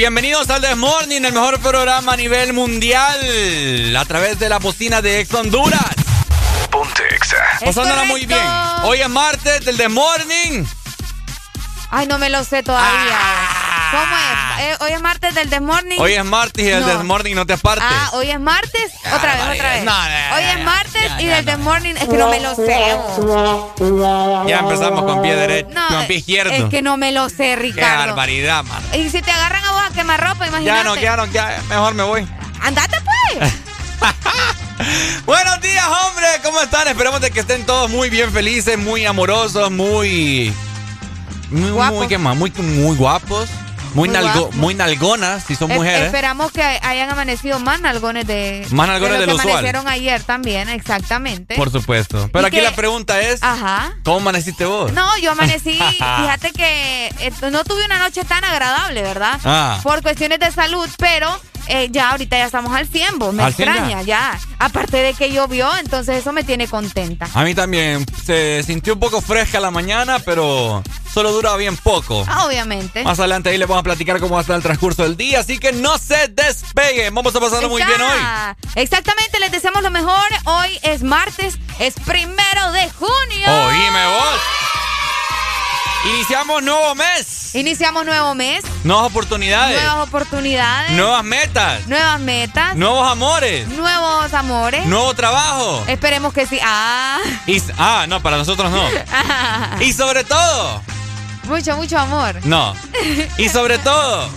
[0.00, 5.02] Bienvenidos al The Morning, el mejor programa a nivel mundial, a través de la bocina
[5.02, 5.94] de Ex Honduras.
[6.70, 7.36] Ponte Exa.
[7.62, 8.40] Pasándola muy bien.
[8.84, 10.64] Hoy es martes del The Morning.
[11.90, 13.12] Ay, no me lo sé todavía.
[13.12, 13.70] Ah.
[13.90, 14.64] ¿Cómo es?
[14.64, 15.98] Eh, hoy es martes del The Morning.
[15.98, 17.84] Hoy es martes y del The Morning no te apartes.
[17.86, 18.92] Ah, hoy es martes.
[19.12, 19.86] Otra vez, otra vez.
[20.34, 22.96] hoy es martes y del The Morning es que no me lo sé.
[24.46, 26.52] Ya empezamos con pie derecho, con pie izquierdo.
[26.52, 28.02] Es que no me lo sé, Ricardo.
[28.02, 28.82] Qué barbaridad, man.
[28.94, 29.59] Y si te agarran
[30.00, 30.64] quemar ropa, imagínate.
[30.64, 32.26] Ya no, ya no, ya, mejor me voy.
[32.62, 33.52] Andate pues.
[35.26, 36.26] Buenos días, hombre.
[36.42, 36.88] ¿Cómo están?
[36.88, 40.54] Esperemos de que estén todos muy bien felices, muy amorosos, muy
[41.50, 42.34] muy, muy, ¿qué más?
[42.36, 43.50] Muy, muy guapos.
[43.94, 46.06] Muy, nalgo, muy nalgonas, si son mujeres.
[46.06, 48.66] Esperamos que hayan amanecido más nalgones de.
[48.70, 51.56] Más nalgones de, lo que amanecieron ayer también, exactamente.
[51.56, 52.28] Por supuesto.
[52.32, 53.92] Pero aquí la pregunta es: Ajá.
[54.04, 54.92] ¿Cómo amaneciste vos?
[54.92, 55.72] No, yo amanecí.
[55.98, 59.40] fíjate que eh, no tuve una noche tan agradable, ¿verdad?
[59.44, 59.80] Ah.
[59.82, 61.28] Por cuestiones de salud, pero
[61.70, 64.38] eh, ya ahorita ya estamos al 100, me extraña, ya.
[64.58, 67.28] Aparte de que llovió, entonces eso me tiene contenta.
[67.32, 68.04] A mí también.
[68.24, 70.82] Se sintió un poco fresca la mañana, pero
[71.12, 72.24] solo dura bien poco.
[72.28, 73.04] Ah, obviamente.
[73.04, 75.40] Más adelante ahí les vamos a platicar cómo va a estar el transcurso del día,
[75.40, 77.14] así que no se despeguen.
[77.14, 78.18] Vamos a pasarlo muy bien hoy.
[78.74, 80.26] Exactamente, les deseamos lo mejor.
[80.44, 83.66] Hoy es martes, es primero de junio.
[83.68, 84.79] Oíme vos.
[86.04, 87.54] Iniciamos nuevo mes.
[87.54, 88.64] Iniciamos nuevo mes.
[88.84, 89.82] Nuevas oportunidades.
[89.82, 90.92] Nuevas oportunidades.
[90.92, 91.86] Nuevas metas.
[91.86, 92.74] Nuevas metas.
[92.76, 93.68] Nuevos amores.
[93.68, 94.86] Nuevos amores.
[94.86, 95.84] Nuevo trabajo.
[95.88, 96.58] Esperemos que sí.
[96.64, 97.18] Ah.
[97.76, 98.82] ah, no, para nosotros no.
[99.80, 100.80] y sobre todo.
[101.44, 102.34] Mucho, mucho amor.
[102.44, 102.74] No.
[103.36, 104.30] Y sobre todo.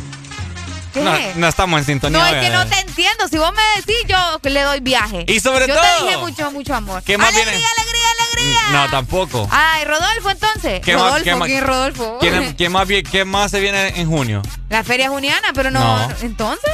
[0.94, 1.34] ¿Qué?
[1.36, 2.20] No, estamos en sintonía.
[2.20, 3.28] No, es que no te entiendo.
[3.28, 5.26] Si vos me decís, yo le doy viaje.
[5.28, 5.78] Y sobre todo.
[5.78, 7.04] Yo te dije mucho, mucho amor.
[7.04, 8.60] ¿Qué más alegría, alegría, alegría.
[8.72, 9.48] No, tampoco.
[9.52, 10.82] Ay, Rodolfo, entonces.
[10.82, 12.20] ¿Qué Rodolfo, más, ¿quién Rodolfo?
[12.20, 12.32] ¿qué,
[12.70, 14.42] más, ¿Qué más se viene en junio?
[14.70, 16.08] La feria juniana, pero no.
[16.08, 16.16] no.
[16.22, 16.72] ¿Entonces?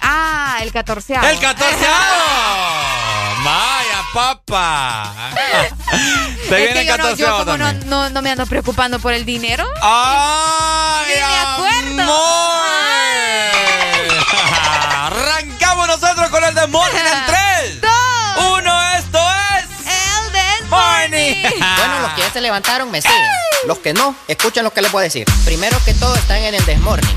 [0.00, 1.26] Ah, el catorceavo.
[1.26, 2.94] ¡El catorceavo!
[3.48, 5.30] ¡Vaya, papá!
[6.48, 7.44] Se viene el catorceavo no, yo
[7.80, 9.66] como no, me ando preocupando por el dinero.
[9.80, 11.22] ¡Ay, me
[11.96, 12.12] acuerdo!
[15.06, 17.90] Arrancamos nosotros con el de Morning en 3, 2,
[18.58, 19.18] 1, esto
[19.56, 19.64] es...
[19.86, 21.42] El de Morning.
[21.76, 23.30] bueno, los que ya se levantaron me siguen.
[23.66, 25.24] Los que no, escuchen lo que les voy a decir.
[25.46, 27.16] Primero que todo están en el Desmorning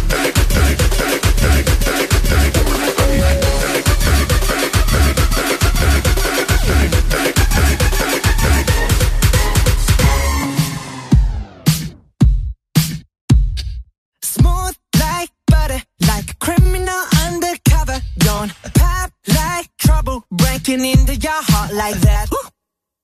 [21.41, 22.29] Into heart like that.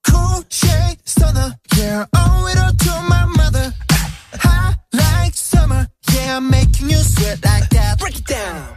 [0.07, 3.73] Cool shade stunner, yeah, owe it all to my mother.
[4.33, 7.99] Hot like summer, yeah, I'm making you sweat like that.
[7.99, 8.76] Break it down.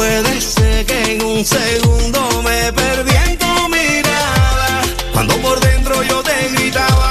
[0.00, 4.80] Puede ser que en un segundo me perdí en tu mirada.
[5.12, 7.09] Cuando por dentro yo te gritaba.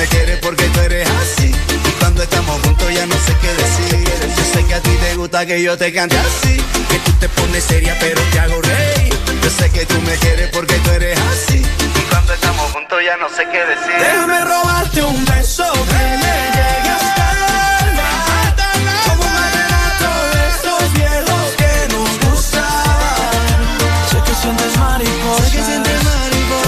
[0.00, 4.08] Me quieres porque tú eres así, y cuando estamos juntos ya no sé qué decir.
[4.34, 6.56] Yo sé que a ti te gusta que yo te cante así,
[6.88, 9.14] que tú te pones seria pero te hago reír.
[9.42, 13.18] Yo sé que tú me quieres porque tú eres así, y cuando estamos juntos ya
[13.18, 13.92] no sé qué decir.
[13.98, 17.42] Déjame robarte un beso que me llegue hasta el
[17.90, 18.56] alma.
[19.04, 23.60] Como un vallenato de esos viejos que nos gustaban.
[24.10, 24.79] Sé que sientes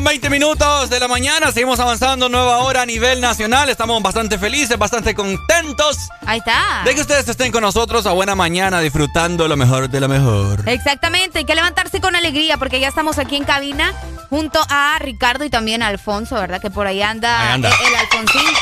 [0.00, 1.52] Con 20 minutos de la mañana.
[1.52, 3.68] Seguimos avanzando nueva hora a nivel nacional.
[3.68, 6.08] Estamos bastante felices, bastante contentos.
[6.24, 6.82] Ahí está.
[6.86, 10.66] De que ustedes estén con nosotros a buena mañana disfrutando lo mejor de lo mejor.
[10.66, 13.92] Exactamente, hay que levantarse con alegría porque ya estamos aquí en cabina
[14.30, 16.62] junto a Ricardo y también a Alfonso, ¿verdad?
[16.62, 17.68] Que por ahí anda, Ahí anda.
[17.68, 18.54] El, el Alfonsín.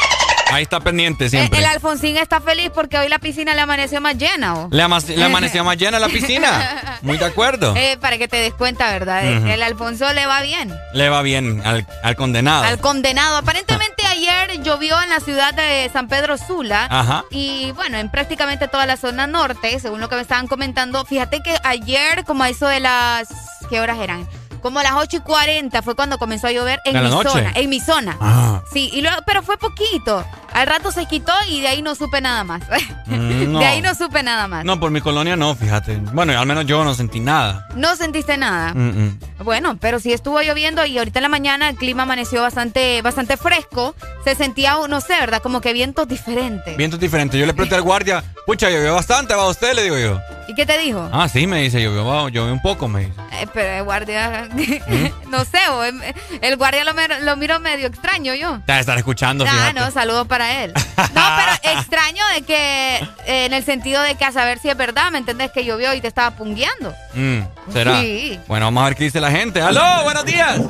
[0.50, 1.58] Ahí está pendiente siempre.
[1.58, 4.54] El, Alfonsín está feliz porque hoy la piscina le amaneció más llena.
[4.54, 4.68] ¿o?
[4.70, 6.98] Le, amaneció más llena la piscina.
[7.02, 7.74] Muy de acuerdo.
[7.76, 9.24] Eh, para que te des cuenta, ¿verdad?
[9.24, 10.74] El Alfonso le va bien.
[10.94, 12.64] Le va bien al, al condenado.
[12.64, 13.36] Al condenado.
[13.36, 16.86] Aparentemente ayer llovió en la ciudad de San Pedro Sula.
[16.90, 17.24] Ajá.
[17.30, 21.04] Y bueno, en prácticamente toda la zona norte, según lo que me estaban comentando.
[21.04, 23.28] Fíjate que ayer, como a eso de las.
[23.68, 24.26] ¿Qué horas eran?
[24.60, 27.52] Como a las 8 y 40 fue cuando comenzó a llover en mi zona.
[27.54, 28.16] En mi zona.
[28.20, 28.62] Ah.
[28.72, 30.24] Sí, y luego, pero fue poquito.
[30.52, 32.62] Al rato se quitó y de ahí no supe nada más.
[33.08, 34.66] Mm, de ahí no supe nada más.
[34.66, 35.96] No, por mi colonia no, fíjate.
[36.12, 37.66] Bueno, al menos yo no sentí nada.
[37.74, 38.74] No sentiste nada.
[38.74, 39.18] Mm, mm.
[39.44, 43.38] Bueno, pero sí estuvo lloviendo y ahorita en la mañana el clima amaneció bastante, bastante
[43.38, 43.94] fresco.
[44.24, 45.40] Se sentía, no sé, ¿verdad?
[45.40, 46.76] Como que vientos diferentes.
[46.76, 47.40] Vientos diferentes.
[47.40, 50.20] Yo le pregunté al guardia, pucha, llovió bastante, va usted, le digo yo.
[50.48, 51.08] ¿Y qué te dijo?
[51.12, 53.20] Ah, sí, me dice, llovió, llovió un poco, me dice.
[53.32, 54.47] Eh, pero el guardia,
[55.28, 56.00] no sé, em,
[56.40, 58.60] el guardia lo, lo miro medio extraño yo.
[58.66, 60.72] Te estar escuchando, Ah, no, saludos para él.
[60.74, 64.76] No, pero extraño de que, eh, en el sentido de que a saber si es
[64.76, 65.50] verdad, ¿me entendés?
[65.52, 66.94] Que llovió y te estaba pungueando.
[67.14, 67.40] Mm,
[67.72, 68.00] ¿Será?
[68.00, 68.38] Sí.
[68.46, 69.60] Bueno, vamos a ver qué dice la gente.
[69.60, 70.02] ¡Aló!
[70.04, 70.60] ¡Buenos días!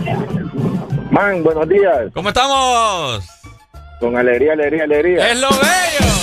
[1.10, 2.10] Man, buenos días.
[2.14, 3.24] ¿Cómo estamos?
[4.00, 5.30] Con alegría, alegría, alegría.
[5.30, 6.17] ¡Es lo bello!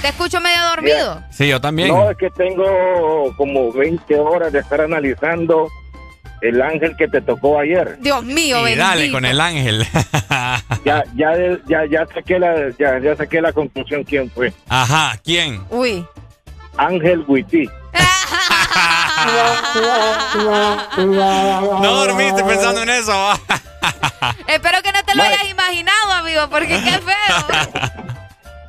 [0.00, 1.22] Te escucho medio dormido.
[1.30, 1.88] Sí, yo también.
[1.88, 5.68] No, es que tengo como 20 horas de estar analizando
[6.40, 7.98] el ángel que te tocó ayer.
[8.00, 9.86] Dios mío, y dale con el ángel.
[10.84, 11.32] ya, ya,
[11.66, 14.52] ya, ya saqué la, ya, ya saqué la conclusión quién fue.
[14.68, 15.62] Ajá, ¿quién?
[15.68, 16.06] Uy.
[16.76, 17.68] Ángel Witty.
[20.96, 23.12] no dormiste pensando en eso.
[24.46, 28.09] Espero que no te lo hayas imaginado, amigo, porque qué feo.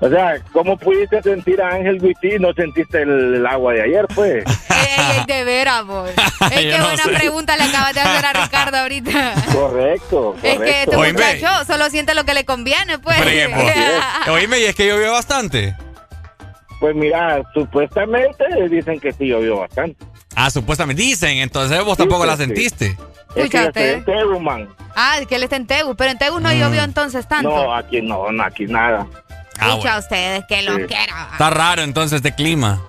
[0.04, 4.08] O sea, ¿cómo pudiste sentir a Ángel Witty y no sentiste el, agua de ayer,
[4.16, 4.44] pues?
[4.70, 6.10] Ey, de veras, vos.
[6.52, 9.34] Es que buena pregunta le acabas de hacer a Ricardo ahorita.
[9.54, 10.40] Correcto, correcto.
[10.42, 13.16] Es que este muchacho solo siente lo que le conviene, pues.
[14.28, 15.76] Oíme, ¿y es que llovió bastante?
[16.80, 20.04] Pues mira, supuestamente dicen que sí llovió bastante.
[20.36, 22.98] Ah, supuestamente dicen, entonces vos tampoco la sentiste.
[23.36, 24.68] Es que en Tegu, man.
[24.96, 27.50] Ah, es que él está en Tegu, pero en Tegu no llovió entonces tanto.
[27.50, 29.06] No, aquí no, no aquí nada.
[29.60, 31.14] Ah, Escucha ustedes que lo quiero.
[31.32, 32.82] Está raro entonces este clima.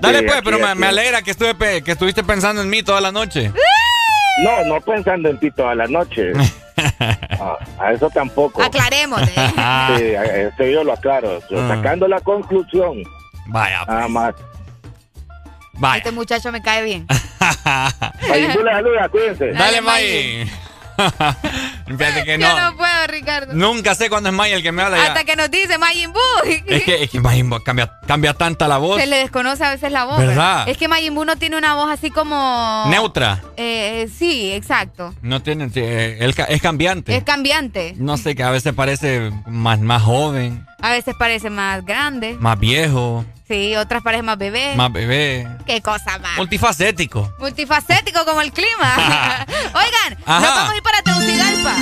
[0.00, 3.52] Dale pues, pero me, alegra que, estuve, que estuviste pensando en mí toda la noche.
[4.44, 6.32] No, no pensando en ti toda la noche.
[7.80, 8.62] a eso tampoco.
[8.62, 9.20] Aclaremos.
[9.26, 11.40] sí, eso yo lo aclaro.
[11.50, 11.74] Ah.
[11.74, 13.02] Sacando la conclusión.
[13.46, 13.84] Vaya.
[13.86, 14.10] Nada pues.
[14.10, 14.34] más.
[15.74, 15.98] Vaya.
[15.98, 17.06] Este muchacho me cae bien.
[18.28, 19.52] Mayín, tú le saludas, cuídense.
[19.52, 20.50] Dale, Mayín.
[21.86, 22.46] Fíjate que no.
[22.46, 23.52] Yo no puedo, Ricardo.
[23.54, 25.02] Nunca sé cuándo es May el que me habla.
[25.02, 26.12] Hasta que nos dice Majin
[26.44, 29.00] es que, es que Majin cambia, cambia tanta la voz.
[29.00, 30.18] Se le desconoce a veces la voz.
[30.18, 30.68] ¿Verdad?
[30.68, 32.84] Es que Majin no tiene una voz así como.
[32.88, 33.42] Neutra.
[33.56, 35.14] Eh, sí, exacto.
[35.22, 35.70] No tiene.
[35.74, 37.16] Él, es cambiante.
[37.16, 37.94] Es cambiante.
[37.96, 40.66] No sé, que a veces parece más, más joven.
[40.80, 42.36] A veces parece más grande.
[42.38, 43.24] Más viejo.
[43.48, 44.76] Sí, otras parecen más bebé.
[44.76, 45.48] Más bebé.
[45.66, 46.36] Qué cosa más.
[46.36, 47.32] Multifacético.
[47.38, 48.94] Multifacético como el clima.
[49.74, 51.74] Oigan, nos vamos a ir para Tegucigalpa.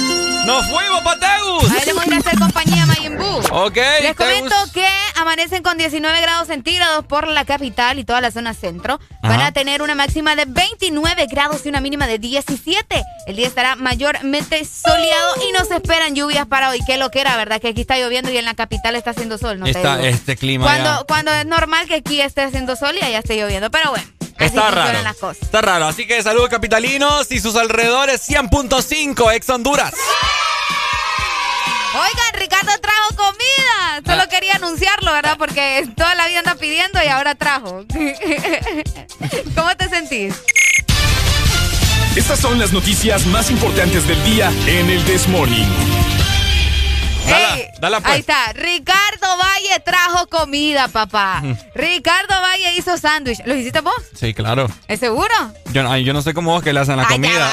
[0.46, 1.72] ¡Nos fuimos para Tegus!
[1.72, 3.40] Ahí le vamos a ir a hacer compañía a Mayimbu.
[3.50, 3.78] Ok.
[4.00, 8.54] Les comento que amanecen con 19 grados centígrados por la capital y toda la zona
[8.54, 9.00] centro.
[9.22, 13.02] Van a tener una máxima de 29 grados y una mínima de 17.
[13.26, 16.78] El día estará mayormente soleado y no se esperan lluvias para hoy.
[16.86, 17.60] Qué lo que era, ¿verdad?
[17.60, 19.58] Que aquí está lloviendo y en la capital está haciendo sol.
[19.58, 20.64] No está este clima.
[20.64, 23.70] Cuando, cuando es normal que aquí esté haciendo sol y allá esté lloviendo.
[23.70, 24.06] Pero bueno.
[24.38, 24.98] Está raro.
[25.30, 25.86] Está raro.
[25.86, 29.94] Así que saludos capitalinos y sus alrededores 100.5 ex Honduras.
[31.94, 34.02] Oigan, Ricardo trajo comida.
[34.04, 34.28] Solo ah.
[34.28, 35.38] quería anunciarlo, ¿verdad?
[35.38, 37.86] Porque toda la vida anda pidiendo y ahora trajo.
[39.54, 40.34] ¿Cómo te sentís?
[42.14, 46.25] Estas son las noticias más importantes del día en el This Morning.
[47.26, 48.14] Dale, pues.
[48.14, 48.52] Ahí está.
[48.54, 51.42] Ricardo Valle trajo comida, papá.
[51.74, 53.40] Ricardo Valle hizo sándwich.
[53.44, 53.94] ¿Lo hiciste vos?
[54.14, 54.68] Sí, claro.
[54.88, 55.34] ¿Es seguro?
[55.72, 57.52] Yo, yo no sé cómo vos que le hacen la comida.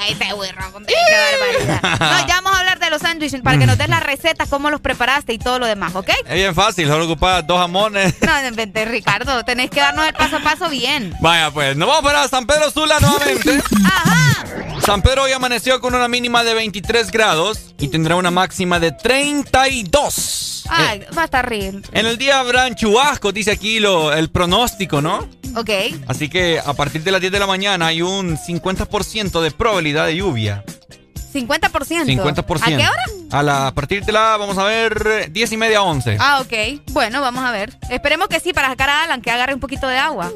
[0.00, 4.02] Ahí te No, ya vamos a hablar de los sándwiches para que nos des las
[4.02, 6.10] recetas, cómo los preparaste y todo lo demás, ¿ok?
[6.26, 8.14] Es bien fácil, solo ocupas dos jamones.
[8.22, 9.44] No, vente, Ricardo.
[9.44, 11.14] Tenés que darnos el paso a paso bien.
[11.20, 13.60] Vaya, pues, nos vamos para San Pedro Sula nuevamente.
[13.84, 14.44] Ajá.
[14.84, 18.92] San Pedro hoy amaneció con una mínima de 23 grados y tendrá una máxima de
[18.92, 20.64] 32.
[20.68, 21.88] Ah, va a estar riendo.
[21.92, 25.28] En el día habrán chubascos, dice aquí lo, el pronóstico, ¿no?
[25.56, 25.70] Ok.
[26.06, 30.06] Así que a partir de las 10 de la mañana hay un 50% de probabilidad
[30.06, 30.64] de lluvia.
[31.32, 31.70] 50%.
[32.06, 32.62] 50%.
[32.62, 33.04] ¿A qué hora?
[33.30, 36.16] A, la, a partir de la, vamos a ver, 10 y media 11.
[36.18, 36.82] Ah, ok.
[36.92, 37.76] Bueno, vamos a ver.
[37.90, 40.30] Esperemos que sí, para sacar a Alan, que agarre un poquito de agua.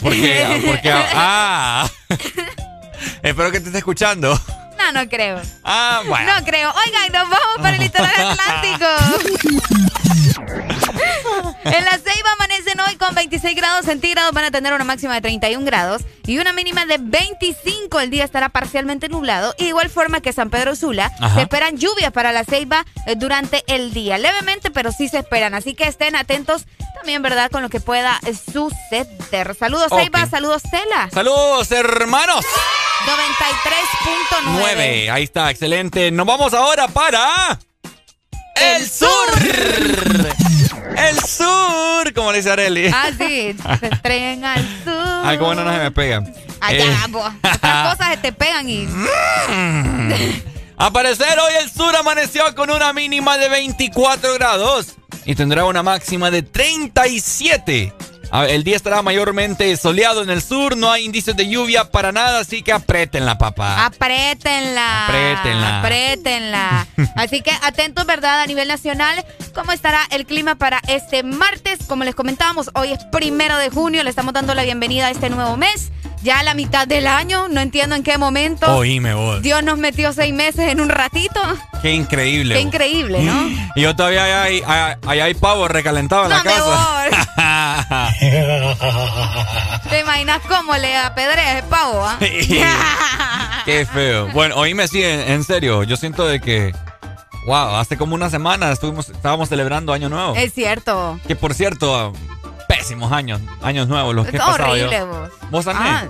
[0.00, 0.62] ¿Por qué?
[0.66, 1.88] Porque, ah.
[3.22, 4.38] Espero que te esté escuchando.
[4.80, 5.40] No, No, creo.
[5.62, 6.34] Ah, bueno.
[6.34, 6.72] No creo.
[6.86, 8.86] Oigan, nos vamos para el litoral atlántico.
[11.64, 14.32] en la Ceiba amanecen hoy con 26 grados centígrados.
[14.32, 18.00] Van a tener una máxima de 31 grados y una mínima de 25.
[18.00, 19.54] El día estará parcialmente nublado.
[19.58, 23.14] Y de igual forma que San Pedro Sula, se esperan lluvias para la Ceiba eh,
[23.16, 24.18] durante el día.
[24.18, 25.54] Levemente, pero sí se esperan.
[25.54, 26.66] Así que estén atentos
[26.96, 27.50] también, ¿verdad?
[27.50, 29.54] Con lo que pueda eh, suceder.
[29.54, 30.26] Saludos, Ceiba.
[30.26, 31.08] Saludos, Tela.
[31.12, 32.44] Saludos, hermanos.
[33.06, 35.10] 93.9.
[35.10, 36.10] Ahí está, excelente.
[36.10, 37.58] Nos vamos ahora para.
[38.56, 39.08] El, sur.
[40.96, 42.88] El sur, como le dice Areli.
[42.88, 43.56] Ah, sí.
[43.80, 45.22] Se estrellan al sur.
[45.24, 46.22] Ay, cómo no, no se me pega.
[46.60, 46.96] Allá, eh.
[47.42, 48.86] Estas cosas se te pegan y.
[50.76, 56.30] Aparecer hoy el sur amaneció con una mínima de 24 grados y tendrá una máxima
[56.30, 57.92] de 37.
[58.32, 62.40] El día estará mayormente soleado en el sur, no hay indicios de lluvia para nada,
[62.40, 63.86] así que apriétenla, papá.
[63.86, 65.06] Apriétenla.
[65.06, 65.78] Apriétenla.
[65.80, 66.86] Apriétenla.
[67.16, 68.40] así que atentos, ¿verdad?
[68.42, 71.80] A nivel nacional, ¿cómo estará el clima para este martes?
[71.88, 75.28] Como les comentábamos, hoy es primero de junio, le estamos dando la bienvenida a este
[75.28, 75.90] nuevo mes.
[76.22, 78.76] Ya a la mitad del año, no entiendo en qué momento.
[78.76, 79.40] Oíme vos.
[79.40, 81.40] Dios nos metió seis meses en un ratito.
[81.80, 82.56] Qué increíble.
[82.56, 83.48] Qué increíble, ¿no?
[83.74, 87.08] Y yo todavía hay, hay, hay pavo recalentado en la casa.
[89.90, 92.04] ¿Te imaginas cómo le apedrea ese pavo?
[92.04, 92.18] ah?
[93.64, 94.28] Qué feo.
[94.28, 96.74] Bueno, oíme, sí, en, serio, yo siento de que...
[97.46, 100.34] Wow, hace como una semana estuvimos, estábamos celebrando Año Nuevo.
[100.36, 101.18] Es cierto.
[101.26, 102.12] Que por cierto,
[102.68, 105.30] pésimos años, años nuevos los que he pasado horrible, vos.
[105.50, 105.94] ¿Vos también?
[105.94, 106.08] Ah.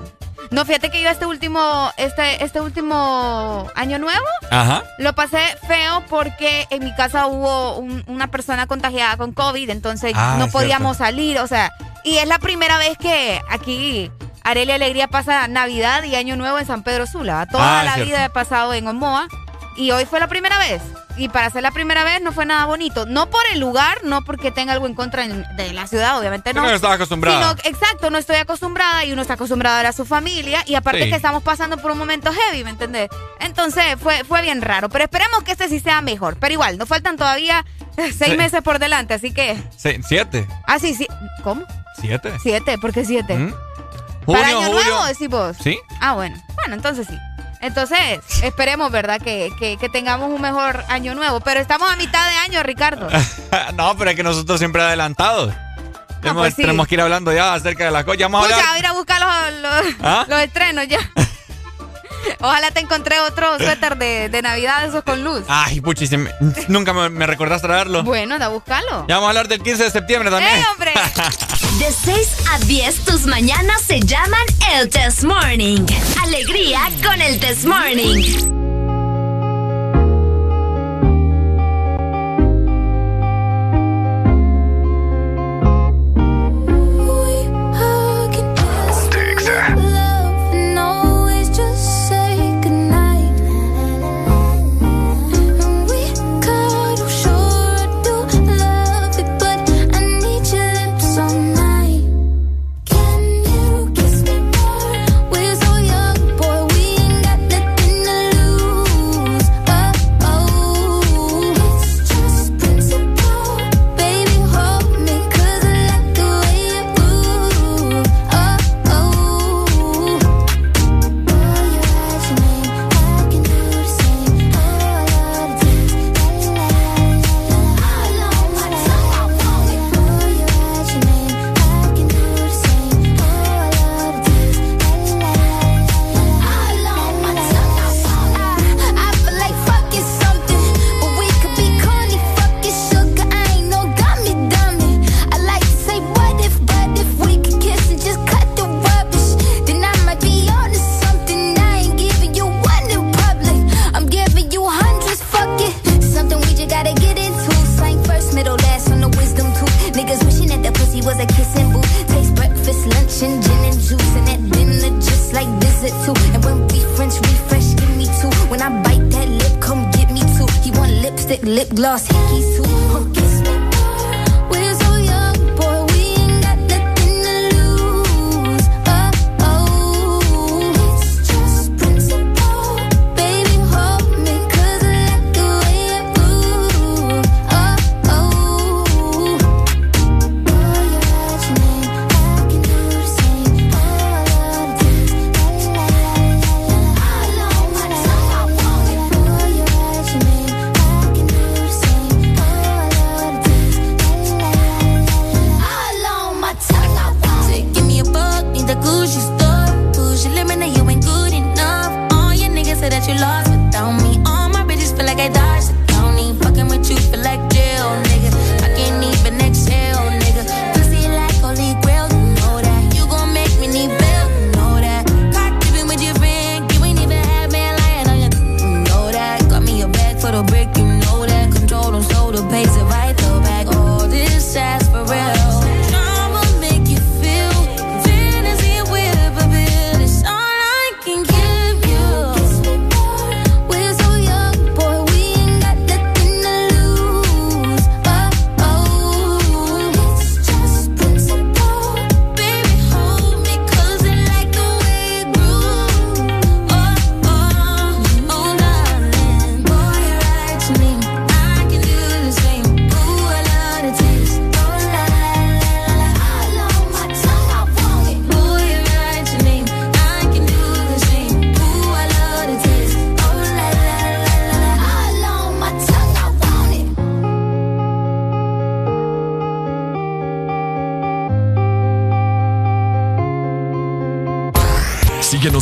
[0.51, 4.83] No, fíjate que yo este último, este, este último año nuevo Ajá.
[4.99, 10.13] lo pasé feo porque en mi casa hubo un- una persona contagiada con COVID, entonces
[10.17, 11.73] Ah, no podíamos salir, o sea,
[12.05, 14.11] y es la primera vez que aquí
[14.43, 17.47] Arelia Alegría pasa Navidad y Año Nuevo en San Pedro Sula.
[17.47, 18.11] Toda Ah, la cierto.
[18.11, 19.29] vida he pasado en Omoa
[19.77, 20.83] y hoy fue la primera vez.
[21.17, 23.05] Y para ser la primera vez no fue nada bonito.
[23.05, 26.63] No por el lugar, no porque tenga algo en contra de la ciudad, obviamente no.
[26.63, 27.57] no estaba acostumbrada.
[27.57, 30.77] Sino- exacto, no estoy acostumbrada y uno está acostumbrado a ver a su familia y
[30.77, 31.11] aparte Sí.
[31.11, 33.11] que estamos pasando por un momento heavy, ¿me entendés?
[33.41, 36.37] Entonces fue, fue bien raro, pero esperemos que este sí sea mejor.
[36.39, 37.65] Pero igual, nos faltan todavía
[37.97, 38.37] seis Sí.
[38.37, 39.57] meses por delante, así que...
[39.77, 40.47] Siete.
[40.67, 41.07] Ah, sí, sí.
[41.43, 41.65] ¿Cómo?
[42.01, 42.33] ¿Siete?
[42.43, 43.37] Siete, ¿por qué siete?
[43.37, 43.55] ¿Mm?
[44.27, 44.73] ¿Para año julio.
[44.85, 45.57] nuevo decís vos?
[45.63, 45.79] Sí.
[46.01, 46.37] Ah, bueno.
[46.55, 47.19] Bueno, entonces sí.
[47.61, 49.21] Entonces, esperemos, ¿verdad?
[49.21, 51.41] Que, que, que tengamos un mejor año nuevo.
[51.41, 53.09] Pero estamos a mitad de año, Ricardo.
[53.75, 55.53] no, pero es que nosotros siempre adelantados.
[56.21, 56.63] Tenemos, pues sí.
[56.63, 58.19] tenemos que ir hablando ya acerca de las cosas.
[58.19, 60.25] Ya vamos a hablar- a ir a buscar los, los, ¿Ah?
[60.29, 60.99] los estrenos ya.
[62.41, 65.43] Ojalá te encontré otro suéter de, de Navidad, esos con luz.
[65.49, 66.31] Ay, puchi, me-
[66.69, 68.03] nunca me, me recordaste traerlo.
[68.03, 69.07] Bueno, anda a buscarlo.
[69.09, 70.57] Ya vamos a hablar del 15 de septiembre también.
[70.59, 70.93] ¡Eh, hombre!
[71.79, 74.43] De 6 a 10, tus mañanas se llaman
[74.75, 75.87] el Test Morning.
[76.23, 78.70] Alegría con el Test Morning.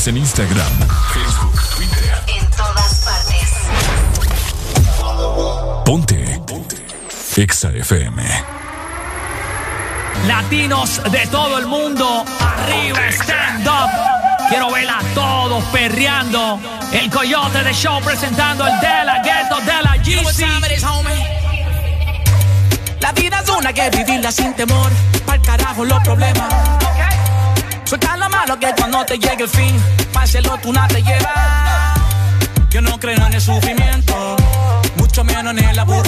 [0.09, 0.73] en Instagram,
[1.13, 2.23] Facebook, Twitter.
[2.29, 3.51] En todas partes.
[5.85, 6.41] Ponte.
[6.47, 6.77] Ponte.
[7.37, 8.23] Exa FM.
[10.27, 13.91] Latinos de todo el mundo, arriba, stand up.
[14.49, 16.59] Quiero ver a todos perreando.
[16.91, 20.47] El Coyote de Show presentando el de la Ghetto de la GC.
[23.01, 24.91] La vida es una que vivirla sin temor.
[25.27, 26.49] Pa'l carajo los problemas.
[27.85, 29.98] Suelta la mano que cuando te llegue el fin
[30.29, 31.99] cielo tú nada te llevas.
[32.71, 34.37] Yo no creo en el sufrimiento,
[34.97, 36.08] mucho menos en el aburrimiento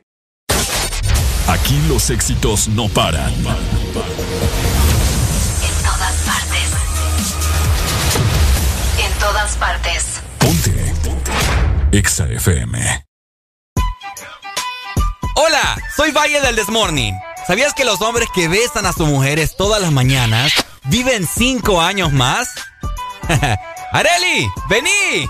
[1.51, 3.33] Aquí los éxitos no paran.
[3.33, 3.43] En
[5.83, 6.71] todas partes.
[8.97, 10.21] En todas partes.
[10.39, 10.93] Ponte.
[11.91, 13.05] EXA FM.
[15.35, 17.19] Hola, soy Valle del Desmorning.
[17.45, 20.53] ¿Sabías que los hombres que besan a sus mujeres todas las mañanas
[20.85, 22.47] viven cinco años más?
[23.91, 24.49] ¡Areli!
[24.69, 25.29] ¡Vení!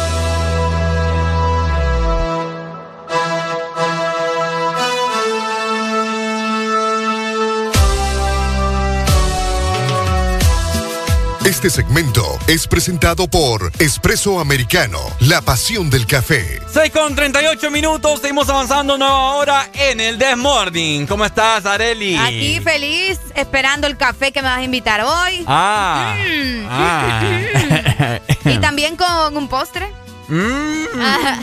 [11.45, 16.61] Este segmento es presentado por Espresso Americano, la pasión del café.
[16.71, 21.07] 6 con 38 minutos, seguimos avanzando nueva hora en el Desmorning.
[21.07, 22.15] ¿Cómo estás, Areli?
[22.15, 25.43] Aquí feliz, esperando el café que me vas a invitar hoy.
[25.47, 26.15] Ah.
[26.19, 26.65] Mm.
[26.69, 28.19] ah.
[28.45, 29.91] Y también con un postre.
[30.27, 31.01] Mm.
[31.01, 31.39] Ajá.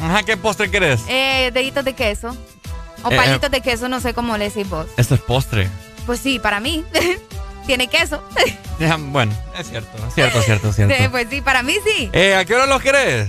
[0.02, 1.00] Ajá, ¿qué postre querés?
[1.08, 2.36] Eh, deditos de queso.
[3.04, 4.86] O Eh, palitos de queso, no sé cómo le decís vos.
[4.96, 5.68] Esto es postre.
[6.04, 6.84] Pues sí, para mí.
[7.68, 8.22] Tiene queso.
[8.98, 10.94] Bueno, es cierto, es cierto, es cierto, es cierto.
[10.96, 12.08] Sí, pues sí, para mí sí.
[12.12, 13.28] Eh, ¿A qué hora los querés?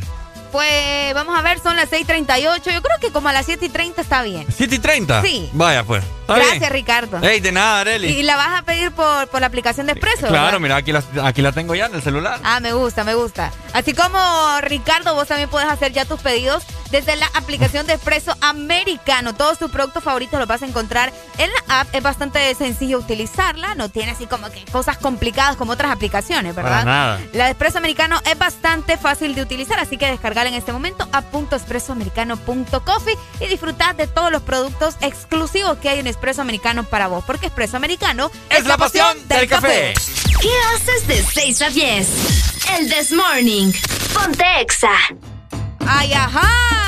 [0.51, 2.71] Pues vamos a ver, son las 6:38.
[2.71, 4.45] Yo creo que como a las 7:30 está bien.
[4.47, 5.21] ¿7 y 30?
[5.23, 5.49] Sí.
[5.53, 6.03] Vaya, pues.
[6.21, 6.71] Está Gracias, bien.
[6.71, 7.19] Ricardo.
[7.27, 8.07] Ey, de nada, Areli.
[8.09, 10.27] Y la vas a pedir por, por la aplicación de Expreso.
[10.27, 10.59] Claro, ¿verdad?
[10.59, 12.39] mira, aquí la, aquí la tengo ya en el celular.
[12.43, 13.51] Ah, me gusta, me gusta.
[13.73, 14.19] Así como
[14.61, 19.33] Ricardo, vos también puedes hacer ya tus pedidos desde la aplicación de Expreso Americano.
[19.33, 21.93] Todos tus productos favoritos los vas a encontrar en la app.
[21.93, 23.75] Es bastante sencillo utilizarla.
[23.75, 26.71] No tiene así como que cosas complicadas como otras aplicaciones, ¿verdad?
[26.71, 27.21] Para nada.
[27.33, 31.07] La de Expreso Americano es bastante fácil de utilizar, así que descargala en este momento
[31.11, 37.07] a .expresoamericano.coffee y disfrutar de todos los productos exclusivos que hay en Expreso Americano para
[37.07, 39.93] vos, porque Expreso Americano Es la pasión del café.
[40.41, 42.07] ¿Qué haces de 6 a 10?
[42.77, 43.71] El This Morning.
[44.13, 44.89] Ponte Exa.
[45.87, 46.41] ¡Ay, ajá!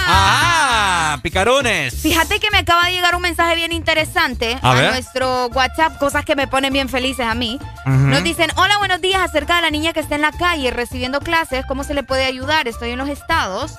[0.07, 1.19] ¡Ah!
[1.21, 2.01] ¡Picarones!
[2.01, 6.35] Fíjate que me acaba de llegar un mensaje bien interesante A nuestro WhatsApp, cosas que
[6.35, 7.59] me ponen bien felices a mí.
[7.85, 11.19] Nos dicen, hola, buenos días, acerca de la niña que está en la calle recibiendo
[11.19, 12.67] clases, ¿cómo se le puede ayudar?
[12.67, 13.73] Estoy en los estados.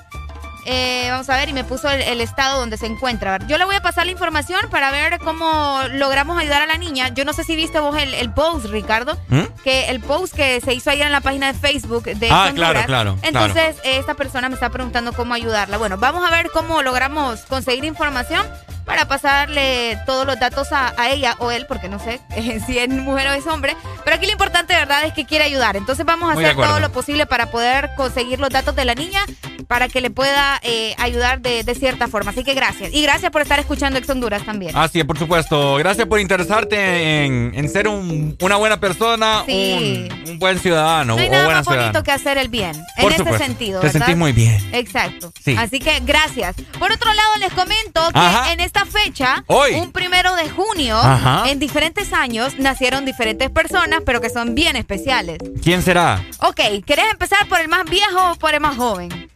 [0.65, 3.35] Eh, vamos a ver, y me puso el, el estado donde se encuentra.
[3.35, 6.67] A ver, yo le voy a pasar la información para ver cómo logramos ayudar a
[6.67, 7.09] la niña.
[7.09, 9.41] Yo no sé si viste vos el, el post, Ricardo, ¿Mm?
[9.65, 12.73] que el post que se hizo ayer en la página de Facebook de Ah, Honduras.
[12.73, 15.79] claro, claro, Entonces, eh, esta persona me está preguntando cómo ayudarla.
[15.79, 18.47] Bueno, vamos a ver cómo logramos conseguir información
[18.85, 22.79] para pasarle todos los datos a, a ella o él, porque no sé eh, si
[22.79, 23.77] es mujer o es hombre.
[24.05, 25.77] Pero aquí lo importante, de verdad, es que quiere ayudar.
[25.77, 28.95] Entonces vamos a Muy hacer todo lo posible para poder conseguir los datos de la
[28.95, 29.25] niña
[29.73, 32.33] para que le pueda eh, ayudar de, de cierta forma.
[32.33, 32.93] Así que gracias.
[32.93, 34.77] Y gracias por estar escuchando Ex Honduras también.
[34.77, 35.77] Así es, por supuesto.
[35.77, 40.11] Gracias por interesarte en, en ser un- una buena persona, Sí.
[40.23, 42.73] un, un buen ciudadano no hay o nada buena más bonito que hacer el bien.
[43.01, 43.37] Por en supuesto.
[43.37, 43.81] ese sentido.
[43.81, 44.01] Te ¿verdad?
[44.01, 44.59] sentís muy bien.
[44.75, 45.33] Exacto.
[45.43, 45.57] Sí.
[45.59, 46.55] Así que gracias.
[46.79, 48.53] Por otro lado, les comento que Ajá.
[48.53, 49.73] en esta fecha, Hoy.
[49.73, 51.45] un primero de junio, Ajá.
[51.51, 55.39] en diferentes años, nacieron diferentes personas, pero que son bien especiales.
[55.65, 56.23] ¿Quién será?
[56.41, 59.31] Ok, ¿querés empezar por el más viejo o por el más joven?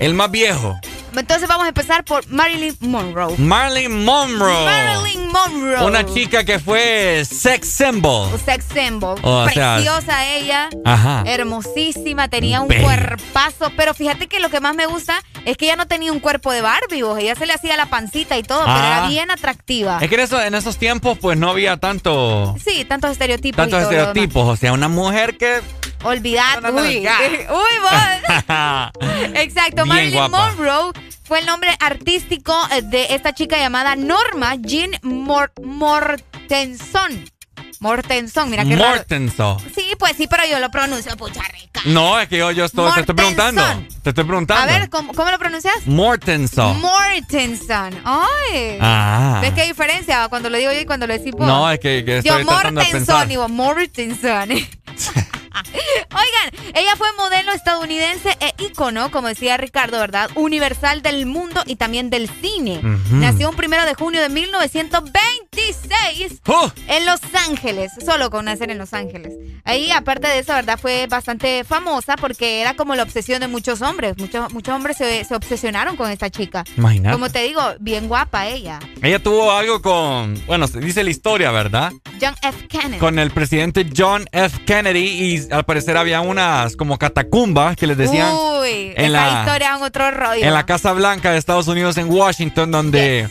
[0.00, 0.80] El más viejo.
[1.16, 3.36] Entonces vamos a empezar por Marilyn Monroe.
[3.38, 4.64] Marilyn Monroe.
[4.64, 5.84] Marilyn Monroe.
[5.84, 8.28] Una chica que fue sex symbol.
[8.44, 9.20] sex symbol.
[9.44, 10.68] Preciosa ella.
[10.84, 11.24] Ajá.
[11.26, 13.70] Hermosísima, tenía un cuerpazo.
[13.76, 16.52] Pero fíjate que lo que más me gusta es que ella no tenía un cuerpo
[16.52, 17.18] de Barbie, vos.
[17.18, 19.08] Ella se le hacía la pancita y todo, pero era ah.
[19.08, 19.98] bien atractiva.
[20.00, 22.56] Es que en, eso, en esos tiempos pues no había tanto...
[22.64, 23.56] Sí, tantos estereotipos.
[23.56, 24.46] Tantos estereotipos.
[24.48, 25.60] O sea, una mujer que
[26.02, 26.62] Olvidad.
[26.72, 26.98] uy,
[27.50, 28.40] uy, vos.
[29.34, 30.92] Exacto, Marilyn Monroe
[31.22, 36.20] fue el nombre artístico eh, de esta chica llamada Norma Jean Mortenson.
[37.80, 39.58] Mortenson, mira qué Mortenson.
[39.74, 41.80] Sí, pues sí, pero yo lo pronuncio pucha rica.
[41.86, 43.62] No, es que yo, yo estoy, te estoy preguntando.
[44.02, 44.62] Te estoy preguntando.
[44.62, 45.74] A ver, ¿cómo, cómo lo pronuncias?
[45.86, 46.78] Mortenson.
[46.78, 47.98] Mortenson.
[48.04, 48.76] Ay.
[48.82, 49.38] Ah.
[49.40, 51.46] ¿Ves qué diferencia cuando lo digo yo y cuando lo decís vos?
[51.46, 54.50] No, es que, que estoy Yo Mortenson vos Mortenson.
[56.12, 60.30] Oigan, ella fue modelo estadounidense e ícono, como decía Ricardo, ¿verdad?
[60.34, 62.80] Universal del mundo y también del cine.
[63.10, 66.40] Nació un primero de junio de 1926
[66.88, 67.69] en Los Ángeles,
[68.04, 69.34] solo con nacer en Los Ángeles.
[69.64, 70.78] Ahí, aparte de eso, ¿verdad?
[70.78, 74.16] Fue bastante famosa porque era como la obsesión de muchos hombres.
[74.18, 76.64] Muchos, muchos hombres se, obsesionaron con esta chica.
[76.76, 77.12] Imagínate.
[77.12, 78.80] Como te digo, bien guapa ella.
[79.02, 81.92] Ella tuvo algo con, bueno, se dice la historia, ¿verdad?
[82.20, 82.68] John F.
[82.68, 82.98] Kennedy.
[82.98, 84.64] Con el presidente John F.
[84.64, 88.32] Kennedy y al parecer había unas como catacumbas que les decían.
[88.32, 90.44] Uy, en la historia es otro rollo.
[90.44, 93.28] En la Casa Blanca de Estados Unidos en Washington, donde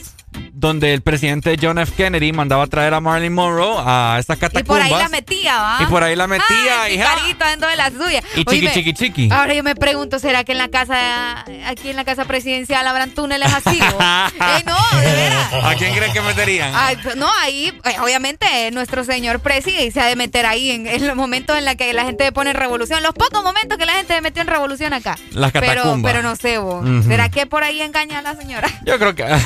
[0.54, 1.94] donde el presidente John F.
[1.96, 4.64] Kennedy mandaba a traer a Marilyn Monroe a estas catacumbas.
[4.64, 5.78] Y por ahí la metía, ¿va?
[5.82, 6.82] Y por ahí la metía.
[6.84, 8.22] Ay, y carito dentro de la suya.
[8.36, 9.30] Y chiqui, chiqui, chiqui.
[9.32, 13.12] Ahora yo me pregunto, ¿será que en la casa, aquí en la casa presidencial habrán
[13.12, 13.80] túneles así?
[13.80, 15.54] eh, no, de veras.
[15.64, 16.74] ¿A quién creen que meterían?
[17.16, 21.58] no, ahí, eh, obviamente, nuestro señor presidente se ha de meter ahí en, los momentos
[21.58, 23.02] en los que la gente pone en revolución.
[23.02, 25.18] Los pocos momentos que la gente se metió en revolución acá.
[25.32, 26.12] Las catacumbas.
[26.12, 26.86] Pero, pero no sé, vos.
[27.06, 28.68] ¿Será que por ahí engaña a la señora?
[28.86, 29.24] Yo creo que...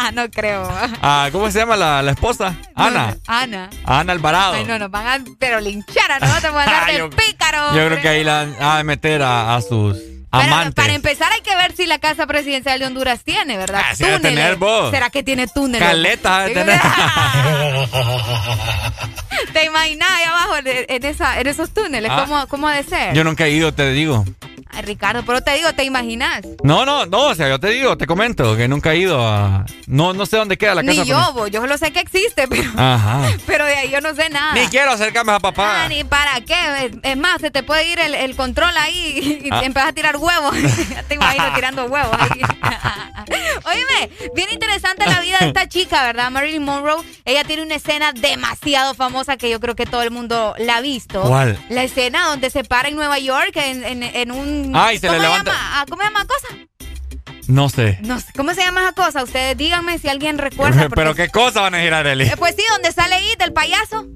[0.14, 0.68] no creo.
[1.02, 2.56] Ah, ¿Cómo se llama la, la esposa?
[2.74, 3.16] Ana.
[3.26, 3.70] Ana.
[3.84, 4.54] Ana Alvarado.
[4.54, 7.74] Ay, no, nos van a pero linchar a nosotros por andar de pícaro.
[7.74, 9.98] Yo creo que ahí la ha de meter a, sus
[10.30, 10.74] amantes.
[10.74, 13.82] para empezar hay que ver si la casa presidencial de Honduras tiene, ¿verdad?
[13.84, 14.90] Ah, tener vos.
[14.90, 15.86] ¿Será que tiene túneles?
[15.86, 16.80] Caleta de tener.
[19.52, 22.10] ¿Te imaginas ahí abajo en, esa, en esos túneles?
[22.12, 22.24] Ah.
[22.26, 23.14] ¿Cómo, ¿Cómo ha de ser?
[23.14, 24.24] Yo nunca he ido, te digo.
[24.72, 26.42] Ay, Ricardo, pero te digo, ¿te imaginas?
[26.62, 29.66] No, no, no, o sea, yo te digo, te comento que nunca he ido a...
[29.86, 31.02] No, no sé dónde queda la casa.
[31.02, 32.70] Ni yo, yo solo sé que existe, pero...
[32.76, 33.28] Ajá.
[33.46, 34.54] Pero de ahí yo no sé nada.
[34.54, 35.84] Ni quiero acercarme a papá.
[35.84, 36.90] Ah, ni para qué.
[37.02, 39.62] Es más, se te puede ir el, control ahí y ah.
[39.64, 40.54] empiezas a tirar huevos.
[40.90, 42.40] ya te imagino tirando huevos ahí.
[43.64, 46.30] Óyeme, bien interesante la vida de esta chica, ¿verdad?
[46.30, 47.02] Marilyn Monroe.
[47.24, 50.80] Ella tiene una escena demasiado famosa que yo creo que todo el mundo la ha
[50.80, 51.22] visto.
[51.22, 51.58] ¿Cuál?
[51.68, 55.52] La escena donde se para en Nueva York en, en un Ay, se le levanta.
[55.54, 56.48] Ah, ¿Cómo se llama cosa?
[57.48, 57.98] No sé.
[58.02, 58.32] No sé.
[58.36, 59.22] ¿Cómo se llama esa cosa?
[59.24, 60.88] Ustedes díganme si alguien recuerda.
[60.94, 62.24] ¿Pero qué cosa van a girar, Eli?
[62.24, 64.06] Eh, pues sí, donde sale It, el payaso.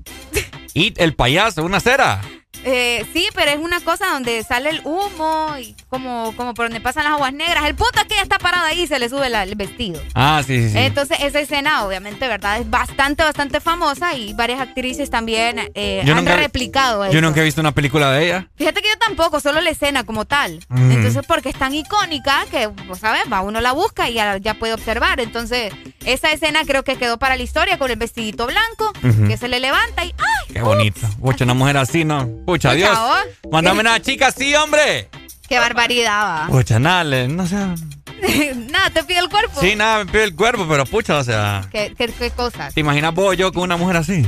[0.75, 2.21] It, el payaso, una cera.
[2.65, 6.81] Eh, sí, pero es una cosa donde sale el humo y como, como por donde
[6.81, 7.65] pasan las aguas negras.
[7.67, 10.01] El punto es que ella está parada ahí y se le sube el vestido.
[10.15, 10.79] Ah, sí, sí, sí.
[10.79, 12.61] Entonces, esa escena, obviamente, ¿verdad?
[12.61, 17.13] Es bastante, bastante famosa y varias actrices también eh, han replicado eso.
[17.13, 18.49] Yo nunca he visto una película de ella.
[18.57, 20.61] Fíjate que yo tampoco, solo la escena como tal.
[20.69, 20.93] Mm.
[20.93, 23.23] Entonces, porque es tan icónica que, pues, ¿sabes?
[23.31, 25.21] Va, uno la busca y ya, ya, puede observar.
[25.21, 25.73] Entonces,
[26.07, 28.93] esa escena creo que quedó para la historia con el vestidito blanco
[29.29, 30.63] que se le levanta y ¡ay!
[30.65, 31.07] Bonito.
[31.21, 32.29] Pucha, una mujer así, ¿no?
[32.47, 32.99] Pucha, Dios.
[33.51, 35.09] Mándame una chica así, hombre.
[35.49, 36.47] Qué barbaridad, va.
[36.49, 37.57] Pucha, nada, no sé.
[38.71, 39.61] nada, te pide el cuerpo.
[39.61, 41.69] Sí, nada, me pide el cuerpo, pero pucha, o sea.
[41.71, 42.75] ¿Qué, qué, qué cosas?
[42.75, 44.25] ¿Te imaginas vos yo con una mujer así?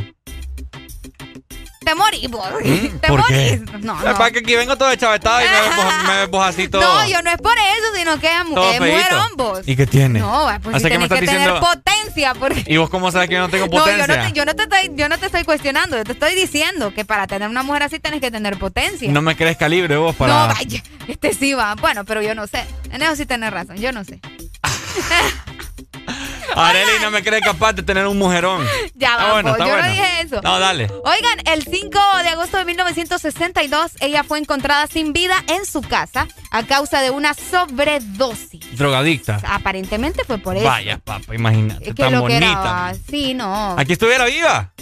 [1.87, 2.99] Te morís, ¿Mm?
[3.01, 3.37] Te ¿Por morís.
[3.37, 3.79] Qué?
[3.81, 4.25] No, no.
[4.25, 6.83] Es que aquí vengo todo chavetado y me ves vos así todo.
[6.83, 9.61] No, yo no es por eso, sino que es, mujerón vos.
[9.67, 10.19] ¿Y qué tiene?
[10.19, 12.35] No, pues si tienes que, que tener potencia.
[12.35, 12.65] Porque...
[12.67, 13.87] ¿Y vos cómo sabes que yo no tengo potencia?
[14.07, 16.13] No, yo no, te, yo, no te estoy, yo no te estoy cuestionando, yo te
[16.13, 19.11] estoy diciendo que para tener una mujer así tienes que tener potencia.
[19.11, 20.49] No me crees calibre vos para...
[20.49, 21.75] No, vaya, este sí va.
[21.77, 22.65] Bueno, pero yo no sé.
[22.91, 24.21] En eso sí tenés razón, yo no sé.
[26.57, 28.67] Areli no me cree capaz de tener un mujerón.
[28.95, 30.41] Ya va, bueno, yo no dije eso.
[30.43, 30.89] No, dale.
[31.05, 36.27] Oigan, el 5 de agosto de 1962, ella fue encontrada sin vida en su casa
[36.51, 38.77] a causa de una sobredosis.
[38.77, 39.41] Drogadicta.
[39.47, 40.65] Aparentemente fue por eso.
[40.65, 41.93] Vaya, papá, imagínate.
[41.93, 42.95] Tan lo bonita.
[43.11, 43.77] Sí, no.
[43.79, 44.73] ¿Aquí estuviera viva?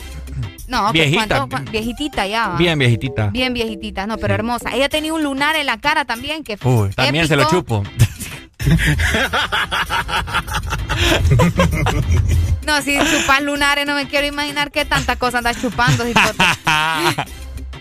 [0.66, 1.46] No, viejita.
[1.70, 2.54] viejitita ya.
[2.56, 3.28] Bien viejitita.
[3.28, 4.70] Bien viejitita, no, pero hermosa.
[4.74, 6.72] Ella tenía un lunar en la cara también que fue.
[6.72, 7.84] Uy, también se lo chupo.
[12.66, 16.04] No, si chupas lunares no me quiero imaginar qué tanta cosa andas chupando.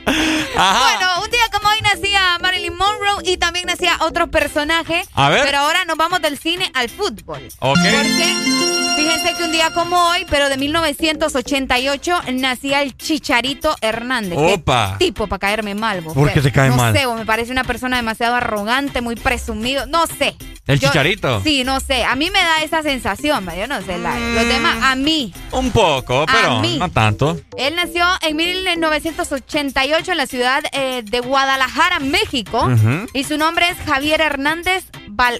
[0.05, 5.07] Bueno, un día como hoy nací nacía Marilyn Monroe y también nacía otros personajes.
[5.13, 5.43] A ver.
[5.45, 7.41] Pero ahora nos vamos del cine al fútbol.
[7.59, 7.77] Ok.
[7.77, 14.37] Porque fíjense que un día como hoy, pero de 1988, nacía el Chicharito Hernández.
[14.37, 14.95] Qué Opa.
[14.99, 16.13] tipo para caerme mal, vos.
[16.13, 16.93] ¿Por qué te cae no mal?
[16.93, 19.85] No sé, vos, me parece una persona demasiado arrogante, muy presumido.
[19.87, 20.35] No sé.
[20.67, 21.41] ¿El Yo- Chicharito?
[21.41, 22.03] Sí, no sé.
[22.05, 23.97] A mí me da esa sensación, yo no sé.
[23.97, 24.35] la- Mm.
[24.35, 25.33] los demás, a mí.
[25.51, 26.77] Un poco, pero mí.
[26.77, 27.37] no tanto.
[27.57, 32.69] Él nació en 1988 en la ciudad eh, de Guadalajara, México.
[33.13, 35.39] Y su nombre es Javier Hernández Val...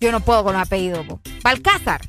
[0.00, 1.04] Yo no puedo con los apellidos.
[1.42, 2.00] Balcázar.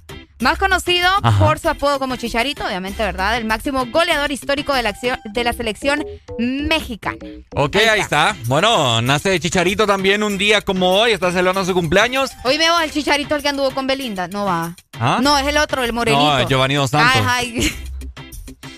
[0.42, 1.46] Más conocido Ajá.
[1.46, 3.36] por su apodo como Chicharito, obviamente, ¿verdad?
[3.38, 6.06] El máximo goleador histórico de la, acción- de la selección
[6.38, 7.18] mexicana.
[7.56, 8.36] Ok, ahí está.
[8.46, 11.12] Bueno, nace Chicharito también un día como hoy.
[11.12, 12.32] Está celebrando su cumpleaños.
[12.44, 14.28] Hoy veo el Chicharito el que anduvo con Belinda.
[14.30, 14.76] No va.
[15.00, 15.20] ¿Ah?
[15.22, 16.40] No, es el otro, el morenito.
[16.40, 17.22] No, Giovanni Dos Santos.
[17.28, 17.76] Ay, ay.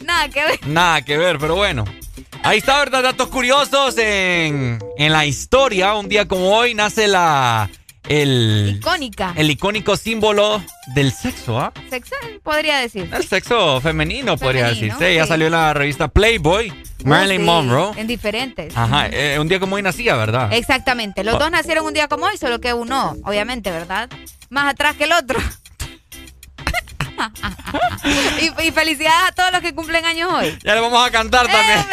[0.06, 0.68] Nada que ver.
[0.68, 1.86] Nada que ver, pero bueno.
[2.44, 3.04] Ahí está, ¿verdad?
[3.04, 5.94] Datos curiosos en, en la historia.
[5.94, 7.70] Un día como hoy nace la.
[8.08, 9.34] El, Icónica.
[9.38, 10.62] el icónico símbolo
[10.96, 11.72] del sexo, ¿ah?
[11.90, 13.10] Sexual, podría decir.
[13.14, 15.16] El sexo femenino, podría decirse.
[15.16, 15.28] Ya sí.
[15.30, 16.74] salió en la revista Playboy.
[17.06, 17.92] Marilyn Sí, Monroe.
[18.00, 18.76] En diferentes.
[18.78, 20.52] Ajá, eh, un día como hoy nacía, ¿verdad?
[20.54, 21.24] Exactamente.
[21.24, 21.40] Los Oh.
[21.40, 24.10] dos nacieron un día como hoy, solo que uno, obviamente, ¿verdad?
[24.50, 25.40] Más atrás que el otro.
[28.40, 30.58] Y, y felicidades a todos los que cumplen años hoy.
[30.64, 31.86] Ya le vamos a cantar también.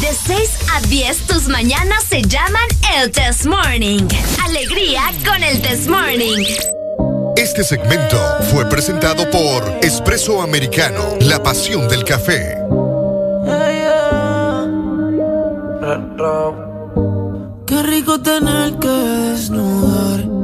[0.00, 4.08] De 6 a 10, tus mañanas se llaman el Test Morning.
[4.44, 6.44] Alegría con el Test Morning.
[7.36, 8.16] Este segmento
[8.50, 12.56] fue presentado por Espresso Americano, la pasión del café.
[17.66, 20.43] Qué rico tener que desnudarte.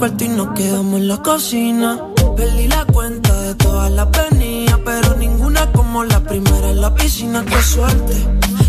[0.00, 2.00] Cuarto y nos quedamos en la cocina.
[2.34, 7.44] Perdí la cuenta de todas las venidas, pero ninguna como la primera en la piscina.
[7.44, 8.14] Qué suerte,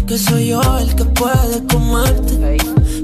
[0.05, 2.57] que soy yo el que puede comerte.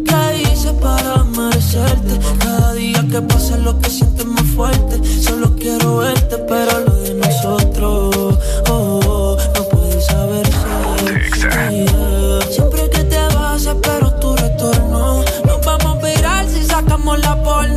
[0.08, 2.20] ¿Qué hice para merecerte?
[2.40, 5.02] Cada día que pasa lo que sientes más fuerte.
[5.22, 8.38] Solo quiero verte, pero lo de nosotros,
[8.70, 10.58] oh, oh, no puede saberse.
[11.40, 12.42] Yeah.
[12.52, 17.77] Siempre que te vas espero tu retorno Nos vamos a virar si sacamos la porno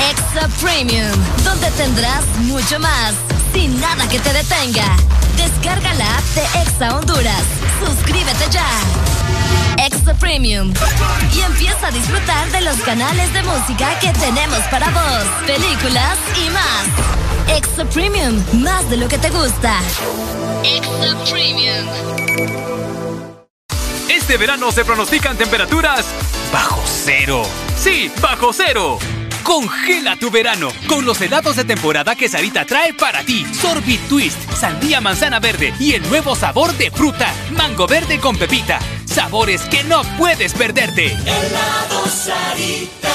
[0.00, 1.10] Extra Premium,
[1.44, 3.14] donde tendrás mucho más,
[3.52, 4.96] sin nada que te detenga.
[5.36, 7.42] Descarga la app de Exa Honduras.
[7.84, 8.66] Suscríbete ya.
[9.84, 10.72] Extra Premium.
[11.34, 16.50] Y empieza a disfrutar de los canales de música que tenemos para vos, películas y
[16.50, 17.56] más.
[17.56, 19.80] Extra Premium, más de lo que te gusta.
[20.64, 21.86] Extra Premium.
[24.08, 26.04] Este verano se pronostican temperaturas
[26.52, 27.42] bajo cero.
[27.76, 28.98] Sí, bajo cero.
[29.42, 33.46] Congela tu verano con los helados de temporada que Sarita trae para ti.
[33.52, 38.78] Sorbit Twist, sandía manzana verde y el nuevo sabor de fruta, mango verde con pepita.
[39.04, 41.16] Sabores que no puedes perderte.
[42.08, 43.08] Sarita.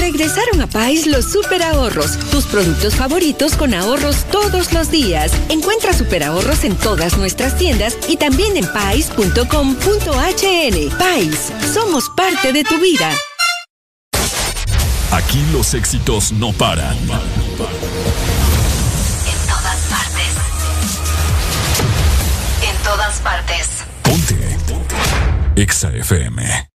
[0.00, 5.32] Regresaron a Pais los super ahorros, tus productos favoritos con ahorros todos los días.
[5.48, 9.38] Encuentra super ahorros en todas nuestras tiendas y también en pais.com.hn.
[10.98, 13.12] Pais, somos parte de tu vida.
[15.30, 16.96] Aquí los éxitos no paran.
[16.98, 17.06] En
[19.46, 20.34] todas partes.
[22.68, 23.84] En todas partes.
[24.02, 24.34] Ponte.
[24.66, 24.96] Ponte.
[25.54, 26.68] Exa FM.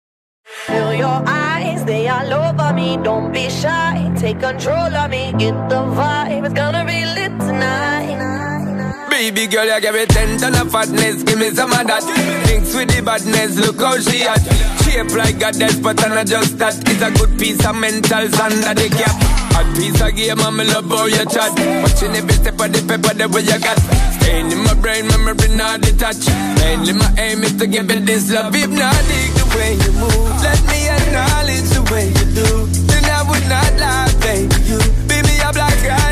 [0.66, 2.98] Feel your eyes, they all over me.
[3.02, 4.12] Don't be shy.
[4.20, 5.32] Take control of me.
[5.38, 6.44] Get the vibe.
[6.44, 7.91] It's gonna be lit tonight.
[9.30, 11.22] baby girl, you give me ten ton of fatness.
[11.22, 12.02] Give me some of that.
[12.42, 14.42] Thinks with the badness, look how she at.
[14.82, 16.74] Shape like a death, but I just that.
[16.90, 19.14] It's a good piece of mental sand that they cap.
[19.54, 21.54] A piece of game, I'm love how you chat.
[21.86, 23.78] Watching every step of the paper, the way you got.
[24.18, 26.26] Stain in my brain, memory not detached.
[26.58, 28.50] Mainly my aim is to give it this love.
[28.50, 28.90] If not,
[29.38, 30.34] the way you move.
[30.42, 32.48] Let me acknowledge the way you do.
[32.90, 34.50] Then I would not lie, baby.
[34.66, 36.11] You be me a black guy.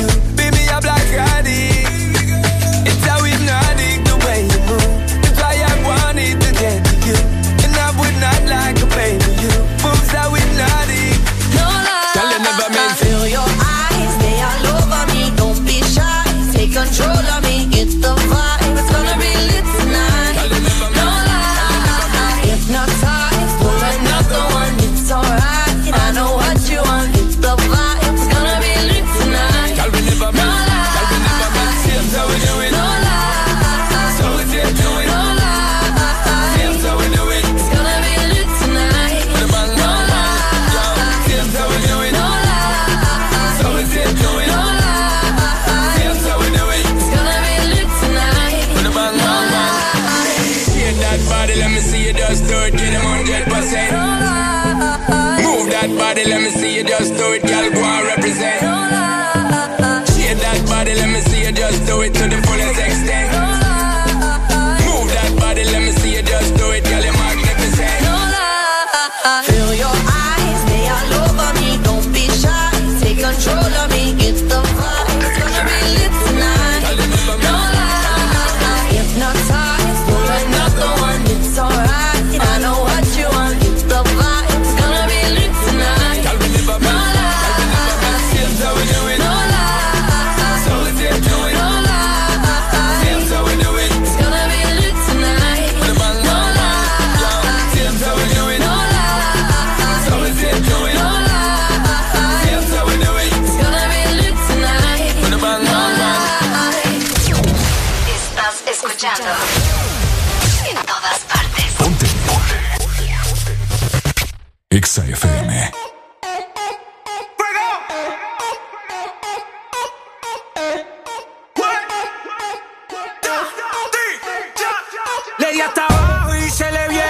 [126.51, 127.00] se levio.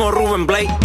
[0.00, 0.79] como Rubén Blake.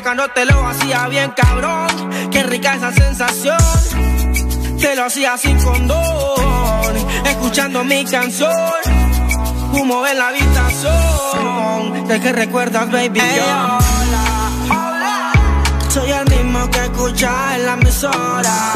[0.00, 1.88] que cuando te lo hacía bien cabrón,
[2.30, 3.58] qué rica esa sensación.
[4.78, 8.52] Te lo hacía sin condón, escuchando mi canción,
[9.72, 12.08] humo en la habitación.
[12.08, 13.18] ¿De qué recuerdas, baby?
[13.18, 13.44] Yo?
[13.44, 13.80] Hola,
[14.70, 15.32] hola.
[15.88, 18.72] Soy el mismo que escucha en la emisora.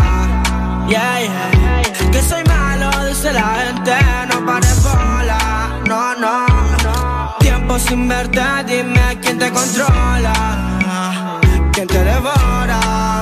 [0.88, 2.10] Yeah, yeah.
[2.12, 3.94] Que soy malo, dice la gente,
[4.30, 5.80] no pares bola.
[5.86, 6.46] No, no,
[6.84, 7.36] no.
[7.40, 10.63] Tiempo sin verte, dime quién te controla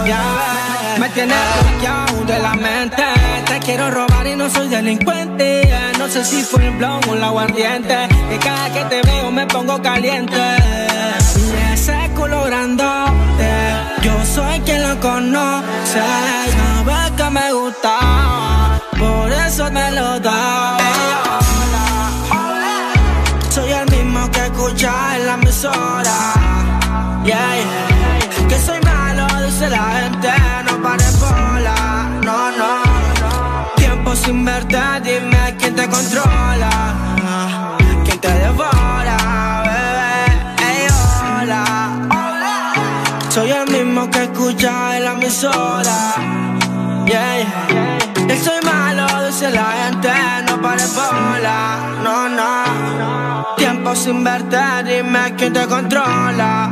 [0.04, 3.04] me tienes bloqueado de la mente.
[3.46, 5.62] Te quiero robar y no soy delincuente.
[5.96, 8.08] No sé si fue el blog o el aguardiente.
[8.28, 10.56] Que cada que te veo me pongo caliente.
[11.36, 13.50] Y ese culo grandote,
[14.02, 16.02] yo soy quien lo conoce.
[16.52, 20.78] Sabe que me gusta, por eso me lo da.
[23.50, 26.16] Soy el mismo que escucha en la emisora.
[27.24, 27.91] Yeah, yeah
[29.62, 30.32] dice la gente,
[30.66, 33.74] no pare bola, no, no.
[33.76, 36.70] Tiempo sin verte, dime quién te controla,
[38.04, 40.24] quién te devora, bebé,
[40.68, 40.86] ey,
[41.40, 41.64] hola.
[42.10, 42.72] hola.
[43.28, 46.14] Soy el mismo que escucha en la emisora,
[47.06, 48.42] yeah, yeah.
[48.42, 50.10] Soy malo, dice la gente,
[50.48, 53.54] no pare bola, no, no.
[53.56, 56.71] Tiempo sin verte, dime quién te controla.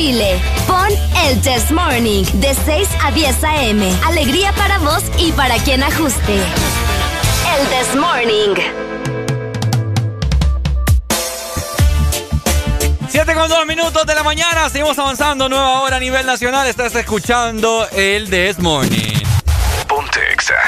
[0.00, 0.40] Subile.
[0.66, 0.88] Pon
[1.26, 3.86] el Test Morning de 6 a 10 a.m.
[4.06, 6.36] Alegría para vos y para quien ajuste.
[6.36, 8.54] El Test Morning.
[13.10, 16.94] 7 con 2 minutos de la mañana, seguimos avanzando, nueva hora a nivel nacional, estás
[16.94, 19.19] escuchando el This Morning.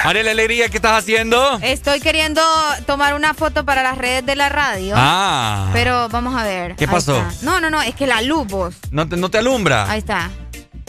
[0.05, 1.59] La Alegría, ¿qué estás haciendo?
[1.63, 2.43] Estoy queriendo
[2.87, 4.95] tomar una foto para las redes de la radio.
[4.97, 5.71] Ah.
[5.73, 6.75] Pero vamos a ver.
[6.75, 7.25] ¿Qué pasó?
[7.43, 8.75] No, no, no, es que la luz vos.
[8.91, 9.91] ¿No te, no te alumbra?
[9.91, 10.29] Ahí está.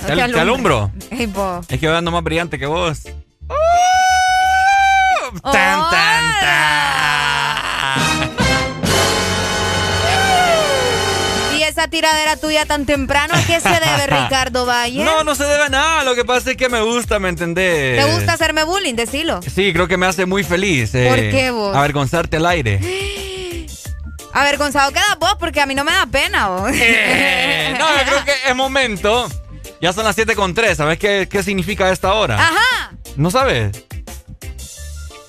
[0.05, 0.91] ¿Te, alumbro?
[1.69, 3.03] Es que ando más brillante que vos.
[5.41, 7.02] ¡Tan, tan, tan!
[11.83, 13.33] Esa tiradera tuya tan temprano?
[13.35, 15.03] ¿A qué se debe, Ricardo Valle?
[15.03, 16.03] No, no se debe a nada.
[16.03, 18.03] Lo que pasa es que me gusta, ¿me entendés?
[18.03, 18.95] ¿Te gusta hacerme bullying?
[18.95, 19.41] Decilo.
[19.41, 20.95] Sí, creo que me hace muy feliz.
[20.95, 21.75] Eh, ¿Por qué vos?
[21.75, 22.79] Avergonzarte al aire.
[24.33, 26.71] Avergonzado queda vos porque a mí no me da pena vos.
[26.73, 29.29] Eh, no, yo creo que es momento.
[29.81, 30.77] Ya son las 7 con 3.
[30.77, 32.35] ¿Sabes qué, qué significa esta hora?
[32.39, 32.93] Ajá.
[33.17, 33.71] ¿No sabes?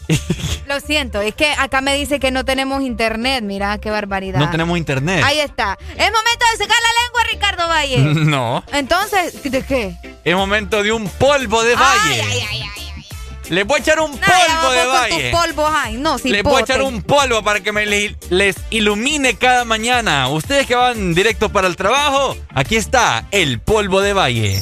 [0.75, 3.45] Lo siento, es que acá me dice que no tenemos internet.
[3.45, 4.41] Mira, qué barbaridad.
[4.41, 5.23] No tenemos internet.
[5.25, 5.79] Ahí está.
[5.91, 8.25] Es momento de secar la lengua, Ricardo Valle.
[8.25, 8.65] No.
[8.73, 9.97] Entonces, ¿de qué?
[10.25, 12.23] Es momento de un polvo de valle.
[12.23, 13.07] Ay, ay, ay,
[13.51, 15.31] Le voy a echar un polvo de valle.
[15.31, 19.65] polvos, ay, no, Le voy a echar un polvo para que me les ilumine cada
[19.65, 20.27] mañana.
[20.27, 24.61] Ustedes que van directo para el trabajo, aquí está el polvo de valle.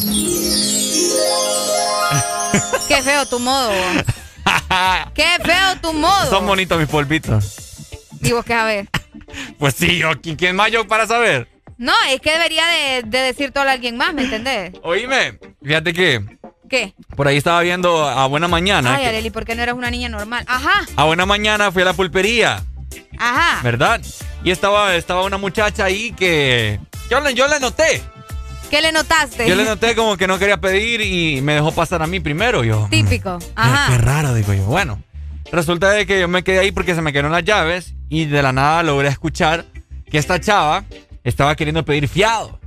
[2.87, 3.73] Qué feo tu modo.
[5.15, 6.31] ¡Qué feo tu modo!
[6.31, 7.57] Son bonitos mis polvitos.
[8.23, 8.89] ¿Y vos qué sabés?
[9.59, 11.49] pues sí, yo, ¿quién más yo para saber?
[11.79, 14.73] No, es que debería de, decir todo a alguien más, ¿me entendés?
[14.83, 16.39] Oíme, fíjate que...
[16.69, 16.95] ¿Qué?
[17.17, 18.95] Por ahí estaba viendo a Buena Mañana.
[18.95, 20.45] Ay, Areli, ¿por qué no eras una niña normal?
[20.49, 20.87] Ajá.
[20.97, 22.63] A Buena Mañana fui a la pulpería.
[23.19, 23.61] Ajá.
[23.63, 24.01] ¿Verdad?
[24.43, 26.81] Y estaba, estaba una muchacha ahí que...
[27.11, 28.03] Yo, yo la noté.
[28.73, 29.47] ¿Qué le notaste?
[29.47, 32.65] Yo le noté como que no quería pedir y me dejó pasar a mí primero.
[32.65, 33.39] Yo, Típico.
[33.55, 33.93] Ajá.
[33.93, 34.65] Qué, raro, digo yo.
[34.65, 34.99] Bueno,
[35.53, 38.41] resulta de que yo me quedé ahí porque se me quedaron las llaves y de
[38.41, 39.67] la nada logré escuchar
[40.11, 40.85] que esta chava
[41.23, 42.59] estaba queriendo pedir fiado.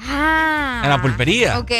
[0.00, 0.80] Ah.
[0.82, 1.60] En la pulpería.
[1.60, 1.70] Ok.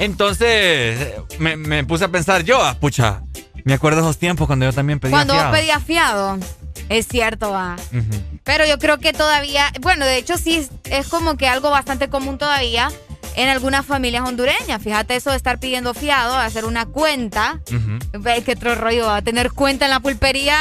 [0.00, 0.98] Entonces
[1.38, 3.22] me, puse a pensar yo, ah, pucha,
[3.62, 5.28] me acuerdo de esos tiempos cuando yo también pedía fiado.
[5.28, 6.38] Cuando vos pedías fiado.
[6.88, 7.76] Es cierto, va.
[8.44, 12.38] Pero yo creo que todavía, bueno, de hecho sí es, como que algo bastante común
[12.38, 12.90] todavía
[13.36, 14.82] en algunas familias hondureñas.
[14.82, 17.60] Fíjate eso de estar pidiendo fiado, hacer una cuenta.
[18.12, 20.58] ¿Ves qué otro rollo va a tener cuenta en la pulpería?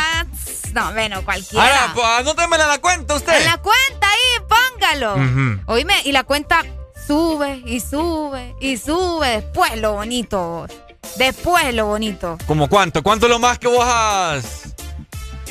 [0.73, 1.65] No, bueno, cualquiera.
[1.65, 3.39] Ahora, pues anótemela la cuenta usted.
[3.39, 5.63] En la cuenta ahí, póngalo.
[5.67, 6.63] Oíme, y la cuenta
[7.07, 9.41] sube y sube y sube.
[9.41, 10.67] Después lo bonito.
[11.15, 12.37] Después lo bonito.
[12.45, 13.01] ¿Cómo cuánto?
[13.01, 14.75] ¿Cuánto es lo más que vos has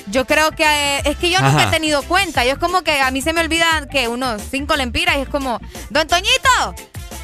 [0.07, 2.45] yo creo que eh, es que yo nunca he tenido cuenta.
[2.45, 5.29] Yo es como que a mí se me olvida que unos cinco lempiras y es
[5.29, 6.75] como, Don Toñito.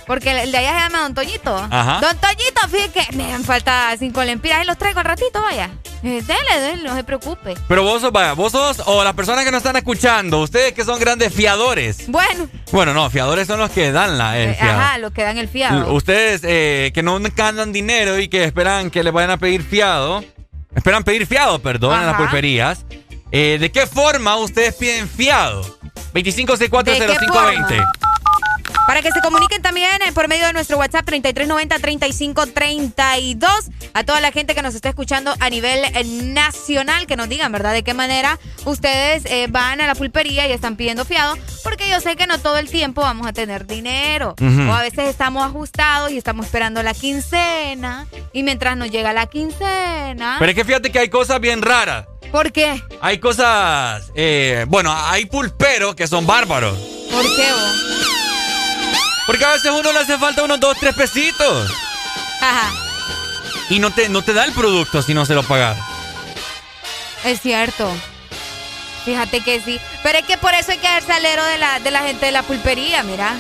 [0.06, 1.54] Porque el de allá se llama Don Toñito.
[1.54, 5.70] Don Toñito, fíjate que me falta cinco lempiras y los traigo al ratito, vaya.
[6.02, 7.54] Eh, dele, dele, no se preocupe.
[7.68, 10.84] Pero vos sos, vaya, vos sos, o las personas que nos están escuchando, ustedes que
[10.84, 12.08] son grandes fiadores.
[12.08, 12.48] Bueno.
[12.72, 15.48] Bueno, no, fiadores son los que dan la, el eh, Ajá, los que dan el
[15.48, 15.92] fiado.
[15.92, 20.24] Ustedes que no ganan dinero y que esperan que les vayan a pedir fiado.
[20.74, 22.84] Esperan pedir fiado, perdón, en las pulperías.
[23.30, 25.62] Eh, ¿De qué forma ustedes piden fiado?
[26.14, 27.84] 25640520.
[28.86, 33.48] Para que se comuniquen también eh, por medio de nuestro WhatsApp 3390-3532.
[33.94, 37.52] A toda la gente que nos está escuchando a nivel eh, nacional, que nos digan,
[37.52, 37.72] ¿verdad?
[37.72, 41.36] De qué manera ustedes van a la pulpería y están pidiendo fiado.
[41.62, 44.34] Porque yo sé que no todo el tiempo vamos a tener dinero.
[44.40, 48.06] O a veces estamos ajustados y estamos esperando la quincena.
[48.32, 50.36] Y mientras nos llega la quincena.
[50.38, 52.06] Pero es que fíjate que hay cosas bien raras.
[52.30, 52.82] ¿Por qué?
[53.00, 54.10] Hay cosas.
[54.14, 56.78] Eh, bueno, hay pulperos que son bárbaros.
[57.10, 58.21] ¿Por qué vos?
[59.26, 61.70] Porque a veces uno le hace falta unos dos, tres pesitos.
[62.40, 62.72] Ajá.
[63.70, 65.78] Y no te, no te da el producto si no se lo pagas.
[67.24, 67.90] Es cierto.
[69.04, 69.80] Fíjate que sí.
[70.02, 72.32] Pero es que por eso hay que hacer salero de la, de la gente de
[72.32, 73.34] la pulpería, mira.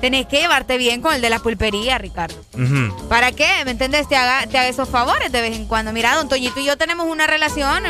[0.00, 2.34] tenés que llevarte bien con el de la pulpería, Ricardo.
[3.08, 3.48] ¿Para qué?
[3.64, 4.08] ¿Me entiendes?
[4.08, 5.92] Te haga, te haga esos favores de vez en cuando.
[5.92, 7.84] Mira, don Toñito y yo tenemos una relación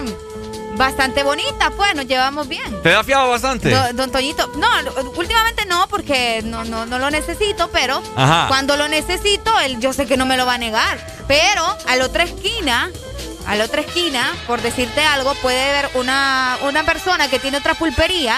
[0.82, 2.82] bastante bonita, pues, nos llevamos bien.
[2.82, 3.70] ¿Te da fiado bastante?
[3.94, 4.68] don Toñito, no,
[5.16, 8.02] últimamente no, porque no, no, no lo necesito, pero
[8.48, 10.98] cuando lo necesito, él yo sé que no me lo va a negar.
[11.28, 12.90] Pero a la otra esquina,
[13.46, 17.74] a la otra esquina, por decirte algo, puede haber una, una persona que tiene otra
[17.74, 18.36] pulpería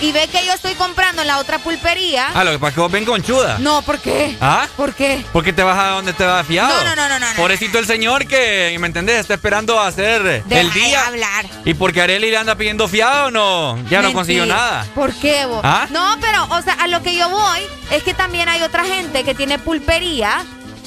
[0.00, 2.28] y ve que yo estoy comprando en la otra pulpería.
[2.34, 3.58] Ah, lo que pasa es que vos ven conchuda.
[3.58, 4.36] No, ¿por qué?
[4.40, 4.66] ¿Ah?
[4.76, 5.24] ¿Por qué?
[5.32, 6.72] Porque te vas a donde te va fiado.
[6.84, 7.26] No, no, no, no, no.
[7.36, 9.20] Pobrecito el señor que, ¿me entendés?
[9.20, 11.06] Está esperando a hacer el día.
[11.06, 11.46] hablar.
[11.64, 13.78] ¿Y porque Areli le anda pidiendo fiado no?
[13.88, 14.86] Ya no consiguió nada.
[14.94, 15.60] ¿Por qué vos?
[15.64, 15.86] ¿Ah?
[15.90, 19.24] No, pero, o sea, a lo que yo voy es que también hay otra gente
[19.24, 20.44] que tiene pulpería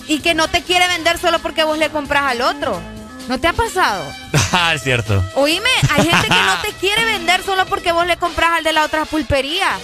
[0.08, 2.82] y que no te quiere vender solo porque vos le compras al otro.
[3.32, 4.04] ¿No te ha pasado?
[4.54, 5.24] Ah, es cierto.
[5.36, 8.74] Oíme, hay gente que no te quiere vender solo porque vos le compras al de
[8.74, 9.80] la otra pulpería.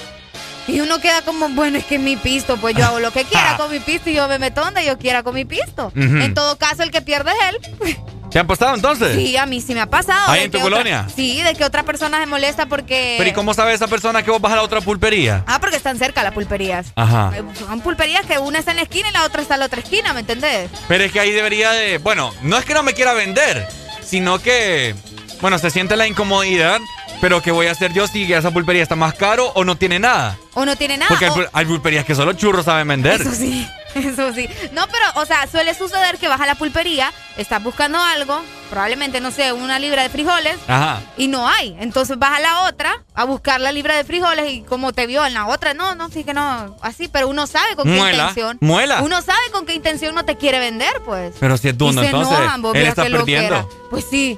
[0.67, 3.55] Y uno queda como, bueno, es que mi pisto, pues yo hago lo que quiera
[3.57, 5.91] con mi pisto y yo me meto donde yo quiera con mi pisto.
[5.95, 7.97] En todo caso, el que pierde es él.
[8.29, 9.15] ¿Te han pasado entonces?
[9.15, 10.29] Sí, a mí sí me ha pasado.
[10.31, 11.07] ¿Ahí en tu colonia?
[11.15, 13.15] sí, de que otra persona se molesta porque...
[13.17, 15.43] ¿Pero y cómo sabe esa persona que vos vas a la otra pulpería?
[15.47, 16.87] Ah, porque están cerca las pulperías.
[16.95, 17.31] Ajá.
[17.35, 19.65] Eh, son pulperías que una está en la esquina y la otra está en la
[19.67, 20.69] otra esquina, ¿me entendés?
[20.87, 21.99] Pero es que ahí debería de...
[21.99, 23.65] Bueno, no es que no me quiera vender,
[24.03, 24.93] sino que...
[25.39, 26.79] Bueno, se siente la incomodidad
[27.19, 29.99] pero ¿qué voy a hacer yo si esa pulpería está más caro o no tiene
[29.99, 30.37] nada?
[30.53, 31.09] O no tiene nada.
[31.09, 33.21] Porque hay, pulperías que solo churros saben vender.
[33.21, 34.47] Eso sí, eso sí.
[34.71, 39.19] No, pero, o sea, suele suceder que vas a la pulpería, estás buscando algo, probablemente,
[39.19, 40.57] no sé, una libra de frijoles.
[40.67, 41.01] Ajá.
[41.17, 41.75] Y no hay.
[41.79, 45.25] Entonces vas a la otra a buscar la libra de frijoles y como te vio
[45.25, 48.57] en la otra, no, no, sí que no, así, pero uno sabe con qué intención.
[48.61, 49.01] Muela.
[49.01, 51.35] Uno sabe con qué intención no te quiere vender, pues.
[51.39, 52.37] Pero si es dundo, entonces,
[52.75, 53.67] él está perdiendo.
[53.89, 54.37] Pues sí.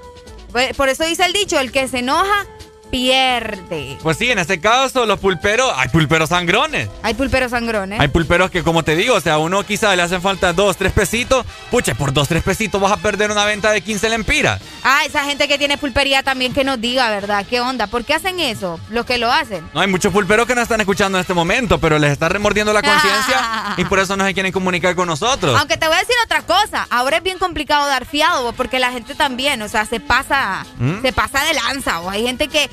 [0.51, 2.47] Pues, por eso dice el dicho, el que se enoja
[2.89, 3.97] pierde.
[4.01, 6.89] Pues sí, en este caso, los pulperos, hay pulperos sangrones.
[7.03, 7.99] Hay pulperos sangrones.
[7.99, 10.77] Hay pulperos que, como te digo, o sea, a uno quizá le hacen falta dos,
[10.77, 11.45] tres pesitos.
[11.71, 14.61] Pucha, por dos, tres pesitos vas a perder una venta de 15 lempiras.
[14.83, 17.45] Ah, esa gente que tiene pulpería también que nos diga, ¿verdad?
[17.49, 17.87] ¿Qué onda?
[17.87, 18.79] ¿Por qué hacen eso?
[18.89, 19.67] Los que lo hacen.
[19.73, 22.73] No, hay muchos pulperos que no están escuchando en este momento, pero les está remordiendo
[22.73, 25.57] la conciencia y por eso no se quieren comunicar con nosotros.
[25.59, 28.91] Aunque te voy a decir otra cosa, ahora es bien complicado dar fiado, porque la
[28.91, 31.01] gente también, o sea, se pasa, ¿Mm?
[31.01, 32.69] se pasa de lanza, o hay gente que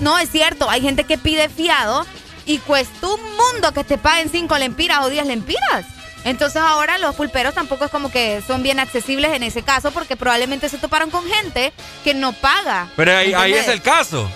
[0.00, 2.06] no, es cierto, hay gente que pide fiado
[2.44, 5.86] y cuesta un mundo que te paguen 5 lempiras o 10 lempiras.
[6.24, 10.16] Entonces ahora los pulperos tampoco es como que son bien accesibles en ese caso porque
[10.16, 11.72] probablemente se toparon con gente
[12.02, 12.88] que no paga.
[12.96, 14.28] Pero ahí, ahí es el caso.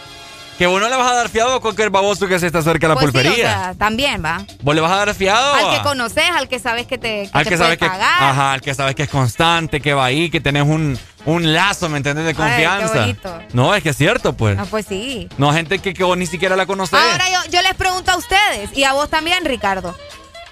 [0.57, 2.87] Que vos no le vas a dar fiado a cualquier baboso que se está cerca
[2.87, 3.33] de la pues pulpería.
[3.33, 4.45] Sí, o sea, también va.
[4.61, 7.31] Vos le vas a dar fiado al que conoces, al que sabes que te, que
[7.33, 7.99] al te que sabes pagar.
[7.99, 11.53] Que, ajá, al que sabes que es constante, que va ahí, que tenés un, un
[11.53, 12.25] lazo, ¿me entiendes?
[12.25, 13.05] De confianza.
[13.05, 13.17] Ay,
[13.53, 14.59] no, es que es cierto, pues.
[14.59, 15.29] Ah, pues sí.
[15.39, 16.99] No, gente que, que vos ni siquiera la conoces.
[16.99, 19.97] Ahora yo, yo les pregunto a ustedes y a vos también, Ricardo.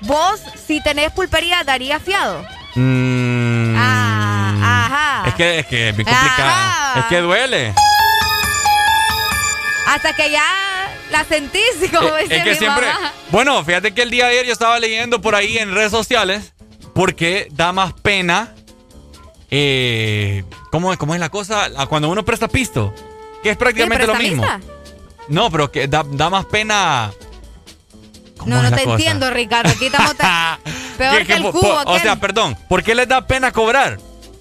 [0.00, 2.44] ¿Vos, si tenés pulpería, darías fiado?
[2.74, 3.74] Mmm.
[3.76, 5.28] Ah, ajá.
[5.28, 7.00] Es que es que es bien complicado.
[7.00, 7.74] Es que duele.
[9.86, 10.44] Hasta que ya
[11.10, 11.62] la sentís,
[11.94, 12.86] como eh, dice es que siempre.
[13.30, 16.52] Bueno, fíjate que el día de ayer yo estaba leyendo por ahí en redes sociales
[16.94, 18.54] porque da más pena.
[19.50, 21.68] Eh, ¿cómo, ¿Cómo es la cosa?
[21.88, 22.94] Cuando uno presta pisto,
[23.42, 24.44] que es prácticamente lo mismo.
[25.28, 27.12] No, pero que da, da más pena.
[28.46, 29.70] No, no te entiendo, Ricardo.
[29.70, 30.14] Aquí estamos
[30.98, 31.82] peor que, el cubo.
[31.86, 33.98] O sea, perdón, ¿por qué les da pena cobrar?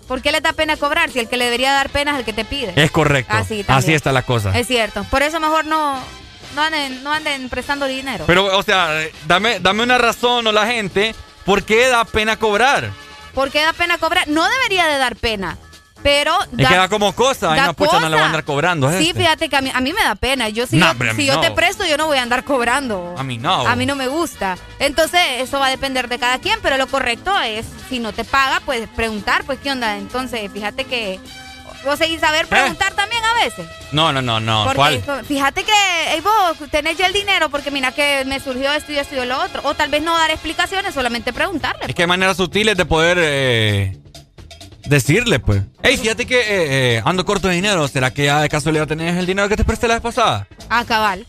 [0.08, 2.26] ¿Por qué le da pena cobrar si el que le debería dar pena es el
[2.26, 2.74] que te pide?
[2.82, 3.34] Es correcto.
[3.34, 4.58] Así, Así está la cosa.
[4.58, 5.04] Es cierto.
[5.06, 6.00] Por eso mejor no,
[6.56, 8.24] no, anden, no anden prestando dinero.
[8.26, 8.90] Pero, o sea,
[9.26, 11.14] dame, dame una razón o la gente,
[11.46, 12.92] ¿por qué da pena cobrar?
[13.38, 14.28] ¿Por qué da pena cobrar?
[14.28, 15.60] No debería de dar pena.
[16.02, 18.90] Pero da, y queda como cosa, ay, no, pucha, no le voy a andar cobrando.
[18.90, 19.20] Sí, este.
[19.20, 20.50] fíjate que a mí, a mí, me da pena.
[20.50, 23.14] Yo si, yo, si yo te presto, yo no voy a andar cobrando.
[23.16, 23.68] A mí no.
[23.68, 24.58] A mí no me gusta.
[24.80, 28.24] Entonces, eso va a depender de cada quien, pero lo correcto es, si no te
[28.24, 29.98] paga, pues preguntar, pues qué onda.
[29.98, 31.20] Entonces, fíjate que
[31.88, 32.48] vos seguís saber ¿Eh?
[32.50, 33.66] preguntar también a veces.
[33.92, 34.64] No, no, no, no.
[34.66, 35.26] Porque, ¿Cuál?
[35.26, 35.74] Fíjate que
[36.10, 39.26] hey, vos tenés ya el dinero porque mira que me surgió esto y esto y
[39.26, 39.62] lo otro.
[39.64, 41.86] O tal vez no dar explicaciones, solamente preguntarle.
[41.88, 43.98] Es que hay maneras sutiles de poder eh,
[44.86, 45.64] decirle, pues.
[45.84, 47.88] Ey, fíjate que eh, eh, ando corto de dinero.
[47.88, 50.48] ¿Será que ya de casualidad tenés el dinero que te presté la vez pasada?
[50.70, 51.26] Ah, cabal.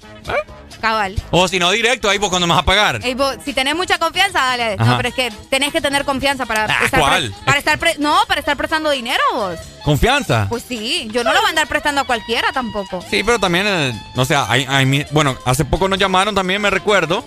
[0.80, 1.14] Cabal.
[1.30, 3.00] O si no, directo, ahí vos cuando me vas a pagar.
[3.02, 4.74] Ey, vos, si tenés mucha confianza, dale.
[4.78, 4.84] Ajá.
[4.84, 7.34] No, pero es que tenés que tener confianza para Ah, estar ¿cuál?
[7.44, 9.58] para estar pre- no, para estar prestando dinero vos.
[9.84, 10.46] ¿Confianza?
[10.48, 13.04] Pues sí, yo no lo voy a andar prestando a cualquiera tampoco.
[13.10, 16.70] Sí, pero también, eh, o sea, hay, hay bueno, hace poco nos llamaron también, me
[16.70, 17.24] recuerdo,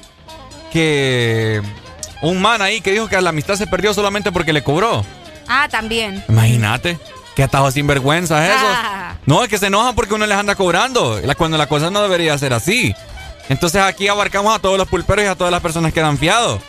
[0.72, 1.62] que
[2.22, 5.06] un man ahí que dijo que la amistad se perdió solamente porque le cobró.
[5.48, 6.24] Ah, también.
[6.30, 6.98] Imagínate.
[7.36, 8.66] Qué atajo sinvergüenza es eso.
[8.68, 9.16] Ah.
[9.26, 11.20] No, es que se enojan porque uno les anda cobrando.
[11.24, 12.94] La- Cuando la cosa no debería ser así.
[13.52, 16.62] Entonces aquí abarcamos a todos los pulperos y a todas las personas que dan fiado.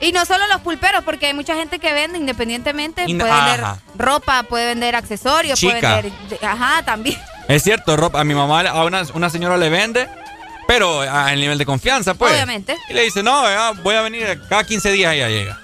[0.00, 3.04] Y no solo los pulperos, porque hay mucha gente que vende independientemente.
[3.04, 3.60] puede vender
[3.96, 6.12] ropa, puede vender accesorios, puede vender.
[6.42, 7.16] Ajá, también.
[7.48, 8.20] Es cierto, ropa.
[8.20, 10.08] A mi mamá, a una, una señora le vende,
[10.66, 12.32] pero a nivel de confianza, pues.
[12.32, 12.76] Obviamente.
[12.90, 13.44] Y le dice, no,
[13.84, 15.60] voy a venir cada 15 días ella llega.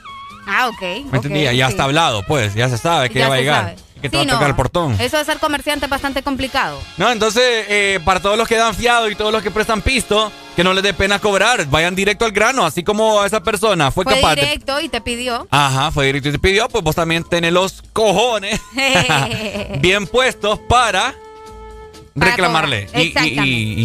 [0.47, 0.81] Ah, ok.
[1.11, 1.53] ¿Me entendía?
[1.53, 2.55] Ya está hablado, pues.
[2.55, 3.75] Ya se sabe que ya va a llegar.
[4.03, 5.01] Que te va a tocar el portón.
[5.01, 6.79] Eso de ser comerciante es bastante complicado.
[6.99, 10.31] No, entonces, eh, para todos los que dan fiado y todos los que prestan pisto,
[10.57, 14.05] que no les dé pena cobrar, vayan directo al grano, así como esa persona fue,
[14.05, 14.35] fue capaz.
[14.35, 15.47] directo y te pidió.
[15.51, 18.61] Ajá, fue directo y te pidió, pues vos también tenés los cojones
[19.81, 21.15] bien puestos para
[22.15, 23.13] reclamarle y,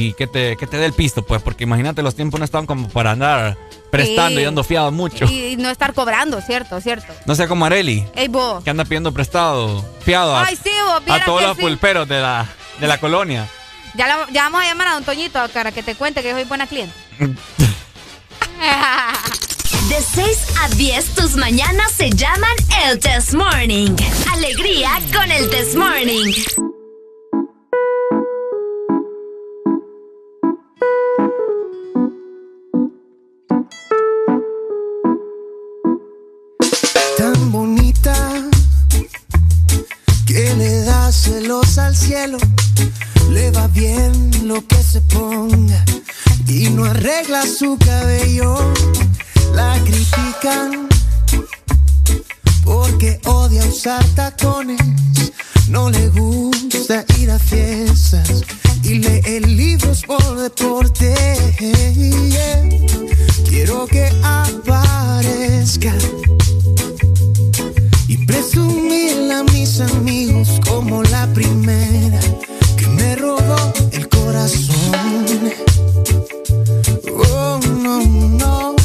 [0.10, 2.66] y, que te, que te dé el pisto, pues, porque imagínate, los tiempos no están
[2.66, 3.58] como para andar
[3.90, 5.26] prestando y dando fiado mucho.
[5.26, 6.82] Y no estar cobrando, ¿cierto?
[6.82, 7.14] ¿Cierto?
[7.26, 8.06] No sea como Areli.
[8.16, 8.64] Ey, vos.
[8.64, 10.46] Que anda pidiendo prestado, fiado a,
[11.26, 12.48] todos los pulperos de la,
[12.80, 13.48] de la colonia.
[13.96, 16.68] Ya, ya vamos a llamar a don Toñito para que te cuente que soy buena
[16.68, 16.94] cliente.
[19.90, 22.52] De 6 a 10 tus mañanas se llaman
[22.86, 23.96] el Test Morning.
[24.34, 26.34] Alegría con el Test Morning.
[41.50, 42.38] Al cielo,
[43.30, 44.12] le va bien
[44.44, 45.82] lo que se ponga
[46.46, 48.74] y no arregla su cabello.
[49.54, 50.90] La critican
[52.66, 54.82] porque odia usar tacones,
[55.70, 58.44] no le gusta ir a fiestas
[58.84, 61.16] y lee libros por deporte.
[63.48, 65.94] Quiero que aparezca
[68.28, 72.20] presumirle a mis amigos como la primera
[72.78, 74.76] que me robó el corazón.
[77.32, 78.77] Oh, no, no.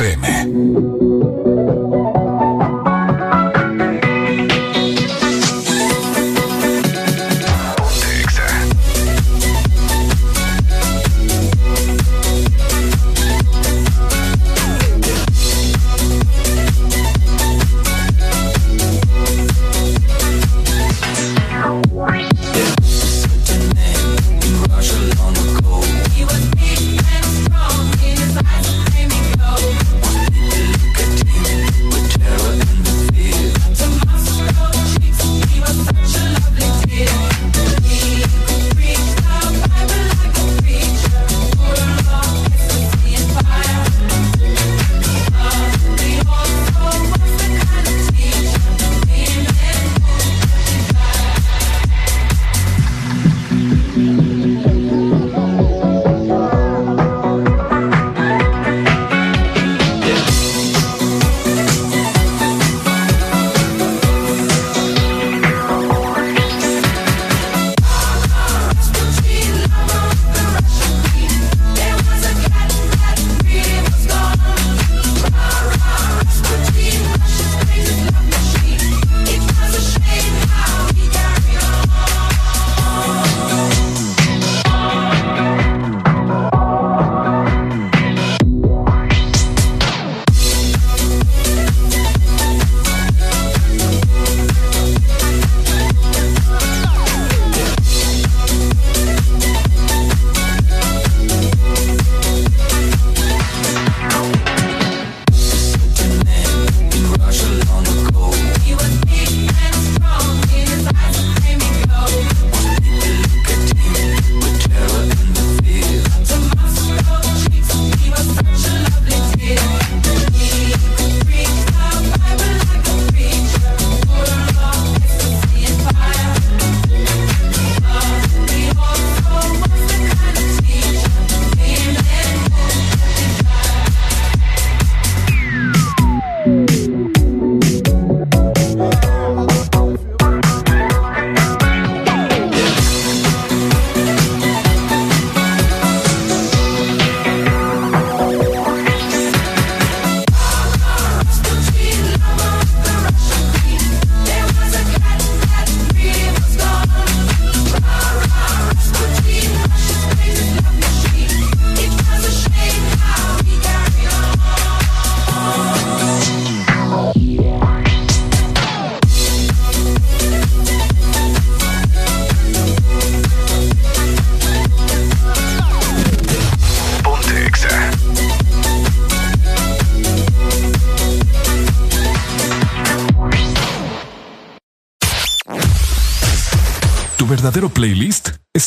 [0.00, 0.29] FM.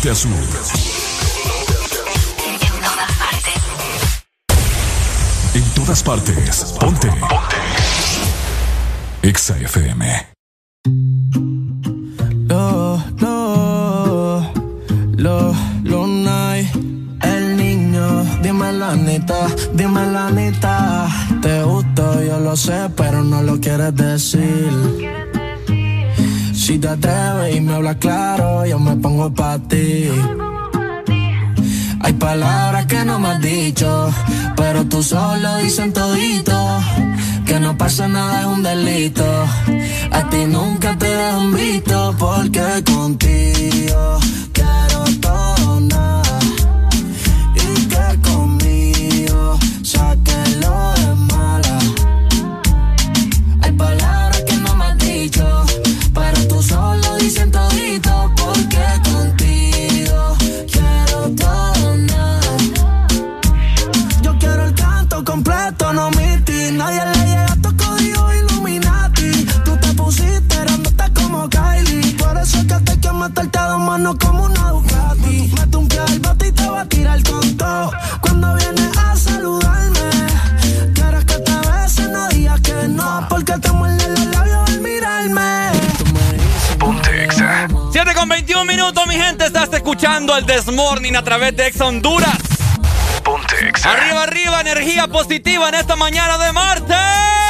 [0.00, 0.30] Norte a sur.
[5.54, 6.74] En todas partes.
[6.78, 7.08] Ponte.
[7.08, 7.56] Ponte.
[9.22, 10.29] Exa FM.
[27.98, 30.08] Claro, yo me pongo pa' ti.
[32.02, 34.10] Hay palabras que no me has dicho,
[34.56, 36.80] pero tú solo dicen todito.
[37.46, 39.24] Que no pasa nada es un delito.
[40.12, 44.20] A ti nunca te dejan visto porque contigo
[90.90, 92.38] el Desmorning a través de Ex Honduras.
[93.22, 93.54] Ponte
[93.84, 97.49] Arriba, arriba, energía positiva en esta mañana de martes.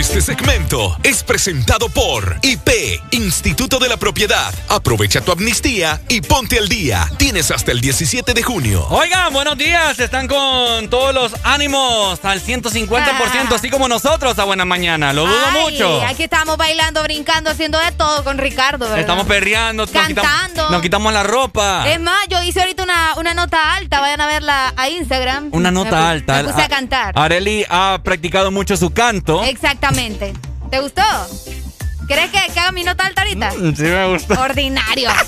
[0.00, 2.70] Este segmento es presentado por IP,
[3.10, 4.54] Instituto de la Propiedad.
[4.70, 7.06] Aprovecha tu amnistía y ponte al día.
[7.18, 8.86] Tienes hasta el 17 de junio.
[8.88, 9.98] Oigan, buenos días.
[9.98, 15.12] Están con todos los ánimos al 150%, así como nosotros a buena mañana.
[15.12, 16.00] Lo dudo mucho.
[16.06, 19.00] Aquí estamos bailando, brincando, haciendo de todo con Ricardo, ¿verdad?
[19.00, 20.22] Estamos perreando, cantando.
[20.22, 21.84] Nos quitamos, nos quitamos la ropa.
[21.86, 24.00] Es más, yo hice ahorita una, una nota alta.
[24.00, 25.50] Vayan a verla a Instagram.
[25.52, 26.42] Una nota alta.
[26.42, 27.12] Me puse a cantar.
[27.18, 29.44] Areli ha practicado mucho su canto.
[29.44, 29.89] Exactamente.
[29.90, 31.02] ¿Te gustó?
[32.06, 33.50] ¿Crees que, haga mi nota alta ahorita?
[33.50, 34.40] Mm, sí, me gustó.
[34.40, 35.10] Ordinario.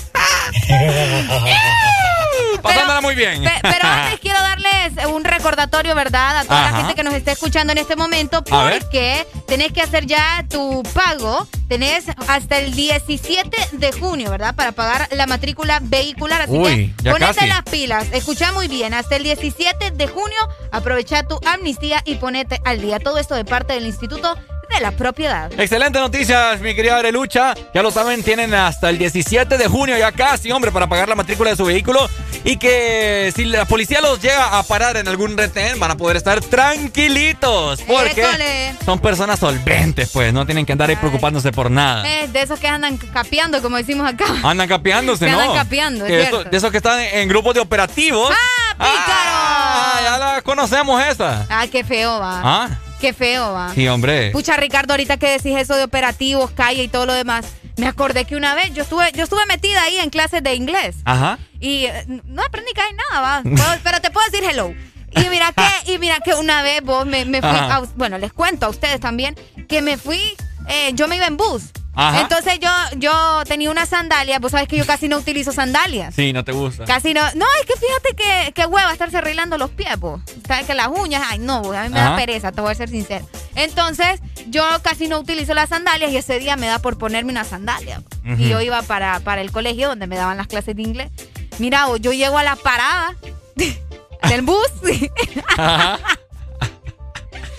[2.61, 3.43] Pasándola muy bien.
[3.61, 6.37] pero antes quiero darles un recordatorio, ¿verdad?
[6.37, 10.05] A toda la gente que nos está escuchando en este momento, porque tenés que hacer
[10.05, 11.45] ya tu pago.
[11.67, 14.55] Tenés hasta el 17 de junio, ¿verdad?
[14.55, 16.43] Para pagar la matrícula vehicular.
[16.43, 18.07] Así que ponete las pilas.
[18.13, 18.93] Escucha muy bien.
[18.93, 20.37] Hasta el 17 de junio,
[20.71, 22.99] aprovecha tu amnistía y ponete al día.
[22.99, 24.37] Todo esto de parte del Instituto
[24.73, 25.51] de la propiedad.
[25.57, 27.53] Excelente noticias, mi querida Arelucha.
[27.73, 31.15] Ya lo saben, tienen hasta el 17 de junio ya casi, hombre, para pagar la
[31.15, 32.09] matrícula de su vehículo.
[32.45, 36.17] Y que si la policía los llega a parar en algún retén, van a poder
[36.17, 37.81] estar tranquilitos.
[37.81, 40.33] Porque son personas solventes, pues.
[40.33, 42.03] No tienen que andar ahí preocupándose por nada.
[42.05, 44.25] Eh, de esos que andan capeando, como decimos acá.
[44.43, 45.39] Andan capeándose, ¿no?
[45.39, 48.29] Andan capeando, de esos que están en grupos de operativos.
[48.31, 49.31] ¡Ah, pícaro!
[49.31, 51.45] Ah, ya la conocemos esa.
[51.49, 52.41] Ah, qué feo va.
[52.43, 52.69] Ah.
[53.03, 53.73] Qué feo, va.
[53.75, 54.31] Sí, hombre.
[54.31, 58.23] Pucha, Ricardo, ahorita que decís eso de operativos, calle y todo lo demás, me acordé
[58.23, 60.95] que una vez yo estuve, yo estuve metida ahí en clases de inglés.
[61.03, 61.37] Ajá.
[61.59, 63.77] Y eh, no aprendí casi nada, va.
[63.83, 64.73] pero te puedo decir hello.
[65.17, 68.69] Y mira que, y mira que una vez vos me, fui, bueno, les cuento a
[68.69, 69.35] ustedes también,
[69.67, 70.21] que me fui,
[70.69, 71.73] eh, yo me iba en bus.
[71.95, 76.15] Entonces yo, yo tenía una sandalia, vos sabes que yo casi no utilizo sandalias.
[76.15, 76.85] Sí, no te gusta.
[76.85, 77.21] Casi no.
[77.35, 80.21] No, es que fíjate que, que hueva estarse arreglando los pies, vos.
[80.47, 82.89] Sabes que las uñas, ay no, a mí me da pereza, te voy a ser
[82.89, 83.27] sincero.
[83.55, 87.43] Entonces, yo casi no utilizo las sandalias y ese día me da por ponerme una
[87.43, 88.01] sandalia.
[88.37, 91.11] Y yo iba para, para el colegio donde me daban las clases de inglés.
[91.59, 93.15] Mira, yo llego a la parada
[94.29, 94.67] del bus.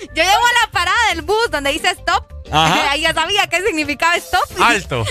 [0.08, 2.24] Yo llego a la parada del bus donde dice stop.
[2.50, 2.90] Ajá.
[2.90, 4.44] Ahí ya sabía qué significaba stop.
[4.60, 5.04] Alto.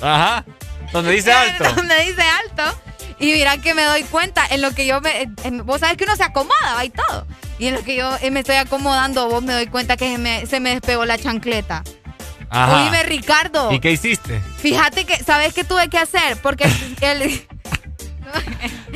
[0.00, 0.44] Ajá.
[0.92, 1.64] Donde dice alto.
[1.74, 2.78] Donde dice alto.
[3.18, 5.26] Y mira que me doy cuenta en lo que yo me.
[5.64, 7.26] vos sabes que uno se acomoda y todo.
[7.58, 10.46] Y en lo que yo me estoy acomodando, vos me doy cuenta que se me,
[10.46, 11.82] se me despegó la chancleta.
[12.50, 12.84] Ajá.
[12.84, 13.72] Oíme, Ricardo.
[13.72, 14.40] ¿Y qué hiciste?
[14.58, 16.36] Fíjate que, ¿sabes qué tuve que hacer?
[16.42, 16.70] Porque
[17.00, 17.46] él.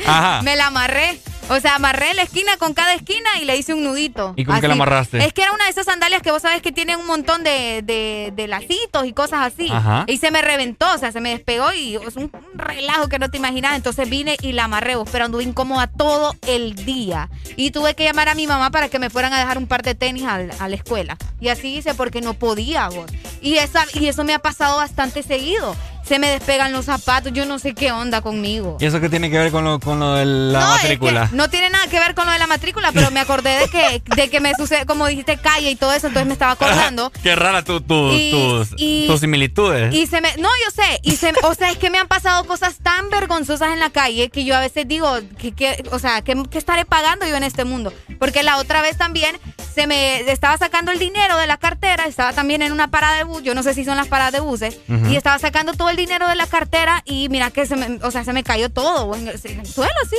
[0.05, 0.41] Ajá.
[0.43, 1.19] me la amarré.
[1.49, 4.33] O sea, amarré la esquina con cada esquina y le hice un nudito.
[4.35, 5.17] ¿Y con qué la amarraste?
[5.25, 7.81] Es que era una de esas sandalias que vos sabes que tienen un montón de,
[7.83, 9.69] de, lacitos y cosas así.
[9.71, 10.05] Ajá.
[10.07, 13.29] Y se me reventó, o sea, se me despegó y es un, relajo que no
[13.29, 13.75] te imaginas.
[13.75, 17.29] Entonces vine y la amarré, pero anduve incómoda todo el día.
[17.55, 19.83] Y tuve que llamar a mi mamá para que me fueran a dejar un par
[19.83, 21.17] de tenis a, la escuela.
[21.39, 23.11] Y así hice porque no podía, vos.
[23.41, 25.75] Y, esa, y eso me ha pasado bastante seguido
[26.11, 28.75] se me despegan los zapatos, yo no sé qué onda conmigo.
[28.81, 31.29] ¿Y eso qué tiene que ver con lo, con lo de la matrícula?
[31.31, 34.03] no tiene nada que ver con lo de la matrícula, pero me acordé de que,
[34.13, 37.13] de que me sucede, como dijiste, calle y todo eso, entonces me estaba acordando.
[37.23, 39.95] qué rara tu, tus, tus similitudes.
[39.95, 42.43] Y se me, no, yo sé, y se, o sea, es que me han pasado
[42.43, 46.35] cosas tan vergonzosas en la calle que yo a veces digo, que, o sea, ¿qué,
[46.51, 47.93] estaré pagando yo en este mundo?
[48.19, 49.37] Porque la otra vez también
[49.73, 53.23] se me estaba sacando el dinero de la cartera, estaba también en una parada de
[53.23, 54.77] bus, yo no sé si son las paradas de buses,
[55.09, 58.11] y estaba sacando todo el dinero de la cartera y mira que se me, o
[58.11, 60.17] sea, se me cayó todo en el, suelo, sí.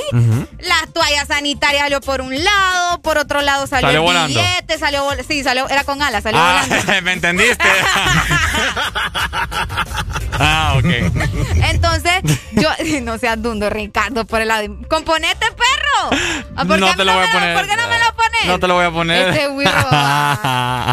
[0.59, 5.43] La toalla sanitaria salió por un lado, por otro lado salió, el billete, salió, sí,
[5.43, 6.63] salió, era con alas, salió ah,
[7.03, 7.63] ¿Me entendiste?
[10.39, 10.85] ah, ok.
[11.69, 12.21] Entonces,
[12.53, 12.69] yo,
[13.01, 14.67] no seas dundo, Ricardo, por el lado.
[14.87, 16.75] ¡Componete, perro!
[16.77, 17.57] No te lo voy a poner.
[17.57, 18.45] ¿Por qué no me lo pones?
[18.45, 19.27] No te lo voy a poner.
[19.29, 19.49] Este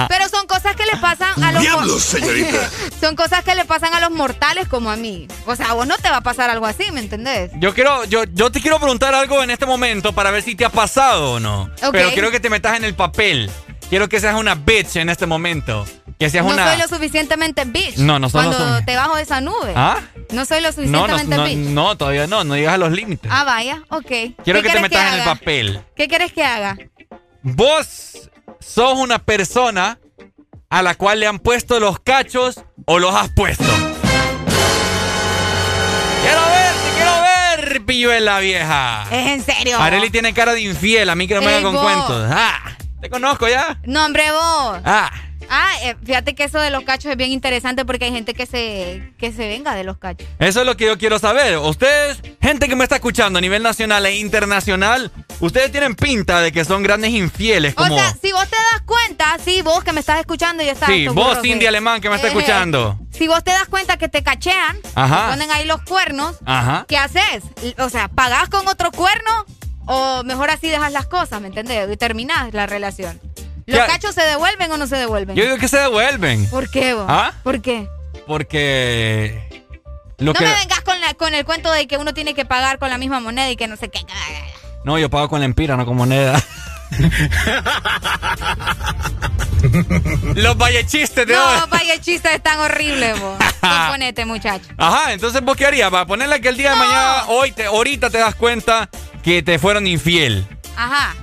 [0.08, 2.70] Pero son cosas que le pasan a los Diablos, señorita.
[3.00, 5.28] son cosas que le pasan a los mortales como a mí.
[5.46, 7.50] O sea, a vos no te va a pasar algo así, ¿me entendés?
[7.58, 10.64] Yo quiero, yo, yo te quiero preguntar algo en este momento para ver si te
[10.64, 11.70] ha pasado o no.
[11.92, 13.50] Pero quiero que te metas en el papel.
[13.90, 15.84] Quiero que seas una bitch en este momento.
[16.16, 16.68] Que seas no una...
[16.68, 17.96] soy lo suficientemente bitch.
[17.96, 19.72] No, no soy Cuando te bajo de esa nube.
[19.74, 19.98] ¿Ah?
[20.30, 21.56] No soy lo suficientemente no, bitch.
[21.56, 22.44] No, todavía no.
[22.44, 23.28] No llegas a los límites.
[23.34, 23.82] Ah, vaya.
[23.88, 24.36] Ok.
[24.44, 25.80] Quiero que te metas en el papel.
[25.96, 26.78] ¿Qué quieres que haga?
[27.42, 28.30] Vos
[28.60, 29.98] sos una persona
[30.68, 33.89] a la cual le han puesto los cachos o los has puesto.
[37.80, 39.04] Pilluela, vieja.
[39.10, 39.78] Es en serio.
[39.78, 42.30] Areli tiene cara de infiel, a mí que no me haga con cuentos.
[42.30, 43.78] Ah, te conozco ya.
[43.84, 44.80] No, hombre, vos.
[44.84, 45.10] Ah.
[45.52, 48.46] Ah, eh, fíjate que eso de los cachos es bien interesante porque hay gente que
[48.46, 50.28] se, que se venga de los cachos.
[50.38, 51.58] Eso es lo que yo quiero saber.
[51.58, 55.10] Ustedes, gente que me está escuchando a nivel nacional e internacional,
[55.40, 57.74] ustedes tienen pinta de que son grandes infieles.
[57.74, 57.92] Como...
[57.94, 60.94] O sea, si vos te das cuenta, sí, vos que me estás escuchando, ya sabes.
[60.96, 62.98] Sí, vos, Cindy Alemán, que me está Eh, escuchando.
[63.10, 65.24] Si vos te das cuenta que te cachean, Ajá.
[65.26, 66.84] te ponen ahí los cuernos, Ajá.
[66.88, 67.42] ¿qué haces?
[67.78, 69.44] O sea, ¿pagás con otro cuerno
[69.86, 71.90] o mejor así dejas las cosas, ¿me entendés?
[71.92, 73.20] Y terminás la relación.
[73.78, 75.36] ¿Los cachos se devuelven o no se devuelven?
[75.36, 76.48] Yo digo que se devuelven.
[76.50, 77.06] ¿Por qué, vos?
[77.08, 77.32] ¿Ah?
[77.42, 77.88] ¿Por qué?
[78.26, 79.64] Porque.
[80.18, 80.44] Lo no que...
[80.44, 82.98] me vengas con, la- con el cuento de que uno tiene que pagar con la
[82.98, 84.00] misma moneda y que no sé qué.
[84.84, 86.40] No, yo pago con la empira, no con moneda.
[90.34, 91.58] Los vallechistes de hoy.
[91.60, 93.38] No, vaya chistes es tan horrible, vos.
[93.60, 94.66] Componete, muchacho.
[94.76, 95.90] Ajá, entonces vos qué harías?
[95.90, 98.88] Para ponerle que el día de mañana, hoy, te, ahorita te das cuenta
[99.22, 100.46] que te fueron infiel.
[100.76, 101.14] Ajá.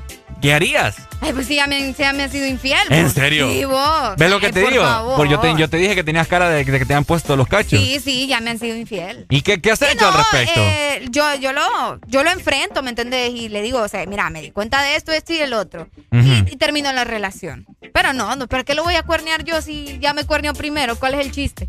[0.48, 0.95] ¿Qué harías?
[1.19, 2.80] Ay, pues sí, ya me, ya me han sido infiel.
[2.90, 3.11] ¿En vos.
[3.14, 3.52] serio?
[3.52, 4.15] Sí, vos.
[4.15, 4.86] ¿Ves lo que Ay, te por digo?
[4.86, 5.15] favor.
[5.18, 7.36] Porque yo te, yo te dije que tenías cara de, de que te han puesto
[7.36, 7.78] los cachos.
[7.78, 9.26] Sí, sí, ya me han sido infiel.
[9.30, 10.53] ¿Y qué, qué has hecho al respecto?
[10.61, 13.32] eh, yo, yo, lo, yo lo enfrento, ¿me entendés?
[13.34, 15.90] Y le digo, o sea, mira, me di cuenta de esto, esto y el otro.
[16.14, 17.65] Y, y termino la relación.
[17.94, 20.95] Pero no, no, ¿para qué lo voy a cuernear yo si ya me cuerneó primero?
[20.98, 21.68] ¿Cuál es el chiste?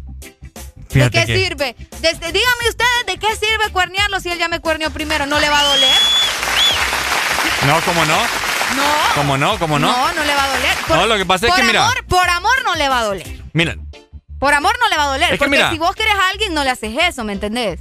[0.89, 1.77] Fíjate ¿De qué que- sirve?
[2.01, 5.27] Desde, díganme ustedes, ¿de qué sirve cuernearlo si él ya me cuerneó primero?
[5.27, 5.97] ¿No le va a doler?
[7.67, 8.48] No, ¿cómo no?
[8.77, 8.85] No.
[9.15, 9.59] ¿Cómo no?
[9.59, 9.90] ¿Cómo no?
[9.90, 10.77] No, no le va a doler.
[10.89, 11.85] No, lo que pasa es por que, mira.
[11.85, 13.43] Amor, por amor no le va a doler.
[13.53, 13.77] Mira,
[14.39, 15.24] Por amor no le va a doler.
[15.24, 15.70] Es que porque mira.
[15.70, 17.81] si vos querés a alguien, no le haces eso, ¿me entendés?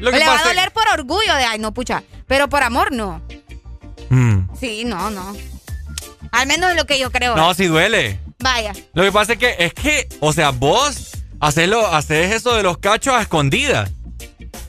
[0.00, 2.02] lo que le va a doler por orgullo de, ay, no, pucha.
[2.26, 3.22] Pero por amor, no.
[4.10, 4.48] Mm.
[4.58, 5.34] Sí, no, no.
[6.32, 7.36] Al menos es lo que yo creo.
[7.36, 8.20] No, sí duele.
[8.40, 8.72] Vaya.
[8.92, 12.78] Lo que pasa es que, es que, o sea, vos haces, haces eso de los
[12.78, 13.90] cachos a escondidas.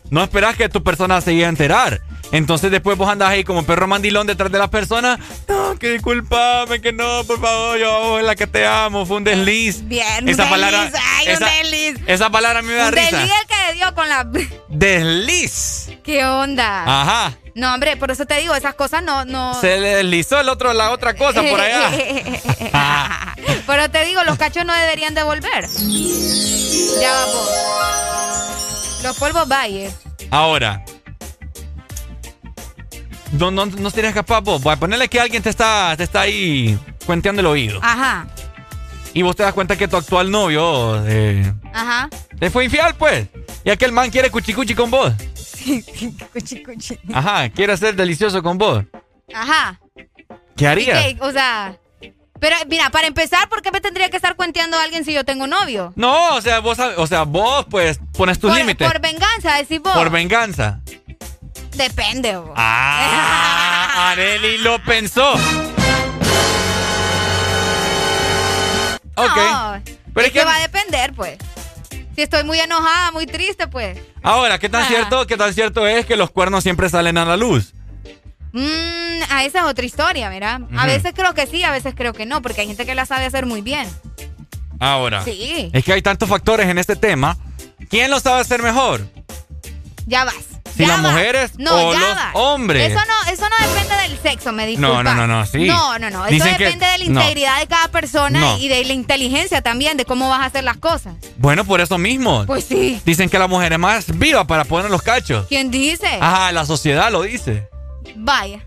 [0.10, 2.02] No esperás que tu persona se llegue a enterar.
[2.31, 5.18] Entonces después vos andás ahí como perro mandilón detrás de las personas.
[5.48, 9.23] No, que discúlpame, que no, por favor, yo es la que te amo, fue un
[9.23, 9.88] desliz.
[9.88, 11.99] Bien, esa un palabra, desliz, ay, esa, un desliz.
[12.06, 13.18] Esa palabra me da Un risa.
[13.18, 14.27] desliz el que dio con la...
[14.69, 15.89] Desliz.
[16.03, 16.84] ¿Qué onda?
[16.84, 17.38] Ajá.
[17.56, 19.26] No, hombre, por eso te digo, esas cosas no...
[19.26, 19.60] no...
[19.60, 21.91] Se le deslizó el otro, la otra cosa por allá.
[23.65, 25.68] Pero te digo, los cachos no deberían devolver.
[27.02, 27.49] Ya vamos.
[29.03, 29.91] Los polvos valle.
[30.30, 30.84] Ahora.
[33.38, 34.61] No, no, no serías capaz vos.
[34.61, 37.80] Voy a ponerle que alguien te está, te está ahí cuenteando el oído.
[37.84, 38.27] Ajá,
[39.14, 42.09] Y vos te das cuenta que tu actual novio eh, ajá.
[42.39, 43.27] te fue infiel, pues.
[43.64, 45.14] Y aquel man quiere cuchicuchi con vos.
[46.34, 46.97] Cuchi, cuchi.
[47.14, 48.85] Ajá, quiere ser delicioso con vos.
[49.34, 49.80] Ajá.
[50.55, 51.03] ¿Qué ¿Y harías?
[51.03, 51.18] qué?
[51.19, 51.77] O sea...
[52.39, 55.26] Pero mira, para empezar, ¿por qué me tendría que estar cuenteando a alguien si yo
[55.26, 55.91] tengo novio?
[55.95, 58.88] No, o sea, vos, o sea, vos pues pones tus límites.
[58.89, 59.93] por venganza, decís vos.
[59.93, 60.80] Por venganza.
[61.78, 62.52] Depende, vos.
[62.56, 65.34] Ah, Areli lo pensó.
[69.16, 69.36] Ok.
[69.36, 69.82] No,
[70.14, 71.38] Pero es que va a depender, pues.
[72.16, 73.98] Si estoy muy enojada, muy triste, pues.
[74.24, 74.88] Ahora, ¿qué tan Ah.
[74.88, 77.74] cierto, qué tan cierto es que los cuernos siempre salen a la luz?
[78.54, 80.56] Mm, a esa es otra historia, mira.
[80.56, 80.86] A Ujú.
[80.88, 83.26] veces creo que sí, a veces creo que no, porque hay gente que la sabe
[83.26, 83.88] hacer muy bien.
[84.80, 85.24] Ahora.
[85.24, 85.70] Sí.
[85.74, 87.38] Es que hay tantos factores en este tema.
[87.90, 89.08] ¿Quién lo sabe hacer mejor?
[90.08, 90.36] Ya vas.
[90.78, 92.91] Si ya las mujeres no, o ya los hombres.
[92.91, 95.04] Eso no, eso no depende del sexo, me disculpa.
[95.04, 95.66] No, no, no, no, sí.
[95.66, 96.26] No, no, no.
[96.26, 97.22] Eso Dicen que- depende de la no.
[97.22, 98.58] integridad de cada persona No.
[98.60, 101.16] y de la inteligencia también, de cómo vas a hacer las cosas.
[101.38, 102.45] Bueno, por eso mismo.
[102.45, 103.02] Pues sí.
[103.06, 105.48] Dicen que la mujer es más viva para poner los cachos.
[105.49, 106.08] ¿Quién dice?
[106.22, 107.68] Ajá, la sociedad lo dice.
[108.16, 108.60] Vaya.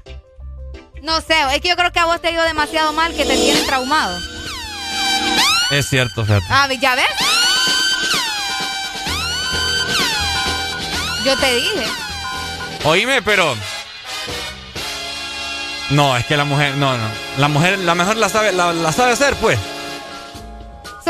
[1.03, 3.25] No sé, es que yo creo que a vos te ha ido demasiado mal que
[3.25, 4.19] te tienen traumado.
[5.71, 6.45] Es cierto, fíjate.
[6.51, 7.05] Ah, ¿ya ves?
[11.25, 11.87] Yo te dije.
[12.85, 13.55] Oíme, pero.
[15.91, 17.05] No, es que la mujer, no, no.
[17.39, 19.59] La mujer, la mejor la sabe, la, la sabe hacer, pues.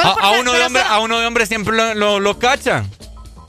[0.02, 2.90] A, uno de hombre, a uno de hombre siempre lo, lo- lo cachan.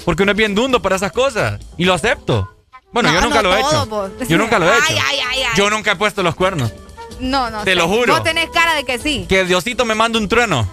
[0.04, 1.62] Porque uno es bien dundo para esas cosas.
[1.78, 2.54] Y lo acepto.
[2.92, 3.86] Bueno, No, yo nunca no lo he hecho.
[3.86, 4.12] vos.
[4.28, 4.86] Yo nunca lo he hecho.
[4.90, 5.50] Ay, ay, ay, ay.
[5.56, 6.74] Yo nunca he puesto los cuernos.
[7.22, 7.64] No, no.
[7.64, 7.76] Te sé.
[7.76, 8.14] lo juro.
[8.14, 9.26] Vos tenés cara de que sí.
[9.30, 10.68] Que Diosito me manda un trueno.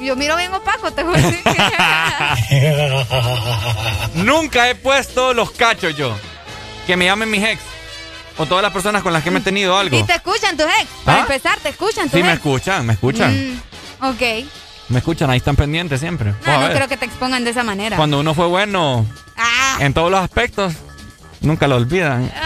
[0.00, 1.42] Yo miro bien opaco, te decir.
[4.14, 6.16] Nunca he puesto los cachos yo.
[6.86, 7.60] Que me llamen mis ex.
[8.38, 9.96] O todas las personas con las que me he tenido algo.
[9.98, 10.86] y te escuchan tus ex.
[11.04, 11.20] Para ¿Ah?
[11.22, 12.36] empezar, te escuchan tus Sí, me ex.
[12.36, 13.32] escuchan, me escuchan.
[13.54, 14.22] Mm, ok.
[14.88, 16.34] Me escuchan, ahí están pendientes siempre.
[16.44, 16.74] Ah, no ver.
[16.76, 17.96] creo que te expongan de esa manera.
[17.96, 19.06] Cuando uno fue bueno
[19.36, 19.78] Ah.
[19.80, 20.74] en todos los aspectos,
[21.40, 22.30] nunca lo olvidan.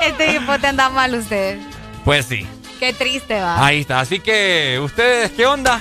[0.00, 1.58] Este tipo te anda mal usted.
[2.04, 2.46] Pues sí,
[2.82, 3.64] Qué triste va.
[3.64, 4.00] ahí está.
[4.00, 5.80] Así que, ¿ustedes qué onda?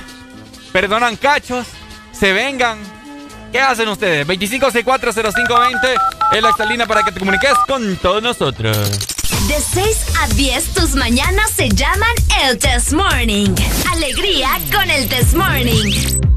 [0.72, 1.66] ¿Perdonan cachos?
[2.12, 2.78] ¿Se vengan?
[3.52, 4.28] ¿Qué hacen ustedes?
[4.28, 5.96] 25640520
[6.34, 8.78] es la exalina para que te comuniques con todos nosotros.
[9.48, 12.14] De 6 a 10, tus mañanas se llaman
[12.44, 13.56] el Test Morning.
[13.92, 16.31] Alegría con el Test Morning.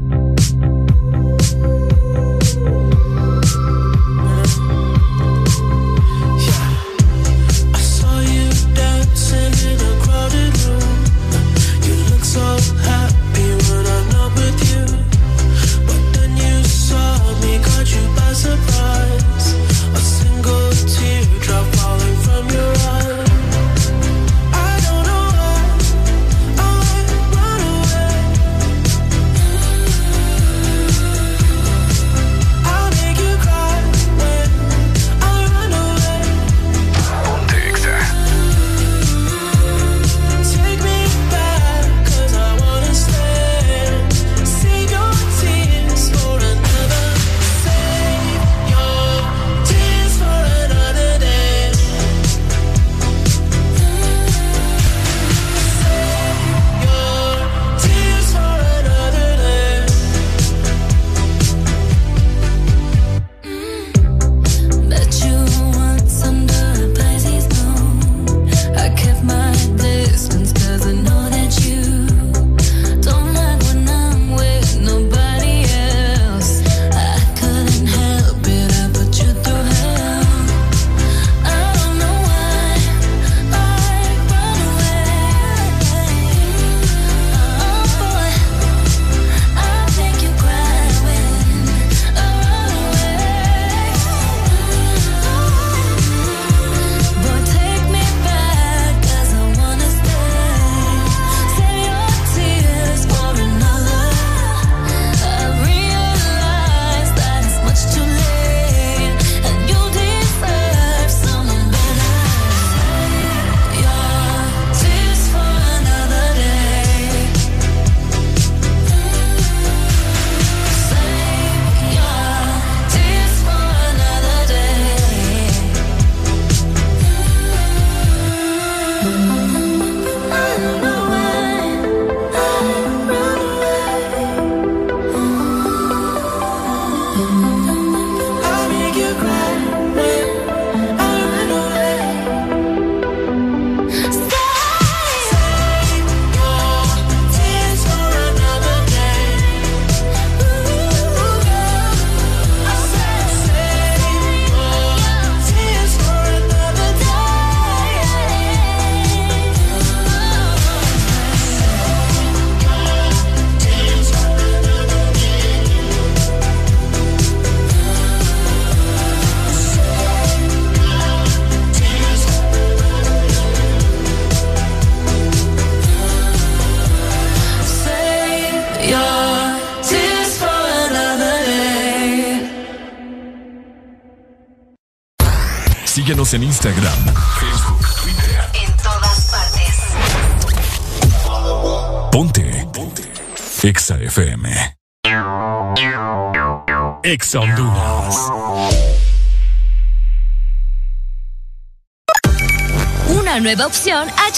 [18.45, 19.14] En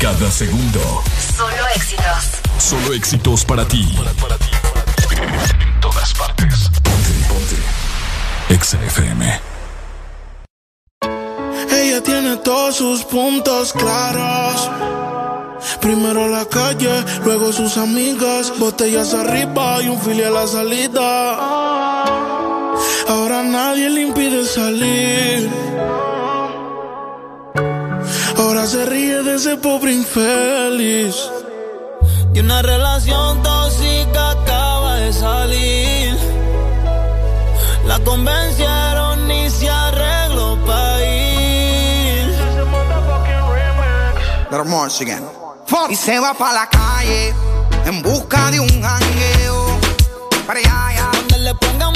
[0.00, 1.02] Cada segundo.
[1.36, 2.42] Solo éxitos.
[2.58, 3.88] Solo éxitos para ti.
[5.60, 6.70] En todas partes.
[6.82, 7.56] Ponte, ponte.
[8.62, 9.40] XFM.
[11.70, 14.70] Ella tiene todos sus puntos claros.
[15.80, 18.52] Primero la calle, luego sus amigas.
[18.58, 22.04] Botellas arriba y un filial a la salida.
[23.08, 25.48] Ahora nadie le impide salir.
[28.38, 31.16] Ahora se ríe de ese pobre infeliz.
[32.32, 36.16] De una relación tóxica acaba de salir.
[37.86, 41.36] La convencieron y se arregló para ir.
[45.00, 45.24] Again.
[45.90, 47.34] Y se va para la calle
[47.84, 49.78] en busca de un jangueo.
[50.46, 51.10] Para allá, allá.
[51.12, 51.95] Donde le pongan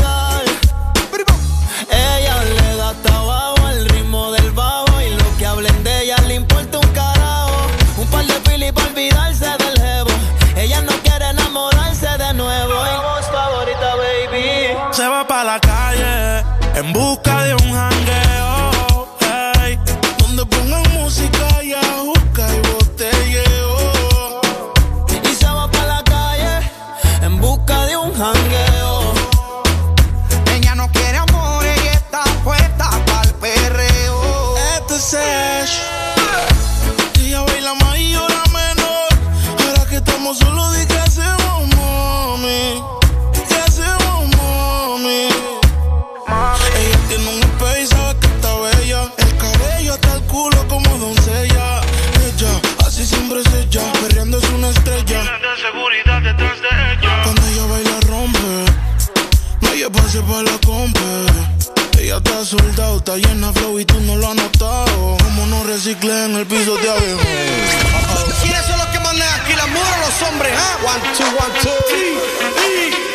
[62.51, 65.17] soldado, está llena flow y tú no lo has notado.
[65.23, 67.19] Como no reciclé en el piso de abejo.
[68.41, 69.53] ¿Quiénes son los que mandan aquí?
[69.53, 70.53] ¿Las mujeres o los hombres?
[70.57, 70.77] ¿ah?
[70.83, 71.71] One, two, one, two.
[71.87, 72.17] Sí,
[72.57, 73.10] sí.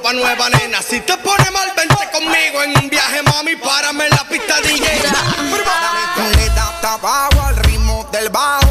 [0.00, 0.80] ropa nueva, nena.
[0.82, 3.56] Si te pones mal, vente conmigo en un viaje, mami.
[3.56, 5.02] Párame en la pista DJ.
[6.16, 8.69] Caleta, tabaco al ritmo del bajo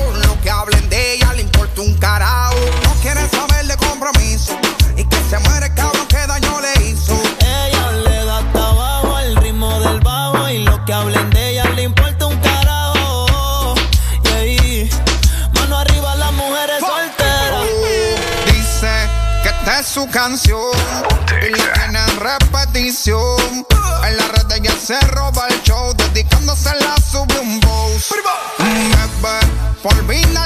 [20.00, 20.72] su canción
[21.42, 23.66] y lo tiene en repetición.
[24.08, 28.14] En la red ella se roba el show, dedicándose la sube un boss.
[28.60, 29.40] Bebé,
[29.84, 30.39] por vida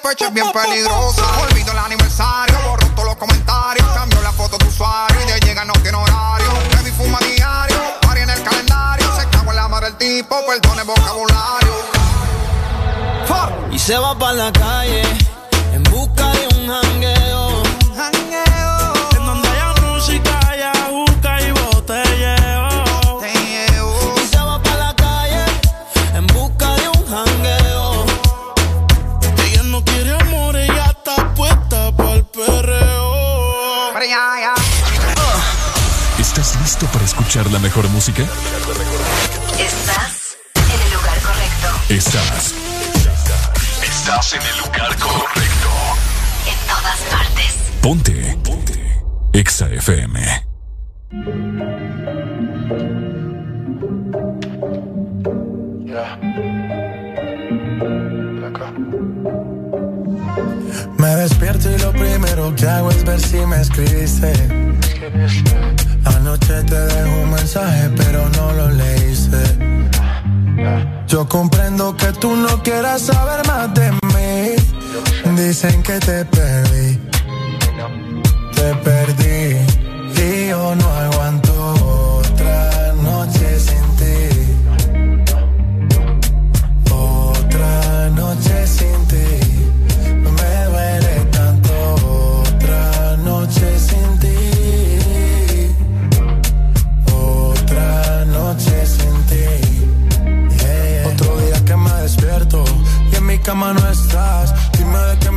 [0.00, 1.22] despecho es bien peligrosa.
[1.42, 3.86] Olvido el aniversario, borro todos los comentarios.
[3.94, 6.48] Cambio la foto de usuario y de llega no tiene horario.
[6.74, 9.06] Baby fuma diario, pari en el calendario.
[9.16, 11.70] Se cago en la madre del tipo, perdone vocabulario.
[13.70, 15.19] Y se va para la calle
[38.00, 38.16] Estás
[40.56, 41.68] en el lugar correcto.
[41.90, 42.54] Estás.
[43.82, 45.68] Estás en el lugar correcto.
[46.46, 47.58] En todas partes.
[47.82, 48.38] Ponte.
[48.42, 49.02] Ponte.
[49.34, 50.18] Exa FM.
[60.96, 64.32] Me despierto y lo primero que hago es ver si me escribiste.
[66.16, 69.42] Anoche te dejo un mensaje, pero no lo leíste.
[71.06, 75.36] Yo comprendo que tú no quieras saber más de mí.
[75.36, 76.98] Dicen que te perdí.
[78.54, 79.56] Te perdí.
[80.22, 81.39] Y yo no aguanto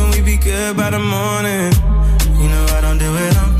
[0.00, 1.72] Hoping we be good by the morning.
[2.40, 3.59] You know I don't do it on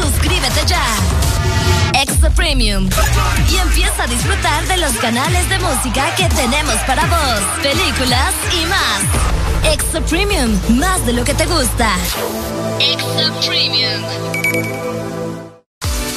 [0.00, 0.84] Suscríbete ya.
[1.94, 2.88] Extra Premium.
[3.50, 8.66] Y empieza a disfrutar de los canales de música que tenemos para vos, películas y
[8.66, 9.72] más.
[9.72, 11.94] Extra Premium, más de lo que te gusta.
[12.78, 14.02] Extra Premium.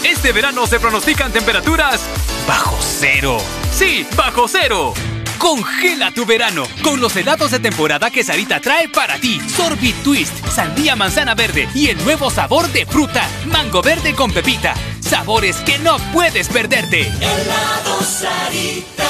[0.03, 2.01] Este verano se pronostican temperaturas
[2.47, 3.37] bajo cero.
[3.73, 4.93] Sí, bajo cero.
[5.41, 9.41] Congela tu verano con los helados de temporada que Sarita trae para ti.
[9.49, 14.75] Sorbit Twist, sandía manzana verde y el nuevo sabor de fruta, mango verde con pepita.
[14.99, 17.07] Sabores que no puedes perderte.
[17.07, 19.09] Helado Sarita.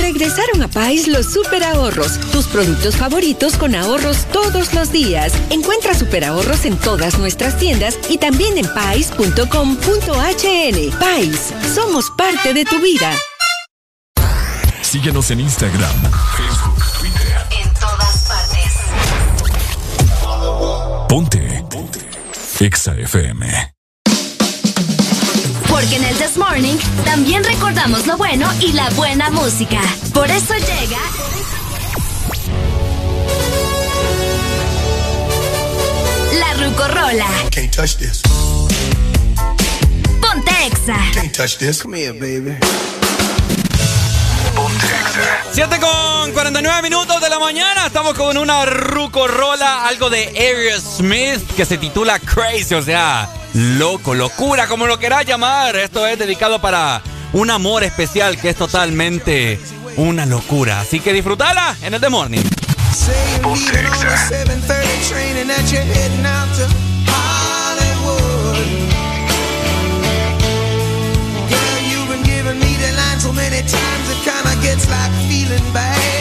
[0.00, 5.32] Regresaron a Pais los super ahorros, tus productos favoritos con ahorros todos los días.
[5.50, 9.78] Encuentra super ahorros en todas nuestras tiendas y también en pais.com.hn.
[11.00, 13.12] Pais, somos parte de tu vida.
[14.90, 16.02] Síguenos en Instagram,
[16.36, 17.46] Facebook, Twitter.
[17.62, 18.72] En todas partes.
[21.08, 21.64] Ponte.
[21.70, 22.00] Ponte.
[22.58, 23.72] Exa FM.
[25.68, 29.80] Porque en el This Morning también recordamos lo bueno y la buena música.
[30.12, 30.98] Por eso llega.
[36.36, 37.28] La Rucorola.
[37.52, 38.22] Can't touch this.
[40.20, 40.98] Ponte Exa.
[41.14, 41.80] Can't touch this.
[41.80, 42.58] Come here, baby.
[45.52, 47.86] 7 con 49 minutos de la mañana.
[47.86, 54.66] Estamos con una rucorola, algo de Aerosmith que se titula Crazy, o sea, loco, locura,
[54.66, 55.76] como lo quieras llamar.
[55.76, 57.02] Esto es dedicado para
[57.32, 59.60] un amor especial que es totalmente
[59.96, 60.80] una locura.
[60.80, 62.42] Así que disfrútala en el The Morning.
[74.62, 76.19] Gets like feeling bad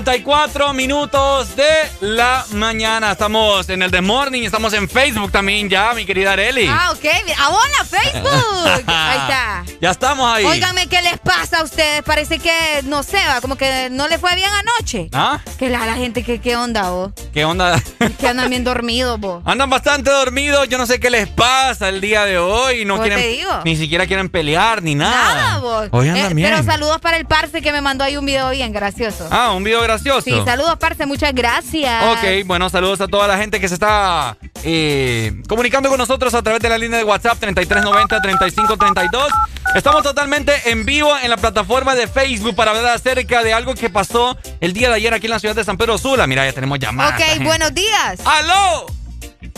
[0.00, 3.12] 54 minutos de la mañana.
[3.12, 6.66] Estamos en el The Morning, estamos en Facebook también ya, mi querida Areli.
[6.68, 7.04] Ah, ok.
[7.38, 8.82] ¡Ah, hola, Facebook!
[8.86, 9.64] ahí está.
[9.80, 10.44] Ya estamos ahí.
[10.44, 12.02] Óigame, ¿qué les pasa a ustedes?
[12.02, 15.08] Parece que, no sé, va, como que no les fue bien anoche.
[15.12, 15.40] ¿Ah?
[15.58, 17.12] Que la, la gente, que, ¿qué onda, vos?
[17.32, 17.80] ¿Qué onda?
[18.18, 19.42] Que andan bien dormidos, vos.
[19.50, 22.84] Andan bastante dormidos, yo no sé qué les pasa el día de hoy.
[22.84, 23.50] No quieren, te digo.
[23.64, 25.34] ni siquiera quieren pelear ni nada.
[25.34, 25.88] Nada, vos.
[25.92, 26.50] Hoy andan Eh, bien.
[26.50, 29.28] Pero saludos para el parce que me mandó ahí un video bien gracioso.
[29.30, 30.22] Ah, un video gracioso.
[30.22, 31.89] Sí, saludos, parce, muchas gracias.
[32.12, 36.42] Ok, bueno, saludos a toda la gente que se está eh, comunicando con nosotros a
[36.42, 39.28] través de la línea de WhatsApp 3390-3532.
[39.74, 43.88] Estamos totalmente en vivo en la plataforma de Facebook para hablar acerca de algo que
[43.90, 46.26] pasó el día de ayer aquí en la ciudad de San Pedro Sula.
[46.26, 47.20] Mira, ya tenemos llamadas.
[47.20, 48.20] Ok, buenos días.
[48.24, 48.86] ¡Aló!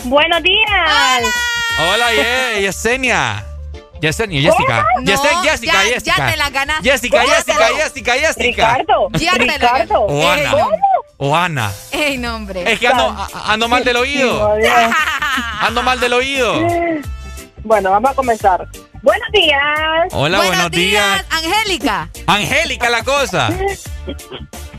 [0.03, 1.23] Buenos días.
[1.79, 3.43] Hola, Ye- Yesenia.
[4.03, 4.85] Yesenia, Jessica.
[4.99, 5.51] No, Jessica, ya-
[5.93, 6.17] Jessica.
[6.17, 6.91] ya te la ganaste.
[6.91, 8.43] Jessica, ¿Cómo Jessica, te Jessica, Jessica.
[8.75, 9.07] Ricardo.
[9.13, 10.01] Ya te la Ricardo.
[10.01, 10.51] O Ana.
[10.51, 10.69] ¿Cómo?
[11.17, 11.71] O Ana.
[11.91, 12.69] Ey, no, hombre.
[12.69, 13.15] Es que ando,
[13.45, 14.57] ando mal del oído.
[15.61, 16.53] Ando mal del oído.
[17.63, 18.67] Bueno, vamos a comenzar.
[19.01, 19.59] Buenos días.
[20.11, 21.23] Hola, buenos, días.
[21.29, 22.09] Angélica.
[22.27, 23.49] Angélica la cosa.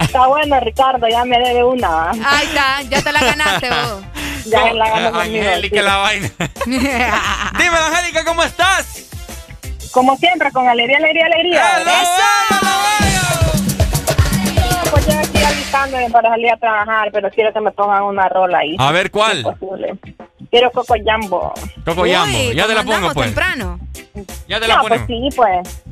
[0.01, 2.11] Está bueno, Ricardo, ya me debe una.
[2.11, 4.03] Ahí está, ya te la ganaste vos.
[4.45, 5.45] Ya la ganó conmigo.
[5.49, 6.31] Angélica la vaina.
[6.67, 9.05] Dímelo, Angélica, ¿cómo estás?
[9.95, 11.63] Como siempre, con alegría, alegría, alegría.
[11.85, 11.93] No,
[14.91, 18.59] Pues yo aquí alistándome para salir a trabajar, pero quiero que me pongan una rola
[18.59, 18.75] ahí.
[18.79, 19.45] A ver, ¿cuál?
[19.61, 20.47] Si.
[20.51, 21.53] Quiero Coco Jambo.
[21.85, 22.37] Coco Yambo.
[22.39, 23.27] Uy, Ya te la ¿cómo pongo, pues.
[23.27, 23.79] temprano.
[24.49, 25.31] Ya te la No, pues ponemos.
[25.33, 25.84] sí, pues.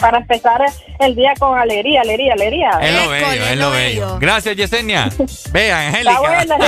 [0.00, 0.60] Para empezar
[1.00, 2.70] el día con alegría, alegría, alegría.
[2.80, 4.18] Es lo bello, es lo bello.
[4.18, 5.08] Gracias, Yesenia.
[5.52, 6.18] Vea, Está Angélica.
[6.20, 6.56] bueno.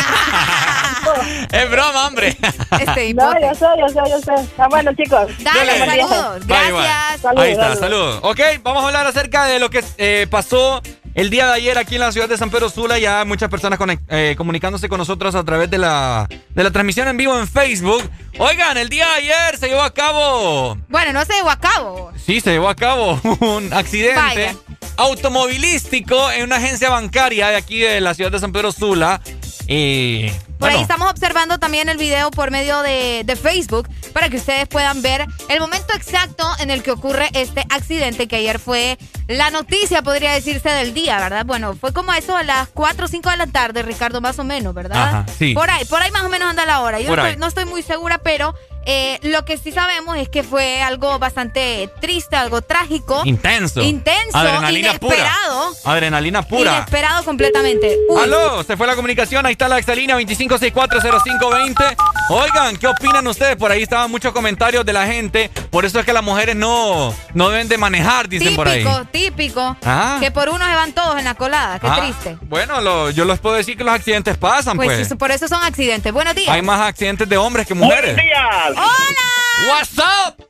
[1.52, 2.36] Es broma, hombre.
[2.80, 4.34] Este No, yo sé, yo sé, yo sé.
[4.42, 5.30] Está bueno, chicos.
[5.40, 5.86] Dale, Dale.
[6.02, 6.46] saludos.
[6.46, 6.70] Bye, bye.
[6.72, 7.20] Gracias.
[7.20, 7.80] Saludos, Ahí está, saludos.
[7.80, 8.20] saludos.
[8.22, 10.80] Ok, vamos a hablar acerca de lo que eh, pasó
[11.14, 12.98] el día de ayer aquí en la ciudad de San Pedro Sula.
[12.98, 13.78] Ya muchas personas
[14.08, 18.02] eh, comunicándose con nosotros a través de la, de la transmisión en vivo en Facebook.
[18.38, 20.76] Oigan, el día de ayer se llevó a cabo.
[20.88, 22.12] Bueno, no se llevó a cabo.
[22.24, 24.54] Sí, se llevó a cabo un accidente Vaya.
[24.96, 29.20] automovilístico en una agencia bancaria de aquí de la ciudad de San Pedro Sula.
[29.68, 30.30] Y.
[30.62, 34.36] Por bueno, ahí estamos observando también el video por medio de, de Facebook para que
[34.36, 38.96] ustedes puedan ver el momento exacto en el que ocurre este accidente que ayer fue
[39.26, 41.44] la noticia, podría decirse, del día, ¿verdad?
[41.44, 44.44] Bueno, fue como eso a las 4 o 5 de la tarde, Ricardo, más o
[44.44, 45.02] menos, ¿verdad?
[45.02, 45.52] Ajá, sí.
[45.52, 47.00] Por ahí, por ahí más o menos anda la hora.
[47.00, 48.54] Yo estoy, no estoy muy segura, pero
[48.86, 53.22] eh, lo que sí sabemos es que fue algo bastante triste, algo trágico.
[53.24, 53.80] Intenso.
[53.82, 55.16] Intenso, Adrenalina pura.
[55.16, 55.72] inesperado.
[55.84, 56.72] Adrenalina pura.
[56.78, 57.96] Inesperado completamente.
[58.08, 58.22] Uy.
[58.22, 61.96] Aló, se fue la comunicación, ahí está la exalínea 25640520.
[62.30, 63.56] Oigan, ¿qué opinan ustedes?
[63.56, 65.50] Por ahí estaban muchos comentarios de la gente.
[65.70, 68.84] Por eso es que las mujeres no, no deben de manejar, dicen típico, por ahí.
[69.10, 69.76] típico.
[69.84, 70.18] Ah.
[70.20, 71.78] Que por uno se van todos en la colada.
[71.78, 72.36] Qué Ah, triste.
[72.42, 75.00] Bueno, lo- yo les puedo decir que los accidentes pasan, Pues, pues.
[75.00, 76.12] eso- por eso son accidentes.
[76.12, 76.48] Buenos días.
[76.48, 78.16] Hay más accidentes de hombres que mujeres.
[78.16, 78.71] días.
[78.76, 79.68] ¡Hola!
[79.68, 80.44] What's up?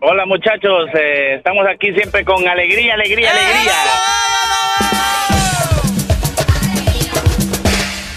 [0.00, 3.72] Hola muchachos, eh, estamos aquí siempre con alegría, alegría, alegría.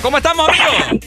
[0.06, 1.02] ¿Cómo estamos, amigos?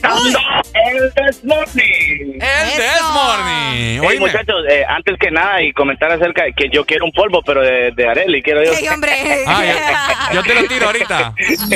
[0.73, 2.33] El This Morning.
[2.41, 4.01] El This Morning.
[4.03, 7.41] Hey, muchachos, eh, antes que nada y comentar acerca de que yo quiero un polvo,
[7.41, 8.73] pero de, de Areli, quiero yo.
[8.73, 9.13] Ey, hombre.
[9.47, 11.33] Ah, yo, yo te lo tiro ahorita.
[11.39, 11.75] Así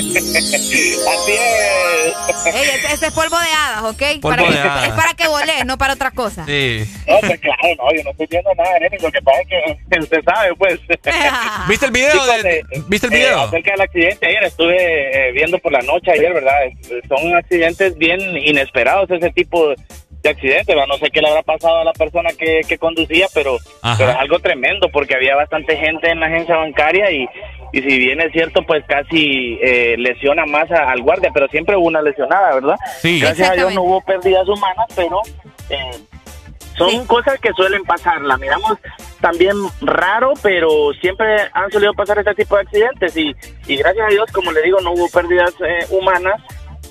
[1.32, 2.54] es.
[2.54, 4.04] Ey, ese, ese es polvo de hadas, ¿ok?
[4.22, 4.88] Polvo Para que- de hadas.
[4.88, 6.46] Es para que volé, no para otra cosa.
[6.46, 6.84] Sí.
[7.08, 9.48] No, pues claro, no, yo no estoy viendo nada, Areli, lo que pasa es
[9.90, 10.78] que usted sabe, pues.
[11.70, 12.12] ¿Viste el video?
[12.12, 13.42] Chicos, de- eh, ¿Viste el eh, video?
[13.44, 14.76] acerca del accidente ayer, estuve
[15.30, 16.66] eh, viendo por la noche ayer, ¿verdad?
[16.66, 16.76] Eh,
[17.18, 20.76] Son accidentes bien inesperados ese tipo de accidentes.
[20.88, 23.58] No sé qué le habrá pasado a la persona que, que conducía, pero,
[23.98, 27.28] pero es algo tremendo porque había bastante gente en la agencia bancaria y,
[27.74, 31.76] y si bien es cierto, pues casi eh, lesiona más a- al guardia, pero siempre
[31.76, 32.76] hubo una lesionada, ¿verdad?
[33.02, 33.20] Sí.
[33.20, 35.20] Gracias a Dios no hubo pérdidas humanas, pero...
[35.70, 35.92] eh,
[36.78, 38.80] son cosas que suelen pasar, la miramos
[39.22, 43.32] también raro, pero siempre han solido pasar este tipo de accidentes y,
[43.68, 46.42] y gracias a Dios, como le digo, no hubo pérdidas eh, humanas,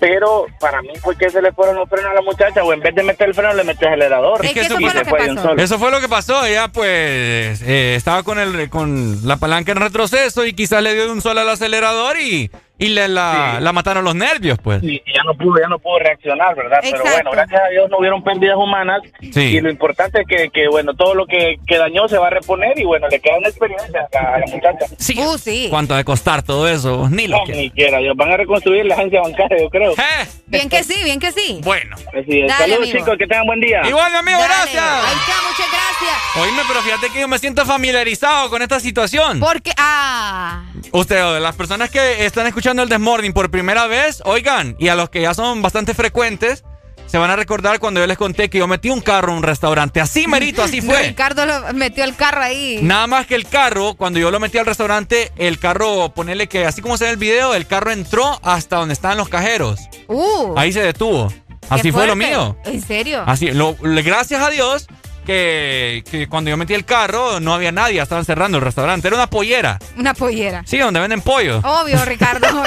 [0.02, 2.80] pero para mí fue que se le fueron los frenos a la muchacha o en
[2.80, 4.44] vez de meter el freno le metió el acelerador.
[4.44, 5.48] Es que eso Y fue lo se que fue de un pasó.
[5.48, 5.62] solo.
[5.62, 6.44] Eso fue lo que pasó.
[6.44, 11.12] Ella, pues, eh, estaba con el con la palanca en retroceso y quizás le dio
[11.12, 12.50] un solo al acelerador y,
[12.82, 14.80] y le, la, la, mataron los nervios, pues.
[14.80, 16.80] Sí, ya no pudo, ya no pudo reaccionar, ¿verdad?
[16.82, 19.02] Pero bueno, gracias a Dios no hubieron pérdidas humanas.
[19.32, 19.40] Sí.
[19.40, 22.30] Y lo importante es que, que bueno, todo lo que, que, dañó se va a
[22.30, 24.86] reponer y bueno, le queda una experiencia a la muchacha.
[24.98, 25.18] Sí.
[25.18, 25.68] Uh, sí.
[25.70, 27.08] ¿Cuánto de costar todo eso?
[27.08, 29.92] Ni lo no, Ni quiera, van a reconstruir la agencia bancaria, yo creo.
[29.92, 30.26] ¿Eh?
[30.46, 31.60] Bien que sí, bien que sí.
[31.62, 31.96] Bueno.
[31.96, 33.82] Saludos, chicos, que tengan buen día.
[33.84, 34.82] Igual, amigo, gracias.
[34.82, 36.36] Ahí está, muchas gracias.
[36.36, 39.40] Oíme, pero fíjate que yo me siento familiarizado con esta situación.
[39.40, 40.64] Porque, ah.
[40.92, 45.10] Usted, las personas que están escuchando el Desmorning por primera vez, oigan, y a los
[45.10, 46.64] que ya son bastante frecuentes,
[47.06, 49.42] se van a recordar cuando yo les conté que yo metí un carro en un
[49.42, 50.00] restaurante.
[50.00, 51.08] Así merito, así fue.
[51.08, 52.80] Ricardo lo metió el carro ahí.
[52.82, 56.64] Nada más que el carro, cuando yo lo metí al restaurante, el carro, ponele que
[56.64, 59.80] así como se ve el video, el carro entró hasta donde estaban los cajeros.
[60.08, 60.54] Uh.
[60.56, 61.30] Ahí se detuvo.
[61.68, 62.56] Así fue lo mío.
[62.64, 63.22] ¿En serio?
[63.26, 64.86] Así, lo, gracias a Dios
[65.24, 69.08] que, cuando yo metí el carro no había nadie, estaban cerrando el restaurante.
[69.08, 69.78] Era una pollera.
[69.96, 70.62] Una pollera.
[70.66, 71.58] Sí, donde venden pollo.
[71.58, 72.62] Obvio, Ricardo.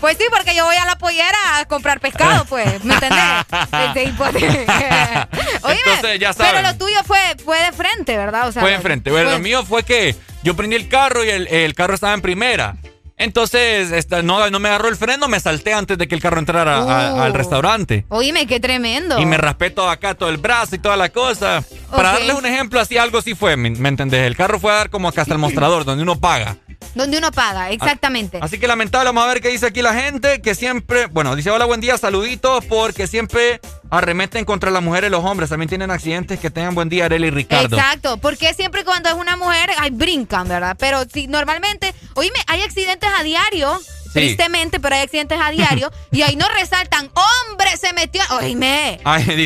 [0.00, 2.84] pues sí, porque yo voy a la pollera a comprar pescado, pues.
[2.84, 3.20] ¿Me entendés?
[4.16, 4.34] Pues,
[5.62, 8.48] Oye, ya pero lo tuyo fue, fue de frente, ¿verdad?
[8.48, 9.10] O sea, fue de frente.
[9.10, 12.22] Bueno, lo mío fue que yo prendí el carro y el, el carro estaba en
[12.22, 12.76] primera.
[13.20, 16.82] Entonces, no, no me agarró el freno, me salté antes de que el carro entrara
[16.82, 17.20] uh.
[17.20, 18.06] al restaurante.
[18.08, 19.18] Oíme, qué tremendo.
[19.18, 21.62] Y me raspé todo acá, todo el brazo y toda la cosa.
[21.90, 24.26] Para darles un ejemplo, así algo sí fue, ¿me, entendés?
[24.26, 26.56] El carro fue a dar como acá hasta el mostrador, donde uno paga.
[26.94, 28.38] Donde uno paga, exactamente.
[28.40, 31.50] Así que lamentable, vamos a ver qué dice aquí la gente, que siempre, bueno, dice
[31.50, 33.60] hola, buen día, saluditos, porque siempre
[33.90, 35.50] arremeten contra las mujeres y los hombres.
[35.50, 37.76] También tienen accidentes, que tengan buen día, Arely y Ricardo.
[37.76, 40.76] Exacto, porque siempre cuando es una mujer, ay, brincan, ¿verdad?
[40.78, 43.78] Pero si normalmente, oíme, hay accidentes a diario
[44.12, 48.22] Tristemente, pero hay accidentes a diario y ahí no resaltan, hombre, se metió.
[48.40, 49.00] Oíme.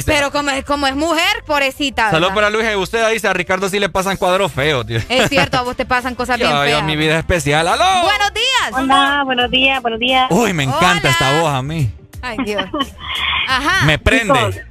[0.07, 2.11] Pero como es, como es mujer, pobrecita.
[2.11, 4.99] Saludos para Luis y usted dice, a Ricardo sí le pasan cuadros feos, tío.
[5.09, 6.83] Es cierto, a vos te pasan cosas bien feas.
[6.85, 7.69] mi vida especial.
[7.69, 8.05] ¡Aló!
[8.05, 8.73] Buenos días.
[8.73, 10.27] Hola, buenos días, buenos días.
[10.31, 11.91] Uy, me encanta esta voz a mí.
[12.25, 12.65] Ay, Dios.
[13.49, 13.87] Ajá.
[13.87, 14.65] Me prende.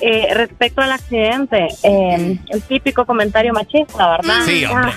[0.00, 4.42] eh, respecto al accidente, eh, el típico comentario machista, ¿verdad?
[4.44, 4.92] Sí, hombre.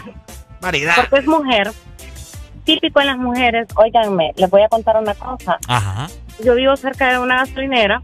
[0.61, 0.95] Maridad.
[0.95, 1.71] Porque es mujer
[2.63, 5.57] típico en las mujeres, óiganme, les voy a contar una cosa.
[5.67, 6.07] Ajá.
[6.43, 8.01] Yo vivo cerca de una gasolinera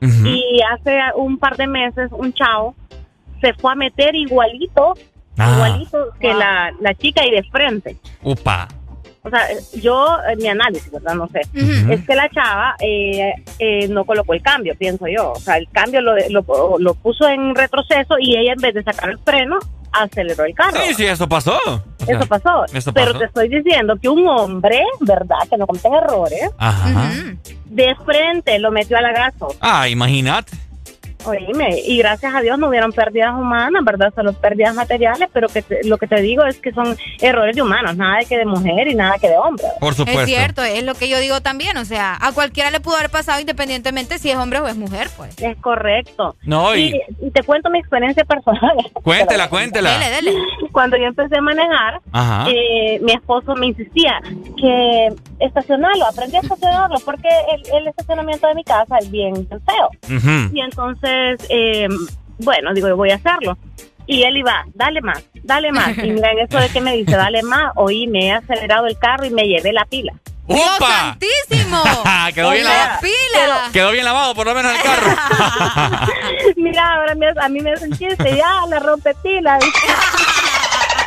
[0.00, 2.74] y hace un par de meses un chavo
[3.42, 4.94] se fue a meter igualito,
[5.36, 5.52] ah.
[5.54, 7.96] igualito que la, la chica y de frente.
[8.22, 8.66] Upa.
[9.22, 11.14] O sea, yo, mi análisis, ¿verdad?
[11.14, 11.40] No sé.
[11.92, 15.32] Es que la chava eh, eh, no colocó el cambio, pienso yo.
[15.32, 18.82] O sea, el cambio lo, lo, lo puso en retroceso y ella en vez de
[18.82, 19.58] sacar el freno,
[19.92, 20.80] aceleró el carro.
[20.86, 21.58] Sí, sí, eso pasó.
[22.06, 22.64] eso pasó.
[22.94, 25.38] Pero te estoy diciendo que un hombre, ¿verdad?
[25.48, 26.50] Que no cometen errores,
[27.66, 29.48] de frente lo metió a la gaso.
[29.60, 30.56] Ah, imagínate.
[31.24, 34.12] Oíme, y gracias a Dios no hubieron pérdidas humanas, ¿verdad?
[34.14, 37.96] Solo pérdidas materiales, pero que lo que te digo es que son errores de humanos,
[37.96, 39.66] nada de que de mujer y nada que de hombre.
[39.80, 40.22] Por supuesto.
[40.22, 43.10] Es cierto, es lo que yo digo también, o sea, a cualquiera le pudo haber
[43.10, 45.38] pasado independientemente si es hombre o es mujer, pues.
[45.40, 46.36] Es correcto.
[46.42, 47.00] No, y,
[47.32, 48.76] te cuento mi experiencia personal.
[49.02, 49.98] Cuéntela, cuéntela.
[49.98, 50.34] Dele, dele.
[50.72, 52.00] Cuando yo empecé a manejar,
[52.48, 54.20] eh, mi esposo me insistía
[54.56, 55.08] que
[55.40, 57.28] estacionarlo, aprendí a estacionarlo porque
[57.72, 60.50] el, estacionamiento de mi casa es bien feo.
[60.52, 61.88] Y entonces eh,
[62.40, 63.56] bueno, digo, voy a hacerlo.
[64.06, 65.96] Y él iba, dale más, dale más.
[65.98, 69.24] Y miren, eso de que me dice, dale más, oí, me he acelerado el carro
[69.24, 70.12] y me llevé la pila.
[70.48, 71.80] ¡Dios santísimo!
[72.34, 73.00] Quedó bien lavado.
[73.00, 73.70] Pila.
[73.72, 75.06] Quedó bien lavado, por lo menos el carro.
[76.56, 79.58] Mira, ahora a mí me hacen chiste, ya, la rompe pila.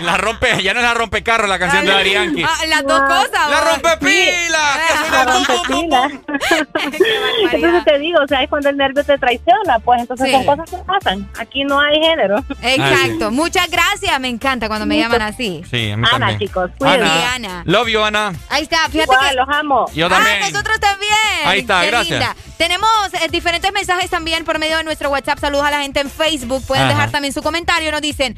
[0.04, 3.02] La rompe, ya no es la rompe carro la canción de Ari Ah, las dos
[3.02, 3.50] cosas.
[3.50, 4.80] La rompe pila.
[5.12, 6.12] La rompe pila.
[7.52, 10.70] entonces te digo, o sea, es cuando el nervio te traiciona, pues entonces son cosas
[10.70, 11.30] que pasan.
[11.40, 12.44] Aquí no hay género.
[12.62, 13.32] Exacto.
[13.32, 15.64] Muchas gracias, me encanta cuando me llaman así.
[15.70, 16.40] Sí, a mí Ana, también.
[16.40, 17.34] chicos, Ana.
[17.34, 17.64] Ana.
[17.66, 18.34] Love you, Ana.
[18.50, 19.86] Ahí está, fíjate que los amo.
[19.94, 20.38] Yo también.
[20.44, 21.14] Ah, nosotros también.
[21.46, 22.36] Ahí está, gracias.
[22.58, 25.40] Tenemos eh, diferentes mensajes también por medio de nuestro WhatsApp.
[25.40, 26.66] Saludos a la gente en Facebook.
[26.66, 27.92] Pueden dejar también su comentario.
[27.92, 28.38] Nos dicen,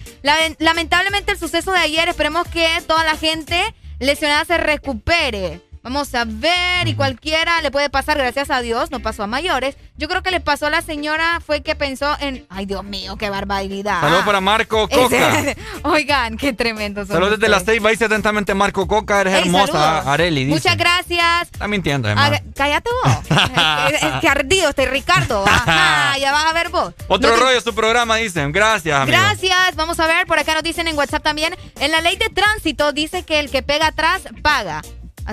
[0.60, 5.62] lamentablemente el suceso de ayer, esperemos que toda la gente lesionada se recupere.
[5.86, 9.78] Vamos a ver, y cualquiera le puede pasar, gracias a Dios, no pasó a mayores.
[9.98, 13.18] Yo creo que le pasó a la señora fue que pensó en, ay Dios mío,
[13.18, 14.02] qué barbaridad.
[14.02, 15.56] Saludos para Marco Coca.
[15.84, 17.06] Oigan, qué tremendo.
[17.06, 20.46] Saludos desde la seis, vais atentamente Marco Coca, eres hermosa, Areli.
[20.46, 21.50] Muchas gracias.
[21.52, 22.42] Está mintiendo, además.
[22.56, 23.18] cállate vos.
[24.22, 25.46] qué ardido este Ricardo.
[25.48, 26.96] Ajá, ya vas a ver vos.
[27.08, 28.52] Otro rollo su programa, dicen.
[28.52, 29.16] Gracias, amigo.
[29.16, 29.76] Gracias.
[29.76, 31.56] Vamos a ver, por acá nos dicen en WhatsApp también.
[31.80, 34.82] En la ley de tránsito dice que el que pega atrás paga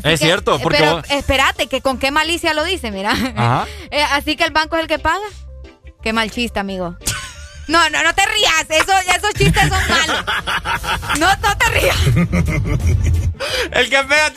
[0.05, 3.15] es cierto, porque pero espérate, que con qué malicia lo dice, mira.
[3.91, 5.27] Eh, así que el banco es el que paga.
[6.03, 6.97] Qué mal chiste, amigo.
[7.69, 8.67] No, no, no te rías.
[8.69, 10.25] Eso, esos chistes son malos.
[11.19, 11.97] No, no te rías.
[13.73, 14.33] El que pega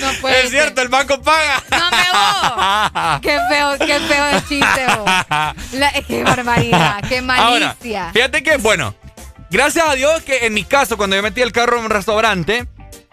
[0.00, 1.62] No puede Es cierto, el banco paga.
[1.70, 4.86] No me Qué feo, qué feo el chiste,
[6.06, 8.10] qué barbaridad, qué malicia.
[8.12, 8.94] fíjate que, bueno,
[9.56, 12.66] gracias a Dios que en mi caso, cuando yo metí el carro en un restaurante,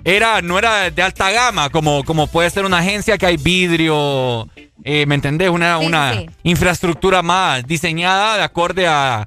[0.03, 4.49] era, no era de alta gama, como, como puede ser una agencia que hay vidrio,
[4.83, 5.49] eh, ¿me entendés?
[5.49, 9.25] Una, una infraestructura más diseñada de acorde a,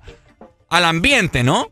[0.69, 1.69] al ambiente, ¿no?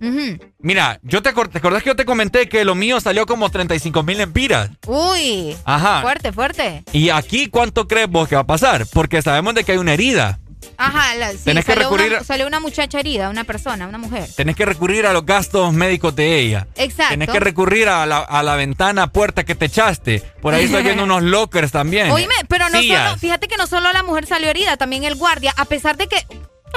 [0.60, 4.02] Mira, yo te, ¿te acordás que yo te comenté que lo mío salió como 35
[4.02, 4.70] mil empiras?
[4.86, 5.54] Uy.
[5.66, 6.00] Ajá.
[6.00, 6.84] Fuerte, fuerte.
[6.92, 8.86] ¿Y aquí cuánto crees vos que va a pasar?
[8.94, 10.38] Porque sabemos de que hay una herida.
[10.76, 12.12] Ajá, la, sí, tenés que recurrir.
[12.12, 14.28] Una, salió una muchacha herida, una persona, una mujer.
[14.34, 16.66] Tenés que recurrir a los gastos médicos de ella.
[16.76, 17.14] Exacto.
[17.14, 20.22] Tenés que recurrir a la, a la ventana, puerta que te echaste.
[20.40, 22.10] Por ahí estoy viendo unos lockers también.
[22.10, 25.52] Oíme, pero no solo, fíjate que no solo la mujer salió herida, también el guardia,
[25.56, 26.26] a pesar de que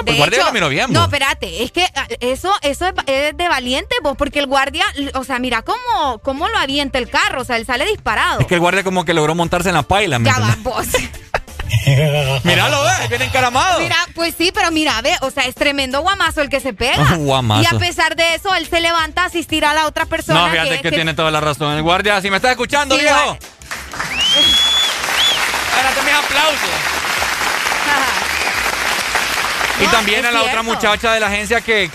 [0.04, 3.96] de guardia hecho, lo bien, No, espérate, es que ah, eso, eso es, de valiente
[4.02, 4.84] vos, porque el guardia,
[5.14, 8.40] o sea, mira cómo, cómo lo avienta el carro, o sea, él sale disparado.
[8.40, 10.86] Es que el guardia como que logró montarse en la paila, Ya va, vos.
[12.44, 13.80] Míralo, ve, viene encaramado.
[13.80, 17.14] Mira, pues sí, pero mira, ve, o sea, es tremendo guamazo el que se pega.
[17.16, 17.62] guamazo.
[17.62, 20.46] Y a pesar de eso, él se levanta a asistir a la otra persona.
[20.46, 21.76] No, fíjate que, tiene toda la razón.
[21.76, 23.38] El guardia, si me estás escuchando, viejo.
[25.68, 26.97] Espérate mis aplausos.
[29.80, 31.88] Y también a la otra muchacha de la agencia que,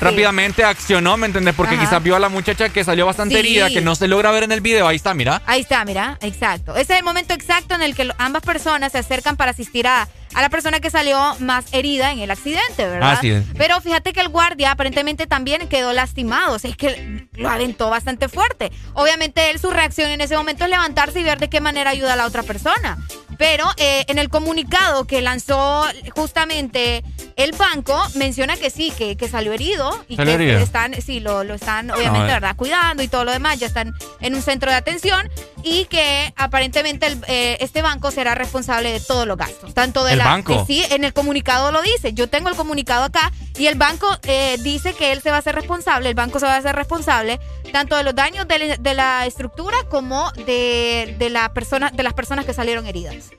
[0.00, 1.54] rápidamente accionó, ¿me entendés?
[1.54, 4.44] Porque quizás vio a la muchacha que salió bastante herida, que no se logra ver
[4.44, 4.86] en el video.
[4.86, 5.42] Ahí está, mira.
[5.46, 6.74] Ahí está, mira, exacto.
[6.76, 10.08] Ese es el momento exacto en el que ambas personas se acercan para asistir a,
[10.34, 13.12] a la persona que salió más herida en el accidente, ¿verdad?
[13.12, 13.44] Así es.
[13.56, 17.90] Pero fíjate que el guardia aparentemente también quedó lastimado, o sea, es que lo aventó
[17.90, 18.70] bastante fuerte.
[18.94, 22.14] Obviamente él su reacción en ese momento es levantarse y ver de qué manera ayuda
[22.14, 22.98] a la otra persona.
[23.40, 27.02] Pero eh, en el comunicado que lanzó justamente
[27.36, 31.54] el banco menciona que sí, que, que salió herido y que están, sí, lo, lo
[31.54, 32.54] están obviamente, ¿verdad?
[32.54, 35.26] Cuidando y todo lo demás, ya están en un centro de atención
[35.62, 40.16] y que aparentemente el, eh, este banco será responsable de todos los gastos, tanto de
[40.16, 40.66] banco?
[40.66, 42.12] sí, en el comunicado lo dice.
[42.12, 45.38] Yo tengo el comunicado acá y el banco eh, dice que él se va a
[45.38, 47.40] hacer responsable, el banco se va a hacer responsable
[47.72, 52.52] tanto de los daños de, la estructura como de, la persona, de las personas que
[52.52, 53.29] salieron heridas.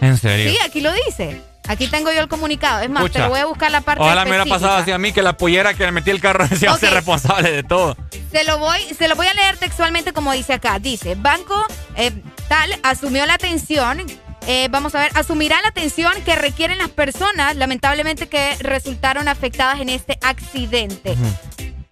[0.00, 0.50] ¿En serio?
[0.50, 1.40] Sí, aquí lo dice.
[1.68, 2.80] Aquí tengo yo el comunicado.
[2.80, 4.98] Es más, te lo voy a buscar la parte Ojalá me hubiera pasado así a
[4.98, 6.90] mí que la pollera que le metí el carro se okay.
[6.90, 7.96] responsable de todo.
[8.30, 10.78] Se lo voy, se lo voy a leer textualmente como dice acá.
[10.78, 11.66] Dice, banco
[11.96, 12.12] eh,
[12.48, 14.06] tal asumió la atención
[14.48, 19.80] eh, vamos a ver, asumirá la atención que requieren las personas, lamentablemente, que resultaron afectadas
[19.80, 21.16] en este accidente.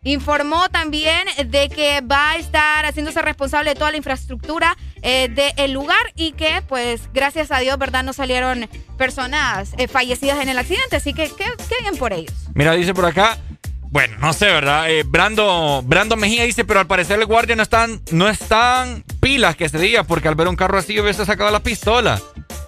[0.04, 5.72] Informó también de que va a estar haciéndose responsable de toda la infraestructura eh, del
[5.72, 8.02] lugar y que, pues, gracias a Dios, ¿verdad?
[8.04, 10.96] No salieron personas eh, fallecidas en el accidente.
[10.96, 11.46] Así que, qué,
[11.80, 12.34] bien por ellos.
[12.54, 13.38] Mira, dice por acá,
[13.82, 14.86] bueno, no sé, ¿verdad?
[15.06, 19.68] Brando, Brando Mejía dice, pero al parecer el guardia no están, no están pilas que
[19.68, 22.20] se diga, porque al ver un carro así hubiese sacado la pistola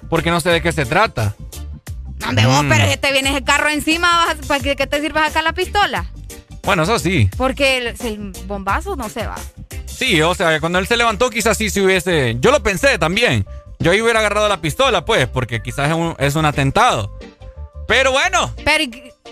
[0.08, 1.34] porque no sé de qué se trata.
[2.18, 2.68] ¿Dónde vos, mm.
[2.68, 6.06] pero si te vienes el carro encima, ¿para qué, te sirva acá la pistola?
[6.66, 7.30] Bueno, eso sí.
[7.36, 9.36] Porque el, bombazo no se va.
[9.86, 12.36] Sí, o sea, cuando él se levantó quizás sí se hubiese...
[12.40, 13.46] Yo lo pensé también.
[13.78, 17.16] Yo ahí hubiera agarrado la pistola, pues, porque quizás es un, atentado.
[17.86, 18.52] Pero bueno.
[18.64, 18.84] Pero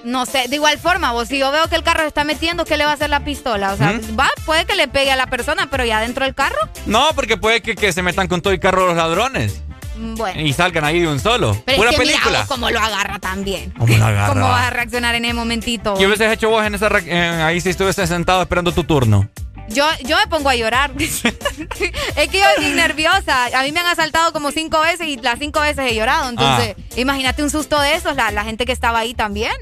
[0.05, 2.65] no sé, de igual forma, vos si yo veo que el carro se está metiendo,
[2.65, 3.73] ¿qué le va a hacer la pistola?
[3.73, 4.17] O sea, ¿Mm?
[4.19, 6.59] va, puede que le pegue a la persona, pero ya dentro del carro.
[6.87, 9.64] No, porque puede que, que se metan con todo el carro los ladrones.
[9.97, 10.41] Mm, bueno.
[10.41, 11.57] Y salgan ahí de un solo.
[11.65, 12.45] Pero Pura película.
[12.47, 13.73] cómo lo agarra también.
[13.73, 14.33] ¿Cómo lo agarra?
[14.35, 15.95] ¿Cómo vas a reaccionar en ese momentito?
[15.95, 16.89] ¿Qué hubieses hecho vos en esa
[17.47, 19.29] ahí si estuvieses sentado esperando tu turno?
[19.69, 20.93] Yo, yo me pongo a llorar.
[20.99, 23.47] es que yo estoy nerviosa.
[23.59, 26.29] A mí me han asaltado como cinco veces y las cinco veces he llorado.
[26.29, 26.83] Entonces, ah.
[26.97, 29.53] imagínate un susto de esos, la, la gente que estaba ahí también.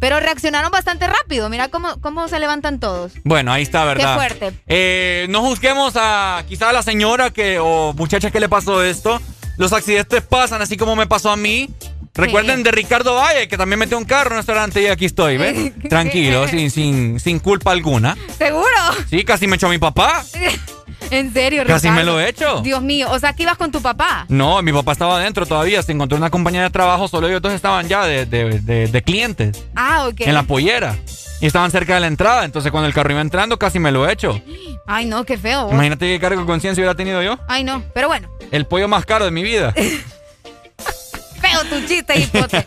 [0.00, 1.48] Pero reaccionaron bastante rápido.
[1.48, 3.12] Mira cómo, cómo se levantan todos.
[3.22, 4.12] Bueno, ahí está, ¿verdad?
[4.12, 4.52] Qué fuerte.
[4.66, 9.20] Eh, no juzguemos a quizá a la señora que o muchacha que le pasó esto.
[9.56, 11.70] Los accidentes pasan, así como me pasó a mí.
[12.16, 15.36] Recuerden de Ricardo Valle, que también metió un carro en un restaurante y aquí estoy,
[15.36, 15.72] ¿ves?
[15.88, 18.16] Tranquilo, sin, sin, sin culpa alguna.
[18.38, 18.68] ¿Seguro?
[19.10, 20.24] Sí, casi me echó mi papá.
[21.10, 21.82] ¿En serio, Ricardo?
[21.82, 22.60] Casi me lo he hecho.
[22.62, 24.26] Dios mío, o sea, que ibas con tu papá.
[24.28, 25.82] No, mi papá estaba adentro todavía.
[25.82, 29.64] Se encontró una compañía de trabajo, solo ellos dos estaban ya de, de, de clientes.
[29.74, 30.20] Ah, ok.
[30.20, 30.96] En la pollera.
[31.44, 34.08] Y estaban cerca de la entrada, entonces cuando el carro iba entrando casi me lo
[34.08, 34.40] he hecho.
[34.86, 35.68] Ay, no, qué feo.
[35.70, 37.38] Imagínate qué cargo de conciencia hubiera tenido yo.
[37.46, 38.30] Ay, no, pero bueno.
[38.50, 39.74] El pollo más caro de mi vida.
[41.42, 42.56] feo tu chiste, hipote.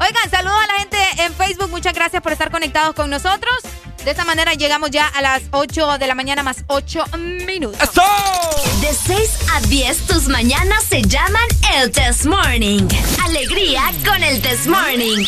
[0.00, 1.68] Oigan, saludos a la gente en Facebook.
[1.68, 3.54] Muchas gracias por estar conectados con nosotros.
[4.02, 7.04] De esta manera llegamos ya a las 8 de la mañana más 8
[7.46, 7.82] minutos.
[7.82, 8.02] ¡Eso!
[8.80, 11.44] De 6 a 10 tus mañanas se llaman
[11.74, 12.88] el Test Morning.
[13.26, 15.26] Alegría con el Test Morning.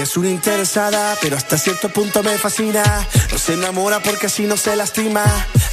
[0.00, 3.06] Es una interesada, pero hasta cierto punto me fascina.
[3.32, 5.24] No se enamora porque así no se lastima.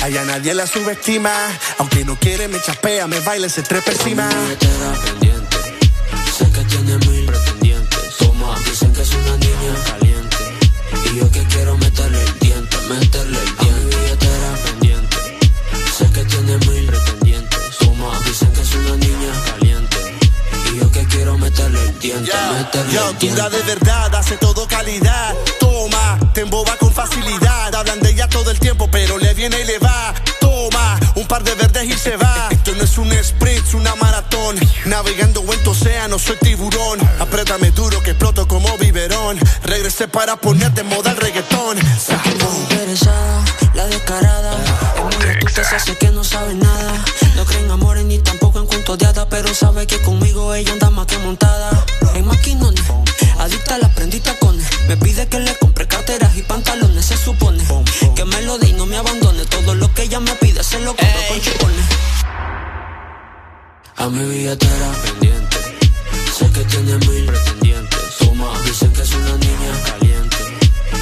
[0.02, 1.32] Allá nadie la subestima.
[1.78, 4.30] Aunque no quiere, me chapea, me baila, se trepa encima.
[4.30, 5.58] pendiente.
[6.38, 8.18] Sé que tiene mil pretendientes.
[8.18, 10.38] Toma, dicen que es una niña caliente.
[11.12, 13.35] Y yo que quiero meterle el diente, meterle
[22.06, 23.50] diente, meterle el diente.
[23.50, 25.36] de verdad, hace todo calidad.
[25.60, 27.74] Toma, te emboba con facilidad.
[27.74, 30.14] Hablan de ella todo el tiempo, pero le viene y le va.
[30.40, 32.48] Toma, un par de verdes y se va.
[32.52, 34.56] Esto no es un sprint, es una maratón.
[34.86, 37.00] Navegando en tu océano, soy tiburón.
[37.20, 39.40] Apriétame duro que exploto como biberón.
[39.64, 41.78] Regresé para ponerte en moda el reggaetón.
[42.70, 44.58] interesada, la descarada.
[45.26, 47.06] Es muy que no sabe nada.
[47.36, 50.90] No creen amores ni tampoco en cuentos de hadas, pero sabe que conmigo ella anda
[50.90, 51.85] más que montada.
[52.26, 52.84] En maquinones,
[53.38, 54.58] adicta a la prendita con
[54.88, 57.64] Me pide que le compre carteras y pantalones, se supone.
[58.16, 59.46] Que me lo dé y no me abandone.
[59.46, 61.86] Todo lo que ella me pide se lo compro con chupones.
[63.98, 65.58] A mi billetera pendiente.
[66.36, 68.18] Sé que tiene mil pretendientes.
[68.18, 70.38] Toma, dicen que es una niña caliente.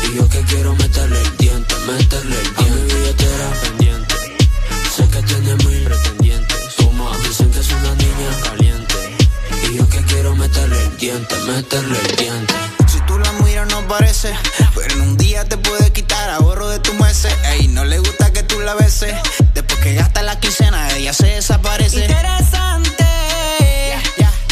[0.06, 2.73] Y yo que quiero meterle el diente, meterle el diente.
[11.12, 12.54] Meterle el diente.
[12.88, 14.34] Si tú la miras no parece,
[14.74, 17.34] pero en un día te puede quitar ahorro de tu meses.
[17.46, 19.14] Ey, no le gusta que tú la beses.
[19.54, 22.06] Después que gasta la quincena, ella se desaparece.
[22.06, 23.04] Interesante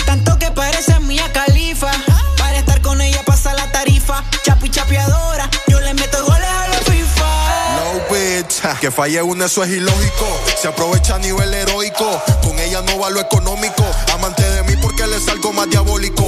[0.05, 1.91] tanto que parece mía califa.
[2.37, 4.21] Para estar con ella pasa la tarifa.
[4.43, 7.29] Chapi chapeadora, yo le meto goles a la FIFA.
[7.77, 10.27] No bitch, que falle una eso es ilógico.
[10.61, 12.21] Se aprovecha a nivel heroico.
[12.43, 13.85] Con ella no va lo económico.
[14.13, 16.20] Amante de mí porque le salgo más diabólico.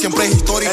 [0.00, 0.72] Siempre es histórico.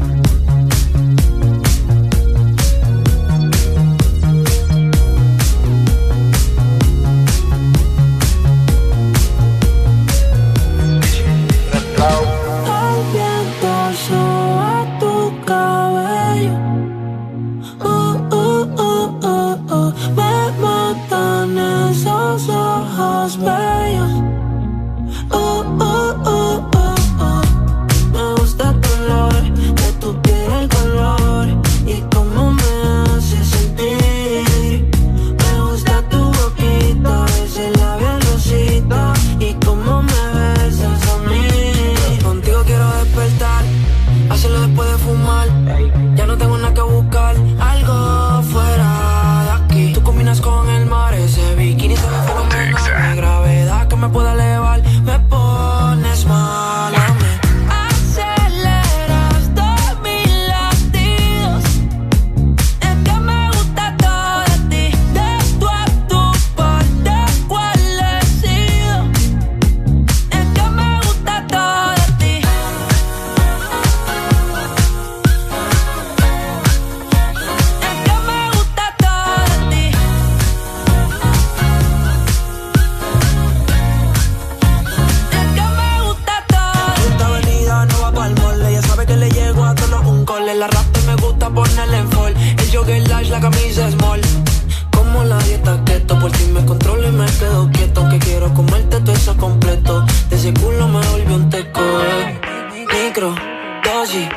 [104.11, 104.27] oggi,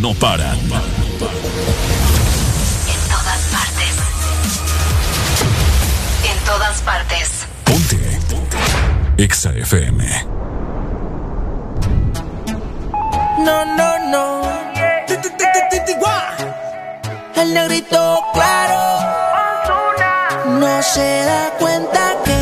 [0.00, 0.58] no paran.
[0.58, 0.68] En
[3.08, 3.94] todas partes.
[6.24, 7.46] En todas partes.
[7.64, 8.20] Ponte.
[9.18, 10.04] Exa FM.
[13.38, 14.42] No, no, no.
[17.34, 19.00] El negrito claro.
[20.60, 22.41] No se da cuenta que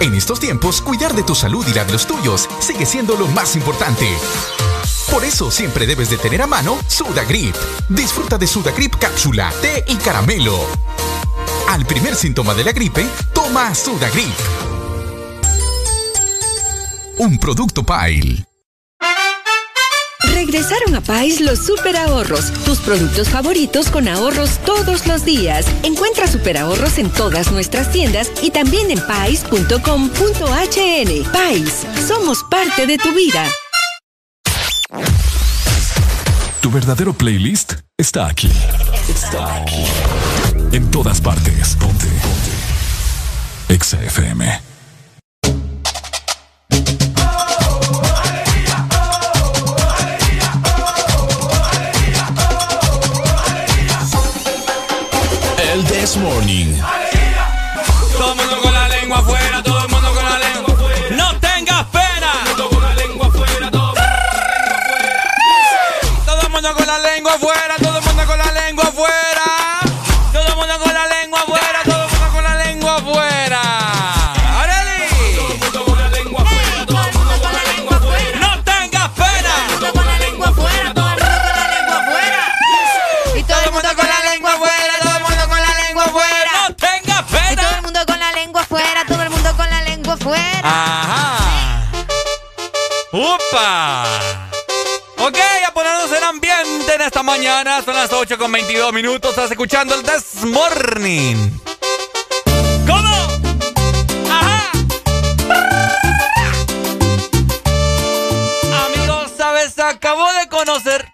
[0.00, 3.26] En estos tiempos, cuidar de tu salud y la de los tuyos sigue siendo lo
[3.28, 4.08] más importante.
[5.10, 7.54] Por eso siempre debes de tener a mano Sudagrip.
[7.88, 10.58] Disfruta de Sudagrip cápsula, té y caramelo.
[11.68, 14.34] Al primer síntoma de la gripe, toma Sudagrip.
[17.18, 18.49] Un producto Pile.
[20.40, 25.66] Regresaron a Pais los super ahorros, tus productos favoritos con ahorros todos los días.
[25.82, 29.72] Encuentra super ahorros en todas nuestras tiendas y también en pais.com.hn.
[31.30, 33.44] Pais, somos parte de tu vida.
[36.62, 38.50] Tu verdadero playlist está aquí.
[39.10, 39.84] Está aquí.
[40.72, 41.76] En todas partes.
[41.76, 42.06] Ponte.
[42.06, 43.74] Ponte.
[43.74, 44.02] Exa
[56.10, 56.99] This Morning.
[93.52, 97.82] Ok, a ponernos en ambiente en esta mañana.
[97.84, 99.30] Son las 8 con 22 minutos.
[99.30, 101.50] Estás escuchando el This Morning.
[102.86, 103.28] ¿Cómo?
[104.30, 104.70] Ajá.
[108.86, 109.76] Amigos, ¿sabes?
[109.80, 111.12] Acabo de conocer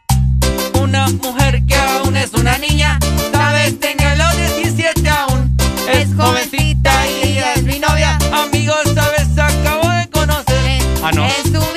[0.75, 2.99] una mujer que aún es una niña.
[3.33, 3.81] ¿Sabes?
[3.81, 5.57] Tengo los 17 aún.
[5.91, 8.19] Es jovencita y ella es mi novia.
[8.31, 9.27] Amigos, ¿sabes?
[9.39, 10.83] Acabo de conocer.
[11.03, 11.25] Ah, no.
[11.25, 11.76] En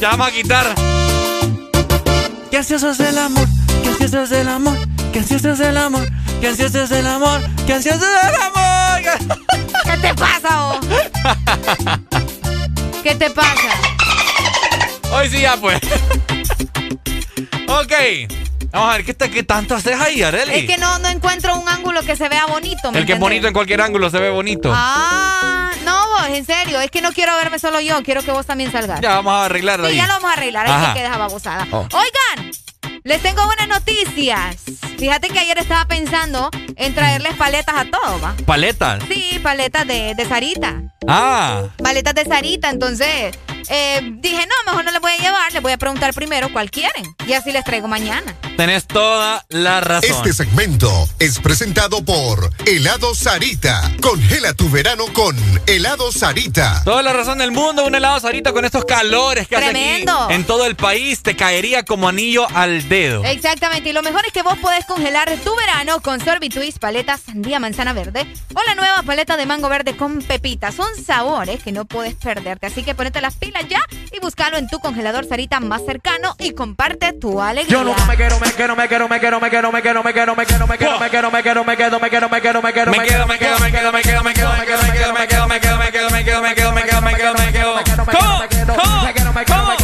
[0.00, 0.74] Ya vamos a quitar.
[2.50, 3.46] Qué ansioso es el amor,
[3.82, 4.76] qué ansioso es el amor,
[5.12, 6.08] qué ansioso es el amor,
[6.40, 8.66] qué ansioso es el amor, qué ansioso es el amor.
[9.84, 10.78] ¿Qué te pasa, vos?
[13.02, 13.68] ¿Qué te pasa?
[15.12, 15.78] Hoy sí ya pues.
[17.68, 17.92] ok.
[18.72, 20.52] Vamos a ver, ¿qué, te- qué tanto haces ahí, Areli?
[20.54, 22.92] Es que no, no encuentro un ángulo que se vea bonito.
[22.92, 24.70] ¿me El que es bonito en cualquier ángulo se ve bonito.
[24.74, 26.78] Ah, no, vos, en serio.
[26.80, 28.02] Es que no quiero verme solo yo.
[28.02, 29.00] Quiero que vos también salgas.
[29.00, 29.96] Ya vamos a arreglarlo Sí, ahí.
[29.96, 30.66] ya lo vamos a arreglar.
[30.66, 30.88] Ajá.
[30.88, 31.66] Hay que dejar babosada.
[31.70, 31.86] Oh.
[31.92, 32.50] Oigan,
[33.04, 34.56] les tengo buenas noticias.
[34.98, 38.34] Fíjate que ayer estaba pensando en traerles paletas a todos, ¿va?
[38.44, 39.02] Paletas.
[39.08, 40.82] Sí, paletas de, de Sarita.
[41.08, 41.62] Ah.
[41.82, 42.70] Paletas de Sarita.
[42.70, 43.36] Entonces,
[43.68, 45.52] eh, dije, no, mejor no les voy a llevar.
[45.52, 47.04] Les voy a preguntar primero cuál quieren.
[47.26, 48.34] Y así les traigo mañana.
[48.56, 50.10] Tenés toda la razón.
[50.10, 53.90] Este segmento es presentado por Helado Sarita.
[54.00, 55.36] Congela tu verano con
[55.66, 56.82] Helado Sarita.
[56.84, 60.12] Toda la razón del mundo, un helado Sarita con estos calores que Tremendo.
[60.12, 63.24] hace aquí en todo el país, te caería como anillo al dedo.
[63.24, 67.58] Exactamente, y lo mejor es que vos podés congelar tu verano con Sorbitwist, paleta sandía
[67.58, 70.72] manzana verde o la nueva paleta de mango verde con pepita.
[70.72, 73.80] Son sabores que no puedes perderte, así que ponete las pilas ya
[74.12, 77.78] y búscalo en tu congelador Sarita más cercano y comparte tu alegría.
[77.78, 80.12] Yo nunca me quiero, me quiero, me quiero, me quiero, me quiero, me quiero, me
[80.12, 82.62] quiero, me quiero, me quiero, me quiero, me quiero, me quiero, me quiero, me quiero,
[82.62, 83.62] me quiero, Me quedo, me quedo, me
[84.02, 86.10] quedo, me quedo, me quedo, me quedo, me quedo, me quedo, me quedo, me quedo,
[86.10, 87.96] me quedo, me quedo, me quedo, me quedo, me quedo, me quedo.
[88.76, 89.02] ¿Cómo?
[89.46, 89.76] ¿Cómo?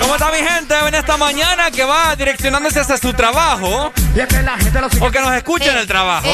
[0.00, 3.92] ¿Cómo está mi gente en esta mañana que va direccionándose hacia su trabajo?
[5.06, 6.26] O que nos escucha en el trabajo.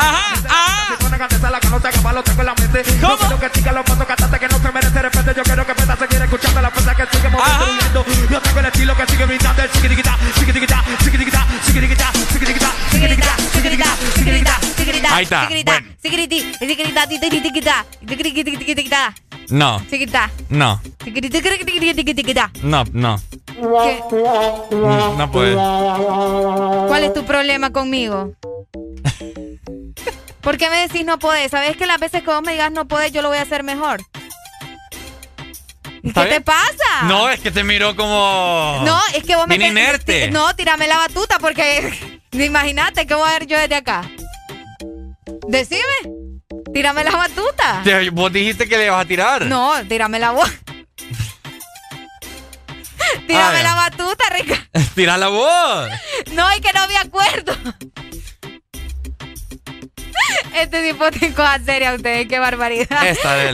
[0.00, 0.96] Ajá, ajá.
[3.00, 3.16] ¿Cómo?
[3.84, 5.32] Que siga los pasos cantantes que no se merece respeto.
[5.32, 8.04] Yo quiero que pueda seguir escuchando la fuerza que sigue moviendo.
[8.30, 13.96] Yo tengo el estilo que sigue brindando el chiquitiquita, chiquitiquita, chiquitiquita, chiquitiquita, chiquitiquita, chiquitiquita, chiquitiquita,
[14.16, 15.16] chiquitiquita.
[15.16, 15.48] Ahí está.
[15.72, 15.86] Bueno.
[17.92, 20.04] No, no,
[22.62, 23.20] no, no.
[24.70, 25.54] Mm, no puede.
[26.88, 28.32] ¿Cuál es tu problema conmigo?
[30.40, 31.50] ¿Por qué me decís no podés?
[31.50, 33.62] ¿Sabes que las veces que vos me digas no podés, yo lo voy a hacer
[33.62, 34.00] mejor?
[36.02, 37.02] ¿Qué te pasa?
[37.04, 38.80] No, es que te miro como.
[38.84, 39.56] No, es que vos me.
[39.56, 40.30] inerte.
[40.30, 42.20] No, tírame la batuta porque.
[42.32, 44.10] Imagínate que voy a ver yo desde acá.
[45.48, 45.84] Decime.
[46.72, 47.82] Tírame la batuta.
[48.12, 49.46] Vos dijiste que le ibas a tirar.
[49.46, 50.50] No, tírame la voz.
[53.26, 54.68] tírame la batuta, Rica.
[54.94, 55.90] Tira la voz.
[56.32, 57.52] No, es que no me acuerdo.
[60.54, 63.02] Este tipo de cosas serias, ustedes, qué barbaridad.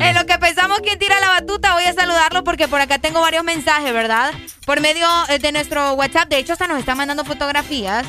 [0.00, 3.20] en lo que pensamos quién tira la batuta, voy a saludarlo porque por acá tengo
[3.20, 4.32] varios mensajes, ¿verdad?
[4.64, 8.06] Por medio eh, de nuestro WhatsApp, de hecho, hasta nos están mandando fotografías.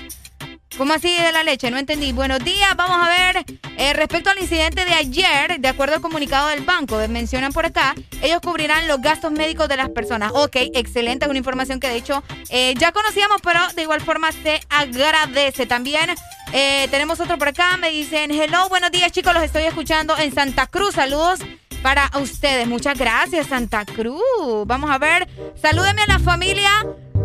[0.76, 1.72] ¿Cómo así de la leche?
[1.72, 2.12] No entendí.
[2.12, 3.46] Buenos días, vamos a ver.
[3.78, 7.96] Eh, respecto al incidente de ayer, de acuerdo al comunicado del banco, mencionan por acá,
[8.22, 10.32] ellos cubrirán los gastos médicos de las personas.
[10.36, 14.32] Ok, excelente, es una información que de hecho eh, ya conocíamos, pero de igual forma
[14.32, 15.66] se agradece.
[15.66, 16.10] También
[16.54, 20.34] eh, tenemos otro por acá, me dicen, hello, buenos días chicos, los estoy escuchando en
[20.34, 20.96] Santa Cruz.
[20.96, 21.40] Saludos
[21.82, 22.68] para ustedes.
[22.68, 24.22] Muchas gracias, Santa Cruz.
[24.66, 25.28] Vamos a ver,
[25.62, 26.70] salúdeme a la familia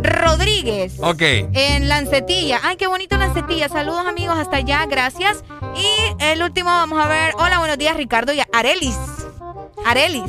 [0.02, 0.94] Rodríguez.
[1.00, 1.22] Ok.
[1.52, 2.60] En Lancetilla.
[2.62, 3.68] Ay, qué bonito Lancetilla.
[3.68, 5.44] Saludos amigos hasta allá, gracias.
[5.76, 7.34] Y el último, vamos a ver.
[7.39, 8.97] Hola, buenos días Ricardo y Arelis.
[9.84, 10.24] Arelis.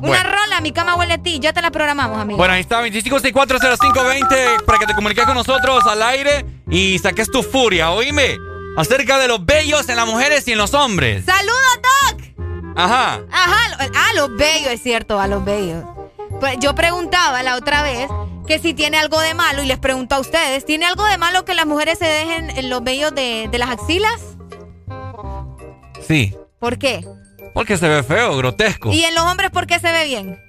[0.00, 1.38] Una rola, mi cama huele a ti.
[1.40, 2.38] Ya te la programamos, amigo.
[2.38, 7.42] Bueno, ahí está, 25640520 para que te comuniques con nosotros al aire y saques tu
[7.42, 7.90] furia.
[7.90, 8.38] Oíme,
[8.76, 11.24] acerca de los bellos en las mujeres y en los hombres.
[11.24, 11.97] ¡Saludos, Doc!
[12.78, 13.20] Ajá.
[13.32, 15.84] Ajá, a los bellos, es cierto, a los bellos.
[16.38, 18.08] Pues yo preguntaba la otra vez
[18.46, 21.44] que si tiene algo de malo, y les pregunto a ustedes, ¿tiene algo de malo
[21.44, 24.36] que las mujeres se dejen en los vellos de, las axilas?
[26.06, 26.36] Sí.
[26.60, 27.04] ¿Por qué?
[27.52, 28.92] Porque se ve feo, grotesco.
[28.92, 30.40] ¿Y en los hombres por qué se ve bien?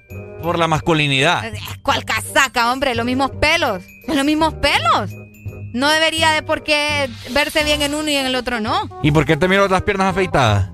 [0.44, 1.46] Por la masculinidad.
[1.46, 2.94] Eh, ¿Cuál casaca, hombre?
[2.94, 3.84] Los mismos pelos.
[4.08, 5.10] Los mismos pelos.
[5.74, 8.88] No debería de por qué verse bien en uno y en el otro no.
[9.02, 10.70] ¿Y por qué te miro las piernas afeitadas?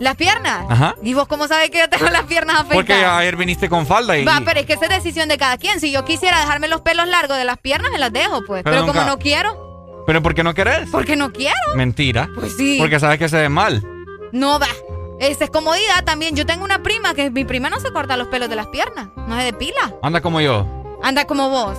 [0.00, 0.64] ¿Las piernas?
[0.68, 0.94] Ajá.
[1.02, 2.74] ¿Y vos cómo sabes que yo tengo las piernas afeitadas?
[2.74, 4.24] Porque ayer viniste con falda y...
[4.24, 5.78] Va, pero es que esa es decisión de cada quien.
[5.78, 8.64] Si yo quisiera dejarme los pelos largos de las piernas, me las dejo, pues.
[8.64, 10.02] Pero, como no quiero...
[10.06, 10.88] ¿Pero por qué no querés?
[10.90, 11.54] Porque no quiero.
[11.76, 12.30] Mentira.
[12.34, 12.78] Pues sí.
[12.80, 13.84] Porque sabes que se ve mal.
[14.32, 14.68] No, va.
[15.20, 16.34] Esa es comodidad también.
[16.34, 19.08] Yo tengo una prima que mi prima no se corta los pelos de las piernas.
[19.28, 19.94] No se depila.
[20.02, 20.66] Anda como yo.
[21.02, 21.76] Anda como vos.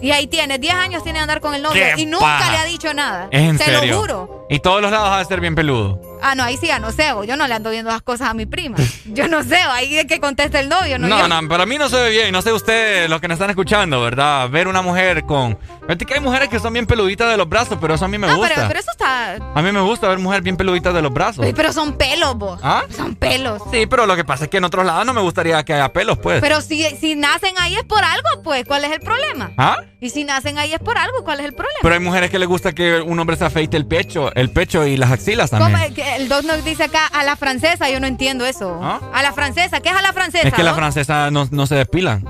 [0.00, 2.64] Y ahí tiene, 10 años tiene que andar con el novio y nunca le ha
[2.64, 3.28] dicho nada.
[3.30, 3.84] ¿Es en Te serio?
[3.92, 4.46] lo juro.
[4.48, 6.00] Y todos los lados va a ser bien peludo.
[6.22, 7.12] Ah, no, ahí sí no sé.
[7.26, 8.76] Yo no le ando viendo las cosas a mi prima.
[9.06, 9.56] Yo no sé.
[9.56, 10.98] Ahí es que conteste el novio.
[10.98, 12.32] No, no, no, pero a mí no se ve bien.
[12.32, 14.48] No sé ustedes, los que nos están escuchando, ¿verdad?
[14.48, 15.58] Ver una mujer con.
[15.88, 18.18] Vete que hay mujeres que son bien peluditas de los brazos, pero eso a mí
[18.18, 18.54] me gusta.
[18.54, 19.34] Pero, pero eso está.
[19.54, 21.44] A mí me gusta ver mujeres bien peluditas de los brazos.
[21.54, 22.60] pero son pelos, vos.
[22.62, 22.84] ¿Ah?
[22.94, 23.62] Son pelos.
[23.72, 25.92] Sí, pero lo que pasa es que en otros lados no me gustaría que haya
[25.92, 26.40] pelos, pues.
[26.40, 28.64] Pero si, si nacen ahí es por algo, pues.
[28.66, 29.50] ¿Cuál es el problema?
[29.56, 29.78] ¿Ah?
[30.00, 31.78] Y si nacen ahí es por algo, ¿cuál es el problema?
[31.82, 34.86] Pero hay mujeres que les gusta que un hombre se afeite el pecho, el pecho
[34.86, 35.72] y las axilas también.
[35.72, 35.94] ¿Cómo?
[36.16, 38.78] El dos nos dice acá a la francesa, yo no entiendo eso.
[38.82, 39.00] ¿Ah?
[39.12, 40.48] A la francesa, ¿qué es a la francesa?
[40.48, 42.24] Es que la francesa no, no se despilan.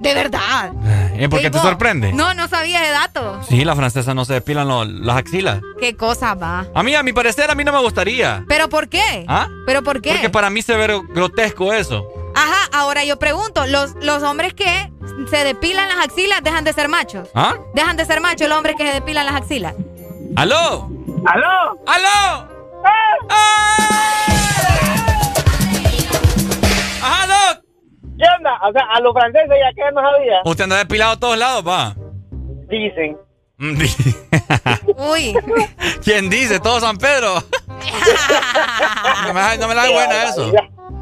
[0.00, 0.72] De verdad.
[1.16, 2.12] ¿Eh, ¿Por qué te sorprende?
[2.12, 3.40] No, no sabía de dato.
[3.48, 4.68] Sí, la francesa no se depilan
[5.06, 5.60] las axilas.
[5.80, 6.66] ¿Qué cosa va?
[6.74, 8.44] A mí, a mi parecer, a mí no me gustaría.
[8.48, 9.24] ¿Pero por qué?
[9.28, 9.48] ¿Ah?
[9.66, 10.10] ¿Pero por qué?
[10.12, 12.06] Porque para mí se ve grotesco eso.
[12.34, 14.90] Ajá, ahora yo pregunto, ¿los, los hombres que
[15.30, 17.28] se depilan las axilas dejan de ser machos?
[17.34, 17.54] ¿Ah?
[17.74, 19.74] Dejan de ser machos los hombres que se depilan las axilas.
[20.36, 20.90] ¡Aló!
[21.24, 21.78] ¡Aló!
[21.86, 22.55] ¡Aló!
[23.28, 24.26] ¡Ah!
[27.02, 27.64] ¡Ajá, Doc!
[28.18, 28.58] ¿Qué onda?
[28.68, 30.40] O sea, a los franceses ya que no sabía.
[30.44, 31.94] Usted anda depilado a todos lados, pa.
[32.68, 33.16] Dicen.
[34.96, 35.34] Uy.
[36.04, 36.60] ¿Quién dice?
[36.60, 37.34] Todo San Pedro.
[39.26, 40.52] no, me, no me la da buena eso.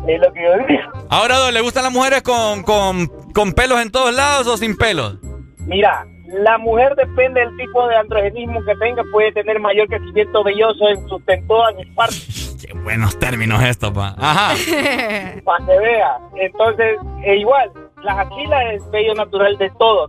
[0.06, 1.06] Es lo que yo digo.
[1.08, 5.16] Ahora, ¿le gustan las mujeres con, con, con pelos en todos lados o sin pelos?
[5.58, 6.06] Mira,
[6.42, 11.08] la mujer depende del tipo de androgenismo que tenga, puede tener mayor crecimiento velloso en,
[11.08, 12.56] sus, en todas sus partes.
[12.66, 14.14] Qué buenos términos estos, pa.
[14.18, 14.54] Ajá.
[15.44, 16.18] Para que vea.
[16.36, 17.70] Entonces, e igual,
[18.02, 20.08] las axilas es bello natural de todo,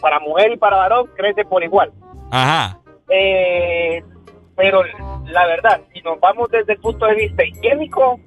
[0.00, 1.92] para mujer y para varón crece por igual.
[2.30, 2.78] Ajá.
[3.08, 4.02] Eh,
[4.56, 4.82] pero
[5.26, 8.18] la verdad, si nos vamos desde el punto de vista higiénico,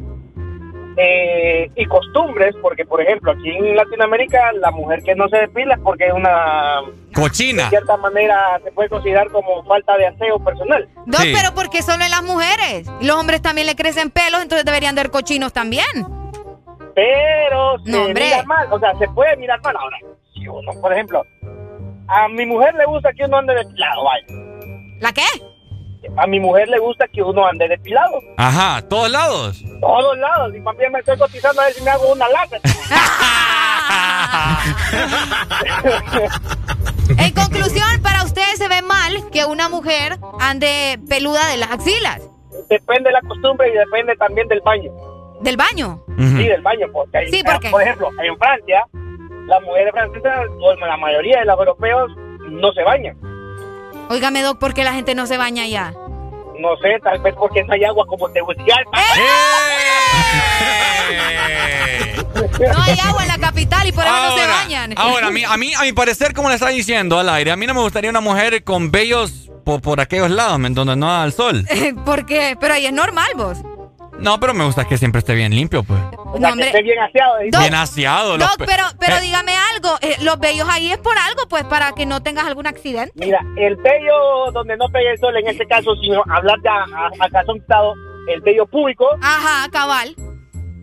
[0.98, 5.76] eh, y costumbres, porque por ejemplo aquí en Latinoamérica la mujer que no se depila
[5.76, 6.82] es porque es una
[7.14, 7.64] cochina.
[7.66, 10.90] De cierta manera se puede considerar como falta de aseo personal.
[11.06, 12.88] No, pero porque solo en las mujeres.
[13.02, 15.86] Los hombres también le crecen pelos, entonces deberían de ser cochinos también.
[16.96, 19.98] Pero se no, mira mal, o sea, se puede mirar mal ahora.
[20.34, 21.24] Si uno, por ejemplo,
[22.08, 24.26] a mi mujer le gusta que uno ande depilado, vaya.
[25.00, 25.22] ¿La qué?
[26.16, 28.22] A mi mujer le gusta que uno ande depilado.
[28.38, 29.64] Ajá, ¿todos lados?
[29.82, 30.54] Todos lados.
[30.56, 32.62] Y también me estoy cotizando a ver si me hago una láser.
[37.18, 42.22] En conclusión, para ustedes se ve mal que una mujer ande peluda de las axilas.
[42.70, 44.92] Depende de la costumbre y depende también del baño.
[45.42, 46.04] ¿Del baño?
[46.18, 47.70] Sí, del baño, porque hay, sí, porque...
[47.70, 48.86] por ejemplo, en Francia,
[49.48, 52.12] las mujeres francesas, o la mayoría de los europeos,
[52.50, 53.18] no se bañan.
[54.10, 55.94] Óigame, Doc, ¿por qué la gente no se baña allá?
[56.60, 58.76] No sé, tal vez porque no hay agua como te gustaría.
[62.38, 64.94] No hay agua en la capital y por eso no se bañan.
[64.96, 67.56] Ahora, a mí, a mí, a mi parecer, como le está diciendo al aire, a
[67.56, 71.34] mí no me gustaría una mujer con vellos por, aquellos lados, donde no da el
[71.34, 71.66] sol.
[72.06, 72.58] ¿Por qué?
[72.60, 73.58] Pero ahí es normal, vos.
[74.20, 76.00] No, pero me gusta que siempre esté bien limpio, pues.
[76.40, 76.66] No, hombre.
[76.66, 77.40] Que esté bien aseado.
[77.40, 78.38] bien aseado.
[78.38, 79.22] Doc, pero, pero eh.
[79.22, 79.98] dígame algo.
[80.02, 83.14] Eh, los vellos ahí es por algo, pues, para que no tengas algún accidente.
[83.16, 86.84] Mira, el vello donde no pegue el sol, en este caso, sino hablar de a,
[86.84, 87.84] a,
[88.28, 89.08] el vello público.
[89.22, 90.16] Ajá, cabal.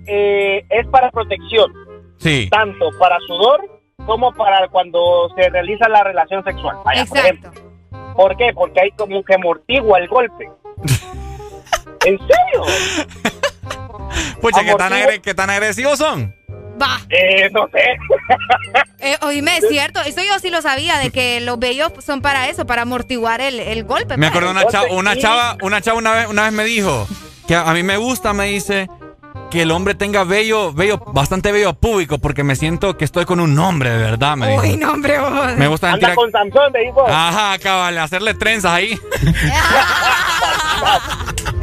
[0.06, 1.72] Eh, es para protección.
[2.18, 2.48] Sí.
[2.50, 3.60] Tanto para sudor
[4.06, 6.76] como para cuando se realiza la relación sexual.
[6.94, 7.50] Exacto.
[7.90, 8.52] Por, ¿Por qué?
[8.54, 10.50] Porque hay como que amortigua el golpe.
[12.04, 12.62] ¿En serio?
[14.40, 16.34] Pucha, ¿qué tan, ¿qué tan, agresivos son?
[16.80, 17.00] Va.
[17.08, 17.96] Eh, no sé.
[18.98, 20.00] eh, oíme, es cierto.
[20.00, 23.60] Eso yo sí lo sabía, de que los bellos son para eso, para amortiguar el,
[23.60, 24.16] el golpe.
[24.16, 27.06] Me acuerdo una, chava, una chava, una chava una vez, una vez me dijo
[27.46, 28.88] que a mí me gusta, me dice,
[29.50, 33.38] que el hombre tenga bello, bello, bastante bello público, porque me siento que estoy con
[33.40, 35.56] un hombre, de verdad, me Uy, no, hombre, vos.
[35.56, 37.06] Me gusta Anda con Sansón, me dijo.
[37.06, 38.98] Ajá, cabal, hacerle trenzas ahí.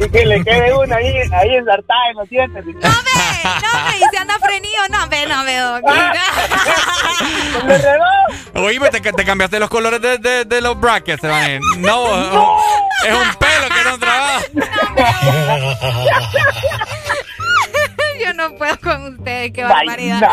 [0.04, 2.64] y que le quede una ahí, ahí ensartada en los dientes.
[2.64, 5.82] No, ve, no, ve, y se anda frenido, no, ve, no, ve, doc.
[8.64, 11.30] Oye, te, te cambiaste los colores de, de, de los brackets, no,
[11.78, 12.58] no,
[13.04, 14.42] es un pelo que no trabaja.
[18.24, 20.28] Yo no puedo con ustedes, qué barbaridad.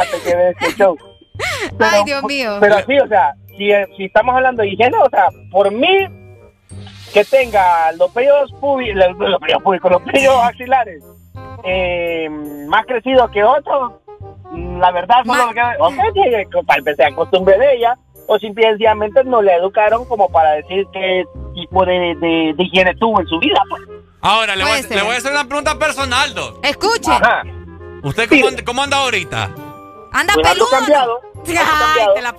[1.79, 2.57] Ay, Dios mío.
[2.59, 5.87] Pero sí, o sea, si, si estamos hablando de higiene, o sea, por mí,
[7.09, 11.03] que tenga los pellos públicos, los, pellos públicos, los pellos axilares
[11.63, 12.29] eh,
[12.67, 13.93] más crecidos que otros,
[14.53, 15.61] la verdad solo lo que...
[15.79, 17.97] Ok, tal vez sea costumbre de ella,
[18.27, 23.27] o simplemente no le educaron como para decir qué tipo de, de, higiene tuvo en
[23.27, 23.61] su vida.
[23.69, 23.83] Pues.
[24.21, 26.63] Ahora, le voy, a, le voy, a hacer una pregunta personal, Doc.
[26.63, 27.11] Escuche.
[28.03, 29.49] ¿Usted cómo, cómo, anda ahorita?
[30.13, 30.69] ¿Anda pues peludo?
[30.69, 31.19] Cambiado,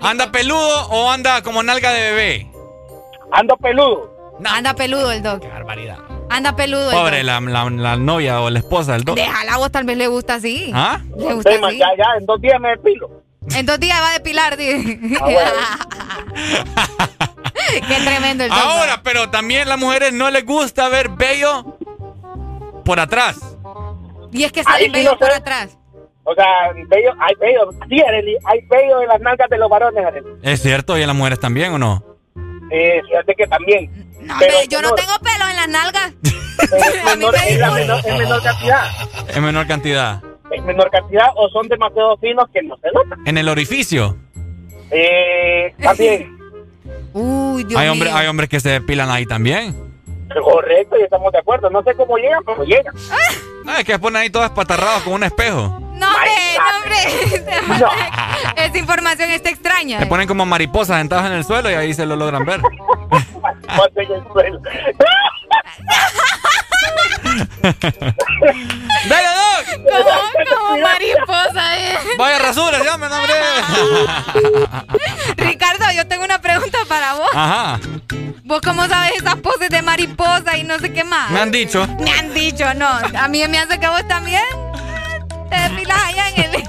[0.02, 2.50] ¿Anda peludo o anda como nalga de bebé?
[3.32, 4.19] Ando peludo.
[4.44, 5.40] Anda peludo el Doc.
[5.40, 5.98] Qué barbaridad.
[6.30, 6.90] Anda peludo.
[6.90, 9.16] Pobre, la, la, la, novia o la esposa del Doc.
[9.16, 10.70] Déjala, vos tal vez le gusta así.
[10.74, 11.00] ¿Ah?
[11.16, 11.78] Le gusta así.
[11.78, 13.10] Ya, ya, en dos días me depilo.
[13.54, 14.56] En dos días va a depilar, ah,
[17.88, 21.76] Qué tremendo el Ahora, pero también a las mujeres no les gusta ver bello
[22.84, 23.56] por atrás.
[24.32, 25.76] Y es que salen bello por atrás.
[26.22, 26.44] O sea,
[26.88, 30.28] bello, hay bello, sí, Arely, hay bello en las nalgas de los varones, Arely.
[30.42, 30.96] ¿Es cierto?
[30.96, 32.04] ¿Y en las mujeres también o no?
[32.70, 34.09] Eh, fíjate que también.
[34.22, 36.12] No, pero yo no tengo pelo en las nalgas.
[36.60, 38.84] Es menor, es, menor, es menor cantidad.
[39.28, 43.26] Es menor cantidad en menor cantidad o son demasiado finos que no se notan.
[43.26, 44.16] ¿En el orificio?
[44.90, 46.36] Eh, también.
[47.12, 49.89] Uy, Dios hay hombres, Hay hombres que se depilan ahí también.
[50.44, 51.70] Correcto, y estamos de acuerdo.
[51.70, 52.94] No sé cómo llegan, pero llegan.
[53.66, 55.78] Ah, es que se ponen ahí todos espatarrados con un espejo.
[56.00, 57.86] No, hombre, no, hombre.
[58.64, 59.98] Esa información está extraña.
[59.98, 62.60] Se ponen como mariposas sentadas en el suelo y ahí se lo logran ver.
[63.96, 64.60] en el suelo.
[69.08, 69.64] ¡Dale, Doc!
[69.90, 70.10] Como,
[70.56, 71.98] como mariposa, eh.
[72.18, 73.34] Vaya rasura, llame, hombre.
[75.36, 77.30] Ricardo, yo tengo una pregunta para vos.
[77.34, 77.80] Ajá.
[78.44, 81.30] ¿Vos cómo sabes esas poses de mariposa y no sé qué más?
[81.30, 81.86] Me han dicho.
[82.00, 82.88] Me han dicho, no.
[82.88, 84.42] A mí me hace que vos también
[85.50, 86.64] te desfilas allá en el...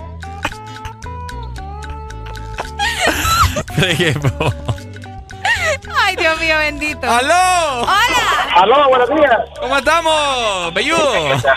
[6.06, 7.08] Ay, Dios mío, bendito.
[7.10, 7.82] ¡Aló!
[7.84, 8.56] ¡Hola!
[8.56, 9.38] ¡Aló, buenos días!
[9.60, 11.40] ¿Cómo estamos, belludo?
[11.40, 11.50] Se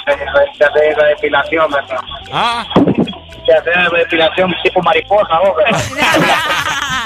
[0.65, 2.01] hace la depilación, ¿verdad?
[2.33, 2.65] Ah.
[3.47, 5.55] Se hace la depilación tipo mariposa, vos,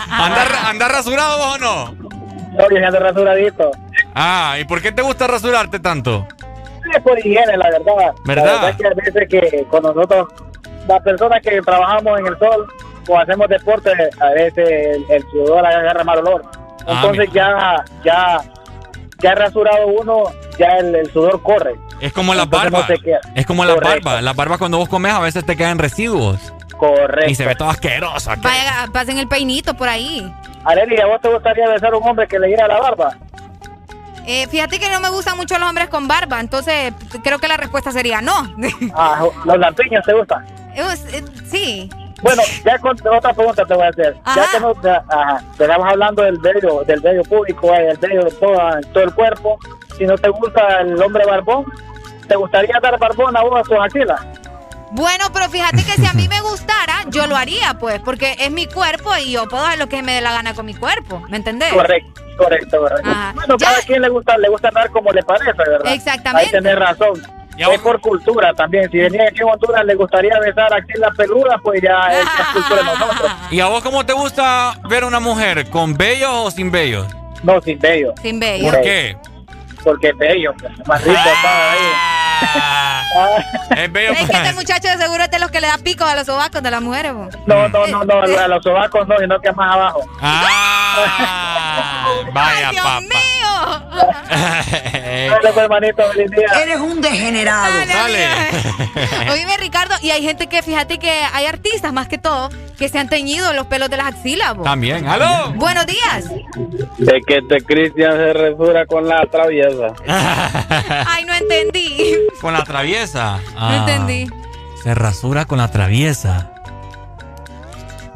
[0.09, 1.93] ¿Anda, ¿Anda rasurado vos o no?
[2.53, 3.73] No, yo ando rasuradito.
[4.15, 6.27] Ah, ¿y por qué te gusta rasurarte tanto?
[6.95, 8.15] Es por higiene, la verdad.
[8.25, 8.45] ¿Verdad?
[8.45, 10.29] La verdad que a veces que con nosotros,
[10.87, 12.67] las personas que trabajamos en el sol
[13.09, 13.91] o hacemos deporte,
[14.21, 16.43] a veces el, el sudor agarra mal olor.
[16.89, 18.41] Ah, Entonces ya, ya,
[19.19, 20.25] ya rasurado uno,
[20.59, 21.75] ya el, sudor corre.
[22.01, 22.87] Es como la barba.
[23.35, 24.23] es como la barba.
[24.23, 26.53] La barba cuando vos comes a veces te quedan residuos.
[26.79, 27.31] Correcto.
[27.31, 28.31] Y se ve todo asqueroso.
[28.41, 30.33] Vaya, pasen el peinito por ahí.
[30.65, 33.17] Arely, ¿a vos te gustaría besar a un hombre que le diera la barba?
[34.27, 36.93] Eh, fíjate que no me gustan mucho los hombres con barba, entonces
[37.23, 38.55] creo que la respuesta sería no.
[38.95, 40.45] Ah, ¿los lampiños te gustan?
[40.75, 41.91] Eh, sí.
[42.23, 44.17] Bueno, ya con otra pregunta te voy a hacer.
[44.35, 48.59] Ya que nos estamos hablando del vello, del vello público, del vello de todo,
[48.93, 49.59] todo el cuerpo,
[49.97, 51.65] si no te gusta el hombre barbón,
[52.27, 54.21] ¿te gustaría dar barbón a vos a tus axilas?
[54.91, 58.51] Bueno, pero fíjate que si a mí me gustara, yo lo haría, pues, porque es
[58.51, 61.21] mi cuerpo y yo puedo hacer lo que me dé la gana con mi cuerpo,
[61.29, 61.73] ¿me entendés?
[61.75, 63.11] Correcto, correcto, correcto.
[63.35, 65.93] Bueno, cada quien le gusta, le gusta andar como le parece, ¿verdad?
[65.93, 66.47] Exactamente.
[66.47, 67.23] Ahí tenés razón.
[67.59, 68.91] Es por cultura también.
[68.91, 72.83] Si venía aquí en Honduras le gustaría besar aquí la peluda, pues ya es, cultura
[72.83, 73.33] de nosotros.
[73.51, 75.69] ¿Y a vos cómo te gusta ver una mujer?
[75.69, 77.07] ¿Con bellos o sin bellos?
[77.43, 78.15] No, sin bellos.
[78.23, 78.73] Sin bellos.
[78.73, 79.17] ¿Por qué?
[79.83, 81.73] Porque es bello, pues, más rico ah.
[83.73, 83.85] ahí.
[83.85, 84.13] es bello.
[84.13, 86.27] Es que este muchacho de seguro es de los que le da pico a los
[86.27, 87.13] sobacos de las mujeres.
[87.47, 90.05] No, no, no, no, a los sobacos no, sino que más abajo.
[90.21, 93.38] Ah, vaya, Ay, Dios mío.
[95.43, 96.47] Pues, hermanito, feliz día.
[96.63, 97.73] Eres un degenerado.
[97.87, 98.27] Dale.
[99.33, 102.99] Oíme, Ricardo, y hay gente que, fíjate que hay artistas más que todo que se
[102.99, 104.55] han teñido los pelos de las axilas.
[104.55, 104.63] bo.
[104.63, 105.53] También, ¡aló!
[105.55, 106.25] Buenos días.
[106.99, 109.89] De que este Cristian se resura con la traviesa.
[111.09, 112.15] Ay, no entendí.
[112.41, 113.39] Con la traviesa.
[113.55, 114.29] No Ah, entendí.
[114.83, 116.53] Se rasura con la traviesa.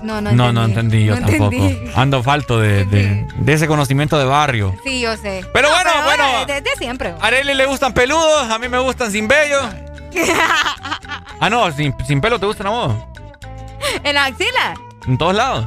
[0.02, 0.52] No, no No, entendí.
[0.54, 1.52] no entendí yo No tampoco.
[1.54, 1.90] entendí.
[1.94, 4.74] Ando falto de, de- de ese conocimiento de barrio.
[4.84, 5.44] Sí, yo sé.
[5.52, 6.46] Pero No, bueno, bueno.
[6.46, 7.14] De, de siempre.
[7.20, 9.60] A Arely le gustan peludos, a mí me gustan sin vello.
[11.40, 12.94] Ah, no, sin, sin pelo te gustan a vos.
[14.04, 14.74] ¿En la axila?
[15.08, 15.66] En todos lados.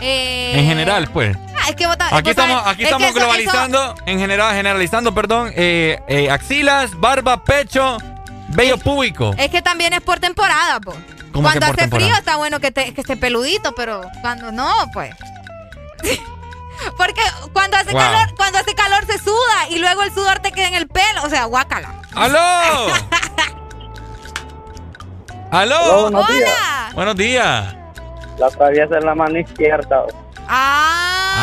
[0.00, 1.36] Eh, En general, pues.
[1.62, 4.54] ah, es que vos Aquí vos estamos, sabes- aquí es estamos eso- globalizando, en general,
[4.54, 7.98] generalizando, perdón, eh, eh, axilas, barba, pecho,
[8.48, 9.34] vello público.
[9.36, 10.94] es que también es por temporada, po.
[11.34, 12.08] ¿Cómo que Cuando hace temporada?
[12.08, 15.14] frío está bueno que, te- que esté peludito, pero cuando no, pues.
[16.96, 17.20] Porque
[17.52, 18.00] cuando hace Wow.
[18.00, 21.22] calor, cuando hace calor se suda y luego el sudor te queda en el pelo,
[21.24, 21.92] o sea, guácala.
[22.14, 22.38] ¡Aló!
[25.50, 26.02] ¡Aló!
[26.10, 26.50] Buenos días.
[26.50, 26.90] Hola.
[26.94, 27.74] Buenos días.
[28.38, 30.02] La traviesa en la mano izquierda.
[30.48, 31.34] Ah.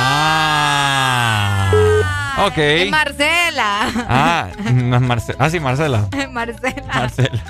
[1.73, 2.45] Ah.
[2.47, 2.57] Ok.
[2.89, 3.89] Marcela.
[4.09, 5.37] Ah, no es Marcela.
[5.39, 6.07] Ah, sí, Marcela.
[6.31, 6.93] Marcela.
[6.93, 7.41] Marcela.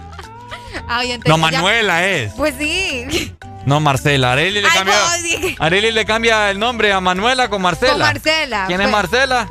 [0.87, 2.33] Ay, No, ya- Manuela es.
[2.33, 3.35] Pues sí.
[3.63, 4.31] No, Marcela.
[4.31, 4.95] Areli le Ay, cambia.
[4.95, 7.91] no, Areli le cambia el nombre a Manuela con Marcela.
[7.91, 8.63] Con Marcela.
[8.65, 8.91] ¿Quién es pues.
[8.91, 9.47] Marcela?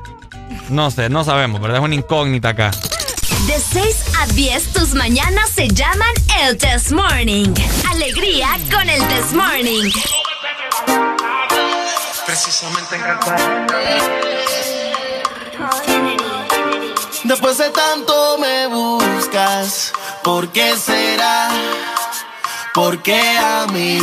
[0.69, 1.79] No sé, no sabemos, ¿verdad?
[1.79, 2.73] Es una incógnita acá.
[3.47, 7.55] De 6 a 10, tus mañanas se llaman el Test Morning.
[7.89, 9.91] Alegría con el Test Morning.
[12.27, 13.03] Precisamente en
[17.25, 19.93] Después de tanto me buscas,
[20.23, 21.49] ¿por qué será?
[22.75, 23.99] ¿Por qué a mí?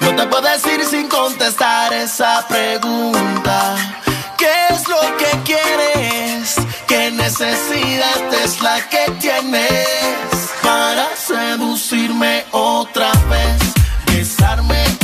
[0.00, 3.76] No te puedo decir sin contestar esa pregunta.
[4.36, 6.56] ¿Qué es lo que quieres?
[6.86, 13.62] ¿Qué necesidad es la que tienes para seducirme otra vez?
[14.06, 15.03] Besarme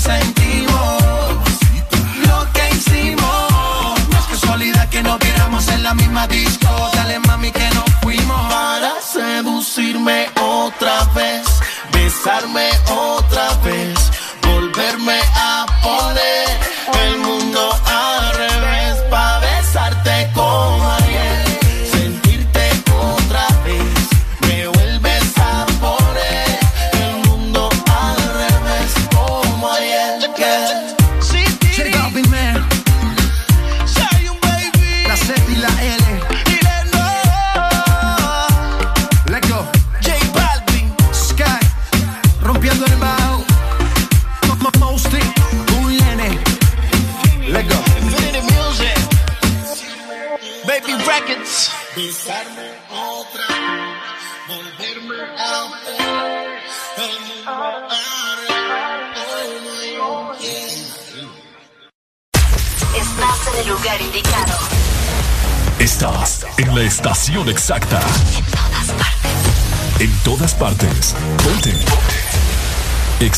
[0.00, 1.02] sentimos,
[2.26, 4.08] lo que hicimos.
[4.10, 6.68] No es casualidad que nos viéramos en la misma disco.
[6.94, 8.40] Dale mami que nos fuimos.
[8.52, 11.29] Para seducirme otra vez.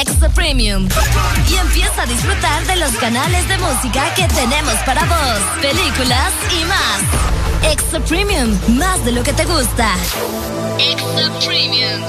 [0.00, 0.88] Extra Premium.
[1.50, 6.64] Y empieza a disfrutar de los canales de música que tenemos para vos, películas y
[6.66, 7.72] más.
[7.72, 9.94] Extra Premium, más de lo que te gusta.
[10.78, 12.00] Extra Premium.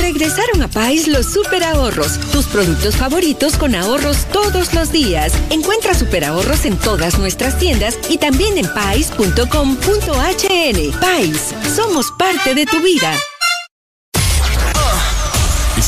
[0.00, 5.32] Regresaron a Pais los super ahorros, tus productos favoritos con ahorros todos los días.
[5.50, 9.38] Encuentra super ahorros en todas nuestras tiendas y también en pais.com.hn.
[11.00, 13.16] Pais, somos parte de tu vida.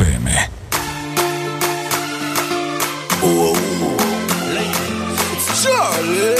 [0.00, 0.26] FM.
[5.60, 6.36] Charlie.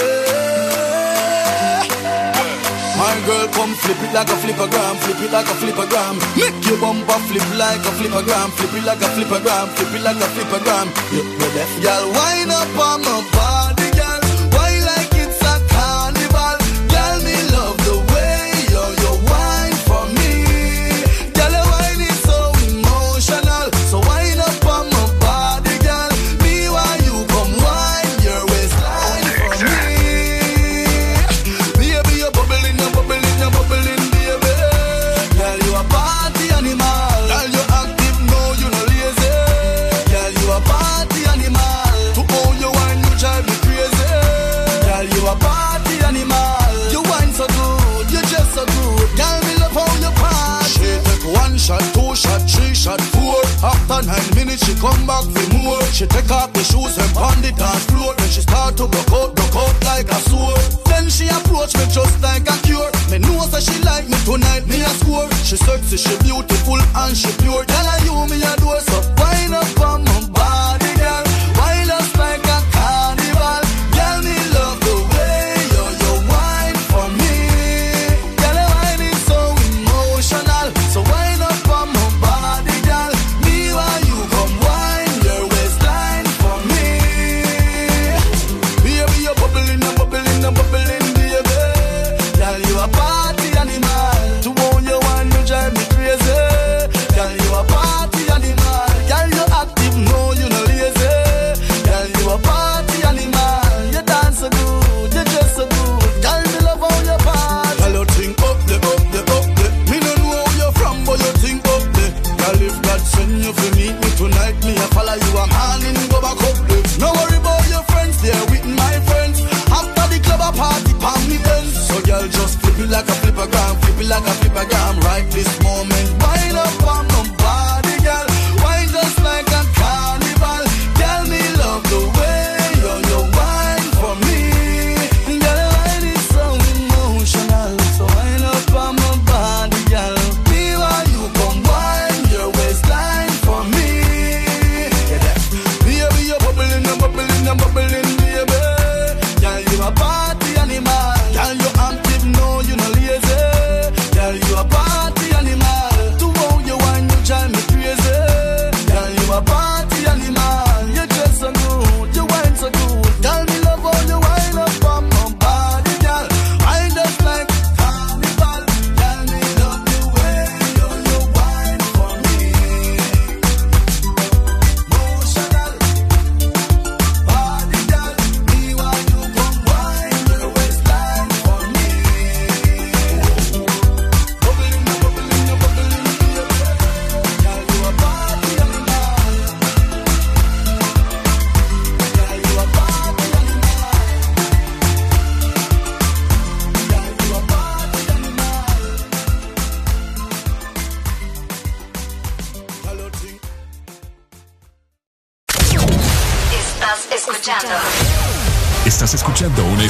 [2.96, 6.16] My girl, come flip it like a flippergram, flip it like a flippergram.
[6.36, 10.16] Make your bumper flip like a flippergram, flip it like a flippergram, flip it like
[10.16, 10.86] a flippergram.
[11.12, 13.59] You, you deaf, girl, wind up on my body.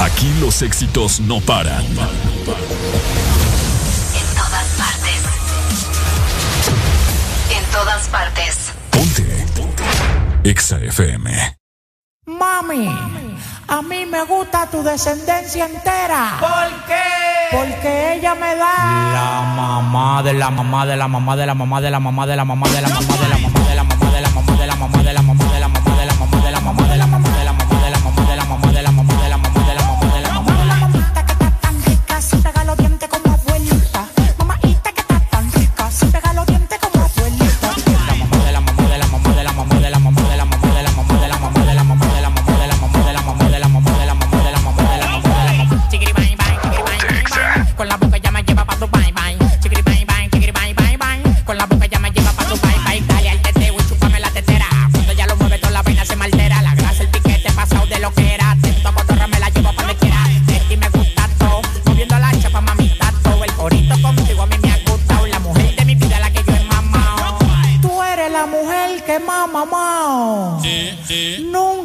[0.00, 1.84] Aquí los éxitos no paran.
[1.84, 1.96] En
[4.34, 5.22] todas partes.
[7.54, 8.72] En todas partes.
[8.90, 9.46] Ponte.
[9.54, 9.84] Ponte.
[10.42, 11.54] Exa FM.
[12.24, 12.88] Mami,
[13.68, 16.38] a mí me gusta tu descendencia entera.
[16.40, 17.02] ¿Por qué?
[17.50, 21.80] Porque ella me da la mamá de la mamá de la mamá de la mamá
[21.82, 23.68] de la mamá de la mamá de la mamá de la mamá de la mamá
[23.68, 23.99] de la mamá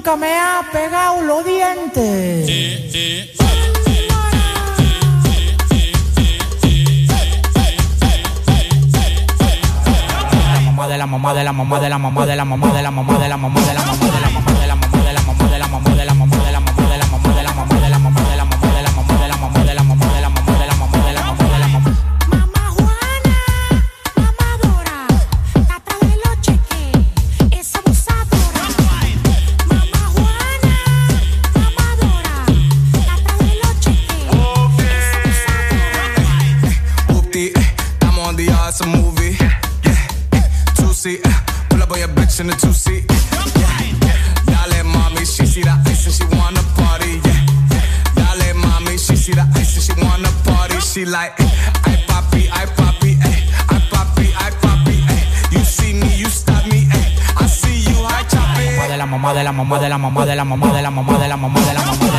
[0.05, 2.47] Nunca me ha pegado los dientes.
[10.45, 12.83] La mamá de la mamá de la mamá de la mamá de la mamá de
[12.83, 14.34] la mamá de la mamá de la mamá de la mamá de la mamá
[51.15, 53.11] like, I poppy, I poppy.
[53.75, 54.97] I poppy, I poppy.
[55.55, 56.79] You see me, you stop me.
[57.43, 58.89] I see you, I chop it.
[58.91, 61.17] De la mamá, de la mamá, de la mamá, de la mamá, de la mamá,
[61.17, 62.14] de la mamá, de la mamá,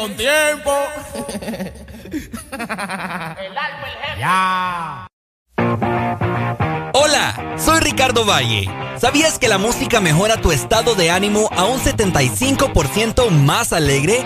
[0.00, 0.72] con tiempo.
[4.18, 5.06] ya.
[6.94, 8.66] Hola, soy Ricardo Valle.
[8.98, 14.24] ¿Sabías que la música mejora tu estado de ánimo a un 75% más alegre?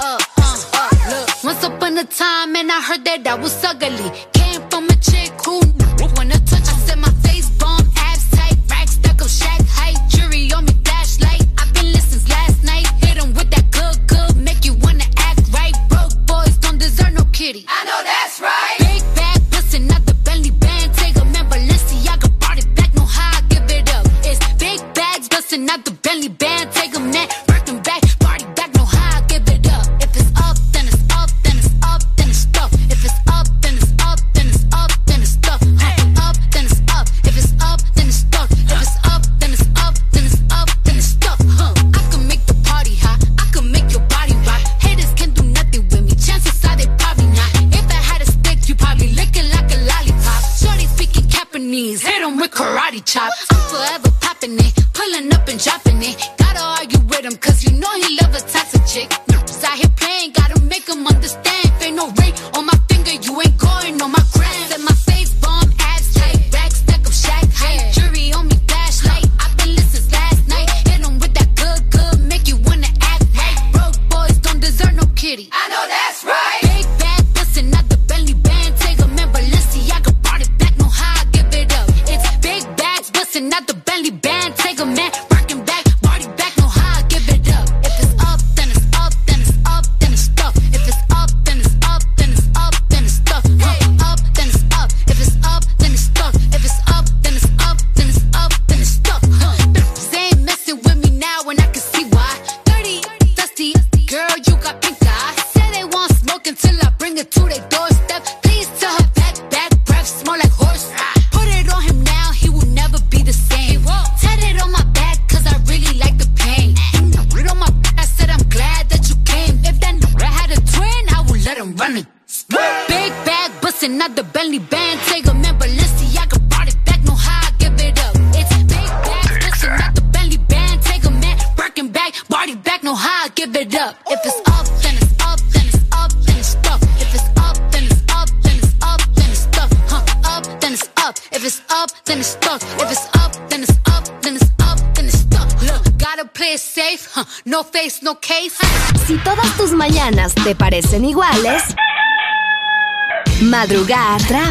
[0.00, 4.10] uh, Once upon a time, and I heard that I was ugly.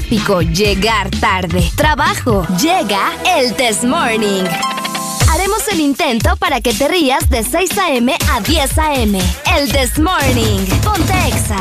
[0.10, 4.44] Tráfico, llegar tarde, trabajo, llega el Test Morning.
[5.32, 8.18] Haremos el intento para que te rías de 6 a.m.
[8.32, 9.20] a 10 a.m.
[9.56, 10.66] El Test Morning.
[10.84, 11.60] Ponte Exa.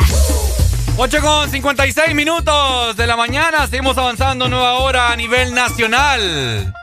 [0.97, 3.67] 8 con 56 minutos de la mañana.
[3.67, 6.75] Seguimos avanzando nueva hora a nivel nacional.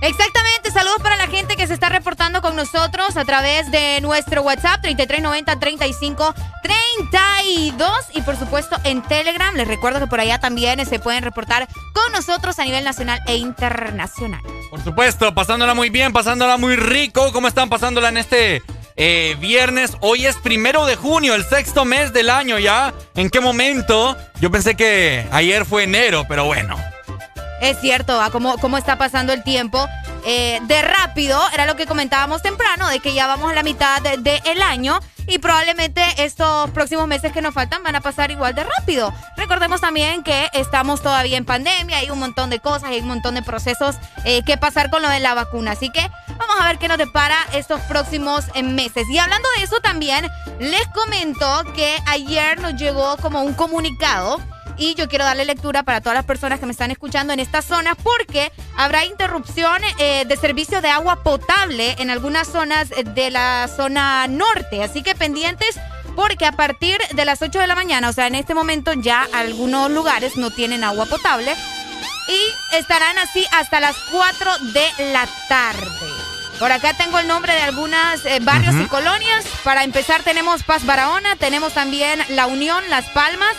[0.00, 4.42] Exactamente, saludos para la gente que se está reportando con nosotros a través de nuestro
[4.42, 6.34] WhatsApp 3390-3532
[8.14, 9.54] y por supuesto en Telegram.
[9.54, 13.36] Les recuerdo que por allá también se pueden reportar con nosotros a nivel nacional e
[13.36, 14.42] internacional.
[14.70, 17.32] Por supuesto, pasándola muy bien, pasándola muy rico.
[17.32, 18.62] ¿Cómo están pasándola en este
[18.96, 19.96] eh, viernes?
[20.00, 22.92] Hoy es primero de junio, el sexto mes del año ya.
[23.14, 24.16] ¿En qué momento?
[24.40, 26.76] Yo pensé que ayer fue enero, pero bueno.
[27.60, 28.30] Es cierto, ¿ah?
[28.30, 29.88] ¿Cómo, cómo está pasando el tiempo.
[30.26, 34.02] Eh, de rápido, era lo que comentábamos temprano, de que ya vamos a la mitad
[34.02, 38.30] del de, el año y probablemente estos próximos meses que nos faltan van a pasar
[38.30, 39.12] igual de rápido.
[39.36, 43.34] Recordemos también que estamos todavía en pandemia, hay un montón de cosas, hay un montón
[43.34, 45.72] de procesos eh, que pasar con lo de la vacuna.
[45.72, 49.06] Así que vamos a ver qué nos depara estos próximos eh, meses.
[49.10, 50.26] Y hablando de eso también,
[50.58, 54.40] les comento que ayer nos llegó como un comunicado
[54.78, 57.62] y yo quiero darle lectura para todas las personas que me están escuchando en esta
[57.62, 63.68] zona porque habrá interrupción eh, de servicio de agua potable en algunas zonas de la
[63.68, 64.82] zona norte.
[64.82, 65.78] Así que pendientes
[66.14, 69.28] porque a partir de las 8 de la mañana, o sea, en este momento ya
[69.32, 71.54] algunos lugares no tienen agua potable
[72.28, 76.28] y estarán así hasta las 4 de la tarde.
[76.58, 78.84] Por acá tengo el nombre de algunos eh, barrios uh -huh.
[78.84, 79.44] y colonias.
[79.62, 83.54] Para empezar tenemos Paz Barahona, tenemos también La Unión, Las Palmas,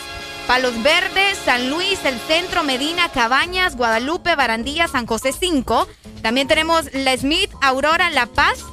[0.50, 5.86] Palos Verdes, San Luis, El Centro, Medina, Cabañas, Guadalupe, Barandilla, San José 5.
[6.22, 8.64] También tenemos La Smith, Aurora, La Paz,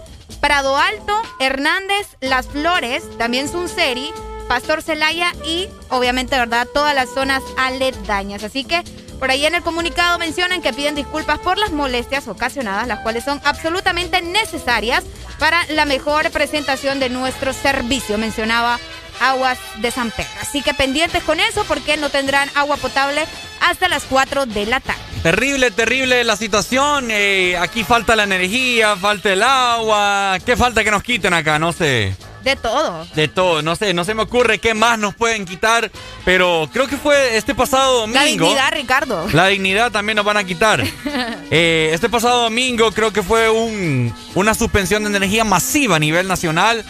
[0.41, 4.09] Prado Alto, Hernández, Las Flores, también Sunseri,
[4.47, 6.67] Pastor Celaya y obviamente, ¿verdad?
[6.73, 8.43] Todas las zonas aledañas.
[8.43, 8.81] Así que
[9.19, 13.23] por ahí en el comunicado mencionan que piden disculpas por las molestias ocasionadas, las cuales
[13.23, 15.03] son absolutamente necesarias
[15.37, 18.79] para la mejor presentación de nuestro servicio, mencionaba
[19.19, 20.29] Aguas de San Pedro.
[20.41, 23.25] Así que pendientes con eso porque no tendrán agua potable
[23.61, 25.01] hasta las 4 de la tarde.
[25.23, 27.07] Terrible, terrible la situación.
[27.09, 30.37] Eh, aquí falta la energía, falta el agua.
[30.45, 31.59] ¿Qué falta que nos quiten acá?
[31.59, 32.15] No sé.
[32.43, 33.05] De todo.
[33.13, 35.91] De todo, no sé, no se me ocurre qué más nos pueden quitar,
[36.23, 38.19] pero creo que fue este pasado domingo.
[38.19, 39.27] La dignidad, Ricardo.
[39.33, 40.81] La dignidad también nos van a quitar.
[41.51, 46.29] eh, este pasado domingo creo que fue un, una suspensión de energía masiva a nivel
[46.29, 46.85] nacional.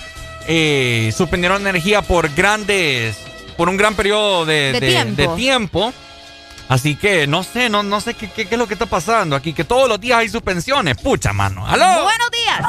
[0.47, 3.17] Eh, suspendieron energía por grandes,
[3.57, 5.21] por un gran periodo de, de, de, tiempo.
[5.21, 5.93] de tiempo.
[6.69, 9.37] Así que no sé, no, no sé qué, qué, qué, es lo que está pasando
[9.37, 10.97] aquí, que todos los días hay suspensiones.
[10.97, 11.65] Pucha, mano.
[11.65, 12.03] ¡Aló!
[12.03, 12.59] Buenos días.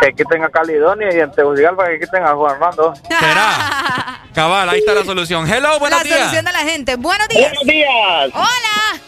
[0.00, 2.94] Que quiten a Caledonia y en Tegucigalpa que quiten a Juan Armando.
[3.08, 4.22] ¿Será?
[4.34, 5.48] Cabal, ahí está la solución.
[5.48, 6.18] Hello, buenos la días.
[6.18, 6.96] La solución de la gente.
[6.96, 7.52] Buenos días.
[7.52, 8.30] Buenos días.
[8.32, 9.00] Hola.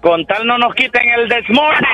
[0.00, 1.86] Con tal no nos quiten el desmorning.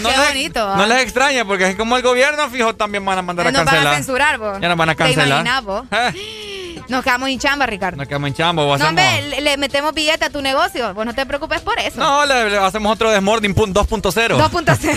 [0.00, 0.76] No Qué les, bonito.
[0.76, 3.60] No les extraña porque es como el gobierno fijo también van a mandar a nos
[3.60, 3.84] cancelar.
[3.84, 4.60] van a censurar, vos.
[4.60, 5.44] Ya nos van a cancelar.
[5.44, 5.84] ¿Te imaginas, vos?
[5.92, 6.45] Eh.
[6.88, 7.96] Nos quedamos en chamba, Ricardo.
[7.96, 8.64] Nos quedamos en chamba.
[8.64, 10.92] ¿vos no, hombre, le, le, metemos billete a tu negocio.
[10.94, 11.98] Vos no te preocupes por eso.
[11.98, 14.38] No, le, le hacemos otro Desmording 2.0.
[14.38, 14.96] 2.0.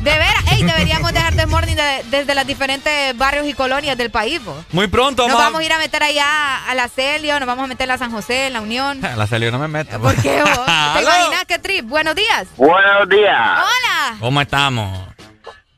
[0.00, 4.44] de veras, ey, deberíamos dejar Desmording de, desde los diferentes barrios y colonias del país,
[4.44, 4.56] vos.
[4.72, 7.64] Muy pronto, Nos vamos vamos a ir a meter allá a la Celio, nos vamos
[7.64, 9.04] a meter a San José, en la Unión.
[9.04, 9.98] A la Celio no me meto.
[10.00, 10.50] ¿Por qué vos?
[10.94, 11.86] ¿Te imaginas qué trip?
[11.86, 12.46] Buenos días.
[12.56, 13.38] Buenos días.
[13.38, 14.16] Hola.
[14.20, 14.98] ¿Cómo estamos?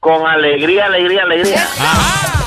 [0.01, 1.69] Con alegría, alegría, alegría.
[1.79, 2.45] Ajá.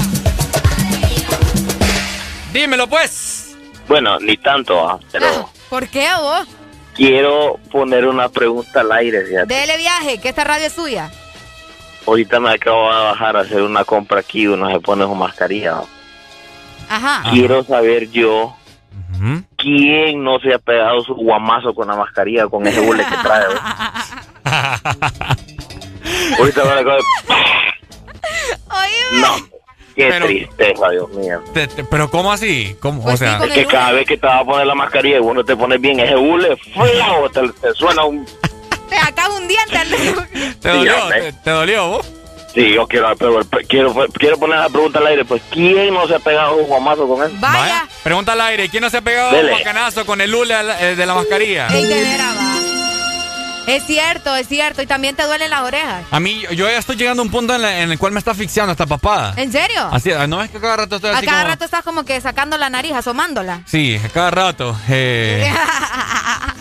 [2.51, 3.57] Dímelo pues.
[3.87, 4.99] Bueno, ni tanto, ¿ah?
[5.11, 5.25] pero...
[5.27, 6.47] Ah, ¿Por qué vos?
[6.95, 9.53] Quiero poner una pregunta al aire, fíjate.
[9.53, 11.11] Dele viaje, que esta radio es suya.
[12.05, 15.81] Ahorita me acabo de bajar a hacer una compra aquí, uno se pone su mascarilla.
[16.89, 17.29] Ajá.
[17.31, 18.55] Quiero saber yo
[19.57, 23.45] quién no se ha pegado su guamazo con la mascarilla, con ese bule que trae.
[26.39, 27.01] Ahorita me acabo de...
[28.71, 29.21] Oíme.
[29.21, 29.58] No.
[29.99, 31.43] Qué tristeza, Dios mío.
[31.89, 32.75] pero ¿cómo así?
[32.79, 33.03] ¿Cómo?
[33.03, 35.19] Pues o sea, es que cada vez que te vas a poner la mascarilla y
[35.19, 38.25] uno te pones bien ese hule, feo, te, te suena un...
[38.89, 39.77] Te acaba un diente.
[40.61, 40.95] ¿Te dolió?
[41.09, 42.11] ¿Te, te dolió vos?
[42.53, 45.25] Sí, yo quiero, pero, quiero, quiero poner la pregunta al aire.
[45.25, 47.31] Pues, ¿quién no se ha pegado un guamazo con él?
[47.39, 47.87] Vaya.
[48.01, 48.69] Pregunta al aire.
[48.69, 49.51] ¿Quién no se ha pegado Dele.
[49.51, 51.67] un bacanazo con el hule eh, de la mascarilla?
[51.67, 52.48] De.
[53.67, 54.81] Es cierto, es cierto.
[54.81, 56.03] Y también te duelen las orejas.
[56.09, 58.19] A mí, yo ya estoy llegando a un punto en, la- en el cual me
[58.19, 59.33] está asfixiando esta papada.
[59.37, 59.87] ¿En serio?
[59.91, 62.19] Así, no es que cada rato estoy A así cada como- rato estás como que
[62.19, 63.61] sacando la nariz, asomándola.
[63.65, 64.75] Sí, a cada rato.
[64.89, 65.51] eh.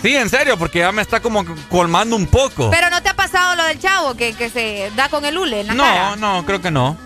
[0.02, 2.70] Sí, en serio, porque ya me está como colmando un poco.
[2.70, 5.62] Pero no te ha pasado lo del chavo que, que se da con el hule
[5.62, 6.14] en la no, cara.
[6.16, 6.96] no, creo que no.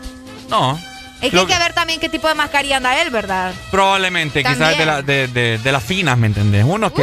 [0.50, 0.78] No.
[1.22, 3.54] Es que Lo hay que ver también qué tipo de mascarilla anda él, ¿verdad?
[3.70, 6.64] Probablemente, quizás de, la, de, de, de las finas, ¿me entendés?
[6.66, 7.02] Unos que...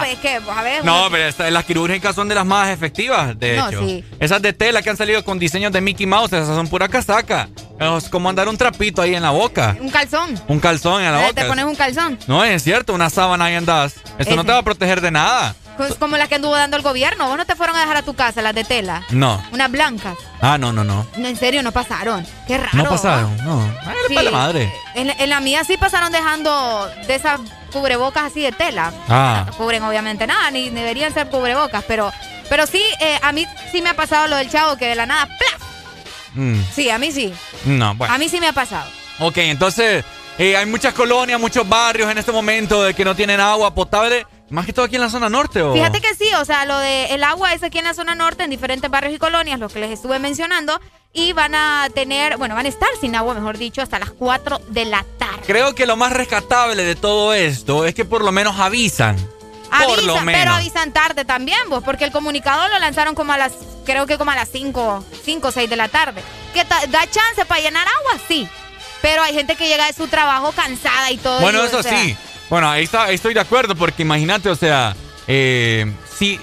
[0.00, 0.84] No, es que, a ver.
[0.84, 3.80] No, pero esta- las quirúrgicas son de las más efectivas, de No, hecho.
[3.86, 4.04] sí.
[4.20, 7.48] Esas de tela que han salido con diseños de Mickey Mouse, esas son pura casaca.
[7.82, 9.76] Es como andar un trapito ahí en la boca.
[9.80, 10.40] Un calzón.
[10.48, 11.42] Un calzón en la Eh, boca.
[11.42, 12.18] Te pones un calzón.
[12.26, 13.94] No, es cierto, una sábana ahí andas.
[14.18, 15.54] Eso no te va a proteger de nada.
[15.76, 17.28] Pues como las que anduvo dando el gobierno.
[17.28, 19.02] ¿Vos no te fueron a dejar a tu casa, las de tela?
[19.10, 19.42] No.
[19.52, 20.16] Unas blancas.
[20.40, 21.06] Ah, no, no, no.
[21.16, 22.26] No, en serio, no pasaron.
[22.46, 22.76] Qué raro.
[22.76, 23.62] No pasaron, no.
[23.86, 24.14] Ay, Sí.
[24.14, 24.72] le la madre.
[24.94, 27.40] En, la- en la mía sí pasaron dejando de esas
[27.72, 28.92] cubrebocas así de tela.
[29.08, 29.44] Ah.
[29.46, 32.12] No cubren obviamente nada, ni deberían ser cubrebocas, pero,
[32.50, 35.06] pero sí, eh, a mí sí me ha pasado lo del chavo que de la
[35.06, 35.62] nada, ¡plaf!
[36.34, 37.32] Mm, Sí, a mí sí.
[37.64, 38.14] no, bueno.
[38.14, 38.90] A mí sí me ha pasado.
[39.18, 40.04] Ok, entonces
[40.38, 44.26] eh, hay muchas colonias, muchos barrios en este momento de que no tienen agua potable.
[44.50, 45.72] Más que todo aquí en la zona norte, ¿o?
[45.72, 48.44] Fíjate que sí, o sea, lo de el agua es aquí en la zona norte,
[48.44, 50.78] en diferentes barrios y colonias, lo que les estuve mencionando,
[51.14, 54.60] y van a tener, bueno, van a estar sin agua, mejor dicho, hasta las 4
[54.68, 55.40] de la tarde.
[55.46, 59.16] Creo que lo más rescatable de todo esto es que por lo menos avisan.
[59.78, 60.40] Por lo Avisan, menos.
[60.40, 63.52] pero avisan tarde también, vos, porque el comunicado lo lanzaron como a las,
[63.84, 66.22] creo que como a las 5, 5 o 6 de la tarde.
[66.54, 68.20] ¿Que da chance para llenar agua?
[68.28, 68.48] Sí.
[69.00, 71.40] Pero hay gente que llega de su trabajo cansada y todo.
[71.40, 72.16] Bueno, y, o eso sea, sí.
[72.50, 74.94] Bueno, ahí, está, ahí estoy de acuerdo, porque imagínate, o sea,
[75.26, 76.38] eh, si.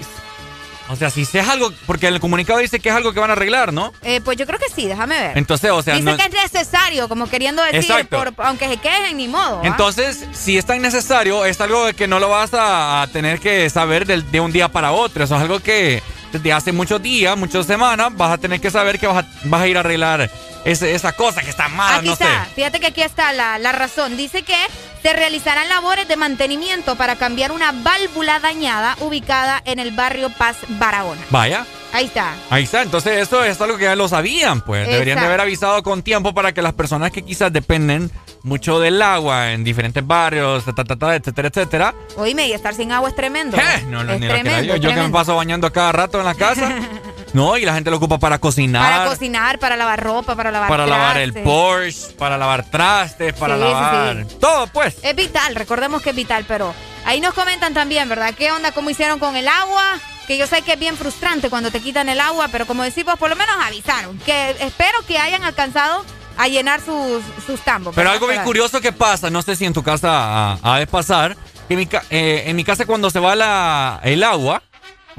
[0.90, 1.72] O sea, si es algo.
[1.86, 3.92] Porque el comunicado dice que es algo que van a arreglar, ¿no?
[4.02, 5.38] eh, pues yo creo que sí, déjame ver.
[5.38, 9.16] Entonces, o sea, Dice no- que es necesario, como queriendo decir, por- aunque se quejen,
[9.16, 9.60] ni modo.
[9.62, 9.66] ¿ah?
[9.66, 13.68] Entonces, si es tan necesario, es algo que no lo vas a, a tener que
[13.70, 15.24] saber de, un día para otro.
[15.24, 16.02] Eso es algo que
[16.32, 19.62] desde hace muchos días, muchas semanas, vas a tener que saber que vas a, vas
[19.62, 20.30] a ir a arreglar
[20.64, 22.50] esa cosa que está mal, Aquí no está, sé.
[22.54, 24.16] fíjate que aquí está la, la razón.
[24.16, 24.56] Dice que
[25.02, 30.56] se realizarán labores de mantenimiento para cambiar una válvula dañada ubicada en el barrio Paz
[30.68, 31.20] Barahona.
[31.30, 31.64] Vaya.
[31.92, 32.34] Ahí está.
[32.50, 34.86] Ahí está, entonces eso es algo que ya lo sabían, pues.
[34.86, 38.12] Deberían de haber avisado con tiempo para que las personas que quizás dependen
[38.44, 41.94] mucho del agua en diferentes barrios, ta, ta, ta, etcétera, etcétera.
[42.16, 43.56] Oíme, y estar sin agua es tremendo.
[43.56, 45.18] Eh, No, no, es ni lo que tremendo, yo, yo que me tremendo.
[45.18, 46.74] paso bañando cada rato en la casa.
[47.32, 48.92] no, y la gente lo ocupa para cocinar.
[48.92, 51.32] Para cocinar, para lavar ropa, para lavar para lavar el.
[51.34, 54.36] Porsche, para lavar trastes, para Sí, lavar sí.
[54.40, 54.96] todo, pues.
[55.02, 56.74] Es vital, recordemos que es vital, pero
[57.06, 58.34] ahí nos comentan también, ¿verdad?
[58.36, 58.72] ¿Qué onda?
[58.72, 59.82] ¿Cómo hicieron con el agua?
[60.26, 63.18] Que yo sé que es bien frustrante cuando te quitan el agua, pero como decimos,
[63.18, 64.18] por lo menos avisaron.
[64.20, 66.04] Que espero que hayan alcanzado
[66.36, 67.94] a llenar sus, sus tambos.
[67.94, 71.36] Pero algo bien curioso que pasa, no sé si en tu casa ha, de pasar,
[71.68, 74.62] que mi ca- eh, en mi casa cuando se va la, el agua,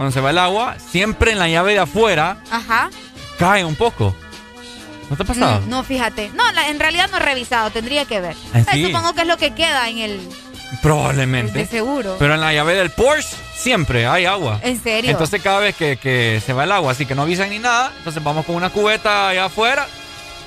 [0.02, 2.90] cuando se va el agua, siempre en la llave de afuera Ajá.
[3.38, 4.16] cae un poco.
[5.12, 5.62] ¿No te ha pasado?
[5.62, 6.32] Mm, no, fíjate.
[6.34, 8.36] No, la- en realidad no he revisado, tendría que ver.
[8.52, 8.84] Ah, sí.
[8.84, 10.20] Supongo que es lo que queda en el...
[10.82, 11.60] Probablemente.
[11.60, 12.16] De seguro.
[12.18, 14.60] Pero en la llave del Porsche siempre hay agua.
[14.64, 15.12] ¿En serio?
[15.12, 17.94] Entonces cada vez que, que se va el agua, así que no avisan ni nada,
[18.00, 19.86] entonces vamos con una cubeta allá afuera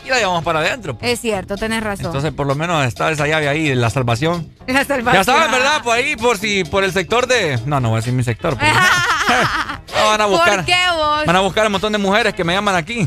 [0.05, 0.97] y la llevamos para adentro.
[0.99, 1.13] pues.
[1.13, 2.07] Es cierto, tenés razón.
[2.07, 4.49] Entonces por lo menos está esa llave ahí, la salvación.
[4.67, 5.15] La salvación.
[5.15, 5.83] Ya saben, ¿verdad?
[5.83, 7.59] Por ahí, por si, por el sector de.
[7.67, 8.57] No, no voy a decir mi sector.
[8.59, 8.73] pero-
[9.97, 10.57] No, van a buscar.
[10.57, 11.27] ¿Por qué vos?
[11.27, 13.03] Van a buscar un montón de mujeres que me llaman aquí.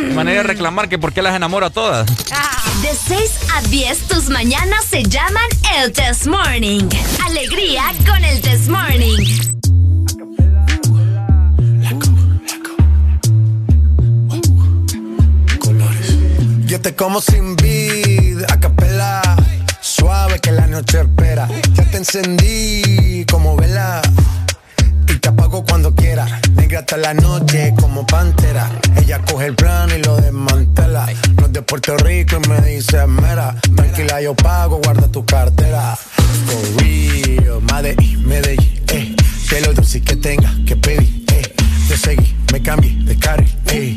[0.00, 0.08] Mm.
[0.08, 2.06] De manera de reclamar que por qué las enamoro a todas.
[2.82, 5.44] De 6 a 10, tus mañanas se llaman
[5.76, 6.88] el Test Morning.
[7.26, 9.61] Alegría con el Test Morning.
[16.72, 19.20] Yo te como sin vid, a capela.
[19.82, 21.46] Suave que la noche espera.
[21.74, 24.00] Ya te encendí como vela.
[25.06, 26.30] Y te apago cuando quieras.
[26.54, 28.70] Negra hasta la noche como pantera.
[28.96, 31.08] Ella coge el plan y lo desmantela.
[31.36, 33.54] No es de Puerto Rico y me dice mera.
[33.76, 35.94] Tranquila, yo pago, guarda tu cartera.
[36.46, 39.14] For real, Medellín, Medellín, eh.
[39.46, 41.54] Que lo dulce que tenga que pedir, eh.
[41.88, 43.94] Te seguí, me cambié de carril, eh.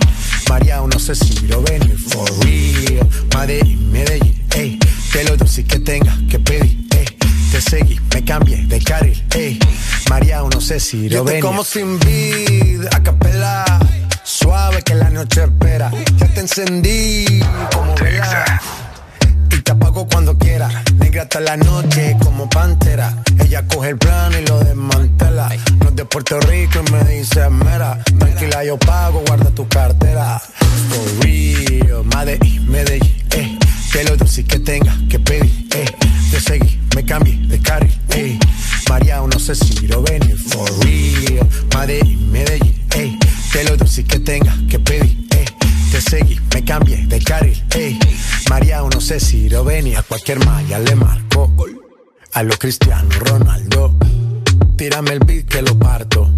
[0.49, 1.97] María, no sé si lo venir.
[1.97, 4.77] For real, Medellín, Medellín, eh.
[5.11, 7.05] Que lo dulce que tenga que pedir, eh.
[7.51, 9.57] Te seguí, me cambié de carril, eh.
[10.09, 11.41] María, no sé si lo venir.
[11.41, 13.65] como sin vida, a capela.
[14.23, 15.91] Suave que la noche espera.
[16.17, 17.39] Ya te encendí
[17.71, 18.61] como vela
[19.65, 20.69] te apago cuando quiera.
[20.99, 23.11] Negra hasta la noche como pantera.
[23.43, 25.49] Ella coge el plano y lo desmantela.
[25.79, 28.01] No es de Puerto Rico y me dice mera.
[28.17, 30.39] Tranquila, yo pago, guarda tu cartera.
[30.89, 33.57] For real, Medellín, Medellín, eh.
[33.91, 35.85] Que lo dulce que tenga que pedir, eh.
[36.29, 38.37] Te seguí, me cambié de carril, eh.
[38.87, 40.37] María, no sé si lo venir.
[40.37, 43.17] For real, Medellín, Medellín, eh.
[43.51, 45.54] Que lo dulce que tenga que pedir, eh
[45.95, 47.97] te seguí, me cambié de carril, ey.
[48.49, 51.53] María, no sé si venía, a cualquier malla le marco.
[52.33, 53.95] A lo Cristiano Ronaldo,
[54.75, 56.29] tírame el beat que lo parto.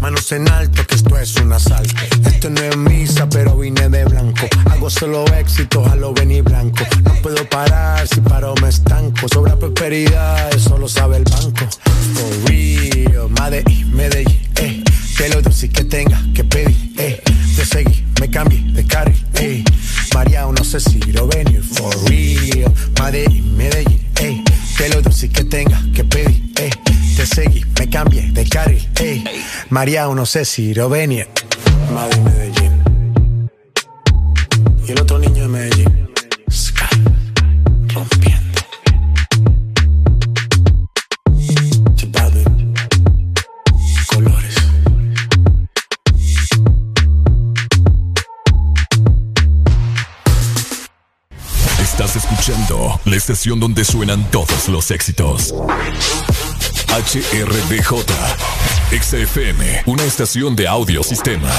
[0.00, 1.94] Manos en alto, que esto es un asalto.
[2.24, 4.48] Esto no es misa, pero vine de blanco.
[4.70, 6.82] Hago solo éxito, a lo venir blanco.
[7.04, 9.28] No puedo parar, si paro me estanco.
[9.28, 11.68] Sobra prosperidad, eso lo sabe el banco.
[12.14, 14.82] For real, Medellín, Medellín, eh.
[15.18, 17.22] Que lo dulce que tenga que pedir, eh.
[17.56, 19.64] Te seguí, me cambié de carril, eh.
[20.14, 22.70] María, no sé si lo venir, for real.
[23.00, 24.44] Medellín, Medellín, eh.
[24.76, 26.70] Que lo dulce que tenga que pedir, eh.
[27.16, 29.24] Te seguí, me cambié de carril, eh.
[29.70, 31.28] María, no sé si lo venir.
[31.94, 33.50] Madrid, Medellín.
[34.86, 36.08] Y el otro niño de Medellín.
[36.50, 36.84] Sky.
[37.94, 38.49] Rompiendo.
[52.50, 55.54] Escuchando la estación donde suenan todos los éxitos.
[56.88, 58.04] HRDJ,
[59.00, 61.50] XFM, una estación de audio sistema.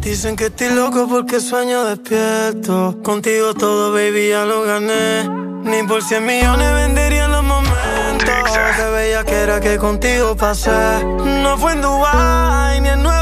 [0.00, 2.98] Dicen que estoy loco porque sueño despierto.
[3.02, 5.28] Contigo todo, baby, ya lo gané.
[5.64, 8.28] Ni por 100 millones vendería los momentos.
[8.76, 11.04] Que veía que era que contigo pasé.
[11.04, 13.21] No fue en Dubai ni en Nueva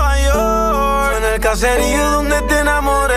[1.51, 3.17] caserío donde te enamoré.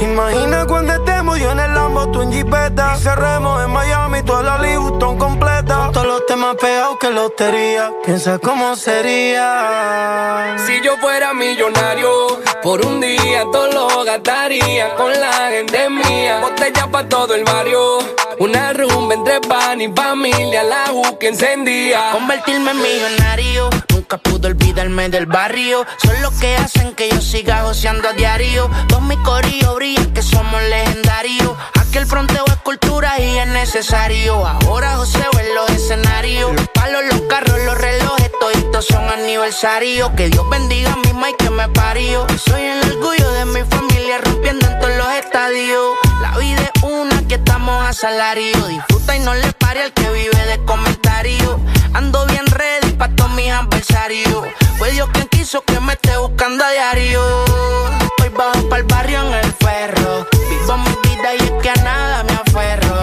[0.00, 2.94] Imagina cuando estemos yo en el Lambo, tú en Jeepeta.
[2.96, 5.76] Y cerremos en Miami, toda la Louis Vuitton completa.
[5.76, 7.92] Con todos los temas pegados que lotería.
[8.06, 10.56] Piensa cómo sería.
[10.66, 16.40] Si yo fuera millonario, por un día todo lo gastaría con la gente mía.
[16.40, 17.98] Botella pa' todo el barrio,
[18.38, 22.12] una rumba entre pan y familia, la U que encendía.
[22.12, 23.68] Convertirme en millonario,
[24.10, 25.86] nunca olvidarme del barrio.
[26.02, 28.68] Son los que hacen que yo siga goceando a diario.
[28.88, 31.52] Todos mis corillos brillan que somos legendarios.
[31.78, 34.44] Aquel fronteo es cultura y es necesario.
[34.44, 36.52] Ahora José en los escenarios.
[36.54, 40.10] Los palos, los carros, los relojes, toditos son aniversarios.
[40.16, 42.26] Que Dios bendiga a mi y que me parió.
[42.44, 45.94] Soy el orgullo de mi familia rompiendo en todos los estadios.
[46.20, 48.56] La vida es una que estamos a salario.
[48.66, 51.60] Disfruta y no le pare al que vive de comentarios.
[51.92, 52.89] Ando bien ready
[53.40, 54.44] mis adversarios.
[54.78, 57.22] Fue Dios quien quiso que me esté buscando a diario.
[58.22, 60.26] Hoy bajo pa'l barrio en el ferro.
[60.48, 62.96] Vivo mi vida y es que a nada me aferro.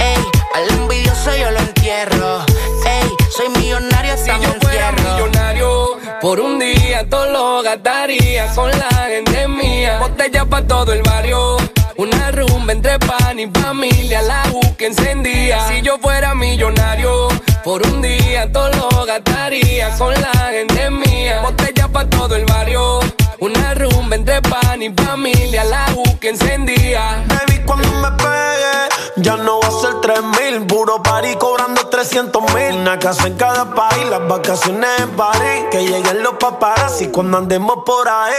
[0.00, 2.44] Ey, al envidioso yo lo entierro.
[2.86, 8.70] Ey, soy millonario hasta Si yo fuera millonario, por un día todo lo gastaría con
[8.70, 9.98] la gente mía.
[9.98, 11.56] Botella pa' todo el barrio.
[11.96, 15.68] Una rumba entre pan y familia, la U que encendía.
[15.68, 17.28] Si yo fuera millonario,
[17.64, 21.40] por un día todo lo gastaría con la gente mía.
[21.42, 23.00] Botella pa' todo el barrio.
[23.40, 27.24] Una rumba entre pan y familia, la U que encendía.
[27.26, 30.66] Baby, cuando me pegue, ya no va a ser 3 mil.
[30.66, 32.80] Puro party cobrando 300 mil.
[32.80, 35.64] Una casa en cada país, las vacaciones en París.
[35.70, 38.34] Que lleguen los paparazzi cuando andemos por ahí.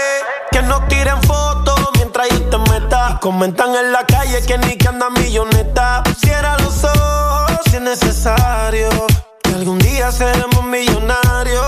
[0.52, 3.16] Que nos tiren fotos mientras yo te meta.
[3.16, 6.04] Y comentan en la calle que ni que anda milloneta.
[6.20, 7.15] Cierra los ojos
[7.76, 8.90] si es necesario.
[9.44, 11.66] Que algún día seremos millonarios.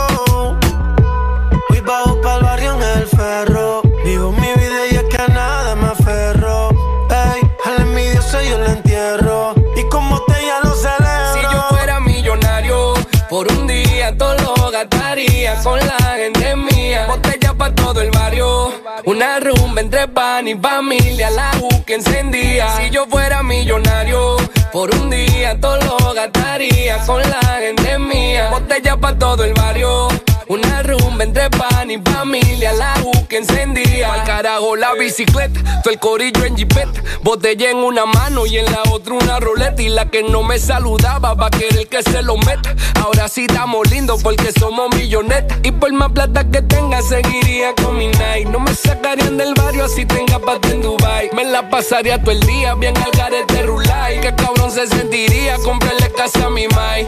[1.70, 3.82] Voy bajo pa'l barrio en el ferro.
[4.06, 6.70] Vivo mi vida y es que a nada me aferro.
[7.10, 9.54] Ey, al envidioso yo le entierro.
[9.76, 11.34] Y como te ya lo celebro.
[11.34, 12.94] Si yo fuera millonario,
[13.30, 17.06] por un día todo lo gastaría con la gente mía.
[17.08, 18.72] Botella pa' todo el barrio,
[19.06, 22.78] una rumba entre pan y familia, la U que encendía.
[22.78, 24.38] Si yo fuera millonario,
[24.72, 28.50] Por un día todo lo gastaría con la gente mía.
[28.52, 30.08] Botella pa' todo el barrio.
[30.50, 34.14] Una rumba entre pan y familia, la U que encendía.
[34.14, 37.02] Al carajo la bicicleta, todo el corillo en jipeta.
[37.22, 39.82] Botella en una mano y en la otra una roleta.
[39.82, 42.74] Y la que no me saludaba va a querer que se lo meta.
[43.04, 45.60] Ahora sí estamos lindos porque somos millonetas.
[45.64, 48.48] Y por más plata que tenga, seguiría con mi night.
[48.48, 51.30] No me sacarían del barrio así tenga pata en Dubai.
[51.34, 54.22] Me la pasaría todo el día bien al garete rulay.
[54.22, 57.04] Que cabrón se sentiría comprarle casa a mi mai.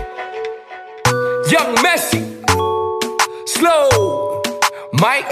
[1.49, 2.28] Young Messi.
[3.59, 4.41] Slow.
[4.93, 5.27] Mike.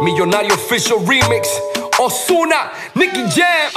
[0.00, 1.48] Millonario Official Remix.
[1.98, 2.70] Osuna.
[2.94, 3.72] Nicky Jam.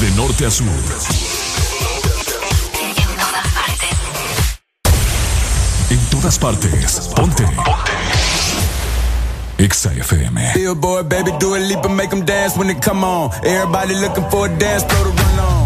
[0.00, 0.64] De norte a sur.
[5.90, 7.10] En todas partes.
[7.14, 7.44] Ponte.
[7.44, 8.15] Exa
[9.58, 10.54] FM.
[10.54, 13.30] Billboard, baby, do a leap and make them dance when they come on.
[13.44, 15.65] Everybody looking for a dance, throw the run on.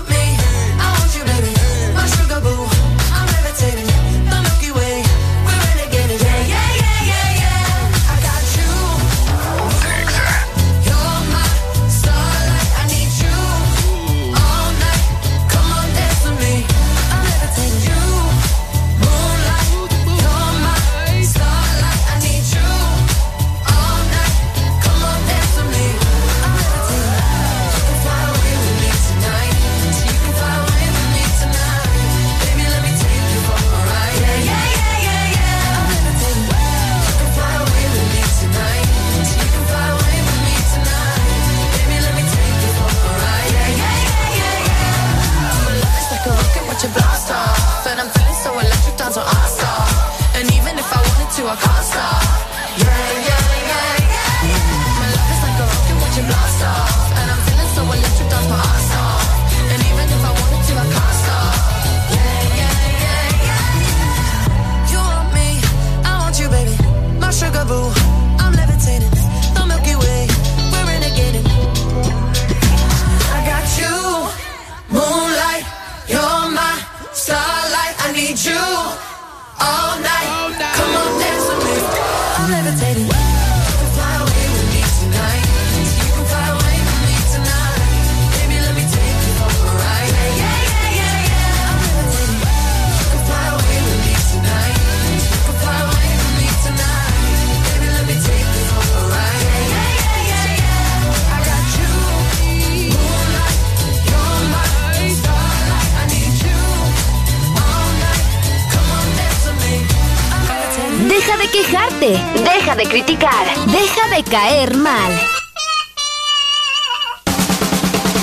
[111.51, 115.11] Quejarte, deja de criticar, deja de caer mal.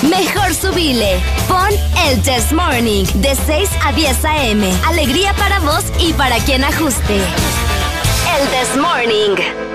[0.03, 1.21] Mejor subile.
[1.47, 1.69] Pon
[2.07, 4.73] el Test Morning de 6 a 10 a.m.
[4.87, 7.17] Alegría para vos y para quien ajuste.
[8.37, 9.68] El Test Morning.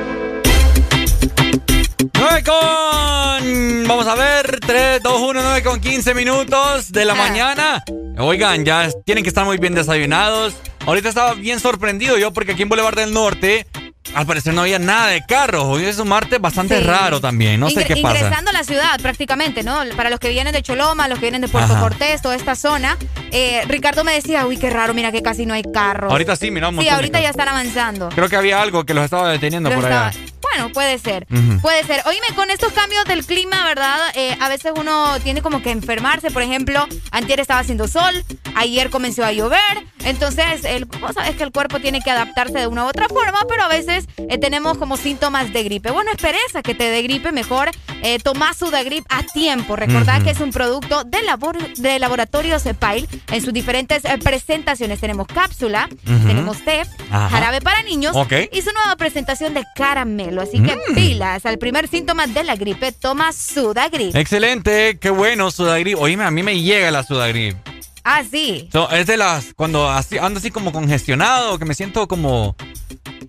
[2.12, 3.84] 9 con.
[3.88, 4.60] Vamos a ver.
[4.60, 7.84] 3, 2, 1, 9 con 15 minutos de la mañana.
[8.18, 10.54] Oigan, ya tienen que estar muy bien desayunados.
[10.86, 13.66] Ahorita estaba bien sorprendido yo porque aquí en Boulevard del Norte
[14.12, 15.64] al parecer no había nada de carros.
[15.64, 17.58] Hoy es un martes bastante raro también.
[17.58, 18.16] No sé qué pasa.
[18.16, 19.80] Ingresando a la ciudad prácticamente, ¿no?
[19.96, 22.96] Para los que vienen de Choloma, los que vienen de Puerto Cortés, toda esta zona.
[23.30, 26.12] Eh, Ricardo me decía, uy, qué raro, mira que casi no hay carros.
[26.12, 28.08] Ahorita sí, mira Sí, ahorita ya están avanzando.
[28.10, 30.12] Creo que había algo que los estaba deteniendo por allá.
[30.40, 31.26] Bueno, puede ser.
[31.62, 32.02] Puede ser.
[32.06, 33.98] Oíme, con estos cambios del clima, ¿verdad?
[34.14, 36.30] Eh, a veces uno tiene como que enfermarse.
[36.30, 38.24] Por ejemplo, antier estaba haciendo sol,
[38.54, 39.60] ayer comenzó a llover.
[40.04, 43.40] Entonces, el, vos sabes que el cuerpo tiene que adaptarse de una u otra forma,
[43.48, 45.90] pero a veces eh, tenemos como síntomas de gripe.
[45.90, 47.70] Bueno, esperes a que te dé gripe, mejor
[48.02, 49.76] eh, toma Sudagrip a tiempo.
[49.76, 55.00] Recordad que es un producto de, labor, de laboratorio Cepail en sus diferentes eh, presentaciones.
[55.00, 58.16] Tenemos cápsula, tenemos té, jarabe para niños
[58.52, 60.42] y su nueva presentación de caramelo.
[60.42, 60.94] Así que mm.
[60.94, 64.14] pilas, al primer síntoma de la gripe, toma Sudagrip.
[64.14, 65.98] Excelente, qué bueno Sudagrip.
[65.98, 67.56] Oíme, a mí me llega la Sudagrip.
[68.04, 68.68] Ah, sí.
[68.92, 72.54] es de las, cuando así, ando así como congestionado, que me siento como...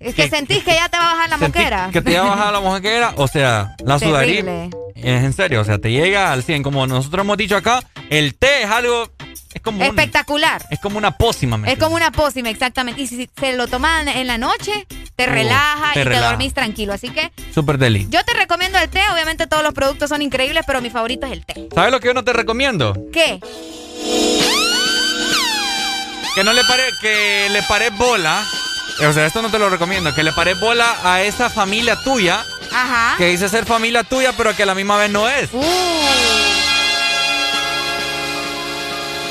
[0.06, 1.90] Es que, sentís que ya te va a bajar la moquera.
[1.92, 4.46] Que te va a bajar la moquera, o sea, la Sudagrip.
[4.96, 6.64] Es en serio, o sea, te llega al 100.
[6.64, 9.10] Como nosotros hemos dicho acá, el té es algo
[9.56, 10.66] es como Espectacular.
[10.70, 11.60] es como una pócima.
[11.66, 13.02] es como una pócima, exactamente.
[13.02, 14.86] Y si se lo toman en la noche,
[15.16, 16.92] te relaja y te dormís tranquilo.
[16.92, 17.32] Así que...
[17.54, 18.06] Súper deli.
[18.10, 19.02] Yo te recomiendo el té.
[19.14, 21.70] Obviamente todos los productos son increíbles, pero mi favorito es el té.
[21.74, 22.94] ¿Sabes lo que yo no te recomiendo?
[23.14, 23.40] ¿Qué?
[26.36, 26.84] Que no le pare...
[27.02, 28.46] Que le pare bola.
[29.02, 30.14] O sea, esto no te lo recomiendo.
[30.14, 32.46] Que le pare bola a esa familia tuya.
[32.72, 33.16] Ajá.
[33.18, 35.50] Que dice ser familia tuya, pero que a la misma vez no es.
[35.54, 35.62] Uh.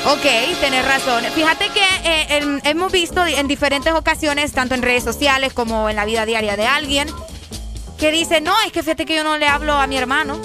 [0.07, 0.21] Ok,
[0.61, 1.23] tenés razón.
[1.33, 6.05] Fíjate que eh, hemos visto en diferentes ocasiones, tanto en redes sociales como en la
[6.05, 7.09] vida diaria de alguien,
[7.97, 10.39] que dice, no, es que fíjate que yo no le hablo a mi hermano.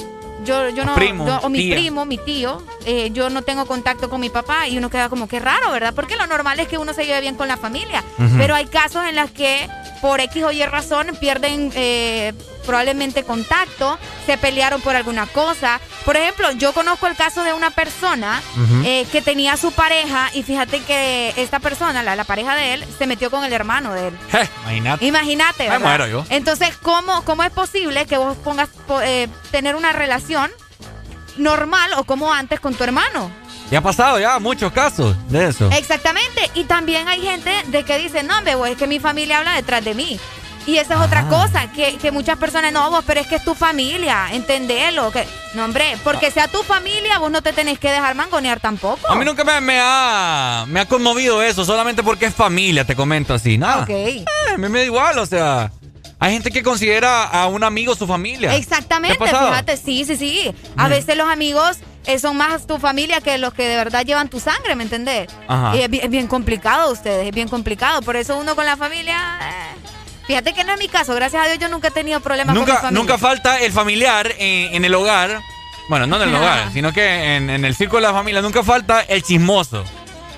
[0.45, 0.95] Yo, yo no,
[1.43, 4.89] o mi primo, mi tío, eh, yo no tengo contacto con mi papá y uno
[4.89, 5.93] queda como que raro, ¿verdad?
[5.95, 8.03] Porque lo normal es que uno se lleve bien con la familia.
[8.39, 9.69] Pero hay casos en los que
[10.01, 12.33] por X o Y razón pierden eh,
[12.67, 15.81] probablemente contacto, se pelearon por alguna cosa.
[16.05, 18.41] Por ejemplo, yo conozco el caso de una persona
[18.85, 23.07] eh, que tenía su pareja y fíjate que esta persona, la, pareja de él, se
[23.07, 24.15] metió con el hermano de él.
[24.65, 25.07] imagínate.
[25.07, 26.25] Imagínate, ¿verdad?
[26.31, 28.69] Entonces, ¿cómo, ¿cómo es posible que vos pongas
[29.03, 30.51] eh, tener una relación
[31.37, 33.31] normal o como antes con tu hermano?
[33.71, 35.71] Ya ha pasado ya muchos casos de eso.
[35.71, 36.51] Exactamente.
[36.55, 39.85] Y también hay gente de que dice, no, hombre, es que mi familia habla detrás
[39.85, 40.19] de mí.
[40.67, 41.29] Y esa es otra ah.
[41.29, 45.11] cosa, que, muchas personas, no, vos, pero es que es tu familia, entendelo.
[45.11, 46.31] Que, no, hombre, porque ah.
[46.31, 49.09] sea tu familia, vos no te tenés que dejar mangonear tampoco.
[49.09, 53.35] A mí nunca me, ha, me ha conmovido eso, solamente porque es familia, te comento
[53.35, 53.57] así.
[53.57, 53.83] Nada.
[53.83, 53.91] Ok.
[53.91, 54.25] Eh,
[54.59, 55.73] me, da igual, o sea.
[56.23, 58.55] Hay gente que considera a un amigo su familia.
[58.55, 60.55] Exactamente, fíjate, sí, sí, sí.
[60.77, 60.91] A mm.
[60.91, 61.79] veces los amigos
[62.19, 65.29] son más tu familia que los que de verdad llevan tu sangre, ¿me entendés?
[65.47, 65.77] Ajá.
[65.77, 68.03] Y es, bien complicado ustedes, es bien complicado.
[68.03, 69.39] Por eso uno con la familia...
[69.43, 69.81] Eh,
[70.27, 72.67] Fíjate que no es mi caso, gracias a Dios yo nunca he tenido problemas nunca,
[72.67, 73.01] con mi familia.
[73.01, 75.41] Nunca falta el familiar en, el hogar,
[75.89, 79.01] bueno, no en el hogar, sino que en, el círculo de la familia, nunca falta
[79.01, 79.83] el chismoso.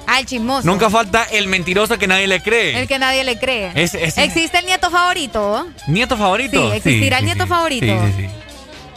[0.06, 0.66] Ah, el chismoso.
[0.66, 2.80] Nunca falta el mentiroso que nadie le cree.
[2.80, 3.70] El que nadie le cree.
[3.74, 5.68] ¿Existe el nieto favorito?
[5.86, 6.70] ¿Nieto favorito?
[6.70, 7.84] Sí, existirá el nieto favorito.
[7.84, 8.28] Sí, sí, sí.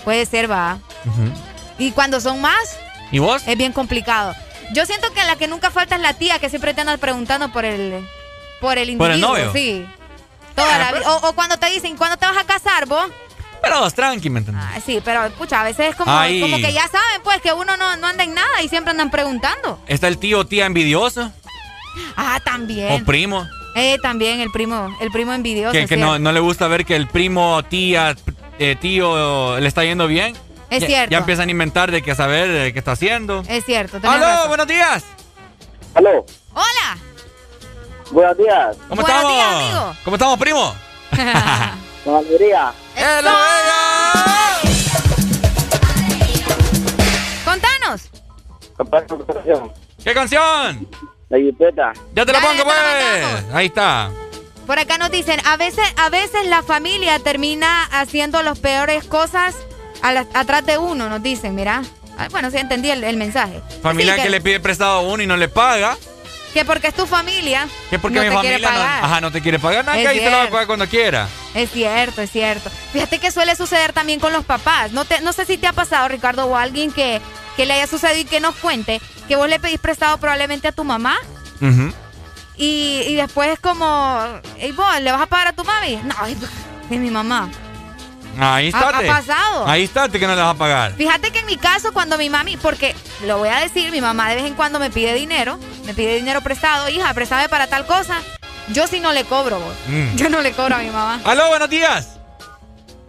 [0.06, 0.80] Puede ser, va.
[1.78, 2.78] ¿Y cuando son más?
[3.12, 3.44] ¿Y vos?
[3.48, 4.34] Es bien complicado.
[4.74, 7.52] Yo siento que la que nunca falta es la tía que siempre te anda preguntando
[7.52, 8.08] por el
[8.60, 9.06] por el individuo.
[9.08, 9.54] ¿Por el novio?
[9.54, 9.86] Sí.
[11.24, 13.08] O, cuando te dicen, ¿cuándo te vas a casar, vos?
[13.62, 14.66] Pero vos, tranqui, ¿me entiendes?
[14.68, 17.76] Ah, sí, pero escucha, a veces es como, como, que ya saben, pues, que uno
[17.78, 19.80] no, no anda en nada y siempre andan preguntando.
[19.88, 21.32] ¿Está el tío o tía envidioso?
[22.16, 22.92] Ah, también.
[22.92, 23.46] ¿O primo?
[23.76, 25.74] Eh, también el primo, el primo envidioso.
[25.88, 28.16] Que, no, no, le gusta ver que el primo, tía,
[28.60, 30.36] eh, tío le está yendo bien.
[30.70, 31.12] Es cierto.
[31.12, 33.44] Ya empiezan a inventar de qué saber eh, qué está haciendo.
[33.48, 34.00] Es cierto.
[34.04, 34.48] ¡Aló!
[34.48, 35.04] ¡Buenos días!
[35.94, 36.26] ¡Aló!
[36.54, 36.98] ¡Hola!
[38.12, 38.78] Buenos días.
[38.88, 39.34] ¿Cómo estamos?
[39.34, 39.96] Días, amigo.
[40.04, 40.76] ¿Cómo estamos, primo?
[42.04, 42.74] Con alegría.
[42.96, 43.32] ¡Hello,
[47.44, 48.10] Contanos.
[50.04, 50.88] ¿Qué canción?
[51.30, 51.94] La jipeta.
[52.14, 53.54] Ya te la pongo, pues.
[53.54, 54.12] Ahí está.
[54.68, 59.56] Por acá nos dicen, a veces, a veces la familia termina haciendo las peores cosas
[60.34, 61.84] atrás de uno, nos dicen, mira.
[62.18, 63.62] Ah, bueno, sí entendí el, mensaje.
[63.82, 65.98] Familia que, le pide prestado a uno y no le paga.
[66.54, 67.68] Que porque es tu familia.
[67.90, 70.44] Que porque mi familia no, ajá, no te quiere pagar nada, ahí te lo va
[70.44, 71.28] a pagar cuando quiera.
[71.54, 72.70] Es cierto, es cierto.
[72.94, 74.94] Fíjate que suele suceder también con los papás.
[74.94, 77.20] No, te, no sé si te ha pasado, Ricardo, o alguien que,
[77.58, 80.72] que le haya sucedido y que nos cuente que vos le pedís prestado probablemente a
[80.72, 81.18] tu mamá.
[82.56, 86.00] y, y, después es como, ¿y vos le vas a pagar a tu mami?
[86.06, 87.50] No, es mi mamá.
[88.40, 88.90] Ahí está.
[88.90, 89.68] Ha, pasado.
[89.68, 90.94] Ahí está que no le vas a pagar.
[90.94, 94.30] Fíjate que en mi caso, cuando mi mami, porque lo voy a decir, mi mamá
[94.30, 97.86] de vez en cuando me pide dinero, me pide dinero prestado, hija, préstame para tal
[97.86, 98.22] cosa.
[98.70, 99.76] Yo sí no le cobro, vos.
[99.88, 100.16] Mm.
[100.16, 101.22] Yo no le cobro a mi mamá.
[101.24, 102.18] Aló, buenos días.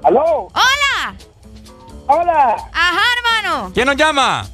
[0.02, 0.48] Aló.
[0.52, 1.14] Hola.
[2.06, 2.56] Hola.
[2.72, 3.70] Ajá, hermano.
[3.72, 4.46] ¿Quién nos llama?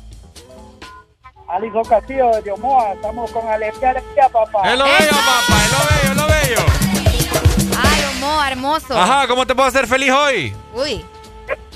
[1.49, 2.93] Aliso Castillo de Diomoa.
[2.95, 4.73] Estamos con alegría, alegría, papá.
[4.73, 5.65] Es lo bello, papá.
[5.65, 6.92] Es lo bello, es lo bello.
[8.47, 8.99] Hermoso.
[8.99, 10.55] Ajá, ¿cómo te puedo hacer feliz hoy?
[10.75, 11.05] Uy.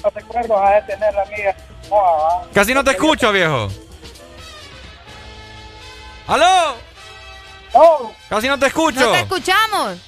[0.03, 1.57] No te acuerdo a tener la amiga.
[2.53, 3.69] Casi no te escucho, viejo.
[6.27, 6.77] ¿Aló?
[7.73, 8.13] Oh.
[8.29, 9.01] Casi no te escucho.
[9.01, 9.99] No te escuchamos.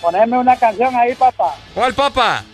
[0.00, 1.54] Poneme una canción ahí, papá.
[1.74, 2.44] ¿Cuál, papá?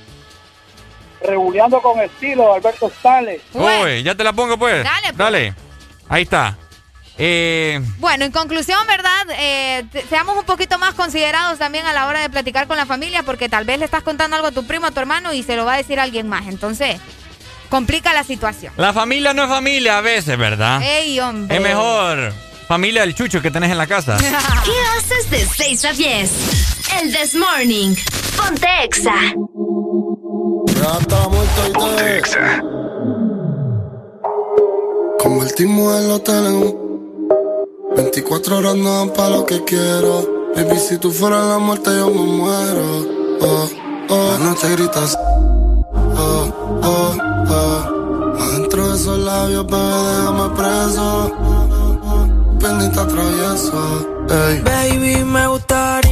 [1.20, 3.40] Regulando con estilo, Alberto Stanley.
[3.52, 4.84] Uy, ya te la pongo, pues.
[4.84, 5.16] Dale, pues.
[5.16, 5.54] Dale.
[6.08, 6.56] Ahí está.
[7.18, 7.80] Eh...
[7.98, 9.26] Bueno, en conclusión, ¿verdad?
[9.38, 13.22] Eh, seamos un poquito más considerados también a la hora de platicar con la familia,
[13.24, 15.56] porque tal vez le estás contando algo a tu primo, a tu hermano, y se
[15.56, 16.46] lo va a decir a alguien más.
[16.46, 17.00] Entonces,
[17.68, 18.72] complica la situación.
[18.76, 20.80] La familia no es familia a veces, ¿verdad?
[20.82, 21.56] Ey, hombre.
[21.56, 22.32] Es mejor
[22.68, 24.18] familia del chucho que tenés en la casa.
[24.18, 24.28] ¿Qué
[24.98, 26.30] haces de 6 a 10?
[27.00, 27.94] El This Morning.
[28.36, 29.14] Ponte Exa.
[31.72, 32.62] Ponte Exa.
[35.18, 36.87] Convertimos el hotel en un
[37.98, 40.52] 24 horas no dan pa' lo que quiero.
[40.54, 42.86] Baby, si tú fueras la muerte, yo me muero.
[43.40, 43.68] Oh,
[44.08, 44.36] oh.
[44.38, 45.18] La noche gritas.
[46.16, 46.44] Oh,
[46.84, 47.16] oh,
[47.50, 48.40] oh.
[48.40, 51.32] Adentro de esos labios, bebé, déjame preso.
[52.60, 53.80] Pendiente travieso.
[54.30, 54.60] Ey.
[54.62, 56.07] Baby, me gustaría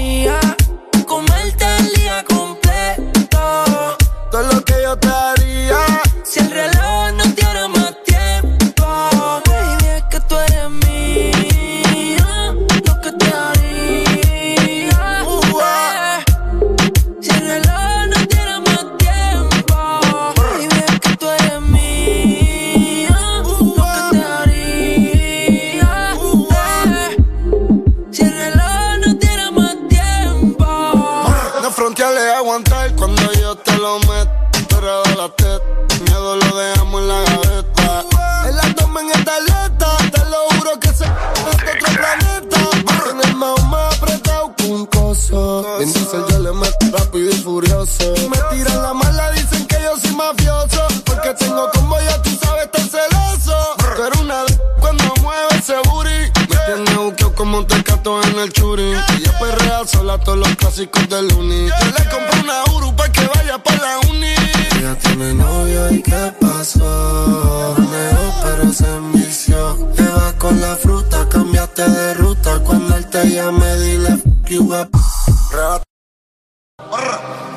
[45.76, 45.82] coso.
[45.82, 48.14] En diesel yo le meto rápido y furioso.
[48.30, 50.86] Me tiran la mala, dicen que yo soy mafioso.
[51.04, 53.56] Porque tengo como ya tú sabes, estar celoso.
[53.96, 54.44] Pero una
[54.80, 56.40] cuando mueve ese booty.
[56.48, 58.92] Me tiene buqueo como un tecato en el churi.
[59.18, 61.68] Y yo perrea sola todos los clásicos del uni.
[61.68, 64.34] Yo le compré una Uru para que vaya para la uni.
[64.78, 67.76] Ella tiene novio y qué pasó.
[67.78, 69.74] Neo, pero se envició.
[69.96, 72.58] Te vas con la fruta, cambiaste de ruta.
[72.60, 74.90] Cuando él te llame, dile f you up.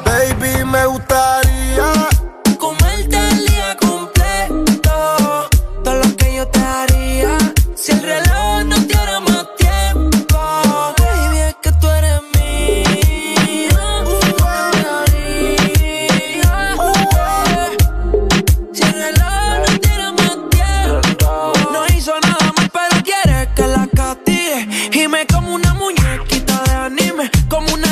[0.06, 2.19] Baby, me gustaría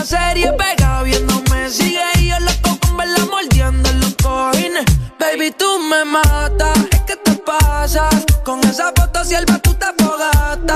[0.08, 1.70] Serie pega viéndome.
[1.70, 4.86] Sigue y loco con verla mordiendo en los cojines.
[5.20, 6.78] Baby, tú me matas.
[6.94, 8.24] Es que te pasas.
[8.46, 10.67] Con esa foto si el tú te fogata.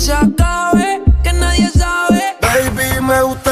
[0.00, 1.02] Se acabe.
[1.22, 2.22] Que nadie sabe.
[2.40, 3.49] Baby, me gustaría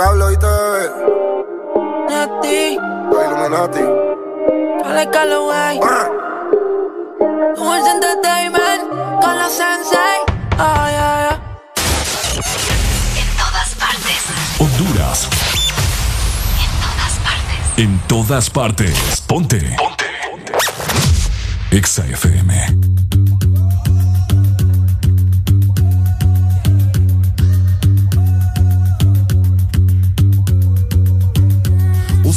[0.00, 0.90] Los intocables, oíste, bebé.
[2.08, 2.78] Nati.
[3.10, 3.84] Los Illuminati.
[4.82, 5.80] Dale Calloway.
[7.56, 8.82] Dulce Entertainment.
[9.22, 10.18] Con la Sensei.
[10.58, 11.36] Ay, ay, ay.
[13.20, 14.24] En todas partes.
[14.58, 15.28] Honduras.
[16.58, 17.76] En todas partes.
[17.76, 19.20] En todas partes.
[19.26, 19.76] Ponte.
[19.76, 20.54] Ponte.
[21.72, 22.99] Exa FM.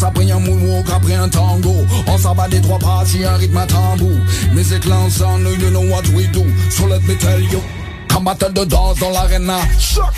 [0.03, 1.73] S'apprend un moonwalk après un tango.
[2.07, 4.11] On s'abat des trois parties, un rythme à tambour.
[4.53, 6.43] Music l'ensemble, you know what we do.
[6.69, 7.61] So let me tell you
[8.13, 9.59] Combattant de danse dans l'arena.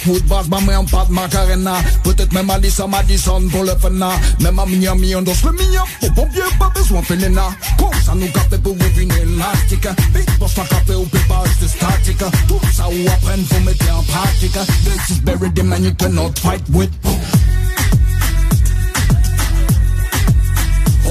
[0.07, 4.09] Wood bass, ma main en pas de macarena Peut-être même Madison, Madison pour le fena
[4.39, 5.83] Même à Miami, on danse le mignon.
[6.01, 7.43] Au pompier, pas besoin de fénéna
[7.77, 9.87] Comme ça nous capte pour une élastique.
[10.15, 12.23] Big boss, pas café ou pépage de statique.
[12.47, 14.57] Tout ça ou apprendre, faut mettre en pratique.
[14.83, 16.89] This is very the man you cannot fight with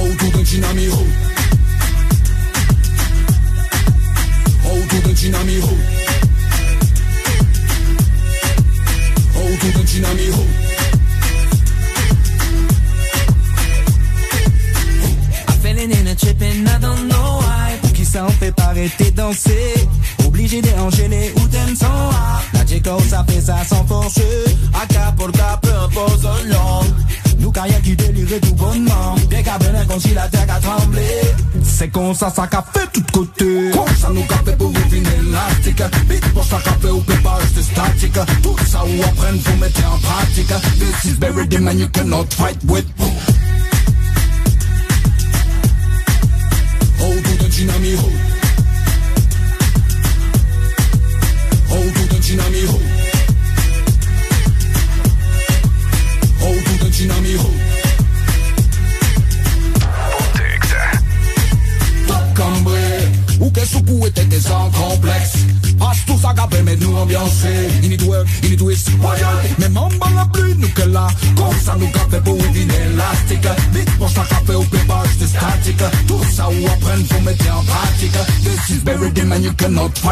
[0.05, 0.45] autour d'un
[4.67, 5.03] Autour
[16.07, 19.75] a trippin', I don't know why Pour qui ça on fait pas arrêter danser.
[20.27, 21.87] Obligé d'enchaîner ou t'aimes son
[22.53, 24.45] La J-Code ça fait ça sans forcer.
[24.75, 26.83] A caporta peu importe long
[27.55, 29.15] carrière qui délire tout bonnement.
[29.31, 31.07] Bien qu'à venir comme si la terre a tremblé.
[31.63, 33.71] C'est comme ça, ça qu'a fait tout côté.
[33.73, 38.19] Comme ça nous capte pour une élastique Big boss, ça café ou pépage de statique.
[38.43, 40.53] Tout ça ou apprendre, faut mettre en pratique.
[40.79, 42.87] This is very the man you cannot fight with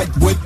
[0.03, 0.42] fight with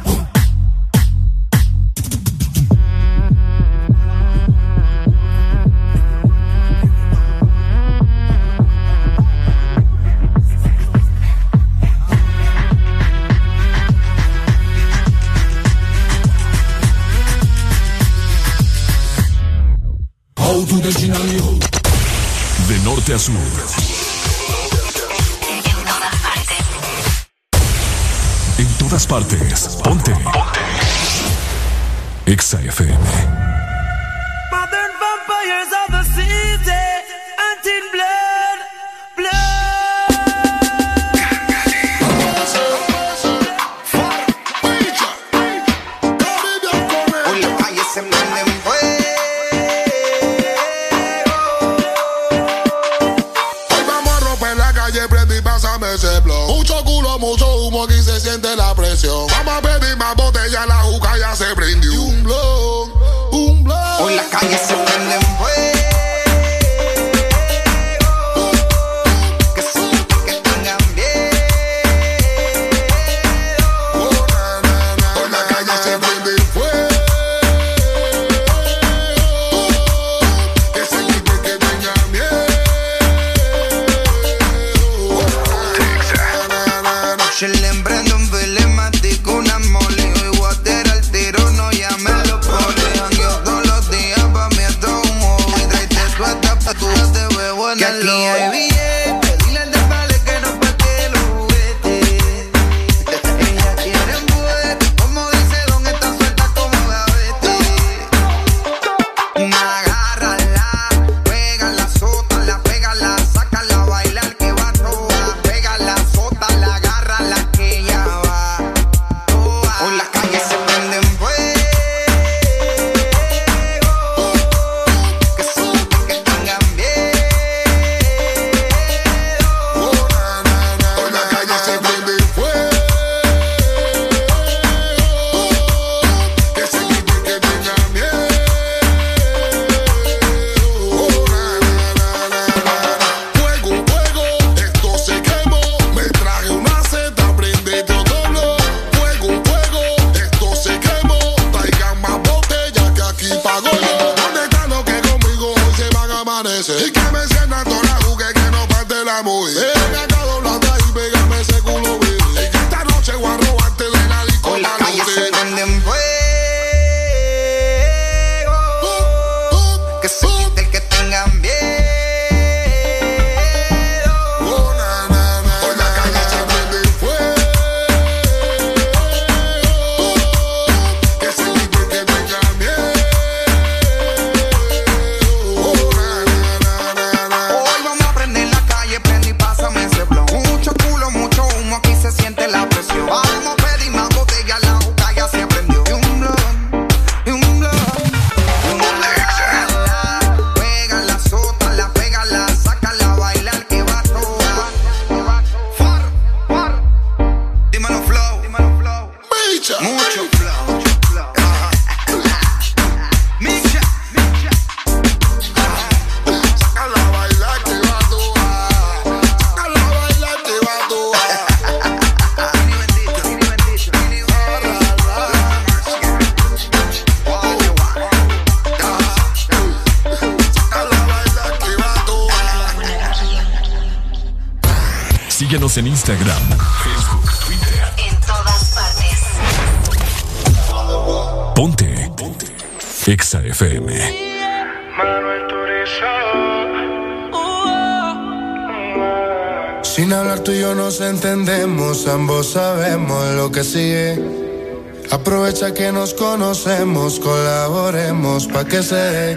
[255.56, 259.36] fecha que nos conocemos, colaboremos pa' que se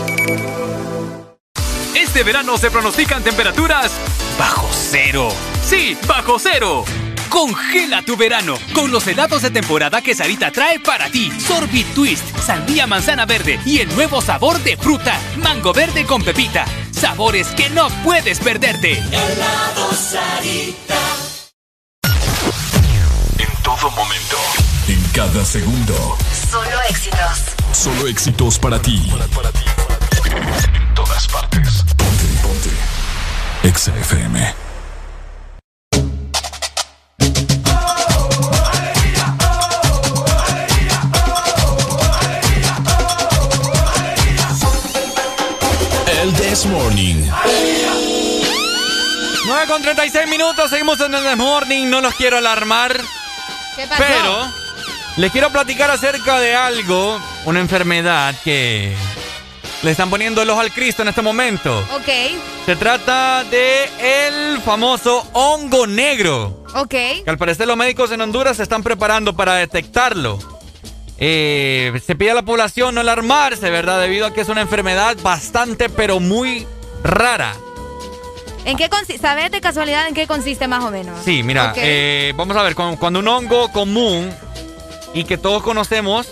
[2.21, 3.91] este verano se pronostican temperaturas
[4.37, 5.29] bajo cero.
[5.65, 6.85] Sí, bajo cero.
[7.29, 11.31] Congela tu verano con los helados de temporada que Sarita trae para ti.
[11.39, 16.65] Sorbit Twist, sandía manzana verde y el nuevo sabor de fruta, mango verde con pepita.
[16.91, 18.99] Sabores que no puedes perderte.
[18.99, 20.99] Helado Sarita.
[23.39, 24.37] En todo momento,
[24.87, 26.17] en cada segundo.
[26.51, 27.39] Solo éxitos.
[27.71, 29.11] Solo éxitos para ti.
[30.75, 31.90] En todas partes.
[33.61, 33.67] Ponte, ponte.
[33.67, 34.53] Exa FM.
[46.21, 47.23] El This Morning.
[49.45, 52.99] 9 con 36 minutos, seguimos en el This Morning, no los quiero alarmar.
[53.75, 54.03] ¿Qué pasó?
[54.03, 54.53] Pero
[55.17, 58.95] les quiero platicar acerca de algo, una enfermedad que
[59.83, 61.79] le están poniendo el ojo al Cristo en este momento.
[61.95, 62.09] Ok.
[62.65, 63.89] Se trata de
[64.27, 66.63] el famoso hongo negro.
[66.75, 66.89] Ok.
[66.89, 70.37] Que al parecer los médicos en Honduras se están preparando para detectarlo.
[71.17, 73.99] Eh, se pide a la población no alarmarse, ¿verdad?
[74.01, 76.67] Debido a que es una enfermedad bastante, pero muy
[77.03, 77.55] rara.
[78.65, 79.17] ¿En qué consiste?
[79.19, 81.19] ¿Sabes de casualidad en qué consiste más o menos?
[81.25, 81.77] Sí, mira, Ok.
[81.81, 84.31] eh, vamos a ver, cuando un hongo común
[85.15, 86.27] y que todos conocemos,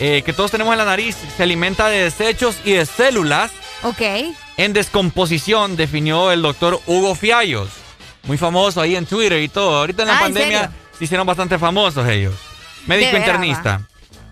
[0.00, 3.50] eh, que todos tenemos en la nariz, se alimenta de desechos y de células
[3.82, 4.00] Ok.
[4.56, 7.68] en descomposición, definió el doctor Hugo Fiallos.
[8.24, 9.78] Muy famoso ahí en Twitter y todo.
[9.78, 12.34] Ahorita en la Ah, ¿en pandemia se hicieron bastante famosos ellos.
[12.86, 13.82] Médico internista.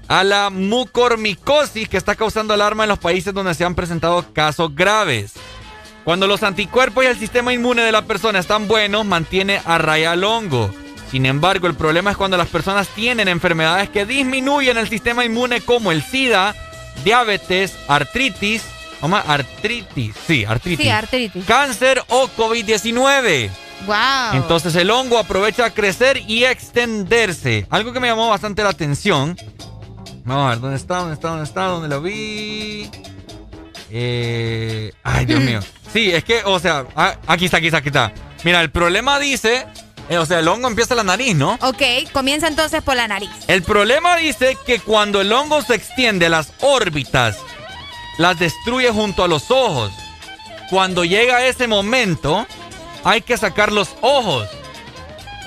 [0.09, 4.75] A la mucormicosis que está causando alarma en los países donde se han presentado casos
[4.75, 5.33] graves.
[6.05, 10.13] Cuando los anticuerpos y el sistema inmune de la persona están buenos, mantiene a raya
[10.13, 10.71] al hongo.
[11.11, 15.61] Sin embargo, el problema es cuando las personas tienen enfermedades que disminuyen el sistema inmune
[15.63, 16.55] como el SIDA,
[17.05, 18.63] diabetes, artritis,
[19.01, 19.17] ¿cómo?
[19.17, 21.45] artritis, sí, artritis, Sí, artritis.
[21.47, 23.49] cáncer o COVID-19.
[23.87, 23.97] Wow.
[24.35, 27.67] Entonces el hongo aprovecha a crecer y extenderse.
[27.71, 29.37] Algo que me llamó bastante la atención.
[30.25, 30.97] Vamos a ver, ¿dónde está?
[30.99, 31.29] ¿Dónde está?
[31.29, 31.65] ¿Dónde está?
[31.65, 32.91] ¿Dónde lo vi?
[33.91, 35.61] Eh, ay, Dios mío.
[35.93, 38.13] Sí, es que, o sea, ah, aquí está, aquí está, aquí está.
[38.45, 39.67] Mira, el problema dice,
[40.17, 41.59] o sea, el hongo empieza en la nariz, ¿no?
[41.61, 43.31] Ok, comienza entonces por la nariz.
[43.47, 47.37] El problema dice que cuando el hongo se extiende a las órbitas,
[48.17, 49.93] las destruye junto a los ojos.
[50.71, 52.47] Cuando llega ese momento,
[53.05, 54.49] hay que sacar los ojos.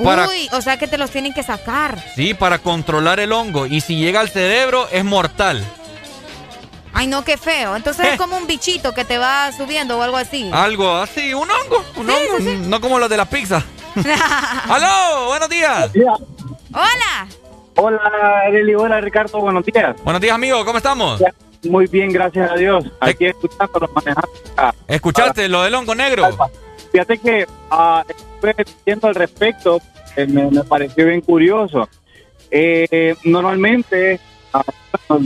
[0.03, 2.03] Para, Uy, o sea que te los tienen que sacar.
[2.15, 3.65] sí, para controlar el hongo.
[3.67, 5.63] Y si llega al cerebro, es mortal.
[6.93, 7.75] Ay, no, qué feo.
[7.75, 8.09] Entonces Eh.
[8.13, 10.49] es como un bichito que te va subiendo o algo así.
[10.51, 11.85] Algo así, un hongo.
[11.97, 13.63] Un hongo, no como los de la pizza.
[14.69, 15.27] ¡Aló!
[15.27, 15.91] ¡Buenos días!
[16.73, 17.27] Hola.
[17.75, 17.99] Hola,
[18.47, 18.75] Arely.
[18.75, 19.39] Hola, Ricardo.
[19.39, 19.95] Buenos días.
[20.03, 20.63] Buenos días, amigo.
[20.65, 21.21] ¿Cómo estamos?
[21.63, 22.85] Muy bien, gracias a Dios.
[22.99, 24.29] Aquí escuchando, manejando.
[24.57, 26.27] Ah, ¿Escuchaste lo del hongo negro?
[26.91, 28.55] Fíjate que ah, estuve
[28.85, 29.79] viendo al respecto,
[30.15, 31.87] eh, me, me pareció bien curioso.
[32.49, 34.19] Eh, normalmente,
[34.53, 34.63] ah,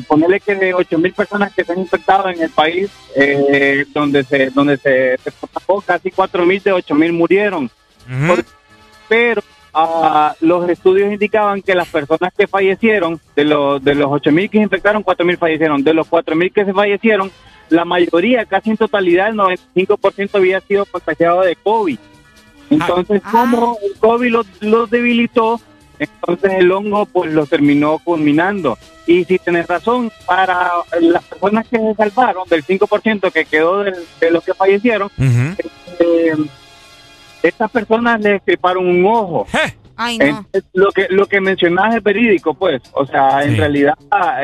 [0.07, 4.23] ponerle que de 8 mil personas que se han infectado en el país, eh, donde
[4.23, 7.69] se donde se, se propagó, casi 4 mil de 8 mil murieron.
[9.07, 9.41] Pero
[9.73, 14.49] ah, los estudios indicaban que las personas que fallecieron, de los, de los 8 mil
[14.49, 15.83] que se infectaron, 4 mil fallecieron.
[15.83, 17.31] De los 4 mil que se fallecieron,
[17.69, 21.97] la mayoría, casi en totalidad, el 95% había sido contagiado de COVID.
[22.69, 25.61] Entonces, como el COVID los los debilitó,
[25.99, 28.77] entonces el hongo pues los terminó culminando.
[29.07, 34.31] Y si tenés razón, para las personas que se salvaron, del 5% que quedó de
[34.31, 36.33] los que fallecieron, eh,
[37.47, 39.47] estas personas le estriparon un ojo.
[39.97, 40.25] Ay, no.
[40.25, 43.93] Entonces, lo que lo que mencionas es verídico, pues, o sea, en realidad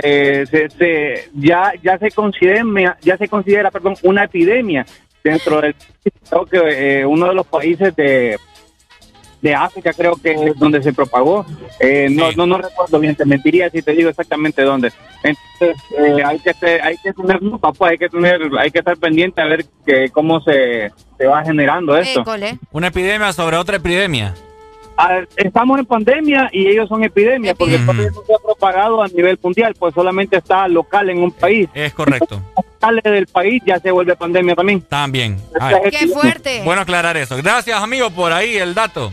[0.01, 4.85] eh, se, se- ya ya se considera ya se considera, perdón, una epidemia
[5.23, 5.75] dentro del
[6.29, 8.39] creo que eh, uno de los países de
[9.41, 11.45] de África creo que es donde se propagó.
[11.79, 14.91] Eh, no, no no recuerdo bien, te mentiría si te digo exactamente dónde.
[15.23, 18.79] Entonces eh, hay que ser- hay que tener lupa, pues, hay que tener hay que
[18.79, 22.23] estar pendiente a ver que cómo se, se va generando esto.
[22.71, 24.33] Una epidemia sobre otra epidemia.
[25.09, 29.07] Ver, estamos en pandemia y ellos son epidemias porque todavía no se ha propagado a
[29.07, 31.67] nivel mundial, pues solamente está local en un país.
[31.73, 32.39] Es correcto.
[32.79, 34.81] Sale del país ya se vuelve pandemia también.
[34.81, 35.37] También.
[35.89, 36.61] Qué fuerte.
[36.63, 37.35] Bueno aclarar eso.
[37.37, 39.11] Gracias, amigo, por ahí el dato.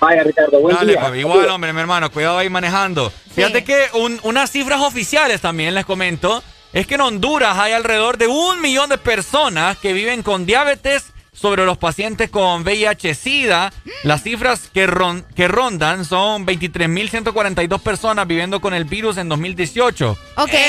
[0.00, 1.00] Vaya, Ricardo, buen Dale, día.
[1.00, 3.12] papi, igual, hombre, mi hermano, cuidado ahí manejando.
[3.34, 8.16] Fíjate que un- unas cifras oficiales también les comento es que en Honduras hay alrededor
[8.18, 13.72] de un millón de personas que viven con diabetes sobre los pacientes con VIH-Sida.
[14.04, 20.16] Las cifras que, ron- que rondan son 23.142 personas viviendo con el virus en 2018.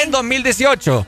[0.03, 1.05] En 2018.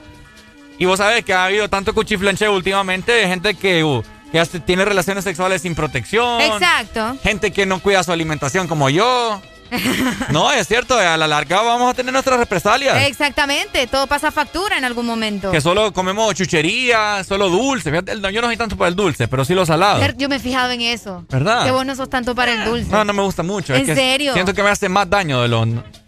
[0.79, 4.85] Y vos sabés que ha habido tanto cuchiflancheo últimamente de gente que, uh, que tiene
[4.85, 6.41] relaciones sexuales sin protección.
[6.41, 7.17] Exacto.
[7.23, 9.41] Gente que no cuida su alimentación como yo.
[10.31, 13.07] No, es cierto, a la larga vamos a tener nuestras represalias.
[13.07, 15.51] Exactamente, todo pasa factura en algún momento.
[15.51, 17.89] Que solo comemos chuchería, solo dulce.
[17.89, 20.01] Fíjate, yo no soy tanto para el dulce, pero sí lo salado.
[20.17, 21.25] Yo me he fijado en eso.
[21.29, 21.65] ¿Verdad?
[21.65, 22.89] Que vos no sos tanto para el dulce.
[22.91, 23.73] No, no me gusta mucho.
[23.73, 24.33] ¿En es que serio?
[24.33, 25.65] Siento que me hace más daño de lo...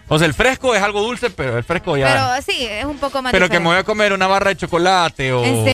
[0.10, 2.08] O sea, el fresco es algo dulce, pero el fresco ya...
[2.08, 4.58] Pero sí, es un poco más Pero que me voy a comer una barra de
[4.58, 5.44] chocolate o...
[5.44, 5.74] ¿En serio?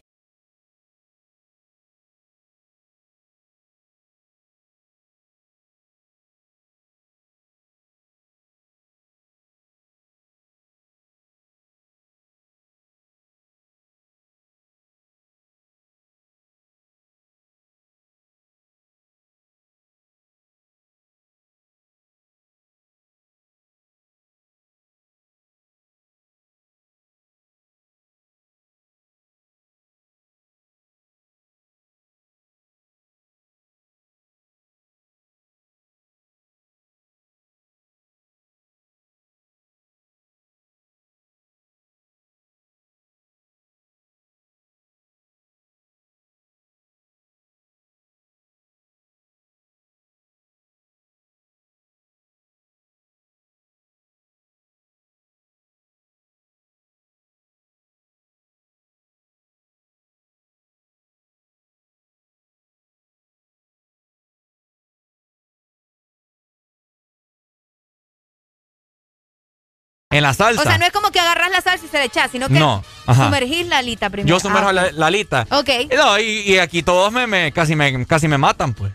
[70.11, 70.61] En la salsa.
[70.61, 72.55] O sea, no es como que agarras la salsa y se le echas, sino que
[72.55, 72.83] no.
[73.05, 74.35] sumergís la alita primero.
[74.35, 75.45] Yo sumerjo ah, la, alita.
[75.51, 75.69] Ok.
[75.95, 78.91] No, y, aquí todos me, me, casi me casi me matan, pues.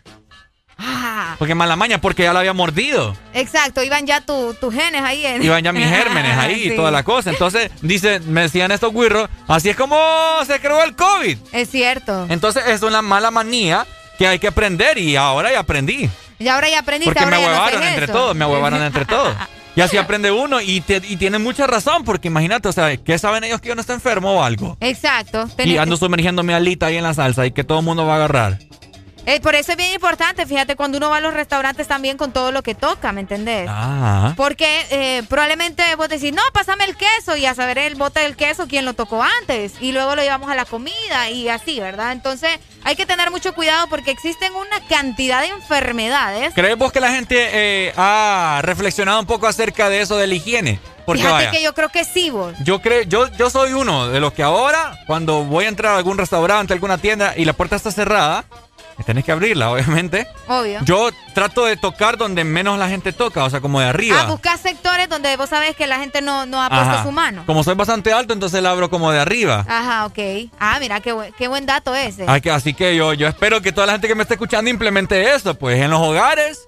[0.77, 1.37] Ah.
[1.39, 3.17] Porque mala maña, porque ya la había mordido.
[3.33, 5.25] Exacto, iban ya tus genes ahí.
[5.25, 5.41] En...
[5.41, 7.31] Iban ya mis gérmenes ahí y toda la cosa.
[7.31, 9.97] Entonces, dice, me decían estos guirros, así es como
[10.45, 11.39] se creó el COVID.
[11.53, 12.27] Es cierto.
[12.29, 13.87] Entonces, es una mala manía
[14.19, 16.11] que hay que aprender y ahora ya aprendí.
[16.41, 17.05] Y ahora ya aprendí.
[17.05, 19.33] Porque me huevaron entre todos, me huevaron entre todos.
[19.77, 23.19] Y así aprende uno y, te, y tiene mucha razón, porque imagínate, o sea, ¿qué
[23.19, 24.77] saben ellos que yo no estoy enfermo o algo?
[24.81, 25.49] Exacto.
[25.65, 28.13] Y ando sumergiendo mi alita ahí en la salsa y que todo el mundo va
[28.13, 28.59] a agarrar.
[29.27, 32.33] Eh, por eso es bien importante, fíjate, cuando uno va a los restaurantes también con
[32.33, 33.67] todo lo que toca, ¿me entendés?
[33.71, 34.35] Ah.
[34.37, 38.37] Porque eh, probablemente vos decís, no, pásame el queso y a saber el bote del
[38.37, 42.13] queso quién lo tocó antes y luego lo llevamos a la comida y así, ¿verdad?
[42.13, 42.51] Entonces
[42.83, 46.53] hay que tener mucho cuidado porque existen una cantidad de enfermedades.
[46.55, 50.35] ¿Crees vos que la gente eh, ha reflexionado un poco acerca de eso de la
[50.35, 50.79] higiene?
[51.07, 52.55] Porque Fíjate que yo creo que sí, vos.
[52.65, 55.99] Yo creo, yo, yo soy uno de los que ahora, cuando voy a entrar a
[55.99, 58.45] algún restaurante, alguna tienda y la puerta está cerrada,
[59.05, 60.27] Tenés que abrirla, obviamente.
[60.49, 60.81] Obvio.
[60.85, 64.23] Yo trato de tocar donde menos la gente toca, o sea, como de arriba.
[64.23, 67.43] Ah, buscar sectores donde vos sabés que la gente no, no ha puesto su mano.
[67.47, 69.65] Como soy bastante alto, entonces la abro como de arriba.
[69.69, 70.51] Ajá, ok.
[70.59, 72.27] Ah, mira, qué, buen, qué buen dato ese.
[72.27, 75.55] así que yo, yo espero que toda la gente que me esté escuchando implemente eso.
[75.55, 76.67] Pues en los hogares,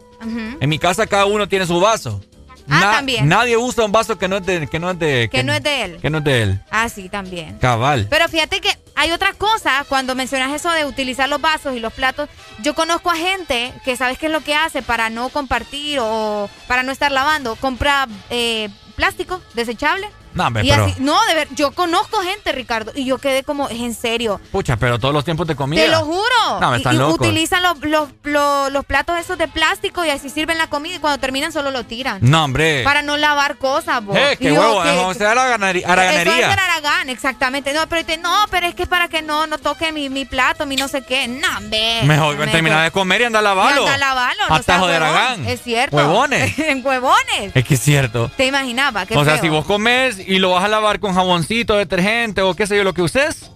[0.60, 2.20] en mi casa cada uno tiene su vaso.
[2.68, 3.28] Ah, también.
[3.28, 4.66] Nadie usa un vaso que no es de...
[4.66, 5.98] Que no es de, que, no es de él.
[6.02, 6.60] Que no es de él.
[6.70, 7.58] Ah, sí, también.
[7.58, 8.08] Cabal.
[8.10, 11.92] Pero fíjate que hay otra cosa, cuando mencionas eso de utilizar los vasos y los
[11.92, 12.30] platos,
[12.62, 16.48] yo conozco a gente que sabes qué es lo que hace para no compartir o
[16.66, 20.50] para no estar lavando, compra eh, plástico desechable no,
[20.98, 24.40] no, de ver, yo conozco gente, Ricardo, y yo quedé como, es en serio.
[24.52, 25.82] Pucha, pero todos los tiempos de comida.
[25.82, 26.60] Te lo juro.
[26.60, 30.58] No, me están y, utilizan los, los, los, platos esos de plástico y así sirven
[30.58, 32.18] la comida y cuando terminan solo lo tiran.
[32.20, 32.82] No, hombre.
[32.84, 34.16] Para no lavar cosas, vos.
[34.16, 35.86] Eh, qué huevo, vamos a haraganería.
[35.86, 37.72] Eso es Aragán, exactamente.
[37.72, 40.76] No, pero, no, pero es que para que no, no toque mi, mi plato, mi
[40.76, 41.28] no sé qué.
[41.28, 42.02] No, hombre.
[42.04, 43.82] Mejor terminar de comer y andar a lavarlo.
[43.82, 44.42] Y andar a lavarlo.
[44.48, 45.46] Atajo de Aragán.
[45.46, 45.96] Es cierto.
[45.96, 46.58] Huevones.
[46.58, 47.52] en huevones.
[47.54, 48.30] Es que es cierto.
[48.36, 49.06] Te imaginaba.
[49.14, 52.66] o sea, si vos comes y lo vas a lavar con jaboncito, detergente o qué
[52.66, 53.50] sé yo lo que uses,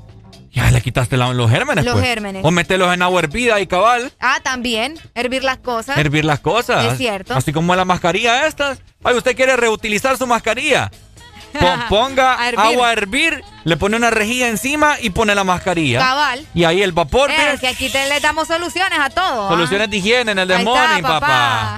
[0.52, 1.84] ya le quitaste los gérmenes.
[1.84, 2.04] Los pues.
[2.04, 2.44] gérmenes.
[2.44, 4.12] O meterlos en agua hervida y cabal.
[4.18, 4.98] Ah, también.
[5.14, 5.96] Hervir las cosas.
[5.96, 6.92] Hervir las cosas.
[6.92, 7.34] Es cierto.
[7.34, 8.80] Así como la mascarilla estas.
[9.04, 10.90] Ay, usted quiere reutilizar su mascarilla.
[11.88, 15.98] Ponga agua a hervir, le pone una rejilla encima y pone la mascarilla.
[15.98, 16.46] Cabal.
[16.54, 17.30] Y ahí el vapor.
[17.30, 19.46] Es que aquí te, le damos soluciones a todo.
[19.46, 19.50] ¿ah?
[19.50, 21.76] Soluciones de higiene en el demonio, papá.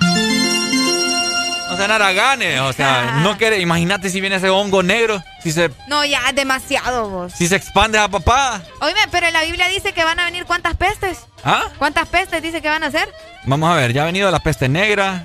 [1.87, 3.61] Sean haraganes, o sea, no quiere.
[3.61, 5.71] Imagínate si viene ese hongo negro, si se.
[5.89, 7.33] No, ya es demasiado vos.
[7.33, 8.63] Si se expande a papá.
[8.81, 11.27] Oíme, pero en la Biblia dice que van a venir cuántas pestes.
[11.45, 11.65] ¿Ah?
[11.79, 13.09] ¿Cuántas pestes dice que van a ser?
[13.45, 15.25] Vamos a ver, ya ha venido la peste negra.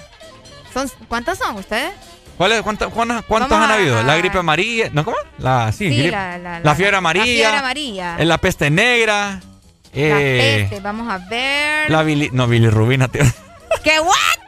[0.73, 1.91] ¿Son, ¿Cuántas son ustedes?
[2.37, 4.03] ¿Cuántos, cuántos han habido?
[4.03, 4.89] La gripe amarilla.
[4.91, 5.17] ¿No cómo?
[5.39, 7.25] La, sí, la, la, la, fiebre amarilla.
[7.25, 8.17] La fiebre amarilla.
[8.19, 9.41] La peste negra.
[9.93, 11.89] La eh, peste, vamos a ver.
[11.89, 13.23] La bili, no, bilirrubina, tío.
[13.83, 14.46] ¿Qué what?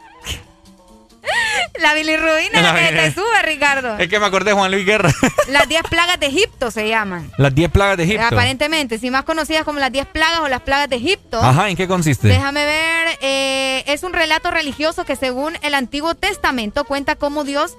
[1.82, 3.98] La bilirrubina la que te sube, Ricardo.
[3.98, 5.12] Es que me acordé de Juan Luis Guerra.
[5.48, 7.32] Las 10 plagas de Egipto se llaman.
[7.38, 8.26] Las 10 plagas de Egipto.
[8.26, 11.42] Aparentemente, si más conocidas como las 10 plagas o las plagas de Egipto.
[11.42, 12.28] Ajá, ¿en qué consiste?
[12.28, 13.08] Déjame ver.
[13.22, 17.78] Eh, es un relato religioso que según el Antiguo Testamento cuenta cómo Dios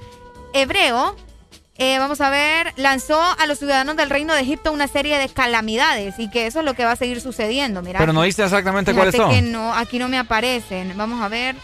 [0.53, 1.17] hebreo
[1.83, 5.31] eh, vamos a ver, lanzó a los ciudadanos del reino de Egipto una serie de
[5.31, 7.81] calamidades y que eso es lo que va a seguir sucediendo.
[7.81, 9.31] Mira, Pero no dice exactamente cuáles son.
[9.31, 10.93] que no, aquí no me aparecen.
[10.95, 11.57] Vamos a ver.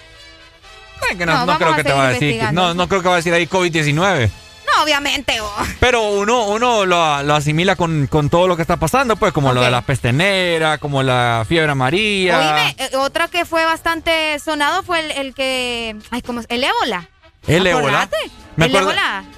[1.46, 2.42] No, creo que te va a decir.
[2.52, 4.30] no, no creo que va a decir ahí COVID-19.
[4.66, 5.34] No, obviamente.
[5.80, 6.96] Pero uno, uno lo,
[7.34, 11.02] asimila con, todo lo que está pasando, pues, como lo de la peste negra, como
[11.02, 12.38] la fiebre amarilla.
[12.38, 15.96] Oíme, eh, otra que fue bastante sonado fue el, que.
[16.10, 16.46] Ay, ¿cómo es?
[16.48, 17.08] El ébola.
[17.46, 18.08] ¿El ébola?
[18.56, 18.90] Me acuerdo,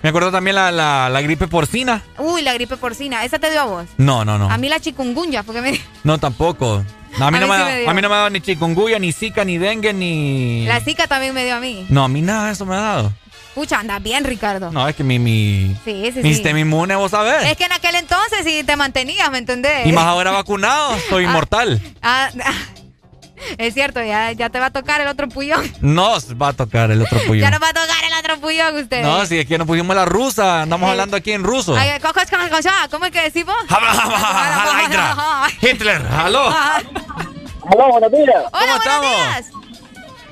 [0.02, 2.02] me acuerdo también la, la, gripe porcina.
[2.18, 3.24] Uy, la gripe porcina.
[3.24, 3.86] ¿Esa te dio a vos?
[3.96, 4.48] No, no, no.
[4.48, 5.80] A mí la chikungunya, porque me...
[6.04, 6.84] No, tampoco.
[7.20, 9.58] a, mí no me, a mí no me ha dado ni chikungunya, ni zika, ni
[9.58, 10.64] dengue, ni...
[10.66, 11.84] La zika también me dio a mí.
[11.88, 13.12] No, a mí nada de eso me ha dado.
[13.48, 14.70] Escucha, anda bien, Ricardo.
[14.70, 17.44] No, es que mi, mi, sí, sí, mi sistema inmune, vos sabés.
[17.50, 19.84] Es que en aquel entonces sí te mantenías, ¿me entendés?
[19.84, 21.82] Y más ahora vacunado, soy ah, inmortal.
[22.00, 22.30] Ah,
[23.58, 25.60] es cierto, ya, ya te va a tocar el otro puyón.
[25.80, 27.42] Nos va a tocar el otro puyón.
[27.42, 29.02] ya nos va a tocar el otro puyón usted.
[29.02, 31.74] No, si es que nos pusimos la rusa, andamos hablando aquí en ruso.
[32.90, 33.56] ¿Cómo es que decimos?
[35.60, 36.48] Hitler, aló.
[36.48, 38.44] Aló, buenos días.
[38.50, 39.46] ¿Cómo estamos?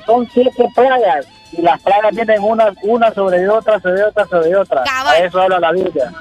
[0.06, 4.82] Son siete plagas y las plagas vienen una, una sobre otra, sobre otra, sobre otra.
[4.82, 6.12] A eso habla la Biblia.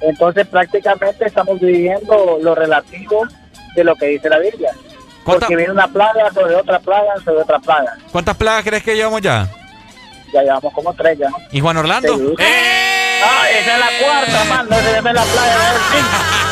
[0.00, 3.26] Entonces prácticamente estamos viviendo lo relativo
[3.76, 4.72] de lo que dice la Biblia.
[5.24, 7.96] Porque viene una plaga sobre otra plaga sobre otra plaga.
[8.10, 9.48] ¿Cuántas plagas crees que llevamos ya?
[10.32, 11.28] ya llevamos como tres ya.
[11.50, 12.34] ¿Y Juan Orlando?
[12.38, 13.20] ¡Eh!
[13.24, 15.74] Ah, esa es la cuarta, man, no se la playa.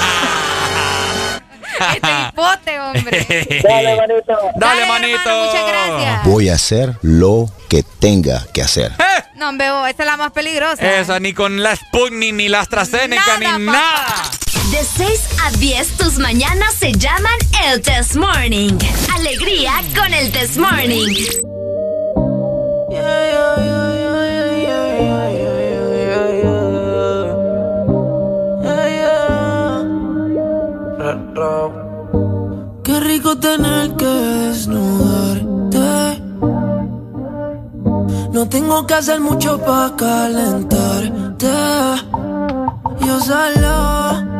[1.95, 3.63] Este hipote, hombre.
[3.65, 4.39] Dale, manito.
[4.57, 5.31] Dale, manito.
[5.47, 6.25] muchas gracias.
[6.25, 8.93] Voy a hacer lo que tenga que hacer.
[9.35, 10.99] No, Bebo, esta es la más peligrosa.
[10.99, 13.79] Esa, ni con la Sputnik, ni la AstraZeneca, Nada, ni papá.
[13.79, 14.15] nada.
[14.71, 17.35] De 6 a 10, tus mañanas se llaman
[17.67, 18.79] el Test Morning.
[19.17, 21.13] Alegría con el Test Morning.
[32.85, 36.23] Qué rico tener que desnudarte.
[38.33, 41.49] No tengo que hacer mucho para calentarte.
[43.05, 44.40] Yo solo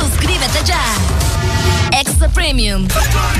[0.00, 0.82] Suscríbete ya.
[1.92, 2.86] Extra Premium.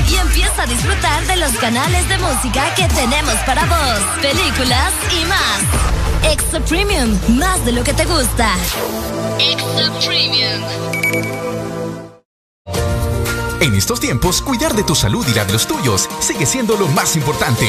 [0.09, 5.25] Y empieza a disfrutar de los canales de música que tenemos para vos, películas y
[5.25, 6.31] más.
[6.31, 8.53] Extra Premium, más de lo que te gusta.
[9.39, 10.63] Extra Premium.
[13.59, 16.87] En estos tiempos, cuidar de tu salud y la de los tuyos sigue siendo lo
[16.87, 17.67] más importante.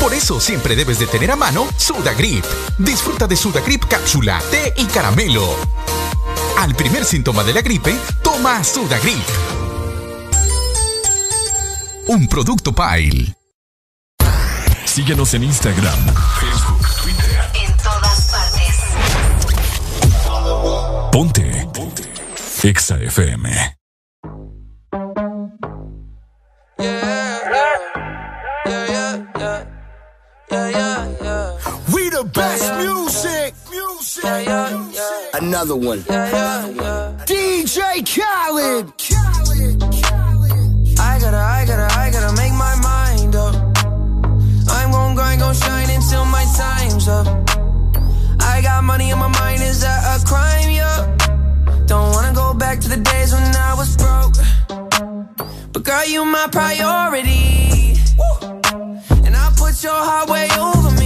[0.00, 2.44] Por eso siempre debes de tener a mano Sudagrip.
[2.78, 5.56] Disfruta de Sudagrip cápsula, té y caramelo.
[6.58, 9.26] Al primer síntoma de la gripe, toma Sudagrip.
[12.08, 13.34] Un producto Pile.
[14.84, 15.98] Síguenos en Instagram,
[16.40, 17.50] Facebook, Twitter.
[17.66, 18.76] En todas partes.
[21.12, 21.68] Ponte.
[21.72, 22.02] Ponte.
[22.66, 23.76] Exa FM.
[30.48, 31.25] We
[32.16, 33.54] the best music.
[33.70, 34.24] Music.
[35.34, 36.00] Another one.
[37.28, 37.80] DJ
[38.12, 38.86] Khaled.
[40.98, 43.54] I gotta, I gotta, I gotta make my mind up.
[44.68, 47.26] I'm gon' grind, gon' shine until my time's up.
[48.40, 50.70] I got money in my mind, is that a crime?
[50.70, 51.16] Yeah.
[51.86, 54.36] Don't wanna go back to the days when I was broke.
[55.72, 57.98] But girl, you my priority.
[59.26, 61.05] And I put your heart way over me.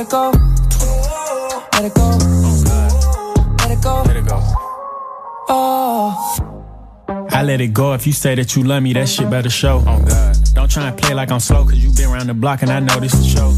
[0.00, 0.30] Let it go.
[1.74, 2.08] Let it go.
[3.58, 4.02] Let it go.
[4.06, 4.40] Let it go.
[5.50, 6.59] Oh.
[7.32, 9.82] I let it go if you say that you love me, that shit better show.
[9.86, 10.36] Oh God.
[10.54, 12.80] Don't try and play like I'm slow, cause you been around the block and I
[12.80, 13.52] know this is show.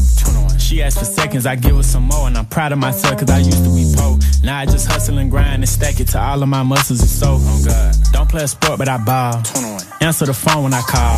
[0.59, 3.29] She asked for seconds, I give her some more, and I'm proud of myself cause
[3.29, 4.17] I used to be poor.
[4.43, 7.09] Now I just hustle and grind and stack it to all of my muscles and
[7.09, 7.37] so.
[7.39, 7.95] Oh God.
[8.11, 9.41] Don't play a sport, but I ball.
[10.01, 11.17] Answer the phone when I call.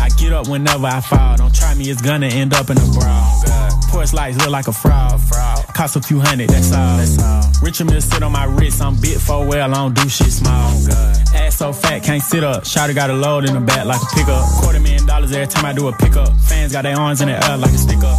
[0.00, 1.36] I get up whenever I fall.
[1.36, 3.02] Don't try me, it's gonna end up in a brawl.
[3.04, 5.20] Oh, Porch lights look like a fraud.
[5.20, 5.55] fraud.
[5.76, 6.96] Cost a few hundred, that's all.
[6.96, 7.42] That's all.
[7.60, 10.72] Richard Mill sit on my wrist, I'm bit for well, I don't do shit small.
[10.72, 12.62] Oh, Ass so fat, can't sit up.
[12.64, 14.42] Shotty got a load in the back like a pickup.
[14.62, 16.32] Quarter million dollars every time I do a pickup.
[16.40, 18.16] Fans got their arms in the air like a stick up.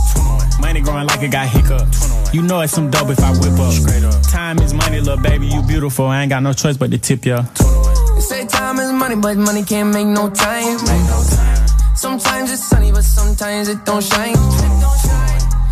[0.62, 1.88] Money growing like it got hiccup.
[2.32, 3.74] You know it's some dope if I whip up.
[3.74, 4.22] Straight up.
[4.30, 6.06] Time is money, little baby, you beautiful.
[6.06, 7.42] I ain't got no choice but to tip ya.
[7.42, 10.78] They say time is money, but money can't make no time.
[11.96, 14.36] Sometimes it's sunny, but sometimes it don't shine.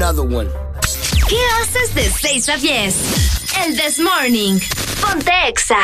[0.00, 0.48] Another one.
[1.28, 3.56] ¿Qué haces de 6 a 10?
[3.66, 4.60] El This Morning.
[5.00, 5.82] Ponte Exa.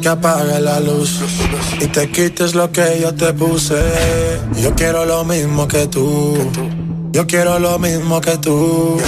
[0.00, 1.20] Que apague la luz
[1.78, 3.80] y te quites lo que yo te puse.
[4.56, 6.36] Yo quiero lo mismo que tú.
[7.12, 8.98] Yo quiero lo mismo que tú.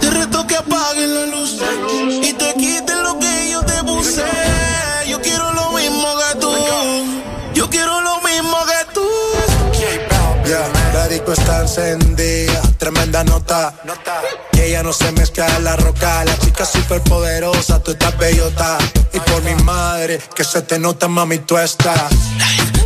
[0.00, 1.60] Te reto que apague la luz
[2.22, 4.24] y te quites lo que yo te puse.
[5.08, 6.52] Yo quiero lo mismo que tú.
[7.54, 9.06] Yo quiero lo mismo que tú.
[10.46, 13.74] Ya, la disco está encendida, tremenda nota.
[14.52, 16.24] Y ella no se mezcla en la roca.
[16.24, 18.78] La chica super poderosa, tú estás bellota.
[19.34, 22.12] Por mi madre, que se te nota, mami, tú estás.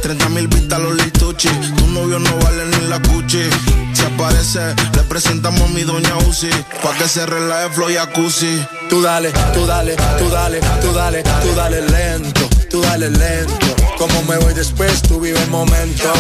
[0.01, 1.51] 30 mil vistas los lituchi.
[1.51, 3.51] Tu novio no vale ni la cuchi.
[3.93, 6.49] Si aparece, le presentamos a mi doña Uzi.
[6.83, 8.67] Pa' que se relaje flow y jacuzzi.
[8.89, 13.67] Tú dale, tú dale, tú dale, tú dale, tú dale lento, tú dale lento.
[13.99, 16.11] Como me voy después, tú vive el momento.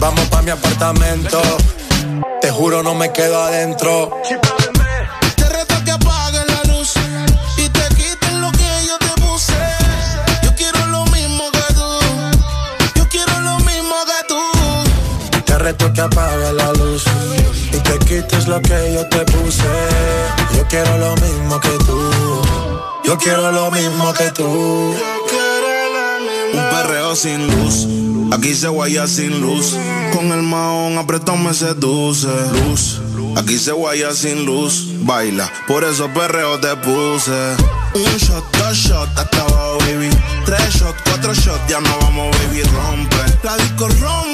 [0.00, 1.40] Vamos pa' mi apartamento.
[2.42, 4.20] Te juro, no me quedo adentro.
[15.64, 17.04] Reto que apague la luz
[17.72, 19.62] y te quites lo que yo te puse.
[20.54, 22.12] Yo quiero lo mismo que tú.
[23.04, 24.44] Yo quiero lo mismo que tú.
[24.44, 24.94] Un
[26.70, 27.86] perreo sin luz.
[28.34, 29.74] Aquí se guaya sin luz.
[30.12, 32.28] Con el maón apretado me seduce.
[32.52, 33.00] Luz.
[33.36, 34.88] Aquí se guaya sin luz.
[35.00, 37.56] Baila, por eso perreo te puse.
[37.94, 40.10] Un shot, dos shots, hasta abajo, baby.
[40.44, 43.16] Tres shots, cuatro shots, ya no vamos, baby, rompe.
[43.42, 44.33] La disco rompe,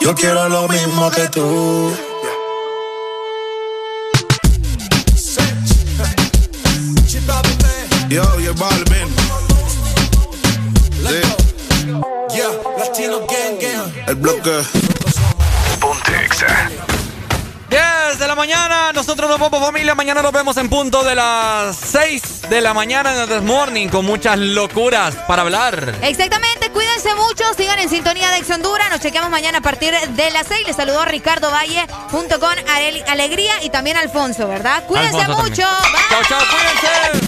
[0.00, 1.92] Yo quiero lo mismo que tú.
[8.08, 9.08] Yo, yo Balvin.
[11.06, 11.20] Sí.
[12.34, 13.92] Yeah, Latino Gang Gang.
[14.06, 14.62] El bloque.
[15.80, 16.97] Ponte.
[18.18, 21.76] 10 de la mañana, nosotros nos vamos familia, mañana nos vemos en punto de las
[21.76, 25.94] 6 de la mañana en el This Morning con muchas locuras para hablar.
[26.02, 30.30] Exactamente, cuídense mucho, sigan en sintonía de Ex Honduras, nos chequeamos mañana a partir de
[30.32, 32.54] las 6, les saludó Ricardo Valle junto con
[33.06, 34.82] Alegría y también Alfonso, ¿verdad?
[34.86, 35.62] Cuídense Alfonso mucho.
[35.62, 37.27] Chao, chao, cuídense.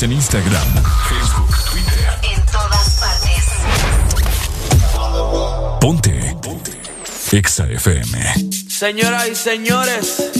[0.00, 0.68] Síguenos en Instagram,
[1.08, 2.08] Facebook, Twitter.
[2.22, 3.44] En todas partes.
[5.80, 6.36] Ponte.
[6.40, 6.72] Ponte.
[7.32, 8.34] Exa FM.
[8.68, 10.30] Señoras y señores,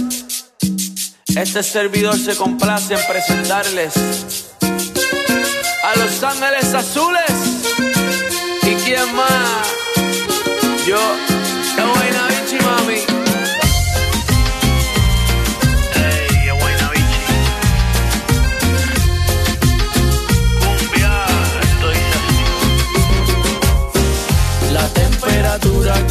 [1.36, 3.92] este servidor se complace en presentarles
[5.82, 7.30] a Los Ángeles Azules.
[8.62, 9.68] ¿Y quién más?
[10.86, 10.98] Yo,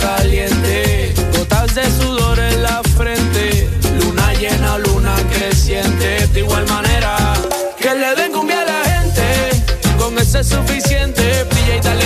[0.02, 3.70] caliente, gotas de sudor en la frente,
[4.04, 7.34] luna llena, luna creciente, de igual manera
[7.80, 9.64] que le den cumbia a la gente,
[9.98, 12.06] con ese es suficiente, brilla y dale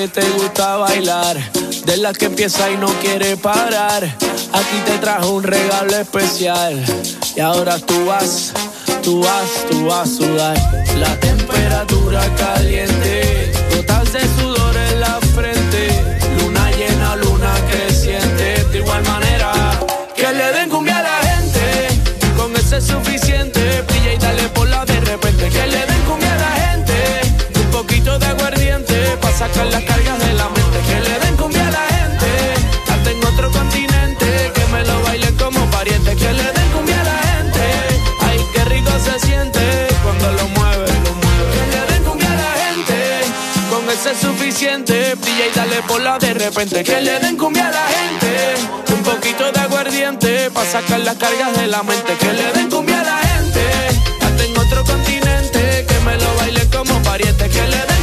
[0.00, 1.36] Que te gusta bailar,
[1.84, 6.82] de las que empieza y no quiere parar, aquí te trajo un regalo especial.
[7.36, 8.50] Y ahora tú vas,
[9.02, 10.86] tú vas, tú vas a sudar.
[10.96, 14.59] La temperatura caliente, gotas de sudor
[29.40, 30.78] sacar las cargas de la mente.
[30.86, 32.30] Que le den cumbia a la gente,
[32.92, 36.14] hasta en otro continente, que me lo bailen como pariente.
[36.14, 37.64] Que le den cumbia a la gente,
[38.28, 39.62] ay, qué rico se siente
[40.04, 41.46] cuando lo mueve, lo mueve.
[41.54, 42.98] Que le den cumbia a la gente,
[43.70, 45.14] con ese es suficiente.
[45.22, 46.84] Brilla y dale por la de repente.
[46.84, 51.56] Que le den cumbia a la gente, un poquito de aguardiente, pa' sacar las cargas
[51.56, 52.12] de la mente.
[52.20, 53.62] Que le den cumbia a la gente,
[54.20, 57.48] hasta en otro continente, que me lo bailen como pariente.
[57.48, 57.99] Que le den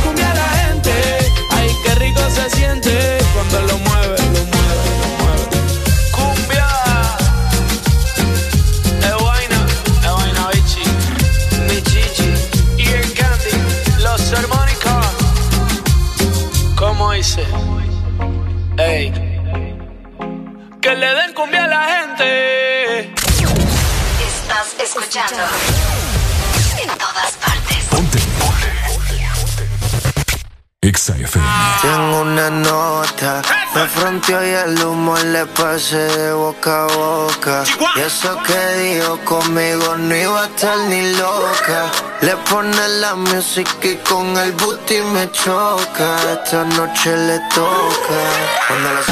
[32.38, 33.42] una nota,
[33.74, 37.64] me fronteó y el humo le pasé de boca a boca.
[37.96, 41.90] Y eso que dijo conmigo no iba a estar ni loca.
[42.22, 46.16] Le pone la música y con el booty me choca.
[46.34, 48.20] Esta noche le toca.
[48.68, 49.06] Cuando las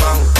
[0.00, 0.39] pan,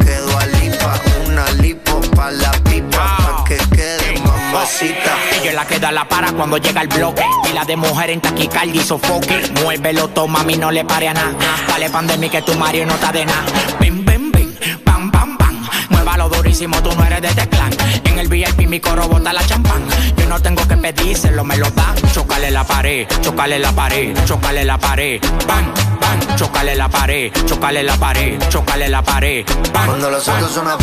[4.71, 5.15] cita.
[5.33, 7.23] Ella la que da la para cuando llega el bloque.
[7.49, 9.51] Y la de mujer en taquicardia y sofoque.
[9.61, 11.33] Muévelo, toma, a mí no le pare a nada.
[11.67, 13.45] Dale pandemia que tu Mario no está de nada.
[13.79, 15.67] Ven, ven, ven, pam, pam, pam.
[15.89, 17.71] Muévalo durísimo, tú no eres de este teclán.
[18.05, 19.83] En el VIP mi coro bota la champán.
[20.17, 21.93] Yo no tengo que pedírselo, me lo da.
[22.13, 25.21] Chocale la pared, chocale la pared, chocale la pared.
[25.47, 29.45] Bam, bam, chocale la pared, chocale la pared, chocale la pared.
[29.73, 30.77] Bam, cuando los otros son van,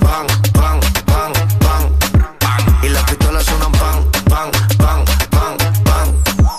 [0.00, 0.49] van
[4.30, 6.08] bang, bang, bang, bang,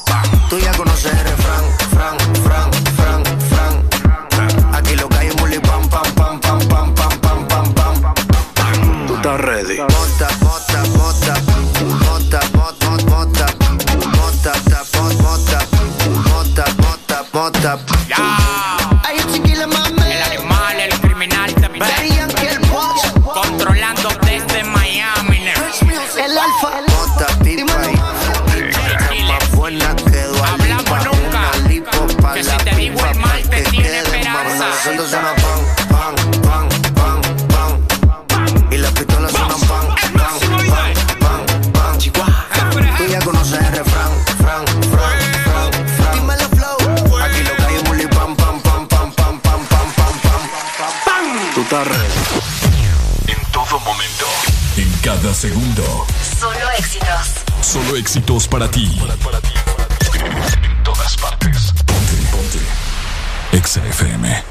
[0.05, 0.49] bang.
[0.49, 4.75] Tú ya conoces el refrán, fran, fran, fran, fran.
[4.75, 9.07] Aquí lo que hay es bully, pam, pam, pam, pam, pam, pam, pam, pam, pam.
[9.07, 9.77] Tú estás ready.
[9.77, 11.33] Bota, bota, bota,
[12.03, 13.45] bota, bota, bota, bota,
[14.21, 14.53] bota,
[15.23, 15.59] bota,
[16.29, 18.00] bota, bota, bota.
[58.51, 58.85] para ti.
[60.63, 61.73] En todas partes.
[61.85, 62.59] Ponte, ponte.
[63.53, 64.50] Exa FM.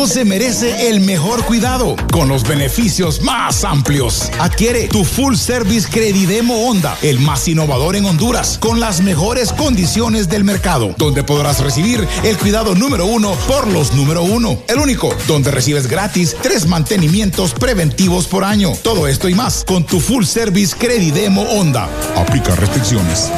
[0.00, 4.30] Tu moto se merece el mejor cuidado con los beneficios más amplios.
[4.38, 10.30] Adquiere tu full service Credidemo Honda, el más innovador en Honduras, con las mejores condiciones
[10.30, 14.62] del mercado, donde podrás recibir el cuidado número uno por los número uno.
[14.68, 18.72] El único, donde recibes gratis tres mantenimientos preventivos por año.
[18.82, 21.90] Todo esto y más con tu full service Credidemo Honda.
[22.16, 23.30] Aplica restricciones.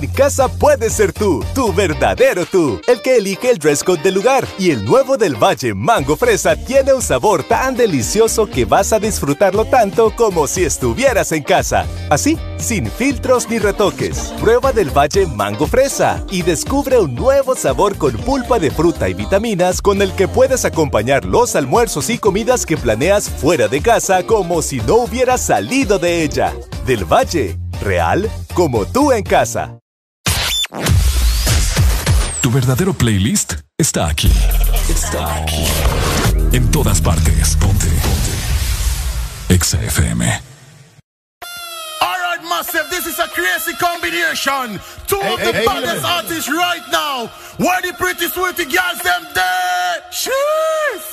[0.00, 4.14] En casa puedes ser tú, tu verdadero tú, el que elige el dress code del
[4.14, 4.46] lugar.
[4.56, 9.00] Y el nuevo del Valle Mango Fresa tiene un sabor tan delicioso que vas a
[9.00, 11.84] disfrutarlo tanto como si estuvieras en casa.
[12.10, 14.32] Así, sin filtros ni retoques.
[14.40, 19.14] Prueba del Valle Mango Fresa y descubre un nuevo sabor con pulpa de fruta y
[19.14, 24.22] vitaminas con el que puedes acompañar los almuerzos y comidas que planeas fuera de casa
[24.22, 26.54] como si no hubieras salido de ella.
[26.86, 29.77] Del Valle, real como tú en casa.
[32.42, 34.30] Tu verdadero playlist está aquí.
[34.88, 35.64] Está aquí.
[36.52, 37.56] En todas partes.
[37.56, 37.86] Ponte.
[37.86, 39.54] Ponte.
[39.54, 40.24] Exa FM.
[42.02, 44.78] Alright, massive, this is a crazy combination.
[45.06, 46.16] Two of the hey, baddest hey.
[46.16, 47.28] artists right now.
[47.56, 50.02] Where the pretty sweetie girls them there?
[50.12, 51.04] Cheers!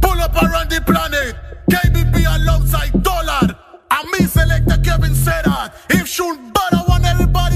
[0.00, 1.34] Pull up around the planet.
[1.68, 3.58] KBP alongside Dollar.
[3.90, 5.74] And me selector Kevin said that.
[5.90, 7.49] If shoot better, want everybody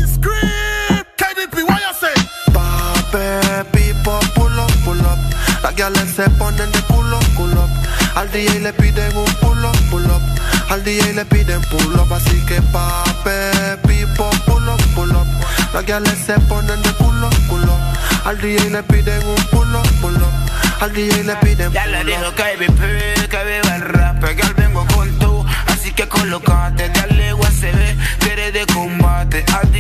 [1.44, 2.14] KBP, what you say?
[2.52, 5.18] Pape, pipo, pull up, pull up.
[5.62, 7.70] Las gales se ponen de culo, culo up.
[8.16, 10.22] Al DJ le piden un pull up, pull up.
[10.70, 12.12] Al DJ le piden pull up.
[12.12, 15.26] Así que pape, pipo, pull up, pull up.
[15.72, 18.26] Las gales se ponen de culo, culo up.
[18.26, 20.82] Al DJ le piden un pull up, pull up.
[20.82, 24.86] Al DJ le piden Ya le dijo KBP, que viva el rap, que al vengo
[24.94, 25.44] con tú.
[25.66, 29.44] Así que colocate, dale USB, que eres de combate.
[29.52, 29.70] Al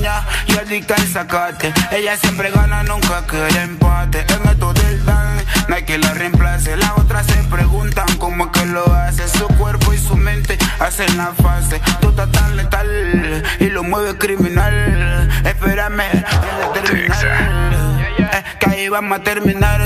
[0.00, 1.72] ña y adicta al sacate.
[1.92, 4.24] Ella siempre gana, nunca quiere empate.
[4.34, 5.36] En esto del dan,
[5.68, 6.76] no hay que la reemplace.
[6.76, 9.28] Las otras se preguntan cómo es que lo hace.
[9.28, 11.80] Su cuerpo y su mente hacen la fase.
[12.00, 15.28] Tú estás tan letal y lo mueves criminal.
[15.44, 18.06] Espérame en la terminal.
[18.18, 19.80] Eh, que ahí vamos a terminar.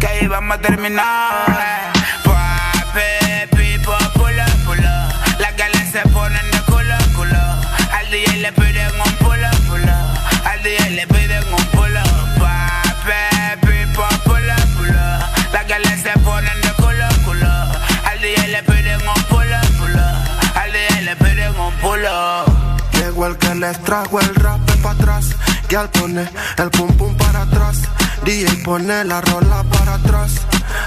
[0.00, 1.92] Que ahí vamos a terminar.
[2.24, 4.90] Pape, pipo, pulo, pulo.
[5.38, 6.39] Las galas se ponen
[22.00, 25.26] Llegó el que les trajo el rap para atrás.
[25.68, 27.76] Y al pone el pum pum para atrás.
[28.24, 30.32] DJ pone la rola para atrás.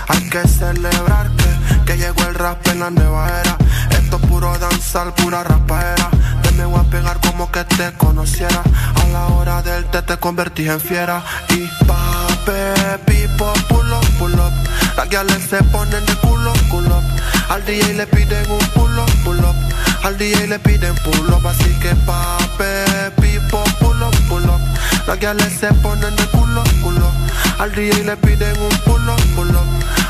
[0.07, 3.57] Hay que celebrar que, que llegó el rap en la nueva era.
[3.91, 6.09] Esto es puro danzar, pura rapaera.
[6.41, 8.63] Te me voy a pegar como que te conociera.
[8.95, 11.23] A la hora del té te convertí en fiera.
[11.49, 14.53] Y pape, pipo, pull up, pull up.
[14.97, 17.03] Las gales se ponen de culo, culo.
[17.49, 19.72] Al DJ le piden un pull up, pull up.
[20.03, 21.47] Al DJ le piden pull up.
[21.47, 24.59] Así que pape, pipo, pull up, pull up.
[25.07, 27.09] Las gales se ponen de culo, culo.
[27.57, 29.65] Al DJ le piden un pull up, pull up.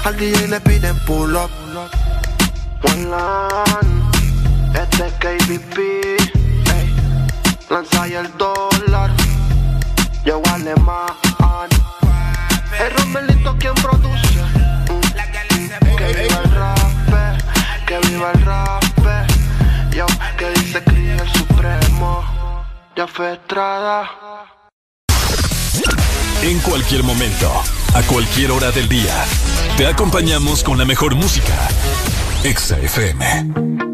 [0.05, 1.51] Al DJ le piden pull up.
[2.83, 4.01] One line,
[4.73, 5.77] este es KBP.
[7.69, 9.11] Lanza y el dólar,
[10.25, 11.05] yo alemán.
[12.79, 14.39] El Romelito quien produce.
[15.97, 16.77] Que viva el rap,
[17.87, 18.82] que viva el rap.
[20.37, 22.23] Que dice Cris el supremo.
[22.95, 24.09] Ya fue Estrada.
[26.41, 27.51] En cualquier momento,
[27.93, 29.23] a cualquier hora del día,
[29.77, 31.69] te acompañamos con la mejor música.
[32.43, 33.92] Exa FM.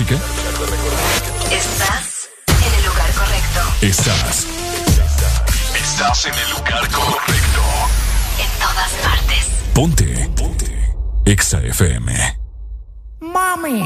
[0.00, 0.14] música?
[1.50, 3.60] Estás en el lugar correcto.
[3.82, 4.46] Estás.
[5.74, 7.62] Estás en el lugar correcto.
[8.38, 9.50] En todas partes.
[9.74, 10.30] Ponte.
[10.36, 10.94] Ponte.
[11.26, 12.38] Exa FM.
[13.20, 13.82] Mami,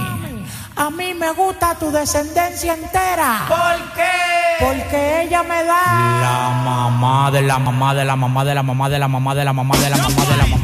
[0.76, 3.47] a mí me gusta tu descendencia entera.
[3.49, 4.65] ¿Por qué?
[4.65, 6.20] Porque ella me da.
[6.20, 9.44] La mamá de la mamá de la mamá de la mamá de la mamá de
[9.44, 10.64] la mamá de la mamá de la mamá de la mamá.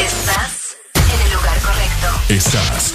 [0.00, 2.08] Estás en el lugar correcto.
[2.30, 2.94] Estás.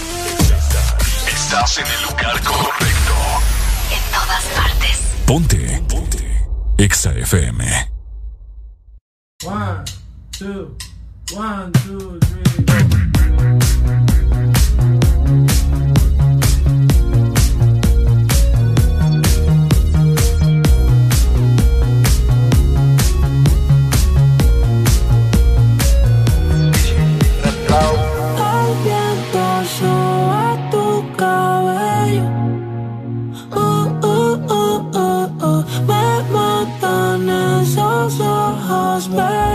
[1.27, 3.13] Estás en el lugar correcto.
[3.91, 5.01] En todas partes.
[5.27, 5.83] Ponte.
[5.87, 6.47] Ponte.
[6.79, 7.91] Exa FM.
[9.43, 9.85] One,
[10.31, 10.75] two,
[11.35, 12.19] one, two,
[12.65, 14.14] three.
[38.95, 39.54] Ojos bellos.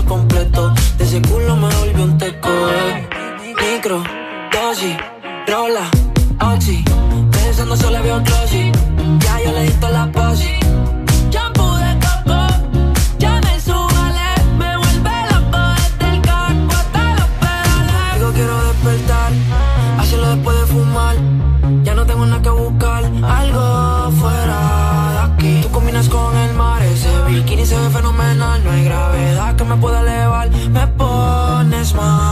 [0.00, 0.72] Completo.
[0.96, 2.48] De ese culo me volvió un teco.
[2.48, 3.08] eh.
[3.74, 4.02] Micro,
[4.52, 4.96] dosis,
[5.46, 5.90] rola,
[6.40, 6.82] oxi.
[7.30, 8.72] Pensando solo había un.
[9.18, 10.48] Ya yo le di la posi.
[29.74, 32.31] Me pueda elevar, me pones mal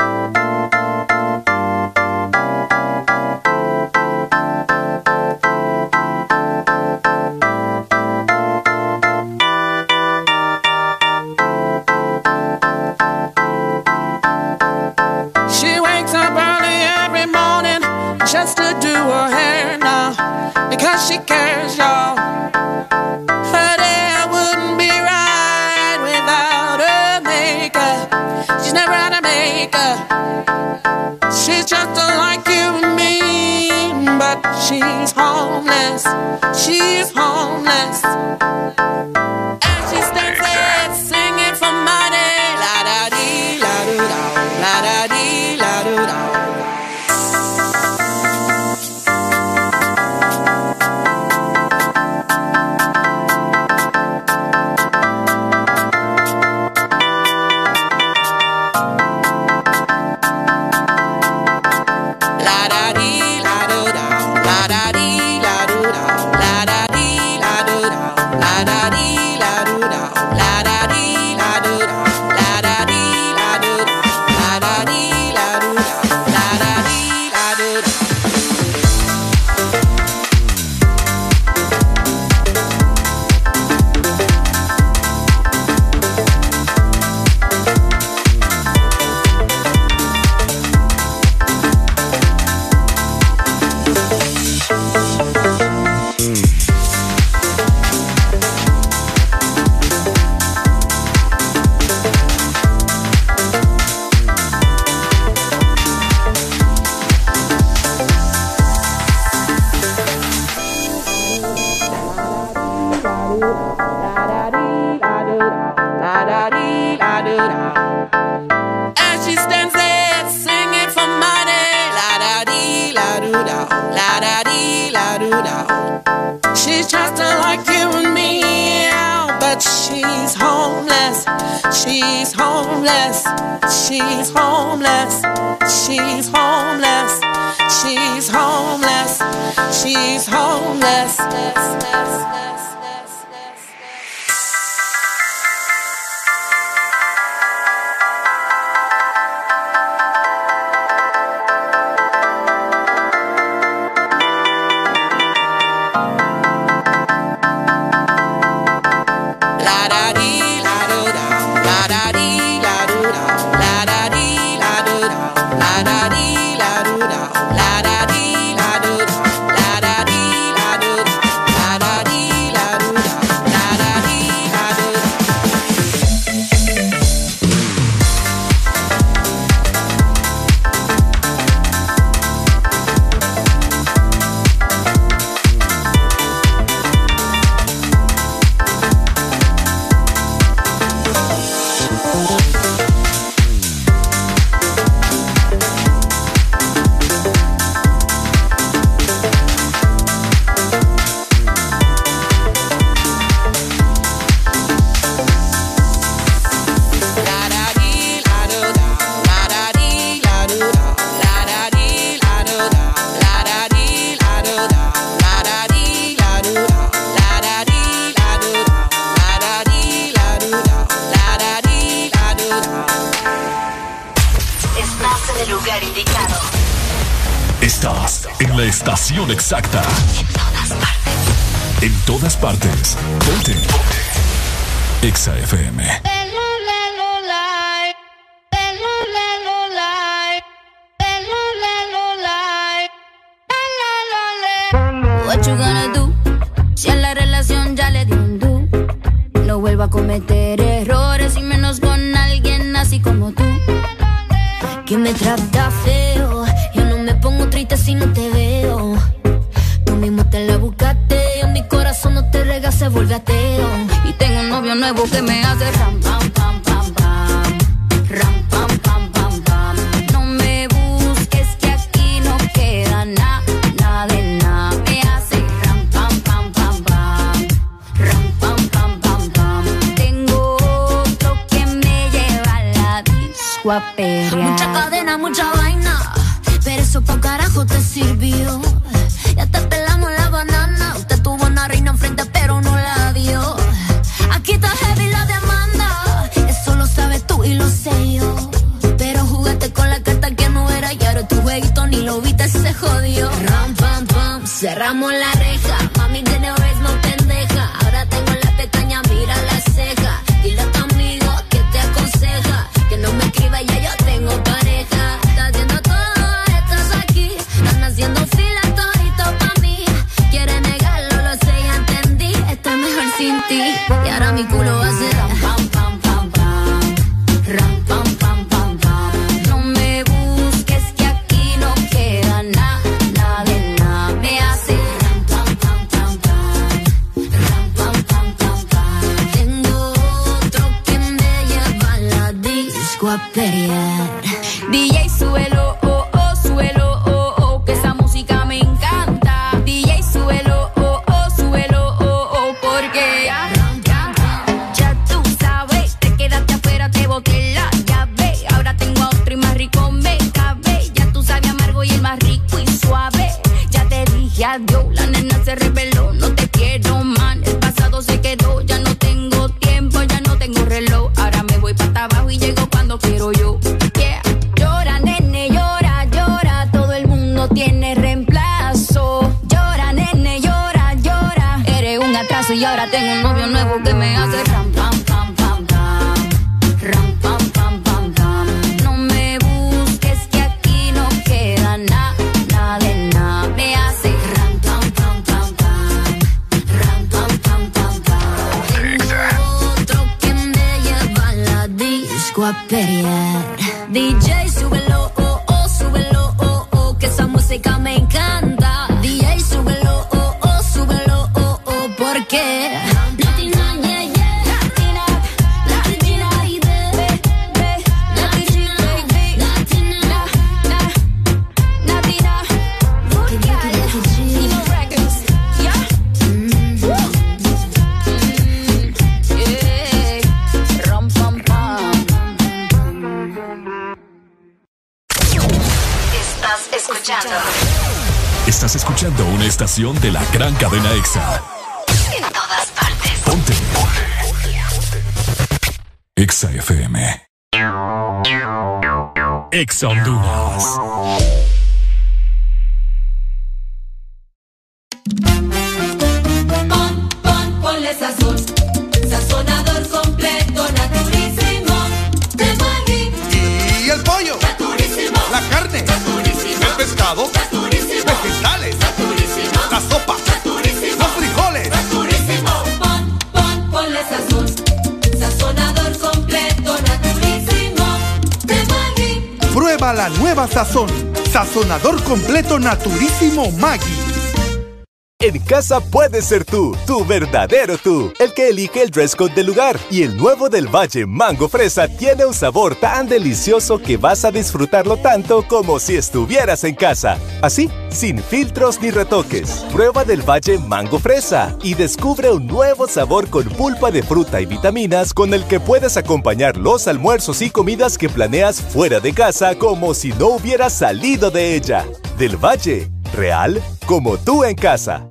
[485.79, 489.79] puedes ser tú, tu verdadero tú, el que elige el dress code del lugar.
[489.89, 494.31] Y el nuevo del Valle Mango Fresa tiene un sabor tan delicioso que vas a
[494.31, 497.17] disfrutarlo tanto como si estuvieras en casa.
[497.41, 499.65] Así, sin filtros ni retoques.
[499.71, 504.45] Prueba del Valle Mango Fresa y descubre un nuevo sabor con pulpa de fruta y
[504.45, 509.55] vitaminas con el que puedes acompañar los almuerzos y comidas que planeas fuera de casa
[509.55, 511.85] como si no hubieras salido de ella.
[512.17, 515.10] Del Valle, real como tú en casa.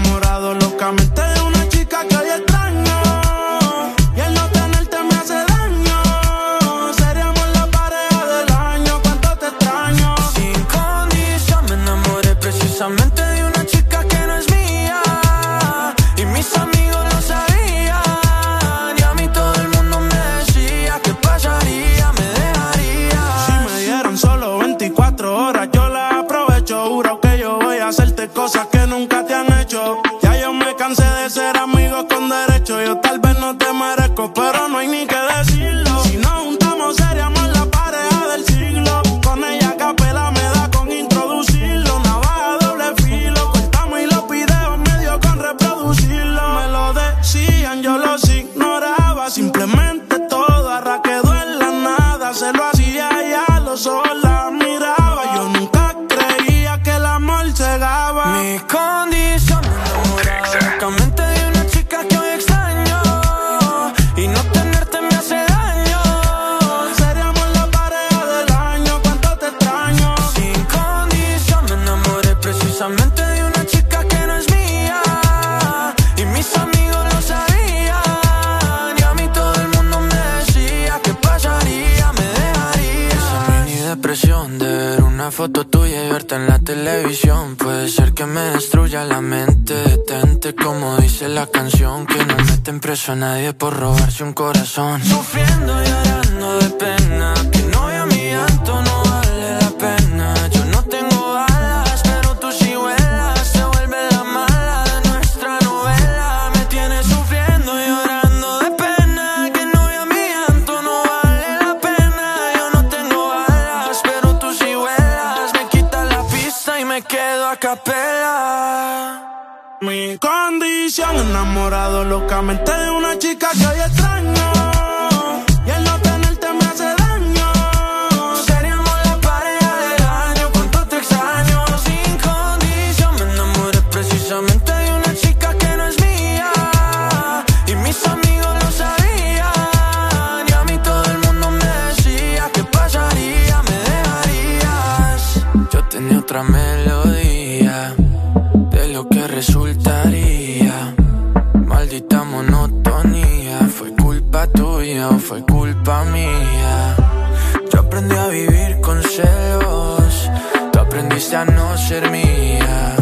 [159.15, 160.29] celos,
[160.71, 162.95] tú aprendiste a no ser mía.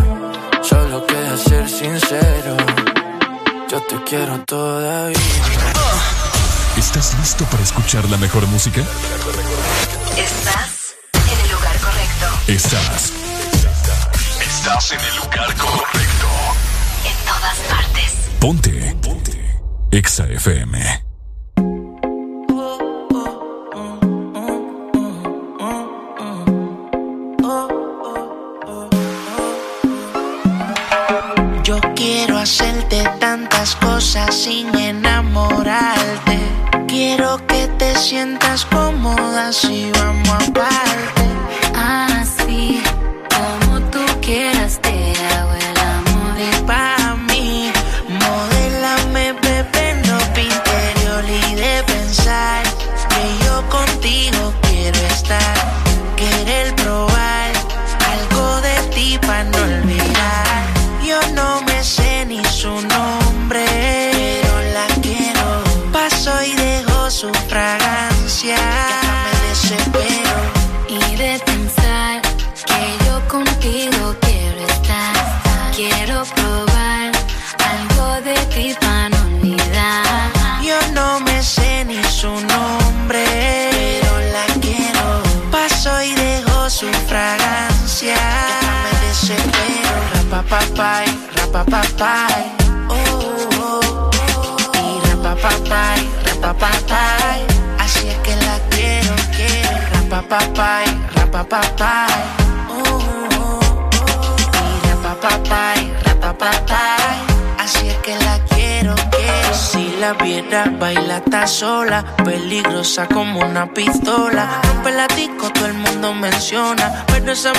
[0.62, 2.58] Solo queda ser sincero,
[3.70, 5.20] yo te quiero todavía.
[6.78, 8.82] ¿Estás listo para escuchar la mejor música?
[10.18, 12.28] Estás en el lugar correcto.
[12.48, 13.14] Estás.
[14.42, 16.28] Estás en el lugar correcto.
[17.06, 18.16] En todas partes.
[18.40, 18.96] Ponte.
[19.02, 19.60] Ponte.
[19.92, 21.09] Exa FM.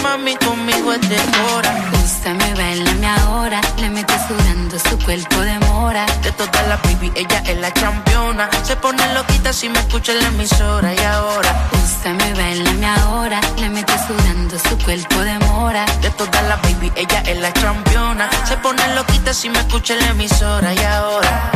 [0.02, 1.74] Mami conmigo es de hora.
[2.04, 3.60] Úsame, bailame ahora.
[3.78, 6.06] Le mete sudando su cuerpo de mora.
[6.22, 8.48] De todas las baby, ella es la campeona.
[8.62, 10.94] Se pone loquita si me escucha en la emisora.
[10.94, 13.40] Y ahora, Úsame, bailame ahora.
[13.58, 15.84] Le mete sudando su cuerpo de mora.
[16.02, 18.28] de todas las baby, ella es la campeona.
[18.44, 20.74] Se pone loquita si me escucha en la emisora.
[20.74, 21.50] Y ahora,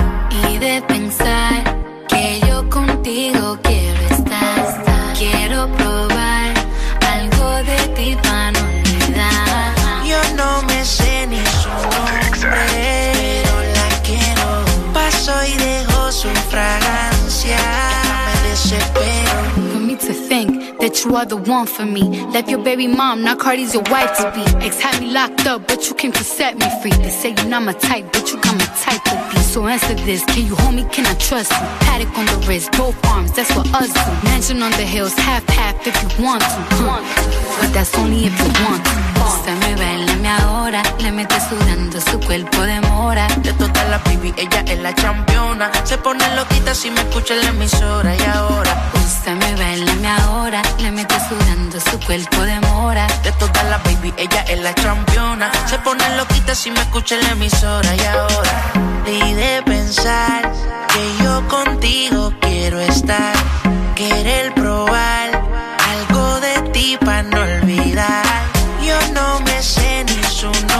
[0.48, 1.73] Y de pensar
[21.04, 22.02] you are the one for me.
[22.26, 24.64] Left your baby mom, now Cardi's your wife to be.
[24.64, 26.90] Ex had me locked up, but you came to set me free.
[27.02, 29.40] They say you're not my type, but you got my type to be.
[29.42, 31.66] So answer this, can you hold me, can I trust you?
[31.86, 34.28] Paddock on the wrist, both arms, that's what us do.
[34.28, 36.48] Mansion on the hills, half half if you want to.
[36.48, 37.43] huh.
[37.60, 38.90] But that's only if you want to.
[39.24, 43.26] Úsame, bailame ahora, le mete sudando su cuerpo de mora.
[43.42, 45.70] De todas las baby, ella es la campeona.
[45.84, 48.14] Se pone loquita si me escucha en la emisora.
[48.14, 53.06] Y ahora, Úsame, bailame ahora, le mete sudando su cuerpo de mora.
[53.22, 55.50] de todas las baby, ella es la campeona.
[55.66, 57.94] Se pone loquita si me escucha en la emisora.
[57.96, 58.72] Y ahora,
[59.06, 60.52] y de pensar
[60.92, 63.34] que yo contigo quiero estar.
[63.94, 65.43] Querer probar
[66.84, 68.24] ti para no olvidar.
[68.86, 70.73] Yo no me sé ni su nombre,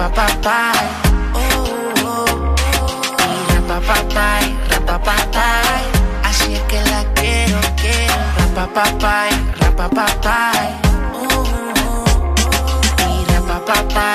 [0.00, 0.86] Rapapapay.
[1.34, 1.68] Oh,
[2.04, 3.00] oh, oh.
[6.24, 8.14] Así es que la quiero, quiero.
[8.56, 10.68] Rapapapay, rapapapay.
[11.12, 11.44] Oh, oh,
[11.86, 12.08] oh.
[13.10, 14.09] Y rapapapay.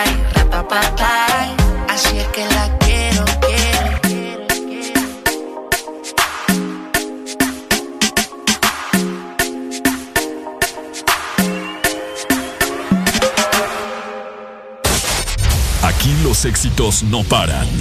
[16.45, 17.67] éxitos no paran.
[17.67, 17.79] En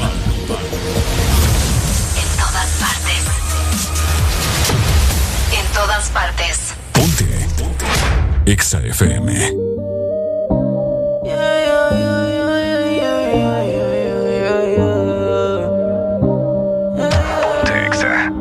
[2.38, 3.22] todas partes.
[5.52, 6.74] En todas partes.
[6.92, 7.24] Ponte.
[7.58, 7.84] Ponte.
[8.46, 9.50] Exa FM.
[16.84, 18.32] Ponte Exa.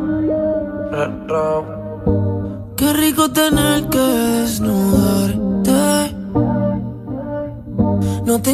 [2.78, 3.63] Qué rico tener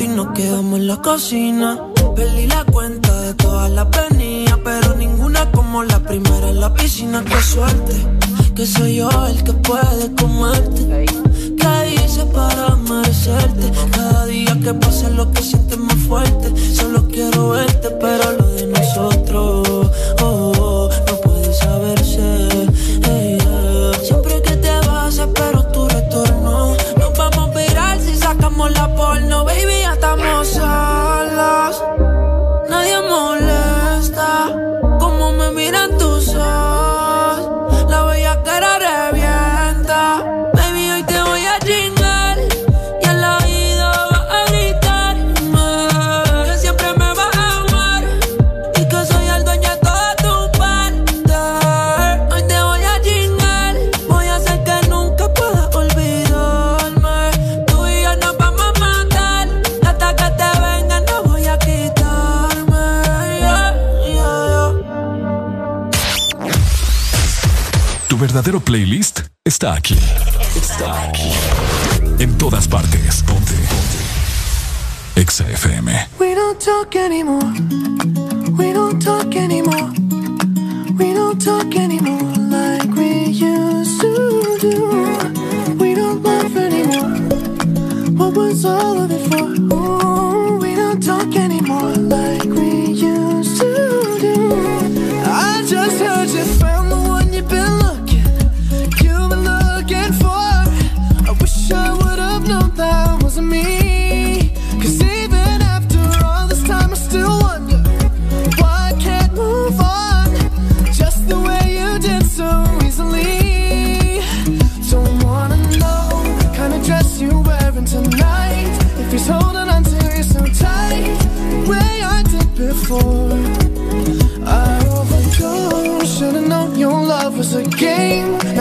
[0.00, 1.78] y nos quedamos en la cocina.
[2.14, 7.24] Perdí la cuenta de todas las venidas, pero ninguna como la primera en la piscina.
[7.24, 7.94] Qué suerte,
[8.54, 11.06] que soy yo el que puede comerte.
[11.60, 13.72] ¿Qué hice para merecerte?
[13.90, 16.52] Cada día que pasa lo que sientes más fuerte.
[16.74, 19.90] Solo quiero verte, pero lo de nosotros
[20.22, 22.68] oh, oh no puede saberse.
[28.58, 30.58] hacemos la porno, baby, ya estamos.
[68.48, 69.96] verdadero playlist está aquí.
[70.56, 71.30] Está aquí.
[72.18, 73.22] En todas partes.
[73.22, 73.52] Ponte.
[73.52, 75.20] Ponte.
[75.20, 75.92] Exa FM.
[76.18, 77.52] We don't talk anymore.
[78.56, 79.92] We don't talk anymore.
[80.98, 85.76] We don't talk anymore like we used to do.
[85.78, 87.18] We don't laugh anymore.
[88.16, 89.74] What was all of it for?
[89.74, 89.97] Ooh.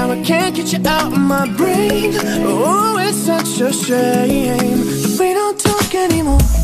[0.08, 2.14] Now I can't get you out of my brain.
[2.16, 4.80] Oh, it's such a shame
[5.20, 6.57] We don't talk anymore.